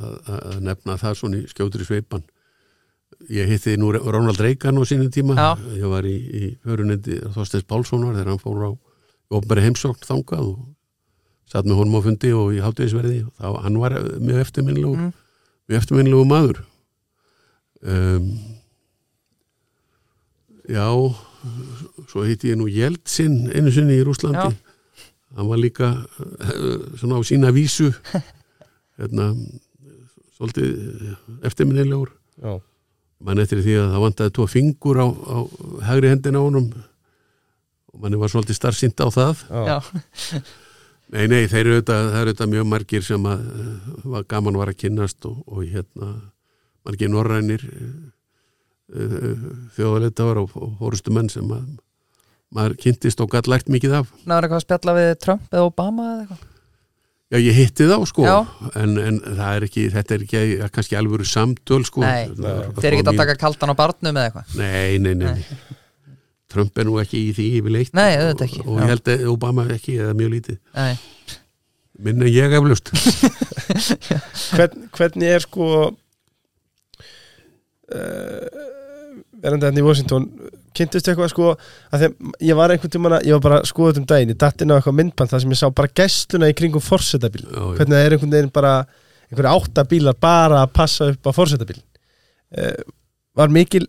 að, 0.00 0.16
að 0.36 0.56
nefna 0.66 0.96
það 1.00 1.18
svona 1.20 1.40
í 1.40 1.46
skjótri 1.50 1.86
sveipan 1.86 2.24
ég 3.32 3.48
hitti 3.48 3.76
nú 3.80 3.92
Ronald 3.94 4.40
Reagan 4.42 4.76
á 4.78 4.82
sínum 4.86 5.10
tíma 5.14 5.36
Já. 5.38 5.48
ég 5.78 5.86
var 5.90 6.04
í, 6.08 6.16
í 6.16 6.42
hörunendi 6.66 7.20
Þorsteins 7.34 7.64
Pálssonar 7.70 8.16
þegar 8.16 8.32
hann 8.34 8.42
fór 8.42 8.64
á 8.66 8.70
ofnbæri 9.36 9.64
heimsókn 9.66 10.04
þangað 10.06 10.50
og 10.52 10.66
satt 11.50 11.66
með 11.66 11.78
honum 11.80 11.96
á 11.98 12.06
fundi 12.06 12.32
og 12.34 12.52
í 12.54 12.60
hátíðisverði 12.62 13.20
og 13.26 13.32
þá, 13.38 13.46
hann 13.64 13.78
var 13.82 13.96
mjög 14.18 14.42
eftirminnlegu 14.44 14.92
Mm. 14.96 15.12
mjög 15.70 15.80
eftirminnlegu 15.80 16.26
maður 16.30 16.60
um, 17.86 18.28
já 20.66 20.86
svo 22.10 22.24
hitti 22.26 22.50
ég 22.52 22.58
nú 22.58 22.66
Jeltsin 22.70 23.46
einu 23.54 23.70
sinni 23.74 23.98
í 24.00 24.04
Rúslandi 24.06 24.50
Já. 24.50 24.65
Hann 25.36 25.48
var 25.50 25.60
líka 25.60 25.92
eh, 26.40 26.98
svona 26.98 27.20
á 27.20 27.22
sína 27.26 27.52
vísu 27.54 27.92
hérna 28.98 29.30
svolítið 30.36 31.16
eftirminnilegur. 31.48 32.12
Já, 32.42 32.60
mann 33.24 33.40
eftir 33.40 33.62
því 33.64 33.78
að 33.80 33.90
það 33.94 34.04
vantaði 34.04 34.34
tvo 34.36 34.46
fingur 34.50 35.00
á, 35.00 35.06
á 35.08 35.36
hægri 35.88 36.12
hendina 36.12 36.40
á 36.40 36.46
honum. 36.46 36.68
Og 37.92 38.00
manni 38.02 38.20
var 38.20 38.32
svolítið 38.32 38.58
starfsýnt 38.58 39.00
á 39.00 39.08
það. 39.08 39.44
Já, 39.48 39.78
Nei, 41.06 41.28
nei, 41.30 41.44
þeir 41.46 41.60
eru 41.60 41.74
auðvitað, 41.76 42.00
það 42.10 42.16
eru 42.18 42.30
auðvitað 42.32 42.48
mjög 42.50 42.64
margir 42.66 43.04
sem 43.06 43.26
að 43.30 43.42
uh, 43.46 43.74
var 44.10 44.24
gaman 44.26 44.56
var 44.58 44.72
að 44.72 44.78
kynnast 44.80 45.28
og, 45.28 45.36
og 45.46 45.60
hérna 45.62 46.08
margir 46.82 47.12
norrænir 47.12 47.62
þjóðaleitar 49.76 50.40
og, 50.42 50.52
og 50.58 50.74
fórustu 50.80 51.14
menn 51.14 51.30
sem 51.30 51.46
að 51.50 51.64
maður 52.54 52.76
kynntist 52.82 53.22
og 53.22 53.32
gætt 53.32 53.48
lært 53.50 53.70
mikið 53.72 53.96
af. 54.00 54.12
náður 54.24 54.46
eitthvað 54.46 54.60
að 54.60 54.66
spjalla 54.66 54.94
við 54.98 55.08
Trump 55.22 55.48
eða 55.50 55.64
Obama 55.70 56.10
eða 56.12 56.20
eitthvað? 56.26 56.44
Já, 57.26 57.38
ég 57.42 57.56
hitti 57.58 57.88
þá 57.90 57.96
sko, 58.06 58.26
en, 58.78 58.92
en 59.02 59.16
það 59.24 59.56
er 59.56 59.64
ekki, 59.66 59.88
þetta 59.90 60.14
er 60.14 60.20
ekki 60.22 60.42
eh, 60.44 60.68
kannski 60.70 60.94
alvöru 60.94 61.24
samtöl 61.26 61.80
sko. 61.88 62.04
Nei, 62.04 62.28
þeir 62.30 62.86
eru 62.92 63.00
ekki 63.00 63.10
að 63.10 63.18
taka 63.18 63.34
kaldan 63.40 63.72
á 63.74 63.76
barnum 63.80 64.14
eða 64.14 64.28
eitthvað? 64.28 64.54
Nei, 64.60 65.00
nei, 65.02 65.14
nei, 65.18 65.32
nei. 65.34 65.74
Trump 66.54 66.78
er 66.78 66.86
nú 66.86 67.00
ekki 67.02 67.18
í 67.26 67.32
því 67.34 67.48
yfirleitt. 67.58 67.90
Nei, 67.98 68.12
auðvitað 68.20 68.46
ekki, 68.46 68.62
og, 68.62 68.70
og 68.70 68.78
ég 68.78 68.92
held 68.92 69.10
að 69.16 69.26
Obama 69.32 69.66
ekki 69.74 69.96
eða 69.98 70.14
mjög 70.20 70.30
lítið. 70.36 70.60
Nei, 70.78 70.94
minn 72.06 72.22
en 72.22 72.30
ég 72.30 72.54
eflust 72.56 72.90
Hvern, 74.54 74.86
hvernig 74.94 75.32
er 75.32 75.42
sko 75.44 75.66
uh, 75.86 75.96
verandi 79.42 79.68
hérna 79.68 79.82
í 79.82 79.86
Washington 79.86 80.28
kynntist 80.76 81.08
eitthvað 81.10 81.32
sko 81.32 81.48
að 81.54 82.04
þegar 82.04 82.44
ég 82.48 82.58
var 82.58 82.72
einhvern 82.74 82.92
tímann 82.92 83.16
að 83.18 83.26
ég 83.28 83.36
var 83.36 83.44
bara 83.46 83.58
að 83.62 83.68
skoða 83.70 83.92
þetta 83.92 84.02
um 84.02 84.08
daginn 84.12 84.32
ég 84.32 84.38
datt 84.42 84.62
inn 84.62 84.72
á 84.72 84.76
eitthvað 84.76 84.98
myndband 85.00 85.32
þar 85.32 85.42
sem 85.44 85.54
ég 85.54 85.60
sá 85.60 85.66
bara 85.80 85.92
gæstuna 86.00 86.50
í 86.50 86.56
kringum 86.58 86.84
já. 86.84 87.62
hvernig 87.76 87.94
það 87.94 88.04
er 88.04 88.16
einhvern 88.16 88.34
veginn 88.36 88.52
bara 88.54 88.72
einhverja 89.30 89.54
átta 89.56 89.86
bílar 89.90 90.18
bara 90.20 90.62
að 90.62 90.74
passa 90.76 91.10
upp 91.12 91.26
á 91.28 91.36
forsetabíl 91.36 91.78
uh, 91.80 92.80
var 93.36 93.52
mikil 93.54 93.86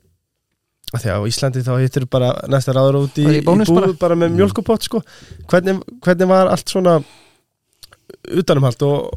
að 0.96 1.04
því 1.04 1.12
að 1.12 1.20
á 1.20 1.30
Íslandi 1.30 1.66
þá 1.66 1.74
hittir 1.82 2.08
bara 2.10 2.32
næsta 2.48 2.76
ráður 2.76 3.02
út 3.04 3.20
í, 3.20 3.28
í 3.28 3.44
búð 3.44 3.66
bara. 3.76 3.92
bara, 4.00 4.20
með 4.20 4.38
mjölkupott 4.40 4.88
sko 4.88 5.04
hvernig, 5.52 5.84
hvernig 6.06 6.32
var 6.32 6.50
allt 6.54 6.72
svona 6.72 7.02
utanumhald 8.32 8.88
og 8.88 9.12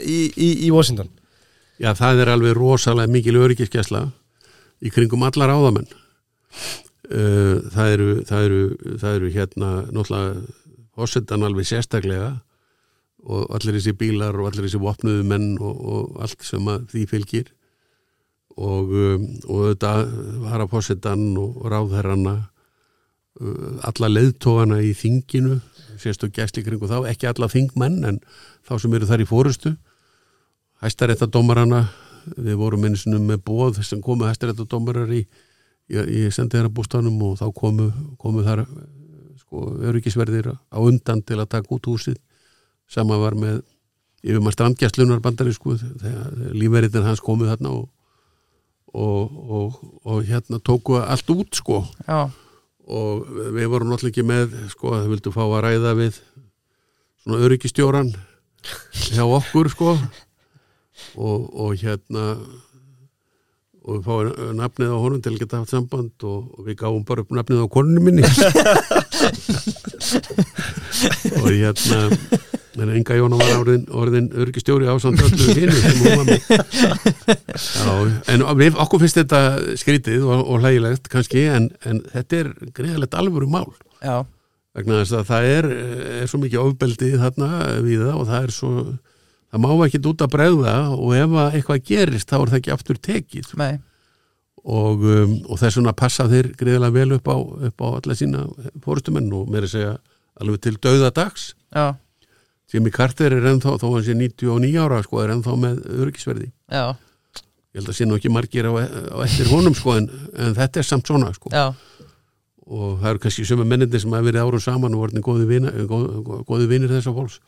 í, 0.00 0.32
í, 0.32 0.50
í 0.64 0.72
Washington 0.72 1.12
Já, 1.78 1.92
það 1.94 2.24
er 2.24 2.32
alveg 2.32 2.56
rosalega 2.58 3.10
mikil 3.12 3.36
öryggiskesla 3.38 4.08
í 4.82 4.90
kringum 4.94 5.22
allar 5.26 5.52
áðamenn. 5.54 5.86
Uh, 7.08 7.64
það, 7.72 7.92
eru, 7.94 8.08
það, 8.28 8.46
eru, 8.46 8.96
það 9.00 9.14
eru 9.16 9.30
hérna 9.32 9.68
náttúrulega 9.88 10.56
fórsetan 10.98 11.46
alveg 11.46 11.68
sérstaklega 11.68 12.34
og 13.24 13.54
allir 13.56 13.78
þessi 13.78 13.94
bílar 13.96 14.36
og 14.36 14.50
allir 14.50 14.66
þessi 14.66 14.80
vopnuðu 14.82 15.24
menn 15.26 15.54
og, 15.56 15.78
og 15.78 16.20
allt 16.24 16.44
sem 16.44 16.68
því 16.90 17.06
fylgir. 17.08 17.48
Og, 18.58 18.92
um, 18.92 19.26
og 19.48 19.64
þetta 19.70 19.94
var 20.44 20.64
að 20.64 20.70
fórsetan 20.74 21.24
og 21.40 21.64
ráðherrana 21.70 22.36
uh, 23.40 23.74
alla 23.88 24.12
leiðtófana 24.12 24.82
í 24.84 24.92
þinginu 24.98 25.60
sérstu 25.98 26.30
gæsli 26.34 26.64
kringu 26.66 26.90
þá, 26.90 27.00
ekki 27.10 27.28
alla 27.30 27.48
þingmenn 27.50 28.02
en 28.06 28.20
þá 28.66 28.76
sem 28.82 28.94
eru 28.94 29.08
þar 29.08 29.24
í 29.24 29.28
fórustu 29.28 29.74
hæstaréttadómarana 30.82 31.86
við 32.36 32.58
vorum 32.60 32.84
minnsinum 32.84 33.24
með 33.30 33.42
bóð 33.46 33.80
sem 33.86 34.02
komu 34.04 34.28
hæstaréttadómarar 34.28 35.10
í, 35.14 35.24
í, 35.88 35.98
í 35.98 36.22
sendiðarabústanum 36.34 37.18
og 37.26 37.38
þá 37.40 37.46
komu, 37.56 37.90
komu 38.20 38.44
þar 38.46 38.64
sko, 39.40 39.64
öryggisverðir 39.90 40.52
á 40.54 40.78
undan 40.78 41.22
til 41.24 41.40
að 41.40 41.50
taka 41.56 41.74
út 41.76 41.88
húsið 41.90 42.18
sama 42.88 43.18
var 43.20 43.36
með 43.38 43.62
yfir 44.24 44.42
maður 44.42 44.56
strandgjastlunar 44.56 45.22
bandari 45.22 45.54
sko 45.54 45.76
þegar 45.78 46.52
lífverðin 46.56 47.06
hans 47.06 47.22
komu 47.24 47.46
þarna 47.48 47.74
og, 47.76 47.88
og, 48.92 49.40
og, 49.58 49.80
og 50.04 50.22
hérna 50.26 50.60
tóku 50.64 50.98
allt 50.98 51.30
út 51.34 51.60
sko. 51.60 51.84
Já, 52.08 52.28
og 52.88 53.28
við 53.54 53.68
vorum 53.68 53.92
náttúrulega 53.92 54.14
ekki 54.14 54.24
með 54.26 54.56
sko 54.72 54.94
að 54.96 55.04
þau 55.04 55.12
vildu 55.12 55.34
fá 55.34 55.42
að 55.44 55.60
ræða 55.66 55.92
við 55.98 56.22
svona 57.22 57.42
öryggistjóran 57.44 58.14
hjá 59.12 59.24
okkur 59.26 59.70
sko. 59.74 59.98
Og, 61.14 61.44
og 61.54 61.76
hérna 61.78 62.32
og 63.88 63.96
við 63.96 64.02
fáum 64.04 64.58
nafnið 64.58 64.92
á 64.92 64.98
honum 65.00 65.22
til 65.24 65.32
að 65.32 65.40
geta 65.42 65.62
haft 65.62 65.72
samband 65.72 66.26
og, 66.28 66.38
og 66.58 66.60
við 66.68 66.76
gáum 66.82 67.04
bara 67.08 67.24
upp 67.24 67.32
nafnið 67.32 67.64
á 67.64 67.66
konunni 67.72 68.00
minni. 68.04 68.24
Og 71.38 71.48
hérna 71.52 71.98
en 72.78 72.92
enga 72.94 73.16
Jóna 73.18 73.38
var 73.40 73.56
orðin, 73.58 73.84
orðin 73.90 74.28
öryggistjóri 74.38 74.88
ásand 74.90 75.20
öllu 75.24 75.54
hinu 75.56 75.74
sem 75.74 75.98
hún 76.02 76.20
var 76.20 76.26
með. 76.28 76.40
Já, 77.58 77.94
en 78.34 78.44
við, 78.60 78.78
okkur 78.84 79.02
finnst 79.02 79.18
þetta 79.18 79.42
skrítið 79.80 80.26
og, 80.28 80.44
og 80.44 80.62
hlægilegt 80.62 81.10
kannski 81.12 81.46
en, 81.50 81.70
en 81.88 82.02
þetta 82.12 82.42
er 82.42 82.52
greiðalegt 82.76 83.18
alvöru 83.18 83.50
mál 83.50 83.66
já, 83.98 84.22
vegna 84.78 85.00
þess 85.02 85.18
að 85.18 85.28
það 85.32 85.50
er, 85.56 85.70
er 86.22 86.30
svo 86.30 86.42
mikið 86.44 86.64
ofbeldi 86.64 87.12
þarna 87.18 87.50
við 87.84 88.04
það 88.06 88.14
og 88.14 88.30
það 88.30 88.46
er 88.46 88.54
svo 88.54 88.74
það 89.48 89.64
má 89.64 89.84
ekki 89.86 90.00
út 90.10 90.24
að 90.24 90.32
bregða 90.34 90.74
og 90.94 91.14
ef 91.16 91.36
að 91.42 91.58
eitthvað 91.58 91.84
gerist 91.90 92.30
þá 92.30 92.38
er 92.40 92.50
það 92.52 92.58
ekki 92.60 92.74
aftur 92.74 93.00
tekið. 93.08 93.52
Nei, 93.60 93.78
og, 94.68 95.04
um, 95.06 95.34
og 95.48 95.60
þess 95.60 95.78
vegna 95.78 95.94
passa 95.96 96.28
þeir 96.28 96.52
greiðlega 96.58 96.94
vel 96.96 97.16
upp 97.16 97.30
á, 97.30 97.36
upp 97.70 97.84
á 97.84 97.86
alla 98.00 98.16
sína 98.18 98.44
fórustumenn 98.84 99.30
og 99.36 99.50
meira 99.52 99.68
að 99.68 99.74
segja 99.74 99.94
alveg 100.38 100.62
til 100.64 100.74
dauðadags 100.82 101.52
já, 101.74 101.86
Jimmy 102.72 102.92
Carter 102.92 103.32
er 103.32 103.46
ennþá, 103.48 103.78
þó 103.80 103.86
hann 103.94 104.04
sé 104.04 104.16
99 104.18 104.74
ára 104.82 105.00
sko, 105.04 105.22
er 105.22 105.32
ennþá 105.32 105.54
með 105.56 105.78
öryggisverði. 106.02 106.50
Já, 106.68 106.82
ég 107.72 107.80
held 107.80 107.88
að 107.88 107.96
sé 107.96 108.08
nú 108.08 108.18
ekki 108.18 108.32
margir 108.32 108.68
á, 108.68 108.72
á 108.76 109.16
eftir 109.24 109.48
honum 109.48 109.76
sko, 109.76 109.96
en, 109.96 110.10
en 110.36 110.52
þetta 110.58 110.82
er 110.82 110.88
samt 110.90 111.08
svona 111.08 111.32
sko. 111.32 111.52
já, 111.54 111.72
og 112.68 112.98
það 113.00 113.10
eru 113.14 113.22
kannski 113.24 113.46
sömu 113.48 113.64
mennindir 113.64 114.02
sem 114.02 114.12
hafa 114.12 114.28
verið 114.28 114.44
árum 114.44 114.60
saman 114.60 114.98
og 114.98 115.06
orðin 115.06 115.24
góði 115.24 115.48
vinir, 115.48 115.80
góð, 115.88 116.06
góð, 116.26 116.42
góði 116.50 116.68
vinir 116.68 116.92
þessa 116.92 117.14
fólks 117.16 117.40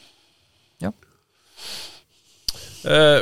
uh, 2.89 3.21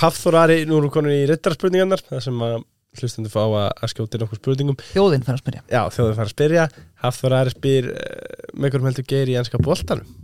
Hafþór 0.00 0.38
Ari, 0.44 0.62
nú 0.68 0.78
erum 0.78 0.88
við 0.88 0.94
konin 0.96 1.16
í 1.16 1.26
rittarspurningarnar 1.30 2.04
það 2.06 2.22
sem 2.28 2.44
að 2.46 2.56
hlustundu 2.96 3.32
fá 3.32 3.42
að, 3.44 3.66
að 3.84 3.92
skjóta 3.92 4.16
inn 4.16 4.24
okkur 4.24 4.40
spurningum. 4.40 4.78
Þjóðin 4.92 5.26
fyrir 5.26 5.36
að 5.36 5.42
spyrja. 5.42 5.64
Já, 5.68 5.82
þjóður 5.92 6.14
fara 6.16 6.30
að 6.30 6.32
spyrja. 6.32 6.68
Hafþór 7.02 7.36
Ari 7.40 7.52
spyr 7.52 7.90
uh, 7.92 8.46
með 8.56 8.72
hverjum 8.72 8.88
heldur 8.90 9.08
geir 9.10 9.32
í 9.32 9.36
ennska 9.40 9.60
boltanum? 9.62 10.14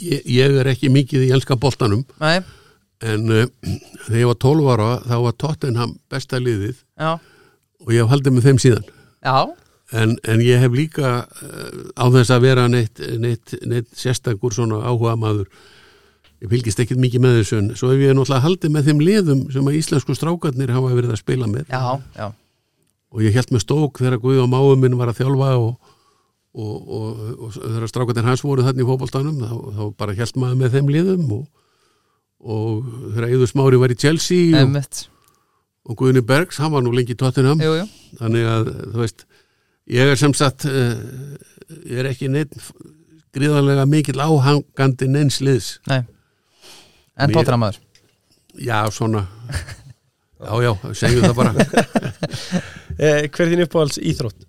Ég, 0.00 0.22
ég 0.26 0.58
er 0.60 0.70
ekki 0.72 0.90
mikið 0.92 1.28
í 1.28 1.32
elska 1.36 1.56
boltanum 1.60 2.02
Nei, 2.18 2.40
en 3.04 3.28
uh, 3.30 3.44
þegar 4.06 4.20
ég 4.20 4.30
var 4.30 4.38
12 4.42 4.70
ára 4.74 4.88
þá 5.04 5.14
var 5.26 5.36
Tottenham 5.38 5.92
besta 6.10 6.40
liðið 6.42 6.80
já, 6.80 7.12
og 7.84 7.92
ég 7.94 8.02
hef 8.02 8.10
haldið 8.14 8.34
með 8.34 8.48
þeim 8.48 8.60
síðan. 8.64 8.88
Já, 9.24 9.36
en, 10.00 10.16
en 10.30 10.42
ég 10.42 10.64
hef 10.64 10.74
líka 10.74 11.12
uh, 11.22 11.84
á 11.94 12.04
þess 12.16 12.34
að 12.34 12.46
vera 12.48 12.66
neitt, 12.72 13.02
neitt, 13.20 13.54
neitt 13.62 13.92
sérstakur 13.98 14.56
svona 14.56 14.82
áhuga 14.82 15.14
maður 15.20 15.46
ég 16.44 16.52
fylgist 16.52 16.80
ekkit 16.82 17.00
mikið 17.00 17.22
með 17.24 17.38
þessu 17.38 17.58
en 17.58 17.70
svo 17.78 17.90
hef 17.90 18.02
ég 18.04 18.12
náttúrulega 18.12 18.44
haldið 18.44 18.72
með 18.74 18.88
þeim 18.90 19.00
liðum 19.00 19.42
sem 19.54 19.68
að 19.70 19.78
íslensku 19.78 20.16
strákarnir 20.16 20.72
hafa 20.74 20.92
verið 20.92 21.14
að 21.14 21.20
spila 21.22 21.48
með. 21.48 21.72
Já, 21.72 22.00
já. 22.18 22.26
Og 23.14 23.24
ég 23.24 23.36
held 23.38 23.52
með 23.54 23.64
stók 23.64 24.00
þegar 24.02 24.20
Guð 24.20 24.42
og 24.42 24.50
máum 24.52 24.82
minn 24.82 24.98
var 24.98 25.12
að 25.12 25.22
þjálfa 25.22 25.50
og, 25.62 25.90
og, 26.52 26.92
og, 26.98 27.24
og 27.46 27.56
þegar 27.56 27.90
strákarnir 27.92 28.28
hans 28.28 28.44
voru 28.44 28.66
þarna 28.66 28.84
í 28.84 28.88
fótboltanum 28.90 29.40
þá, 29.40 29.54
þá 29.78 29.84
bara 30.02 30.16
held 30.20 30.40
maður 30.42 30.60
með 30.60 30.76
þeim 30.76 30.94
liðum 30.98 31.34
og, 31.38 31.44
og 32.44 32.88
þegar 33.14 33.28
Eður 33.30 33.52
Smári 33.54 33.80
var 33.80 33.94
í 33.94 34.00
Chelsea 34.04 34.64
og, 34.64 35.94
Guðni 35.96 36.24
Bergs, 36.26 36.60
hann 36.60 36.74
var 36.74 36.84
nú 36.84 36.92
lengi 36.92 37.16
í 37.16 37.20
Tottenham. 37.20 37.62
Jú, 37.62 37.78
jú, 37.80 37.86
þannig 38.20 38.50
að 38.50 38.74
þú 38.82 39.00
veist 39.00 39.24
ég 39.94 40.12
er 40.12 40.20
sem 40.20 40.34
sagt 40.36 40.66
uh, 40.68 40.92
ég 41.88 42.02
er 42.02 42.10
ekki 42.10 42.28
neitt 42.32 42.52
gríðarlega 43.34 43.86
mikill 43.88 44.20
áhangandi 44.20 45.08
neins 45.08 45.40
liðs. 45.44 45.78
Nei 45.88 46.02
En 47.18 47.30
tóttramaður 47.34 47.78
já 48.54 48.78
svona. 48.94 49.24
Já 50.44 50.52
já, 50.62 50.72
segjum 50.94 51.24
það 51.28 51.36
bara. 51.38 51.52
Eh, 52.94 53.24
Hver 53.26 53.42
er 53.42 53.48
þín 53.50 53.62
uppáhalds 53.64 53.96
íþrótt? 53.98 54.44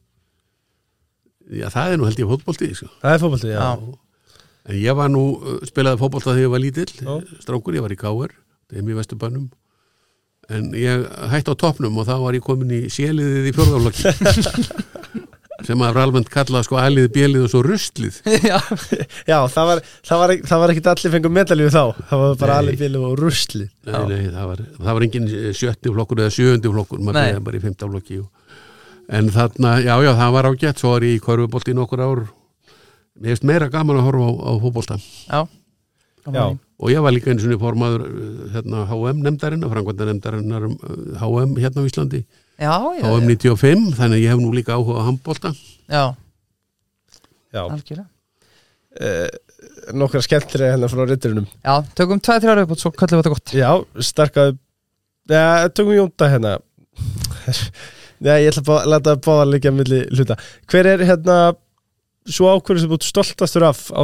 já 1.49 1.65
það 1.73 1.91
er 1.93 1.97
nú 1.97 2.05
held 2.05 2.19
ég 2.21 2.27
fótbolti 2.29 2.67
sko. 2.77 2.87
Það 3.01 3.13
er 3.15 3.21
fótbolti, 3.23 3.47
já, 3.49 3.57
Já. 3.57 4.43
en 4.69 4.77
ég 4.83 4.97
var 4.99 5.09
nú 5.09 5.23
uh, 5.39 5.55
spilaði 5.65 5.97
fótbolta 6.03 6.35
þegar 6.35 6.43
ég 6.43 6.53
var 6.53 6.61
lítill. 6.61 6.93
Strákur, 7.41 7.73
ég 7.77 7.81
var 7.85 7.93
í 7.95 7.97
Káur 7.97 8.35
þeim 8.69 8.91
í 8.93 8.97
Vesturbænum. 8.99 9.47
En 10.53 10.69
ég 10.77 11.07
hætti 11.33 11.53
á 11.53 11.55
toppnum 11.57 11.97
og 11.97 12.05
þá 12.05 12.13
var 12.21 12.37
ég 12.37 12.45
komin 12.45 12.69
í 12.77 12.83
séliðið 12.93 13.49
í 13.49 13.55
fjórðaflokki 13.57 14.13
sem 15.65 15.81
að 15.85 15.99
almennt 16.01 16.29
kalla 16.33 16.61
sko 16.65 16.77
æliðið, 16.81 17.11
bjelið 17.15 17.45
og 17.47 17.51
svo 17.51 17.61
rustlið 17.65 18.19
Já, 18.51 18.57
Já, 19.27 19.37
það 19.51 19.69
var, 19.71 19.81
það 20.05 20.21
var, 20.21 20.33
það 20.51 20.63
var 20.63 20.73
ekkit 20.73 20.89
allir 20.93 21.13
fengum 21.15 21.35
medalju 21.35 21.73
þá. 21.73 21.83
Það 22.11 22.23
var 22.23 22.39
bara 22.43 22.57
allir 22.61 22.79
bílu 22.79 23.03
og 23.09 23.17
rusli 23.19 23.67
Nei, 23.87 23.99
nei, 24.11 24.23
það 24.29 24.49
var, 24.51 24.63
það 24.79 24.91
var 24.99 25.07
engin 25.07 25.27
sjötti 25.57 25.93
flokkur 25.97 26.23
eða 26.23 26.35
sjöundi 26.37 26.71
flokkur, 26.75 27.03
maður 27.03 27.21
beðið 27.21 27.43
bara 27.49 27.59
í 27.59 27.65
fymta 27.65 27.89
flokki 27.91 28.21
og, 28.21 28.29
en 29.19 29.29
þarna, 29.35 29.75
já, 29.85 29.93
já, 30.05 30.11
það 30.21 30.33
var 30.37 30.49
ágætt 30.51 30.81
svo 30.81 30.95
var 30.95 31.05
ég 31.05 31.19
í 31.19 31.21
korfubolti 31.25 31.73
í 31.75 31.77
nokkur 31.77 32.05
ár. 32.05 32.25
Mér 33.21 33.35
hefst 33.35 33.45
meira 33.47 33.69
gaman 33.71 34.01
að 34.01 34.09
horfa 34.09 34.25
á, 34.27 34.31
á 34.33 34.51
fótbolta 34.63 34.97
já. 34.99 35.45
Já, 36.25 36.45
og 36.81 36.89
ég 36.89 37.03
var 37.05 37.13
líka 37.13 37.29
eins 37.29 37.43
og 37.45 37.59
formaður 37.61 38.07
uh, 38.07 38.47
hérna 38.55 38.85
HM 38.89 39.19
nefndarinn, 39.27 39.67
framkvæmda 39.69 40.07
nefndarinnar 40.09 40.65
um 40.65 40.73
uh, 40.73 41.19
HM 41.21 41.53
hérna 41.61 41.83
á 41.85 41.87
Íslandi 41.87 42.23
já, 42.59 42.73
já, 42.99 43.03
á 43.05 43.09
M95 43.19 43.95
þannig 43.97 44.17
að 44.19 44.23
ég 44.23 44.31
hef 44.33 44.43
nú 44.43 44.51
líka 44.55 44.75
áhuga 44.77 45.01
á 45.01 45.07
handbólta 45.09 45.51
já, 45.89 46.03
Já, 47.55 47.61
algjörlega. 47.63 48.09
Uh, 48.95 49.27
nokkra 49.95 50.21
skemmtilega 50.23 50.73
hérna 50.75 50.87
frá 50.91 51.03
ritturunum 51.07 51.45
Já, 51.63 51.73
tökum 51.95 52.19
2-3 52.23 52.51
ára 52.51 52.63
upp 52.65 52.73
og 52.75 52.79
svo 52.79 52.91
kallum 52.95 53.19
við 53.19 53.23
þetta 53.25 53.33
gott. 53.35 53.53
Já, 53.55 53.69
sterkaði 54.11 54.57
Já, 55.31 55.67
tökum 55.75 55.95
Jónda 55.95 56.29
hérna. 56.31 56.55
Já, 58.25 58.33
ég 58.39 58.49
ætla 58.51 58.63
bara 58.67 58.83
að 58.85 58.91
leta 58.93 59.15
báða 59.25 59.45
líka 59.51 59.71
milli 59.75 60.01
hluta. 60.15 60.37
Hver 60.71 60.87
er 60.93 61.03
hérna 61.09 61.37
svo 62.25 62.51
ákvörðu 62.55 62.83
sem 62.85 62.91
búið 62.91 63.07
stoltastur 63.09 63.65
af 63.67 63.81
á 63.91 64.01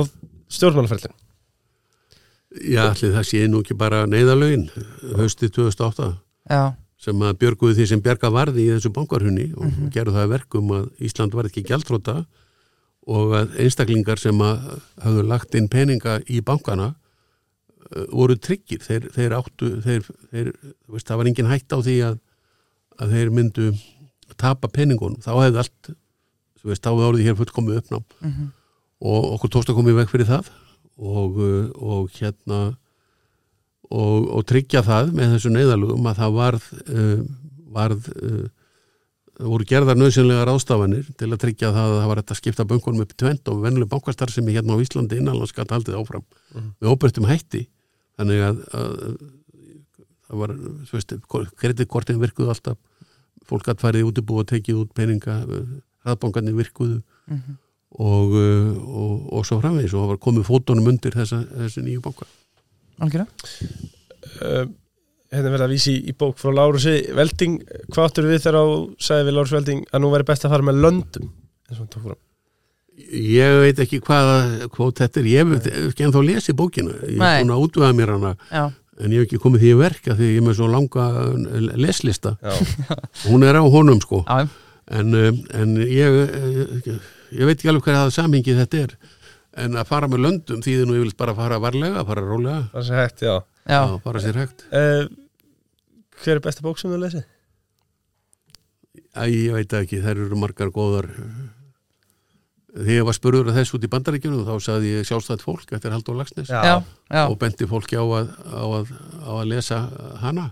stjórnmálafrællin? 0.52 1.16
Já, 2.68 2.84
allir 2.90 3.14
það 3.16 3.28
sé 3.30 3.46
nú 3.48 3.62
ekki 3.64 3.78
bara 3.80 4.04
neyðalögin 4.12 4.68
haustið 5.16 5.54
2008 5.56 6.10
Já, 6.52 6.64
sem 7.02 7.24
að 7.26 7.38
björguðu 7.42 7.80
því 7.80 7.88
sem 7.90 8.02
bjarga 8.04 8.30
varði 8.34 8.68
í 8.68 8.72
þessu 8.76 8.92
bankarhunni 8.94 9.48
og 9.58 9.78
gerðu 9.94 10.14
það 10.16 10.26
að 10.28 10.34
verkum 10.36 10.74
að 10.78 10.88
Ísland 11.08 11.38
var 11.38 11.50
ekki 11.50 11.64
gjaldróta 11.66 12.20
og 13.10 13.34
að 13.40 13.56
einstaklingar 13.64 14.22
sem 14.22 14.42
að 14.46 14.68
hafðu 15.02 15.24
lagt 15.26 15.58
inn 15.58 15.70
peninga 15.72 16.20
í 16.30 16.42
bankana 16.46 16.92
uh, 16.92 18.06
voru 18.14 18.38
tryggir. 18.38 18.84
Þeir, 18.86 19.10
þeir 19.16 19.38
áttu 19.40 19.72
þeir, 19.82 20.06
þeir, 20.30 20.52
veist, 20.92 21.08
það 21.10 21.22
var 21.22 21.32
engin 21.32 21.50
hætt 21.50 21.74
á 21.74 21.78
því 21.82 21.98
að, 22.12 22.20
að 23.02 23.16
þeir 23.18 23.34
myndu 23.40 23.72
tapa 24.40 24.70
peningunum, 24.72 25.20
þá 25.22 25.34
hefði 25.40 25.62
allt 25.64 25.92
veist, 26.62 26.84
þá 26.84 26.92
hefði 26.92 27.08
orðið 27.10 27.30
hér 27.30 27.40
fullkomið 27.42 27.82
uppnám. 27.82 28.06
Og 29.02 29.32
okkur 29.36 29.56
tókst 29.56 29.74
að 29.74 29.80
koma 29.80 29.90
í 29.90 29.98
veg 29.98 30.12
fyrir 30.14 30.30
það 30.30 30.54
og, 31.02 31.42
uh, 31.42 31.66
og 31.82 32.14
hérna 32.20 32.62
og, 33.92 34.30
og 34.38 34.48
tryggja 34.50 34.84
það 34.88 35.14
með 35.18 35.36
þessu 35.36 35.52
neyðalugum 35.54 36.10
að 36.10 36.20
það 36.22 36.36
varð 36.38 36.68
uh, 36.82 37.22
varð 37.72 38.10
uh, 38.16 38.48
voru 39.42 39.66
gerðar 39.68 39.98
nöðsynlega 39.98 40.46
ráðstafanir 40.48 41.08
til 41.18 41.30
að 41.32 41.42
tryggja 41.42 41.72
það 41.74 41.92
að 41.92 42.00
það 42.00 42.10
var 42.12 42.22
hægt 42.22 42.34
að 42.34 42.40
skipta 42.42 42.66
bönkunum 42.70 43.06
upp 43.06 43.14
í 43.16 43.20
tvent 43.24 43.52
og 43.52 43.62
vennileg 43.64 43.90
bankastar 43.90 44.34
sem 44.34 44.50
er 44.50 44.60
hérna 44.60 44.78
á 44.78 44.84
Íslandi 44.84 45.18
innanlandskat 45.18 45.72
haldið 45.74 45.98
áfram 45.98 46.26
með 46.54 46.92
óbærstum 46.92 47.26
hætti. 47.26 47.64
Þannig 48.20 48.44
að, 48.46 48.60
að 48.78 48.92
það 50.28 50.44
var, 50.44 50.54
veist, 50.92 51.16
kreditkortin 51.58 52.22
virkuðu 52.22 52.54
alltaf 52.54 52.78
fólk 53.50 53.72
að 53.72 53.82
farið 53.82 54.12
út 54.12 54.22
og 54.22 54.46
tekið 54.52 54.84
út 54.84 54.94
peninga 54.96 55.40
hraðbankarnir 56.06 56.60
virkuðu 56.60 57.02
og, 58.00 58.36
uh, 58.36 58.70
og, 58.78 59.16
og 59.38 59.48
svo 59.48 59.60
framvegis 59.60 59.96
og 59.96 60.06
það 60.06 60.14
var 60.14 60.22
komið 60.28 60.48
fótunum 60.48 60.94
undir 60.94 61.18
þessa, 61.18 61.42
þessi 61.50 61.84
nýju 61.86 62.04
bankar 62.06 62.30
algjörlega. 63.02 63.52
Uh, 64.42 64.66
hérna 65.32 65.54
verða 65.54 65.68
að 65.70 65.76
vísi 65.76 65.94
í 66.08 66.16
bók 66.18 66.40
frá 66.42 66.52
Lárusi 66.56 66.98
Velding, 67.16 67.62
hvað 67.94 68.10
áttur 68.10 68.28
við 68.28 68.44
þegar 68.44 68.60
á 68.60 68.66
sagði 69.00 69.28
við 69.30 69.38
Lárus 69.38 69.56
Velding 69.56 69.86
að 69.92 70.04
nú 70.04 70.12
væri 70.12 70.28
best 70.28 70.46
að 70.48 70.54
fara 70.56 70.68
með 70.68 70.82
löndum? 70.86 71.32
Eins 71.70 71.78
og 71.78 71.84
hann 71.86 71.92
tók 71.94 72.06
fram. 72.10 72.20
Ég 73.02 73.56
veit 73.64 73.80
ekki 73.82 74.02
hvað, 74.04 74.32
hvað 74.74 74.92
þetta 75.00 75.22
er, 75.22 75.30
ég 75.32 75.48
hef 75.54 75.70
ekki 75.88 76.06
ennþá 76.06 76.24
lesið 76.28 76.58
bókina, 76.60 76.98
ég 77.08 77.16
hef 77.16 77.40
búin 77.40 77.54
að 77.56 77.64
útvega 77.66 77.96
mér 77.98 78.12
hana 78.14 78.34
Já, 78.52 78.66
en 79.00 79.16
ég 79.16 79.24
hef 79.24 79.30
ekki 79.30 79.40
komið 79.42 79.64
því 79.64 79.72
í 79.72 79.78
verka 79.80 80.18
því 80.20 80.28
ég 80.28 80.42
er 80.42 80.46
með 80.46 80.58
svo 80.60 80.68
langa 80.70 81.06
leslista, 81.80 82.36
Já, 82.44 82.52
hún 83.32 83.48
er 83.48 83.58
á 83.58 83.64
honum 83.64 84.04
sko, 84.04 84.22
já, 84.28 84.52
en, 85.00 85.16
um, 85.16 85.40
en 85.56 85.74
ég, 85.88 86.20
eh, 86.28 86.92
ég 87.40 87.48
veit 87.48 87.56
ekki 87.56 87.72
alveg 87.72 87.88
hvað 87.88 88.00
það 88.04 88.14
samhengi 88.20 88.58
þetta 88.60 88.84
er, 88.84 88.96
en 89.58 89.76
að 89.76 89.88
fara 89.90 90.08
með 90.08 90.22
löndum 90.26 90.62
því 90.64 90.78
nú 90.88 90.96
ég 90.96 91.04
vil 91.06 91.16
bara 91.20 91.36
fara 91.36 91.58
varlega, 91.60 92.06
fara 92.08 92.24
rólega, 92.24 92.62
það 92.74 92.86
sé 92.88 92.96
hægt, 93.02 93.24
já 93.26 93.34
já, 93.36 93.80
já, 93.82 93.98
fara 94.06 94.22
sér 94.24 94.40
hægt. 94.42 94.66
uh, 94.72 95.08
Hver 96.22 96.38
er 96.38 96.44
besta 96.46 96.62
bók 96.62 96.78
sem 96.80 96.92
þú 96.94 97.00
lesið? 97.02 97.24
Æ, 99.18 99.24
ég 99.28 99.56
veit 99.56 99.74
ekki, 99.76 100.00
þær 100.04 100.20
eru 100.28 100.38
margar 100.40 100.70
góðar. 100.72 101.08
Þegar 102.72 102.92
ég 102.96 103.04
var 103.08 103.16
spurður 103.18 103.50
að 103.52 103.58
þess 103.60 103.74
út 103.76 103.84
í 103.84 103.90
bandaríkjunum 103.92 104.46
þá 104.48 104.54
sagði 104.64 104.92
ég 104.94 105.08
sjálfstætt 105.10 105.42
fólk 105.44 105.74
eftir 105.76 105.92
Halldór 105.92 106.16
Lagsnes. 106.22 106.48
já, 106.48 106.78
já, 107.12 107.24
og 107.28 107.36
benti 107.42 107.68
fólki 107.68 107.98
á 108.00 108.06
að, 108.06 108.30
á 108.48 108.64
að, 108.78 108.94
á 109.28 109.32
að 109.42 109.50
lesa 109.52 109.80
hana 110.22 110.46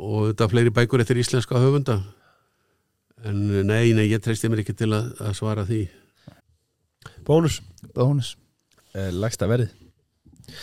og 0.00 0.32
þetta 0.32 0.48
fleiri 0.50 0.72
bækur 0.74 1.04
eftir 1.04 1.20
íslenska 1.22 1.60
höfunda 1.62 2.00
en 3.22 3.38
nei, 3.68 3.92
nei, 3.94 4.08
ég 4.10 4.22
treysti 4.24 4.48
mér 4.50 4.64
ekki 4.64 4.74
til 4.80 4.90
að, 4.96 5.12
að 5.20 5.36
svara 5.38 5.66
því 5.68 5.84
Bónus, 7.30 7.60
bónus. 7.94 8.32
Uh, 8.90 9.10
lagsta 9.22 9.46
verðið. 9.50 9.70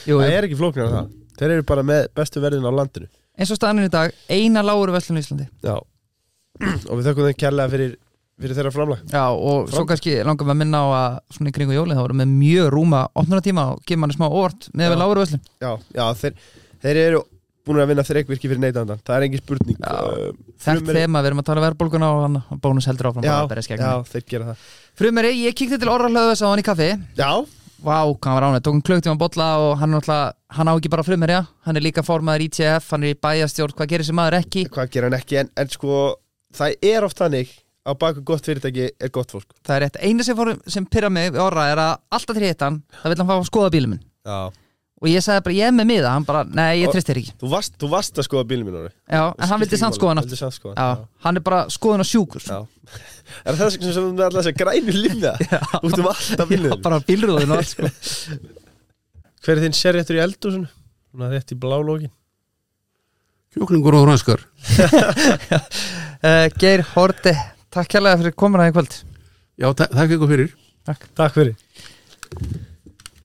Jú, 0.08 0.18
Það 0.20 0.34
er 0.36 0.48
ekki 0.50 0.58
flóknar 0.60 0.90
það. 0.92 1.14
Þeir 1.38 1.54
eru 1.56 1.66
bara 1.70 1.84
með 1.88 2.08
bestu 2.18 2.42
verðin 2.44 2.66
á 2.68 2.72
landinu. 2.76 3.08
Eins 3.38 3.52
og 3.54 3.60
staðan 3.60 3.84
er 3.84 3.88
í 3.88 3.94
dag, 3.94 4.16
eina 4.34 4.64
lágur 4.66 4.92
vestlun 4.96 5.20
í 5.20 5.24
Íslandi. 5.24 5.46
Já. 5.64 5.78
Og 5.78 6.98
við 6.98 7.06
þökkum 7.12 7.28
þeim 7.30 7.38
kærlega 7.38 7.72
fyrir, 7.76 7.92
fyrir 8.42 8.58
þeirra 8.58 8.72
framlag. 8.74 9.04
Já, 9.14 9.24
og 9.30 9.70
svo 9.70 9.78
Fram- 9.78 9.88
kannski 9.94 10.16
langar 10.26 10.48
við 10.50 10.56
að 10.56 10.60
minna 10.64 10.82
á 10.82 10.88
að 10.98 11.18
svona 11.38 11.52
í 11.54 11.56
kringu 11.56 11.78
jólið 11.78 12.00
þá 12.00 12.04
voru 12.04 12.18
með 12.24 12.32
mjög 12.42 12.70
rúma 12.74 13.04
opnunatíma 13.22 13.66
og 13.76 13.84
gefa 13.88 14.02
manni 14.04 14.18
smá 14.18 14.26
óvart 14.28 14.68
með 14.74 14.92
við 14.96 15.02
lágur 15.04 15.22
vestlun 15.22 15.44
Já, 15.62 15.72
já 15.94 16.06
þeir, 16.24 16.34
þeir 16.84 17.02
eru 17.06 17.22
búin 17.68 17.82
að 17.84 17.90
vinna 17.94 18.06
þreikvirki 18.08 18.50
fyrir 18.50 18.64
neytandan 18.64 19.00
Það 19.06 19.16
er 19.20 19.26
engin 19.28 19.44
spurning. 19.44 19.78
Já. 19.78 19.94
uh, 20.02 20.34
Þekkt 20.58 20.82
Frumeri- 20.82 21.06
þema, 21.06 21.22
við 21.22 21.30
erum 21.32 21.42
að 21.44 21.48
tala 21.52 21.66
verðbólguna 21.68 22.10
og 22.18 22.22
hann 22.26 22.42
og 22.42 22.62
bónus 22.66 22.88
heldur 22.90 23.12
áfram 23.12 23.28
já, 23.30 23.36
að 23.38 23.50
berjast 23.54 23.72
gegn 23.76 23.86
já, 23.86 23.94
þeir 24.12 24.28
gera 24.34 24.50
það 24.50 24.68
Frumeri, 24.98 25.30
ég 25.46 25.54
kíkti 25.54 25.78
til 25.78 25.92
orra 25.94 26.08
hlöðus 26.10 26.42
á 26.42 26.50
hann 26.50 26.62
í 26.62 26.66
kaffi. 26.66 26.90
Já, 27.20 27.30
Vá, 27.78 28.02
hvað 28.10 28.26
hann 28.26 28.34
var 28.40 28.46
ánægt, 28.48 28.64
tókum 28.66 28.80
klöktum 28.82 29.14
á 29.14 29.22
bolla 29.22 29.48
og 29.62 29.78
hann, 29.78 29.94
er 29.94 30.00
náttúrulega- 30.00 30.34
hann 30.50 30.68
á 30.68 30.74
ekki 30.74 30.90
bara 30.90 31.04
frumherja 31.04 31.48
hann 31.62 31.78
er 31.78 31.82
líka 31.82 32.02
formaður 32.02 32.42
ITF, 32.48 32.90
hann 32.90 33.04
er 33.04 33.14
í 33.14 33.20
bæjastjórn 33.22 33.76
hvað 33.78 33.88
gerir 33.92 34.04
sem 34.06 34.16
maður 34.16 34.40
ekki? 34.42 34.66
Hvað 34.68 34.90
gera 34.90 35.06
hann 35.12 35.20
ekki? 35.20 35.38
En, 35.38 35.50
en 35.56 35.68
sko, 35.70 36.16
það 36.52 36.74
er 36.82 37.04
oft 37.06 37.18
þannig 37.22 37.48
á 37.86 37.94
baku 37.94 38.24
gott 38.26 38.42
fyrirtæki 38.42 38.90
er 39.00 39.10
gott 39.10 39.30
fólk. 39.30 39.46
Það 39.64 39.76
er 39.76 39.82
rétt, 39.86 40.02
eina 40.02 40.24
sem, 40.24 40.60
sem 40.66 40.86
pyrra 40.88 41.12
mig 41.12 41.32
við 41.32 41.46
orra 41.46 41.70
er 41.70 41.78
að 41.78 42.00
alltaf 42.12 42.34
til 42.36 42.48
hittan, 42.50 42.82
það 43.04 43.10
vil 43.14 43.18
hann 43.22 43.28
fá 43.30 43.38
að 43.38 43.46
skoða 43.52 43.70
bílum 43.78 43.90
minn. 43.94 44.04
Já 44.26 44.50
og 44.98 45.08
ég 45.12 45.22
sagði 45.22 45.44
bara, 45.46 45.56
ég 45.58 45.68
er 45.70 45.76
með 45.78 45.88
miða, 45.92 46.12
hann 46.16 46.26
bara, 46.26 46.42
nei, 46.50 46.80
ég 46.82 46.88
Og- 46.90 46.96
trist 46.96 47.08
þér 47.12 47.20
ekki. 47.22 47.34
Þú 47.42 47.50
varst, 47.52 47.74
þú 47.78 47.90
varst 47.92 48.18
að 48.18 48.26
skoða 48.28 48.48
bílum 48.50 48.66
minn 48.70 48.80
orði 48.80 48.92
já, 49.14 49.24
en 49.38 49.50
hann 49.52 49.62
vildi 49.62 49.78
samt 49.82 49.98
skoða 50.00 50.16
hann 50.18 50.52
skoða 50.56 50.74
já, 50.76 50.88
hann 51.26 51.38
er 51.38 51.44
bara 51.46 51.60
skoðun 51.70 52.02
á 52.02 52.08
sjúkur. 52.08 52.42
Já. 52.48 52.60
Er 53.46 53.58
það 53.60 53.72
sem 53.76 53.82
sem 53.94 54.06
við 54.16 54.24
alltaf 54.26 54.40
þess 54.40 54.52
að 54.54 54.60
grænu 54.62 54.94
limja 54.96 55.34
út 55.84 55.98
um 56.00 56.08
alltaf 56.10 56.48
bílum 56.50 56.82
bara 56.82 57.00
bílrúðin 57.04 57.52
og 57.52 57.58
allt 57.60 57.74
sko. 57.74 57.90
Hver 59.48 59.58
er 59.58 59.62
þinn 59.68 59.76
sérréttur 59.78 60.18
í 60.18 60.24
eldúsinu? 60.24 60.70
Svona 61.12 61.30
rétt 61.34 61.52
í 61.54 61.58
blálógin 61.60 62.10
Kjóklingur 63.54 63.96
og 64.00 64.06
franskar 64.08 64.42
uh, 66.24 66.48
Geir 66.62 66.84
Horti, 66.96 67.34
takk 67.74 67.92
kærlega 67.94 68.20
fyrir 68.24 68.36
komuna 68.38 68.68
í 68.70 68.74
kvöld. 68.76 68.98
Já, 69.58 69.70
ta- 69.78 69.90
takk 69.94 70.16
ykkur 70.18 70.32
fyrir. 70.34 70.56
Takk 70.88 71.34
fyrir 71.38 71.56